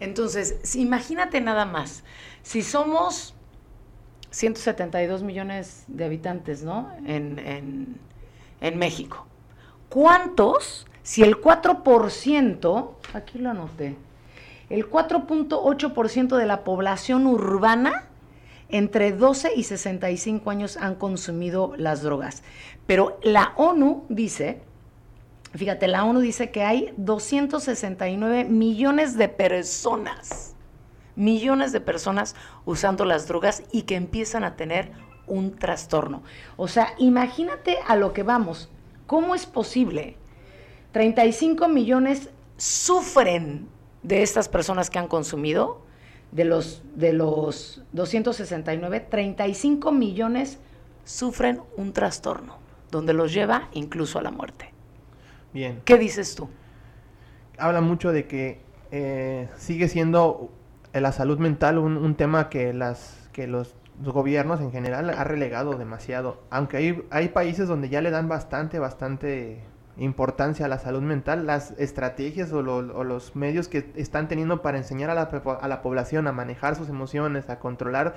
Entonces, 0.00 0.74
imagínate 0.74 1.40
nada 1.40 1.64
más, 1.64 2.04
si 2.42 2.62
somos 2.62 3.33
172 4.34 5.22
millones 5.22 5.84
de 5.86 6.04
habitantes, 6.04 6.64
¿no? 6.64 6.90
En, 7.06 7.98
México. 8.76 9.26
¿Cuántos, 9.88 10.86
si 11.02 11.22
el 11.22 11.36
4%, 11.36 12.90
aquí 13.12 13.38
lo 13.38 13.50
anoté, 13.50 13.94
el 14.70 14.90
4.8% 14.90 16.36
de 16.36 16.46
la 16.46 16.64
población 16.64 17.26
urbana 17.26 18.06
entre 18.70 19.12
12 19.12 19.52
y 19.54 19.64
65 19.64 20.50
años 20.50 20.78
han 20.78 20.96
consumido 20.96 21.74
las 21.76 22.02
drogas? 22.02 22.42
Pero 22.86 23.20
la 23.22 23.52
ONU 23.56 24.04
dice, 24.08 24.62
fíjate, 25.54 25.86
la 25.86 26.04
ONU 26.04 26.20
dice 26.20 26.50
que 26.50 26.64
hay 26.64 26.92
269 26.96 28.44
millones 28.44 29.16
de 29.16 29.28
personas 29.28 30.53
millones 31.16 31.72
de 31.72 31.80
personas 31.80 32.34
usando 32.64 33.04
las 33.04 33.28
drogas 33.28 33.62
y 33.72 33.82
que 33.82 33.96
empiezan 33.96 34.44
a 34.44 34.56
tener 34.56 34.92
un 35.26 35.56
trastorno. 35.56 36.22
O 36.56 36.68
sea, 36.68 36.94
imagínate 36.98 37.78
a 37.86 37.96
lo 37.96 38.12
que 38.12 38.22
vamos. 38.22 38.70
¿Cómo 39.06 39.34
es 39.34 39.46
posible? 39.46 40.16
35 40.92 41.68
millones 41.68 42.30
sufren 42.56 43.68
de 44.02 44.22
estas 44.22 44.48
personas 44.48 44.90
que 44.90 44.98
han 44.98 45.08
consumido, 45.08 45.82
de 46.30 46.44
los, 46.44 46.82
de 46.94 47.12
los 47.12 47.82
269, 47.92 49.00
35 49.00 49.92
millones 49.92 50.58
sufren 51.04 51.60
un 51.76 51.92
trastorno. 51.92 52.62
donde 52.90 53.12
los 53.12 53.32
lleva 53.32 53.70
incluso 53.72 54.20
a 54.20 54.22
la 54.22 54.30
muerte. 54.30 54.72
Bien. 55.52 55.82
¿Qué 55.84 55.98
dices 55.98 56.36
tú? 56.36 56.48
Habla 57.58 57.80
mucho 57.80 58.12
de 58.12 58.28
que 58.28 58.60
eh, 58.92 59.48
sigue 59.56 59.88
siendo 59.88 60.52
la 61.00 61.12
salud 61.12 61.38
mental 61.38 61.78
un, 61.78 61.96
un 61.96 62.14
tema 62.14 62.48
que 62.48 62.72
las 62.72 63.24
que 63.32 63.46
los 63.46 63.74
gobiernos 64.02 64.60
en 64.60 64.72
general 64.72 65.10
ha 65.10 65.24
relegado 65.24 65.76
demasiado. 65.76 66.40
Aunque 66.50 66.78
hay, 66.78 67.04
hay 67.10 67.28
países 67.28 67.68
donde 67.68 67.88
ya 67.88 68.00
le 68.00 68.10
dan 68.10 68.28
bastante, 68.28 68.78
bastante 68.78 69.62
importancia 69.96 70.66
a 70.66 70.68
la 70.68 70.78
salud 70.78 71.02
mental, 71.02 71.46
las 71.46 71.72
estrategias 71.78 72.52
o, 72.52 72.62
los 72.62 73.36
medios 73.36 73.68
que 73.68 73.90
están 73.94 74.28
teniendo 74.28 74.62
para 74.62 74.78
enseñar 74.78 75.10
a 75.10 75.14
la, 75.14 75.22
a 75.22 75.68
la 75.68 75.82
población 75.82 76.26
a 76.26 76.32
manejar 76.32 76.74
sus 76.74 76.88
emociones, 76.88 77.48
a 77.48 77.58
controlar, 77.58 78.16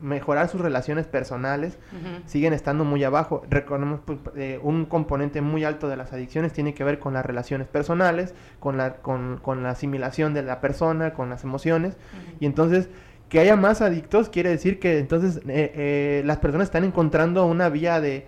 mejorar 0.00 0.48
sus 0.48 0.60
relaciones 0.60 1.06
personales, 1.06 1.78
siguen 2.26 2.52
estando 2.52 2.84
muy 2.84 3.02
abajo. 3.04 3.42
Recordemos 3.48 4.00
pues, 4.04 4.18
eh, 4.36 4.60
un 4.62 4.84
componente 4.84 5.40
muy 5.40 5.64
alto 5.64 5.88
de 5.88 5.96
las 5.96 6.12
adicciones 6.12 6.52
tiene 6.52 6.74
que 6.74 6.84
ver 6.84 6.98
con 6.98 7.14
las 7.14 7.24
relaciones 7.24 7.68
personales, 7.68 8.34
con 8.60 8.76
la, 8.76 8.96
con, 8.96 9.38
con 9.38 9.62
la 9.62 9.70
asimilación 9.70 10.34
de 10.34 10.42
la 10.42 10.60
persona, 10.60 11.14
con 11.14 11.30
las 11.30 11.44
emociones, 11.44 11.96
y 12.40 12.46
entonces 12.46 12.88
que 13.28 13.40
haya 13.40 13.56
más 13.56 13.80
adictos 13.80 14.28
quiere 14.28 14.50
decir 14.50 14.78
que 14.78 14.98
entonces 14.98 15.38
eh, 15.48 15.72
eh, 15.74 16.22
las 16.24 16.38
personas 16.38 16.66
están 16.66 16.84
encontrando 16.84 17.46
una 17.46 17.68
vía 17.68 18.00
de, 18.00 18.26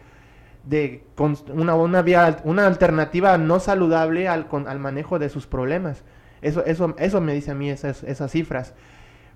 de 0.66 1.04
una, 1.54 1.74
una, 1.76 2.02
vía, 2.02 2.38
una 2.44 2.66
alternativa 2.66 3.38
no 3.38 3.60
saludable 3.60 4.28
al, 4.28 4.46
al 4.66 4.78
manejo 4.78 5.18
de 5.18 5.28
sus 5.28 5.46
problemas. 5.46 6.02
Eso, 6.42 6.64
eso, 6.66 6.94
eso 6.98 7.20
me 7.20 7.32
dice 7.32 7.52
a 7.52 7.54
mí 7.54 7.70
esas, 7.70 8.02
esas 8.02 8.30
cifras. 8.32 8.74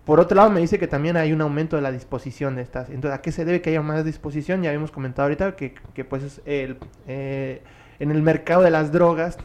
Por 0.05 0.19
otro 0.19 0.37
lado, 0.37 0.51
me 0.51 0.61
dice 0.61 0.79
que 0.79 0.89
también 0.89 1.17
hay 1.17 1.33
un 1.33 1.41
aumento 1.41 1.77
de 1.77 1.83
la 1.83 1.93
disposición 1.93 2.57
de 2.57 2.63
estas. 2.63 2.91
Entonces, 2.91 3.19
¿a 3.19 3.23
qué 3.23 3.33
se 3.33 3.45
debe 3.45 3.63
que 3.63 3.71
haya 3.71 3.81
más 3.81 4.05
disposición? 4.05 4.63
Ya 4.63 4.71
habíamos 4.71 4.91
comentado 4.91 5.27
ahorita 5.27 5.55
que, 5.55 5.75
que 5.95 6.05
pues 6.05 6.41
el, 6.47 6.79
eh, 7.07 7.63
en 8.01 8.11
el 8.11 8.23
mercado 8.23 8.63
de 8.63 8.71
las 8.71 8.91
drogas 8.91 9.39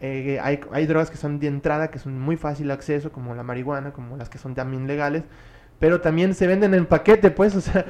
eh, 0.00 0.38
hay, 0.42 0.60
hay, 0.72 0.86
drogas 0.86 1.10
que 1.10 1.16
son 1.16 1.40
de 1.40 1.48
entrada, 1.48 1.90
que 1.90 1.98
son 1.98 2.18
muy 2.18 2.36
fácil 2.36 2.68
de 2.68 2.72
acceso, 2.72 3.10
como 3.10 3.34
la 3.34 3.42
marihuana, 3.42 3.92
como 3.92 4.16
las 4.16 4.28
que 4.28 4.38
son 4.38 4.54
también 4.54 4.86
legales, 4.86 5.24
pero 5.78 6.00
también 6.00 6.34
se 6.34 6.46
venden 6.46 6.72
en 6.74 6.86
paquete, 6.86 7.30
pues, 7.30 7.56
o 7.56 7.60
sea... 7.60 7.84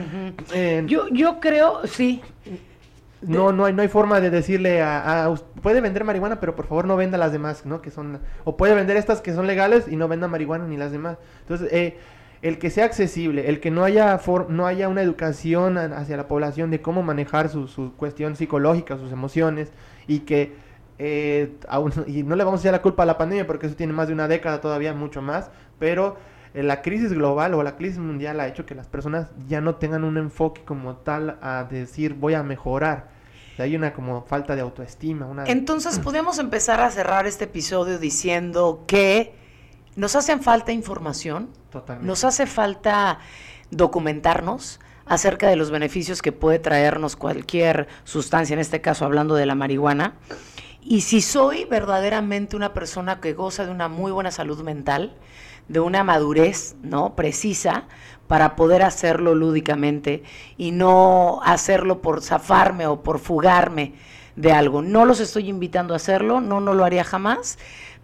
yo, 0.86 1.08
yo 1.08 1.38
creo, 1.38 1.86
sí. 1.86 2.22
No, 3.22 3.52
no 3.52 3.66
hay, 3.66 3.72
no 3.72 3.82
hay 3.82 3.88
forma 3.88 4.20
de 4.20 4.30
decirle 4.30 4.82
a, 4.82 5.32
Puede 5.62 5.80
vender 5.80 6.04
marihuana, 6.04 6.40
pero 6.40 6.56
por 6.56 6.66
favor 6.66 6.86
no 6.86 6.96
venda 6.96 7.18
las 7.18 7.32
demás, 7.32 7.66
¿no? 7.66 7.82
Que 7.82 7.90
son... 7.90 8.20
O 8.44 8.56
puede 8.56 8.74
vender 8.74 8.96
estas 8.96 9.20
que 9.20 9.34
son 9.34 9.46
legales 9.46 9.86
y 9.88 9.96
no 9.96 10.08
venda 10.08 10.26
marihuana 10.26 10.66
ni 10.66 10.76
las 10.76 10.92
demás. 10.92 11.18
Entonces, 11.42 11.70
eh, 11.72 11.98
el 12.42 12.58
que 12.58 12.70
sea 12.70 12.86
accesible, 12.86 13.48
el 13.48 13.60
que 13.60 13.70
no 13.70 13.84
haya, 13.84 14.18
no 14.48 14.66
haya 14.66 14.88
una 14.88 15.02
educación 15.02 15.76
hacia 15.76 16.16
la 16.16 16.28
población 16.28 16.70
de 16.70 16.80
cómo 16.80 17.02
manejar 17.02 17.50
su, 17.50 17.68
su 17.68 17.92
cuestión 17.96 18.36
psicológica, 18.36 18.96
sus 18.96 19.12
emociones, 19.12 19.72
y 20.06 20.20
que 20.20 20.54
eh, 21.02 21.54
y 22.06 22.24
no 22.24 22.36
le 22.36 22.44
vamos 22.44 22.60
a 22.60 22.62
echar 22.62 22.72
la 22.72 22.82
culpa 22.82 23.04
a 23.04 23.06
la 23.06 23.16
pandemia 23.16 23.46
porque 23.46 23.66
eso 23.66 23.74
tiene 23.74 23.94
más 23.94 24.08
de 24.08 24.12
una 24.12 24.28
década 24.28 24.60
todavía, 24.60 24.92
mucho 24.92 25.22
más, 25.22 25.50
pero 25.78 26.18
la 26.54 26.82
crisis 26.82 27.12
global 27.12 27.54
o 27.54 27.62
la 27.62 27.76
crisis 27.76 27.98
mundial 27.98 28.40
ha 28.40 28.48
hecho 28.48 28.66
que 28.66 28.74
las 28.74 28.88
personas 28.88 29.28
ya 29.46 29.60
no 29.60 29.76
tengan 29.76 30.04
un 30.04 30.16
enfoque 30.16 30.62
como 30.64 30.96
tal 30.96 31.38
a 31.42 31.64
decir 31.64 32.14
voy 32.14 32.34
a 32.34 32.42
mejorar. 32.42 33.08
hay 33.58 33.76
una 33.76 33.92
como 33.92 34.22
falta 34.22 34.56
de 34.56 34.62
autoestima. 34.62 35.26
Una... 35.26 35.44
Entonces 35.44 35.98
podemos 36.04 36.38
empezar 36.38 36.80
a 36.80 36.90
cerrar 36.90 37.26
este 37.26 37.44
episodio 37.44 37.98
diciendo 37.98 38.84
que 38.86 39.34
nos 39.96 40.16
hace 40.16 40.36
falta 40.38 40.72
información, 40.72 41.50
nos 42.00 42.24
hace 42.24 42.46
falta 42.46 43.18
documentarnos 43.70 44.80
acerca 45.06 45.48
de 45.48 45.56
los 45.56 45.70
beneficios 45.70 46.22
que 46.22 46.32
puede 46.32 46.58
traernos 46.58 47.16
cualquier 47.16 47.88
sustancia, 48.04 48.54
en 48.54 48.60
este 48.60 48.80
caso 48.80 49.04
hablando 49.04 49.34
de 49.34 49.46
la 49.46 49.54
marihuana. 49.54 50.14
Y 50.82 51.02
si 51.02 51.20
soy 51.20 51.64
verdaderamente 51.64 52.56
una 52.56 52.72
persona 52.72 53.20
que 53.20 53.34
goza 53.34 53.66
de 53.66 53.72
una 53.72 53.88
muy 53.88 54.12
buena 54.12 54.30
salud 54.30 54.62
mental, 54.62 55.16
de 55.70 55.78
una 55.78 56.02
madurez, 56.02 56.74
¿no? 56.82 57.14
precisa 57.14 57.84
para 58.26 58.56
poder 58.56 58.82
hacerlo 58.82 59.36
lúdicamente 59.36 60.24
y 60.58 60.72
no 60.72 61.40
hacerlo 61.44 62.02
por 62.02 62.22
zafarme 62.22 62.88
o 62.88 63.02
por 63.02 63.20
fugarme 63.20 63.94
de 64.34 64.50
algo. 64.50 64.82
No 64.82 65.04
los 65.04 65.20
estoy 65.20 65.48
invitando 65.48 65.94
a 65.94 65.98
hacerlo, 65.98 66.40
no 66.40 66.60
no 66.60 66.74
lo 66.74 66.84
haría 66.84 67.04
jamás, 67.04 67.56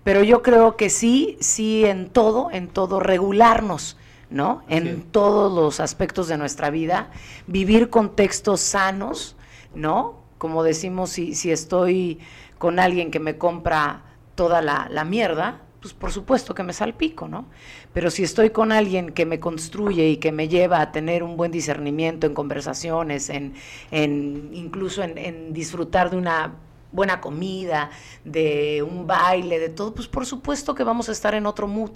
pero 0.04 0.22
yo 0.22 0.42
creo 0.42 0.76
que 0.76 0.90
sí, 0.90 1.36
sí 1.40 1.84
en 1.84 2.08
todo, 2.10 2.52
en 2.52 2.68
todo 2.68 3.00
regularnos, 3.00 3.96
¿no? 4.30 4.62
En 4.68 5.02
todos 5.02 5.52
los 5.52 5.80
aspectos 5.80 6.28
de 6.28 6.38
nuestra 6.38 6.70
vida, 6.70 7.10
vivir 7.48 7.90
contextos 7.90 8.60
sanos, 8.60 9.34
¿no? 9.74 10.20
Como 10.38 10.62
decimos, 10.62 11.10
si, 11.10 11.34
si 11.34 11.50
estoy 11.50 12.20
con 12.58 12.78
alguien 12.78 13.10
que 13.10 13.18
me 13.18 13.38
compra 13.38 14.04
toda 14.36 14.62
la, 14.62 15.04
mierda, 15.04 15.62
pues 15.86 15.94
por 15.94 16.12
supuesto 16.12 16.54
que 16.54 16.62
me 16.62 16.72
salpico, 16.72 17.28
¿no? 17.28 17.46
Pero 17.92 18.10
si 18.10 18.22
estoy 18.22 18.50
con 18.50 18.72
alguien 18.72 19.12
que 19.12 19.26
me 19.26 19.38
construye 19.38 20.08
y 20.08 20.16
que 20.16 20.32
me 20.32 20.48
lleva 20.48 20.80
a 20.80 20.92
tener 20.92 21.22
un 21.22 21.36
buen 21.36 21.52
discernimiento 21.52 22.26
en 22.26 22.34
conversaciones, 22.34 23.30
en, 23.30 23.54
en 23.90 24.50
incluso 24.52 25.02
en, 25.02 25.52
disfrutar 25.52 26.10
de 26.10 26.16
una 26.16 26.56
buena 26.92 27.20
comida, 27.20 27.90
de 28.24 28.82
un 28.82 29.06
baile, 29.06 29.58
de 29.58 29.68
todo, 29.68 29.94
pues 29.94 30.08
por 30.08 30.26
supuesto 30.26 30.74
que 30.74 30.82
vamos 30.82 31.08
a 31.08 31.12
estar 31.12 31.34
en 31.34 31.46
otro 31.46 31.68
mood. 31.68 31.92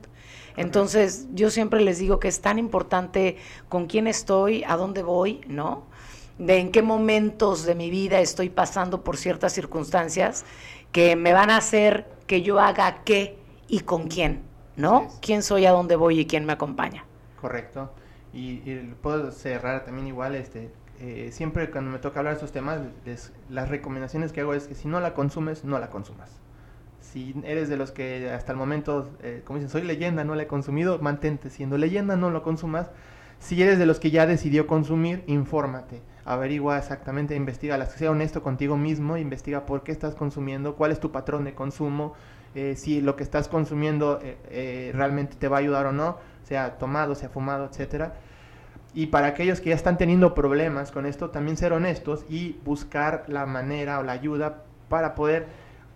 Entonces, 0.56 1.26
yo 1.32 1.50
siempre 1.50 1.80
les 1.80 1.98
digo 1.98 2.20
que 2.20 2.28
es 2.28 2.40
tan 2.40 2.58
importante 2.58 3.36
con 3.68 3.86
quién 3.86 4.06
estoy, 4.06 4.62
a 4.64 4.76
dónde 4.76 5.02
voy, 5.02 5.40
¿no? 5.48 5.90
de 6.40 6.56
en 6.56 6.72
qué 6.72 6.80
momentos 6.80 7.66
de 7.66 7.74
mi 7.74 7.90
vida 7.90 8.20
estoy 8.20 8.48
pasando 8.48 9.04
por 9.04 9.18
ciertas 9.18 9.52
circunstancias 9.52 10.46
que 10.90 11.14
me 11.14 11.34
van 11.34 11.50
a 11.50 11.58
hacer 11.58 12.06
que 12.26 12.40
yo 12.40 12.58
haga 12.58 13.02
qué 13.04 13.36
y 13.70 13.80
con 13.80 14.08
quién, 14.08 14.42
¿no? 14.76 15.08
¿Quién 15.22 15.42
soy, 15.42 15.64
a 15.64 15.70
dónde 15.70 15.96
voy 15.96 16.20
y 16.20 16.26
quién 16.26 16.44
me 16.44 16.52
acompaña? 16.52 17.04
Correcto. 17.40 17.90
Y, 18.32 18.56
puedo 19.02 19.30
cerrar 19.30 19.84
también 19.84 20.08
igual, 20.08 20.34
este, 20.34 20.70
eh, 21.00 21.30
siempre 21.32 21.70
cuando 21.70 21.90
me 21.90 21.98
toca 21.98 22.20
hablar 22.20 22.34
de 22.34 22.38
estos 22.38 22.52
temas, 22.52 22.80
las 23.48 23.68
recomendaciones 23.68 24.32
que 24.32 24.40
hago 24.40 24.54
es 24.54 24.66
que 24.66 24.74
si 24.74 24.88
no 24.88 25.00
la 25.00 25.14
consumes, 25.14 25.64
no 25.64 25.78
la 25.78 25.88
consumas. 25.88 26.30
Si 27.00 27.34
eres 27.44 27.68
de 27.68 27.76
los 27.76 27.92
que 27.92 28.30
hasta 28.30 28.52
el 28.52 28.58
momento, 28.58 29.08
eh, 29.22 29.42
como 29.44 29.58
dicen, 29.58 29.70
soy 29.70 29.82
leyenda, 29.82 30.24
no 30.24 30.34
la 30.34 30.42
he 30.42 30.46
consumido, 30.46 30.98
mantente 30.98 31.48
siendo 31.48 31.78
leyenda, 31.78 32.16
no 32.16 32.30
lo 32.30 32.42
consumas. 32.42 32.90
Si 33.38 33.62
eres 33.62 33.78
de 33.78 33.86
los 33.86 34.00
que 34.00 34.10
ya 34.10 34.26
decidió 34.26 34.66
consumir, 34.66 35.24
infórmate 35.26 36.02
averigua 36.24 36.78
exactamente, 36.78 37.34
investiga, 37.34 37.84
sea 37.86 38.10
honesto 38.10 38.42
contigo 38.42 38.76
mismo, 38.76 39.16
investiga 39.16 39.66
por 39.66 39.82
qué 39.82 39.92
estás 39.92 40.14
consumiendo, 40.14 40.76
cuál 40.76 40.92
es 40.92 41.00
tu 41.00 41.10
patrón 41.10 41.44
de 41.44 41.54
consumo, 41.54 42.14
eh, 42.54 42.74
si 42.76 43.00
lo 43.00 43.16
que 43.16 43.22
estás 43.22 43.48
consumiendo 43.48 44.18
eh, 44.22 44.36
eh, 44.50 44.90
realmente 44.94 45.36
te 45.36 45.48
va 45.48 45.58
a 45.58 45.60
ayudar 45.60 45.86
o 45.86 45.92
no, 45.92 46.18
sea 46.42 46.78
tomado, 46.78 47.14
sea 47.14 47.28
fumado, 47.28 47.66
etcétera. 47.66 48.14
Y 48.92 49.06
para 49.06 49.28
aquellos 49.28 49.60
que 49.60 49.70
ya 49.70 49.76
están 49.76 49.98
teniendo 49.98 50.34
problemas 50.34 50.90
con 50.90 51.06
esto, 51.06 51.30
también 51.30 51.56
ser 51.56 51.72
honestos 51.72 52.24
y 52.28 52.58
buscar 52.64 53.24
la 53.28 53.46
manera 53.46 54.00
o 54.00 54.02
la 54.02 54.12
ayuda 54.12 54.64
para 54.88 55.14
poder 55.14 55.46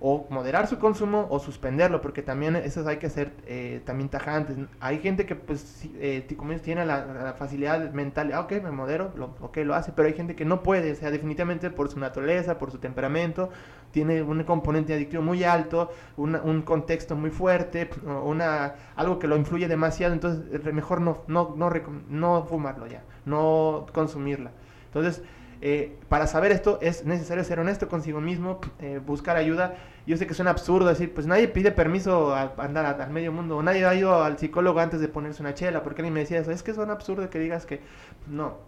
o 0.06 0.26
moderar 0.28 0.66
su 0.66 0.78
consumo 0.78 1.26
o 1.30 1.38
suspenderlo, 1.38 2.02
porque 2.02 2.20
también 2.20 2.56
eso 2.56 2.86
hay 2.86 2.98
que 2.98 3.08
ser 3.08 3.32
eh, 3.46 3.80
también 3.86 4.10
tajantes. 4.10 4.54
Hay 4.78 4.98
gente 4.98 5.24
que 5.24 5.34
pues 5.34 5.88
eh, 5.98 6.26
tiene 6.62 6.84
la, 6.84 7.34
facilidad 7.38 7.90
mental, 7.94 8.30
ah, 8.34 8.40
ok, 8.40 8.52
me 8.62 8.70
modero, 8.70 9.12
lo, 9.16 9.34
ok, 9.40 9.56
lo 9.64 9.74
hace, 9.74 9.92
pero 9.92 10.06
hay 10.06 10.12
gente 10.12 10.36
que 10.36 10.44
no 10.44 10.62
puede, 10.62 10.92
o 10.92 10.94
sea, 10.94 11.10
definitivamente 11.10 11.70
por 11.70 11.88
su 11.88 11.98
naturaleza, 11.98 12.58
por 12.58 12.70
su 12.70 12.76
temperamento, 12.76 13.48
tiene 13.92 14.20
un 14.20 14.44
componente 14.44 14.92
adictivo 14.92 15.22
muy 15.22 15.42
alto, 15.42 15.90
un 16.18 16.60
contexto 16.66 17.16
muy 17.16 17.30
fuerte, 17.30 17.88
una, 18.04 18.74
algo 18.96 19.18
que 19.18 19.26
lo 19.26 19.38
influye 19.38 19.68
demasiado, 19.68 20.12
entonces 20.12 20.62
mejor 20.74 21.00
no, 21.00 21.22
no, 21.28 21.54
no, 21.56 21.72
no 22.10 22.44
fumarlo 22.44 22.86
ya, 22.88 23.04
no 23.24 23.86
consumirla. 23.94 24.50
Entonces, 24.84 25.22
eh, 25.66 25.96
para 26.10 26.26
saber 26.26 26.52
esto 26.52 26.78
es 26.82 27.06
necesario 27.06 27.42
ser 27.42 27.58
honesto 27.58 27.88
consigo 27.88 28.20
mismo, 28.20 28.60
eh, 28.80 29.00
buscar 29.04 29.38
ayuda. 29.38 29.76
Yo 30.06 30.16
sé 30.16 30.26
que 30.26 30.34
suena 30.34 30.50
absurdo 30.50 30.88
decir, 30.88 31.14
pues 31.14 31.26
nadie 31.26 31.48
pide 31.48 31.72
permiso 31.72 32.34
a, 32.34 32.52
andar 32.58 33.00
al 33.00 33.10
medio 33.10 33.32
mundo, 33.32 33.56
o 33.56 33.62
nadie 33.62 33.86
ha 33.86 33.94
ido 33.94 34.22
al 34.22 34.38
psicólogo 34.38 34.80
antes 34.80 35.00
de 35.00 35.08
ponerse 35.08 35.40
una 35.40 35.54
chela, 35.54 35.82
porque 35.82 36.02
alguien 36.02 36.12
me 36.12 36.20
decía 36.20 36.38
eso, 36.38 36.50
es 36.50 36.62
que 36.62 36.72
un 36.72 36.90
absurdo 36.90 37.30
que 37.30 37.38
digas 37.38 37.64
que 37.64 37.80
no, 38.28 38.58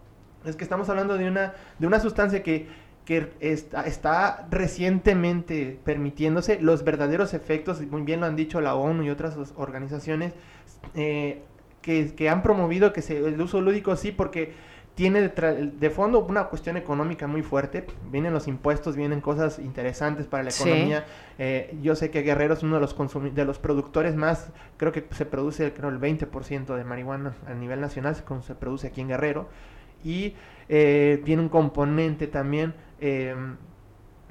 es 0.47 0.57
que 0.57 0.65
estamos 0.65 0.89
hablando 0.89 1.19
de 1.19 1.29
una, 1.29 1.55
de 1.79 1.87
una 1.87 2.01
sustancia 2.01 2.43
que, 2.43 2.69
que 3.05 3.33
está, 3.41 3.83
está, 3.83 4.47
recientemente 4.51 5.79
permitiendo,se 5.85 6.61
los 6.61 6.85
verdaderos 6.85 7.35
efectos, 7.35 7.83
muy 7.83 8.03
bien 8.03 8.21
lo 8.21 8.27
han 8.27 8.37
dicho 8.37 8.61
la 8.61 8.75
ONU 8.75 9.03
y 9.03 9.11
otras 9.11 9.37
organizaciones, 9.57 10.33
eh, 10.95 11.43
que, 11.83 12.15
que, 12.15 12.31
han 12.31 12.43
promovido 12.43 12.93
que 12.93 13.03
se, 13.03 13.19
el 13.19 13.41
uso 13.41 13.61
lúdico 13.61 13.95
sí, 13.97 14.11
porque 14.11 14.55
tiene 14.97 15.29
de, 15.29 15.91
fondo 15.91 16.25
una 16.25 16.45
cuestión 16.45 16.79
económica 16.79 17.27
muy 17.27 17.43
fuerte. 17.43 17.87
Vienen 18.11 18.33
los 18.33 18.49
impuestos, 18.49 18.97
vienen 18.97 19.21
cosas 19.21 19.59
interesantes 19.59 20.27
para 20.27 20.45
la 20.45 20.49
economía. 20.49 21.05
Eh, 21.39 21.77
yo 21.83 21.95
sé 21.95 22.11
que 22.11 22.23
Guerrero 22.23 22.55
es 22.55 22.63
uno 22.63 22.77
de 22.77 22.81
los, 22.81 22.97
de 23.35 23.45
los 23.45 23.59
productores 23.59 24.17
más, 24.17 24.49
creo 24.79 24.93
que 24.93 25.07
se 25.11 25.27
produce 25.27 25.71
creo 25.75 25.91
el 25.91 26.01
20% 26.01 26.75
de 26.75 26.85
marihuana 26.85 27.35
a 27.47 27.53
nivel 27.53 27.83
nacional, 27.83 28.17
como 28.25 28.43
se 28.43 28.55
produce 28.55 28.87
aquí 28.87 29.03
en 29.03 29.09
Guerrero. 29.09 29.49
Y 30.03 30.35
eh, 30.71 31.21
tiene 31.27 31.43
un 31.43 31.51
componente 31.51 32.27
también 32.27 32.73
em, 32.99 33.57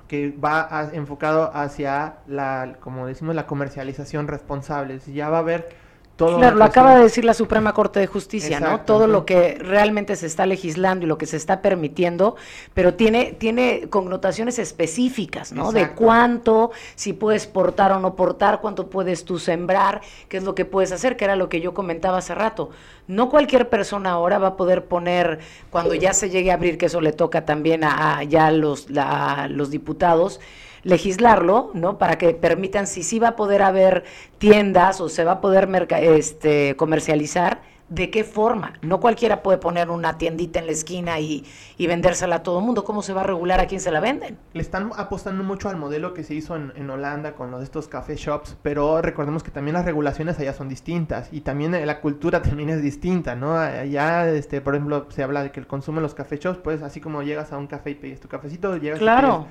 que 0.07 0.31
va 0.31 0.89
enfocado 0.93 1.55
hacia 1.55 2.15
la, 2.25 2.77
como 2.79 3.05
decimos, 3.05 3.35
la 3.35 3.45
comercialización 3.45 4.27
responsable. 4.27 4.97
Ya 5.13 5.29
va 5.29 5.37
a 5.37 5.41
haber 5.41 5.84
claro, 6.17 6.55
lo 6.55 6.63
acaba 6.63 6.95
de 6.95 7.03
decir 7.03 7.25
la 7.25 7.33
Suprema 7.33 7.73
Corte 7.73 7.99
de 7.99 8.07
Justicia, 8.07 8.59
¿no? 8.59 8.81
Todo 8.81 9.07
lo 9.07 9.25
que 9.25 9.55
realmente 9.59 10.15
se 10.15 10.27
está 10.27 10.45
legislando 10.45 11.05
y 11.05 11.09
lo 11.09 11.17
que 11.17 11.25
se 11.25 11.37
está 11.37 11.61
permitiendo, 11.61 12.35
pero 12.73 12.93
tiene, 12.93 13.33
tiene 13.37 13.87
connotaciones 13.89 14.59
específicas, 14.59 15.51
¿no? 15.51 15.71
De 15.71 15.91
cuánto, 15.91 16.71
si 16.95 17.13
puedes 17.13 17.47
portar 17.47 17.91
o 17.91 17.99
no 17.99 18.15
portar, 18.15 18.61
cuánto 18.61 18.87
puedes 18.87 19.25
tú 19.25 19.39
sembrar, 19.39 20.01
qué 20.29 20.37
es 20.37 20.43
lo 20.43 20.55
que 20.55 20.65
puedes 20.65 20.91
hacer, 20.91 21.17
que 21.17 21.25
era 21.25 21.35
lo 21.35 21.49
que 21.49 21.61
yo 21.61 21.73
comentaba 21.73 22.19
hace 22.19 22.33
rato. 22.33 22.69
No 23.07 23.29
cualquier 23.29 23.69
persona 23.69 24.11
ahora 24.11 24.39
va 24.39 24.49
a 24.49 24.57
poder 24.57 24.85
poner, 24.85 25.39
cuando 25.69 25.93
ya 25.93 26.13
se 26.13 26.29
llegue 26.29 26.51
a 26.51 26.55
abrir, 26.55 26.77
que 26.77 26.87
eso 26.87 27.01
le 27.01 27.11
toca 27.11 27.45
también 27.45 27.83
a, 27.83 28.23
ya 28.23 28.51
los, 28.51 28.87
los 28.89 29.69
diputados, 29.69 30.39
legislarlo, 30.85 31.71
¿no? 31.73 31.97
Para 31.97 32.17
que 32.17 32.33
permitan 32.33 32.87
si 32.87 33.03
sí 33.03 33.19
va 33.19 33.29
a 33.29 33.35
poder 33.35 33.63
haber 33.63 34.05
tiendas 34.37 35.01
o 35.01 35.09
se 35.09 35.25
va 35.25 35.33
a 35.33 35.41
poder 35.41 35.67
este, 35.99 36.75
comercializar, 36.77 37.59
¿de 37.89 38.11
qué 38.11 38.23
forma? 38.23 38.73
No 38.83 38.99
cualquiera 38.99 39.41
puede 39.41 39.57
poner 39.57 39.89
una 39.89 40.19
tiendita 40.19 40.59
en 40.59 40.67
la 40.67 40.71
esquina 40.73 41.19
y, 41.19 41.43
y, 41.77 41.87
vendérsela 41.87 42.37
a 42.37 42.43
todo 42.43 42.59
el 42.59 42.65
mundo. 42.65 42.83
¿Cómo 42.83 43.01
se 43.01 43.13
va 43.13 43.21
a 43.21 43.23
regular 43.23 43.59
a 43.59 43.65
quién 43.65 43.81
se 43.81 43.89
la 43.89 43.99
venden? 43.99 44.37
Le 44.53 44.61
están 44.61 44.91
apostando 44.95 45.43
mucho 45.43 45.69
al 45.69 45.77
modelo 45.77 46.13
que 46.13 46.23
se 46.23 46.35
hizo 46.35 46.55
en, 46.55 46.87
Holanda 46.87 47.33
con 47.33 47.49
los 47.49 47.63
estos 47.63 47.87
café 47.87 48.15
shops, 48.15 48.55
pero 48.61 49.01
recordemos 49.01 49.41
que 49.41 49.49
también 49.49 49.73
las 49.73 49.85
regulaciones 49.85 50.37
allá 50.39 50.53
son 50.53 50.69
distintas 50.69 51.29
y 51.31 51.41
también 51.41 51.73
eh, 51.73 51.83
la 51.87 51.99
cultura 51.99 52.41
también 52.43 52.69
es 52.69 52.83
distinta, 52.83 53.35
¿no? 53.35 53.57
Allá, 53.57 54.29
este, 54.29 54.61
por 54.61 54.75
ejemplo, 54.75 55.07
se 55.09 55.23
habla 55.23 55.41
de 55.41 55.51
que 55.51 55.59
el 55.59 55.65
consumo 55.65 55.97
en 55.97 56.03
los 56.03 56.13
café 56.13 56.37
shops, 56.37 56.59
pues 56.59 56.83
así 56.83 57.01
como 57.01 57.23
llegas 57.23 57.51
a 57.51 57.57
un 57.57 57.65
café 57.65 57.89
y 57.89 57.95
pides 57.95 58.19
tu 58.19 58.27
cafecito, 58.27 58.77
llegas 58.77 58.99
claro. 58.99 59.47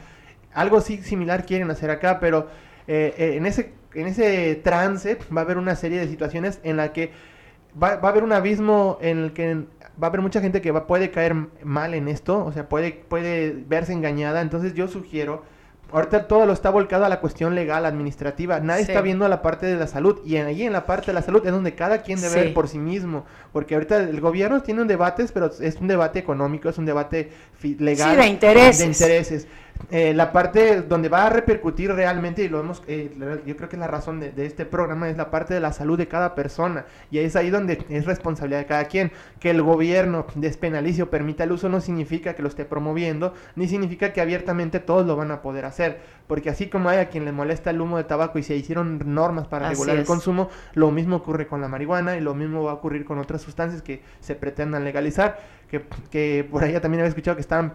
Algo 0.55 0.81
sí 0.81 0.99
similar 1.03 1.45
quieren 1.45 1.71
hacer 1.71 1.91
acá, 1.91 2.21
pero 2.21 2.49
eh, 2.87 3.15
eh, 3.19 3.35
en, 3.37 3.47
ese, 3.47 3.73
en 3.95 4.07
ese 4.07 4.55
trance 4.57 5.19
va 5.37 5.43
a 5.43 5.45
haber 5.45 5.59
una 5.59 5.77
serie 5.77 5.99
de 6.01 6.09
situaciones 6.09 6.61
en 6.63 6.77
la 6.77 6.93
que 6.93 7.13
va, 7.81 7.97
va, 7.97 8.09
a 8.09 8.13
haber 8.13 8.25
un 8.25 8.33
abismo 8.33 8.99
en 9.01 9.19
el 9.19 9.33
que 9.33 9.55
va 9.55 10.07
a 10.07 10.07
haber 10.07 10.21
mucha 10.21 10.41
gente 10.41 10.61
que 10.61 10.71
va, 10.71 10.87
puede 10.87 11.11
caer 11.11 11.35
mal 11.63 11.95
en 11.95 12.09
esto, 12.09 12.45
o 12.45 12.53
sea, 12.53 12.69
puede, 12.69 12.93
puede 12.93 13.53
verse 13.53 13.93
engañada. 13.93 14.41
Entonces 14.41 14.75
yo 14.75 14.89
sugiero 14.89 15.43
Ahorita 15.95 16.27
todo 16.27 16.45
lo 16.45 16.53
está 16.53 16.71
volcado 16.71 17.05
a 17.05 17.09
la 17.09 17.21
cuestión 17.21 17.55
legal, 17.55 17.87
administrativa. 17.87 18.59
Nadie 18.59 18.83
está 18.83 19.01
viendo 19.01 19.29
la 19.29 19.43
parte 19.43 19.67
de 19.67 19.77
la 19.77 19.87
salud. 19.87 20.19
Y 20.25 20.37
ahí 20.37 20.65
en 20.65 20.73
la 20.73 20.87
parte 20.87 21.07
de 21.07 21.13
la 21.13 21.23
salud 21.23 21.47
es 21.47 21.53
donde 21.53 21.77
cada 21.77 22.03
quien 22.03 22.21
debe 22.21 22.35
ver 22.35 22.53
por 22.53 22.67
sí 22.67 22.79
mismo. 22.79 23.25
Porque 23.53 23.75
ahorita 23.75 23.99
el 23.99 24.21
gobierno 24.21 24.61
tiene 24.61 24.83
un 24.83 24.89
debate, 24.89 25.25
pero 25.33 25.53
es 25.61 25.77
un 25.77 25.87
debate 25.87 26.19
económico, 26.19 26.69
es 26.69 26.79
un 26.79 26.85
debate 26.85 27.31
legal. 27.79 28.11
Sí, 28.11 28.17
de 28.17 28.27
intereses. 28.27 28.79
De 28.79 28.87
intereses. 28.87 29.49
Eh, 29.91 30.15
la 30.15 30.33
parte 30.33 30.83
donde 30.83 31.09
va 31.09 31.27
a 31.27 31.31
repercutir 31.31 31.93
realmente, 31.93 32.43
y 32.43 32.49
lo 32.49 32.59
vemos, 32.59 32.83
eh, 32.87 33.15
yo 33.47 33.57
creo 33.57 33.69
que 33.69 33.77
la 33.77 33.87
razón 33.87 34.19
de, 34.19 34.33
de, 34.33 34.47
este 34.47 34.65
programa 34.65 35.09
es 35.09 35.17
la 35.17 35.31
parte 35.31 35.53
de 35.55 35.61
la 35.61 35.73
salud 35.73 35.99
de 35.99 36.09
cada 36.09 36.35
persona. 36.35 36.87
Y 37.11 37.19
es 37.19 37.37
ahí 37.37 37.51
donde 37.51 37.85
es 37.89 38.07
responsabilidad 38.07 38.61
de 38.61 38.67
cada 38.67 38.85
quien. 38.87 39.13
Que 39.41 39.51
el 39.51 39.63
gobierno 39.63 40.27
despenalice 40.35 41.03
o 41.03 41.11
permita 41.11 41.45
el 41.45 41.53
uso 41.53 41.69
no 41.69 41.81
significa 41.81 42.35
que 42.35 42.43
lo 42.43 42.49
esté 42.49 42.65
promoviendo, 42.65 43.35
ni 43.57 43.69
significa 43.69 44.13
que 44.13 44.21
abiertamente 44.21 44.81
todos 44.81 45.07
lo 45.07 45.17
van 45.17 45.31
a 45.31 45.43
poder 45.43 45.65
hacer 45.65 46.01
porque 46.27 46.51
así 46.51 46.69
como 46.69 46.89
hay 46.89 46.99
a 46.99 47.09
quien 47.09 47.25
le 47.25 47.33
molesta 47.33 47.71
el 47.71 47.81
humo 47.81 47.99
de 47.99 48.05
tabaco 48.05 48.39
y 48.39 48.43
se 48.43 48.57
hicieron 48.57 49.15
normas 49.15 49.47
para 49.47 49.69
regular 49.69 49.97
el 49.97 50.07
consumo, 50.07 50.49
lo 50.75 50.91
mismo 50.91 51.17
ocurre 51.17 51.47
con 51.47 51.61
la 51.61 51.69
marihuana 51.69 52.17
y 52.17 52.21
lo 52.21 52.35
mismo 52.35 52.65
va 52.65 52.73
a 52.73 52.75
ocurrir 52.75 53.05
con 53.05 53.19
otras 53.19 53.43
sustancias 53.43 53.83
que 53.83 54.03
se 54.21 54.35
pretendan 54.35 54.85
legalizar, 54.85 55.39
que, 55.81 55.87
que 56.11 56.49
por 56.51 56.63
allá 56.63 56.81
también 56.81 57.01
había 57.01 57.09
escuchado 57.09 57.37
que 57.37 57.41
estaban 57.41 57.75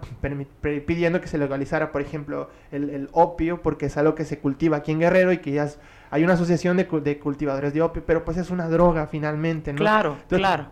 pidiendo 0.61 1.21
que 1.21 1.27
se 1.27 1.37
legalizara, 1.37 1.91
por 1.91 2.01
ejemplo, 2.01 2.49
el, 2.71 3.09
opio, 3.11 3.61
porque 3.61 3.87
es 3.87 3.97
algo 3.97 4.15
que 4.15 4.25
se 4.25 4.39
cultiva 4.39 4.77
aquí 4.77 4.91
en 4.91 4.99
Guerrero 4.99 5.31
y 5.31 5.39
que 5.39 5.51
ya 5.51 5.69
hay 6.11 6.23
una 6.23 6.33
asociación 6.33 6.77
de, 6.77 6.85
de, 6.85 7.19
cultivadores 7.19 7.73
de 7.73 7.81
opio, 7.81 8.03
pero 8.05 8.23
pues 8.23 8.37
es 8.37 8.49
una 8.49 8.67
droga 8.69 9.07
finalmente, 9.07 9.73
¿no? 9.73 9.77
Claro, 9.77 10.17
claro. 10.27 10.67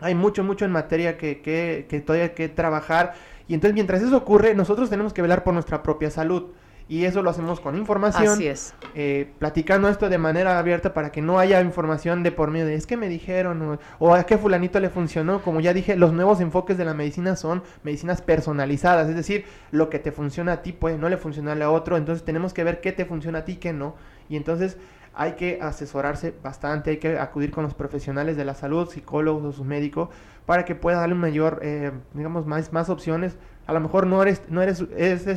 Hay 0.00 0.14
mucho, 0.14 0.42
mucho 0.42 0.64
en 0.64 0.72
materia 0.72 1.16
que, 1.16 1.40
que, 1.40 1.86
que 1.88 2.00
todavía 2.00 2.24
hay 2.24 2.30
que 2.34 2.48
trabajar. 2.48 3.14
Y 3.46 3.54
entonces, 3.54 3.74
mientras 3.74 4.02
eso 4.02 4.16
ocurre, 4.16 4.54
nosotros 4.54 4.90
tenemos 4.90 5.12
que 5.12 5.22
velar 5.22 5.44
por 5.44 5.54
nuestra 5.54 5.82
propia 5.82 6.10
salud. 6.10 6.50
Y 6.88 7.04
eso 7.04 7.22
lo 7.22 7.30
hacemos 7.30 7.60
con 7.60 7.76
información. 7.76 8.34
Así 8.34 8.46
es. 8.46 8.74
Eh, 8.94 9.32
platicando 9.38 9.88
esto 9.88 10.08
de 10.08 10.18
manera 10.18 10.58
abierta 10.58 10.92
para 10.92 11.12
que 11.12 11.22
no 11.22 11.38
haya 11.38 11.60
información 11.60 12.22
de 12.22 12.32
por 12.32 12.50
medio 12.50 12.66
de 12.66 12.74
es 12.74 12.86
que 12.86 12.96
me 12.96 13.08
dijeron 13.08 13.78
o, 13.98 14.14
a 14.14 14.24
qué 14.24 14.38
fulanito 14.38 14.80
le 14.80 14.90
funcionó. 14.90 15.42
Como 15.42 15.60
ya 15.60 15.72
dije, 15.72 15.96
los 15.96 16.12
nuevos 16.12 16.40
enfoques 16.40 16.76
de 16.76 16.84
la 16.84 16.94
medicina 16.94 17.36
son 17.36 17.62
medicinas 17.82 18.20
personalizadas. 18.20 19.08
Es 19.08 19.16
decir, 19.16 19.44
lo 19.70 19.90
que 19.90 19.98
te 19.98 20.12
funciona 20.12 20.52
a 20.52 20.62
ti 20.62 20.72
puede 20.72 20.98
no 20.98 21.08
le 21.08 21.16
funcionarle 21.16 21.64
a 21.64 21.70
otro. 21.70 21.96
Entonces 21.96 22.24
tenemos 22.24 22.52
que 22.52 22.64
ver 22.64 22.80
qué 22.80 22.92
te 22.92 23.04
funciona 23.04 23.40
a 23.40 23.44
ti 23.44 23.52
y 23.52 23.56
qué 23.56 23.72
no. 23.72 23.94
Y 24.28 24.36
entonces 24.36 24.76
hay 25.14 25.32
que 25.32 25.58
asesorarse 25.60 26.34
bastante, 26.42 26.90
hay 26.90 26.96
que 26.96 27.18
acudir 27.18 27.50
con 27.50 27.64
los 27.64 27.74
profesionales 27.74 28.36
de 28.36 28.44
la 28.44 28.54
salud, 28.54 28.88
psicólogos 28.88 29.44
o 29.44 29.52
su 29.52 29.64
médico, 29.64 30.10
para 30.46 30.64
que 30.64 30.74
pueda 30.74 30.98
darle 30.98 31.14
un 31.14 31.20
mayor, 31.20 31.60
eh, 31.62 31.92
digamos, 32.14 32.46
más, 32.46 32.72
más 32.72 32.88
opciones 32.88 33.36
a 33.66 33.72
lo 33.72 33.80
mejor 33.80 34.06
no 34.06 34.22
eres, 34.22 34.42
no 34.48 34.62
eres, 34.62 34.82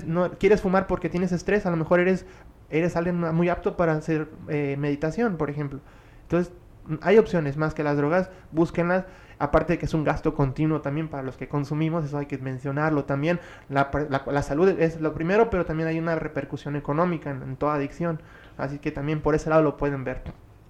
no 0.06 0.32
quieres 0.32 0.62
fumar 0.62 0.88
porque 0.88 1.10
tienes 1.10 1.32
estrés, 1.32 1.66
a 1.66 1.72
lo 1.72 1.78
mejor 1.78 2.00
eres, 2.00 2.26
eres 2.70 2.96
alguien 2.96 3.20
muy 3.20 3.50
apto 3.50 3.78
para 3.78 3.94
hacer 3.94 4.30
eh, 4.48 4.76
meditación, 4.78 5.38
por 5.38 5.50
ejemplo. 5.50 5.80
Entonces, 6.24 6.54
hay 7.02 7.18
opciones 7.18 7.58
más 7.58 7.74
que 7.74 7.84
las 7.84 7.98
drogas, 7.98 8.30
búsquenlas. 8.52 9.06
Aparte 9.38 9.74
de 9.74 9.80
que 9.80 9.86
es 9.86 9.94
un 9.94 10.06
gasto 10.06 10.34
continuo 10.34 10.80
también 10.80 11.10
para 11.10 11.22
los 11.22 11.36
que 11.36 11.50
consumimos, 11.50 12.06
eso 12.06 12.18
hay 12.18 12.26
que 12.26 12.38
mencionarlo 12.38 13.04
también. 13.04 13.42
La, 13.68 13.92
la, 14.10 14.42
salud 14.42 14.70
es 14.70 15.02
lo 15.02 15.14
primero, 15.14 15.50
pero 15.50 15.66
también 15.66 15.90
hay 15.90 16.00
una 16.00 16.16
repercusión 16.16 16.78
económica 16.78 17.32
en, 17.32 17.58
toda 17.58 17.74
adicción. 17.74 18.22
Así 18.58 18.80
que 18.80 18.92
también 18.92 19.20
por 19.20 19.36
ese 19.36 19.50
lado 19.50 19.62
lo 19.62 19.76
pueden 19.76 20.06
ver. 20.06 20.22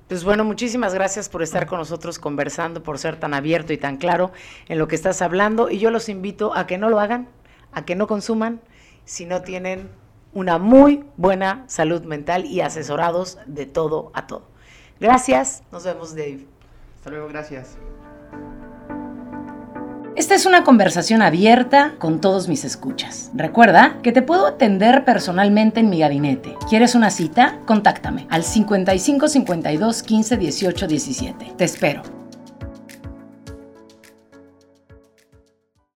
Pues 0.08 0.24
bueno, 0.24 0.44
muchísimas 0.44 0.96
gracias 0.96 1.30
por 1.30 1.44
estar 1.44 1.68
con 1.68 1.78
nosotros 1.78 2.18
conversando, 2.18 2.82
por 2.82 2.98
ser 2.98 3.20
tan 3.20 3.36
abierto 3.36 3.72
y 3.72 3.78
tan 3.78 3.98
claro 3.98 4.32
en 4.68 4.80
lo 4.80 4.88
que 4.88 4.96
estás 4.96 5.22
hablando. 5.22 5.70
Y 5.70 5.78
yo 5.78 5.92
los 5.92 6.10
invito 6.10 6.56
a 6.56 6.66
que 6.66 6.80
no 6.80 6.90
lo 6.90 7.00
hagan, 7.00 7.28
a 7.76 7.86
que 7.86 7.96
no 7.96 8.08
consuman 8.08 8.60
si 9.06 9.26
no 9.26 9.44
tienen 9.44 9.90
una 10.34 10.58
muy 10.58 11.06
buena 11.18 11.64
salud 11.68 12.04
mental 12.04 12.46
y 12.46 12.62
asesorados 12.62 13.38
de 13.46 13.68
todo 13.68 14.12
a 14.14 14.26
todo. 14.26 14.44
Gracias, 15.00 15.64
nos 15.72 15.84
vemos 15.84 16.16
Dave. 16.16 16.46
Hasta 16.98 17.10
luego, 17.12 17.28
gracias. 17.28 17.78
Esta 20.16 20.34
es 20.34 20.46
una 20.46 20.64
conversación 20.64 21.22
abierta 21.22 21.96
con 22.00 22.22
todos 22.22 22.48
mis 22.48 22.64
escuchas. 22.64 23.32
Recuerda 23.34 24.00
que 24.02 24.14
te 24.14 24.22
puedo 24.22 24.48
atender 24.48 25.04
personalmente 25.04 25.82
en 25.82 25.90
mi 25.90 26.00
gabinete. 26.00 26.56
¿Quieres 26.70 26.96
una 26.96 27.12
cita? 27.12 27.60
Contáctame 27.66 28.26
al 28.30 28.44
55 28.44 29.28
52 29.28 30.04
15 30.04 30.38
18 30.38 30.88
17. 30.88 31.54
Te 31.58 31.64
espero. 31.66 32.25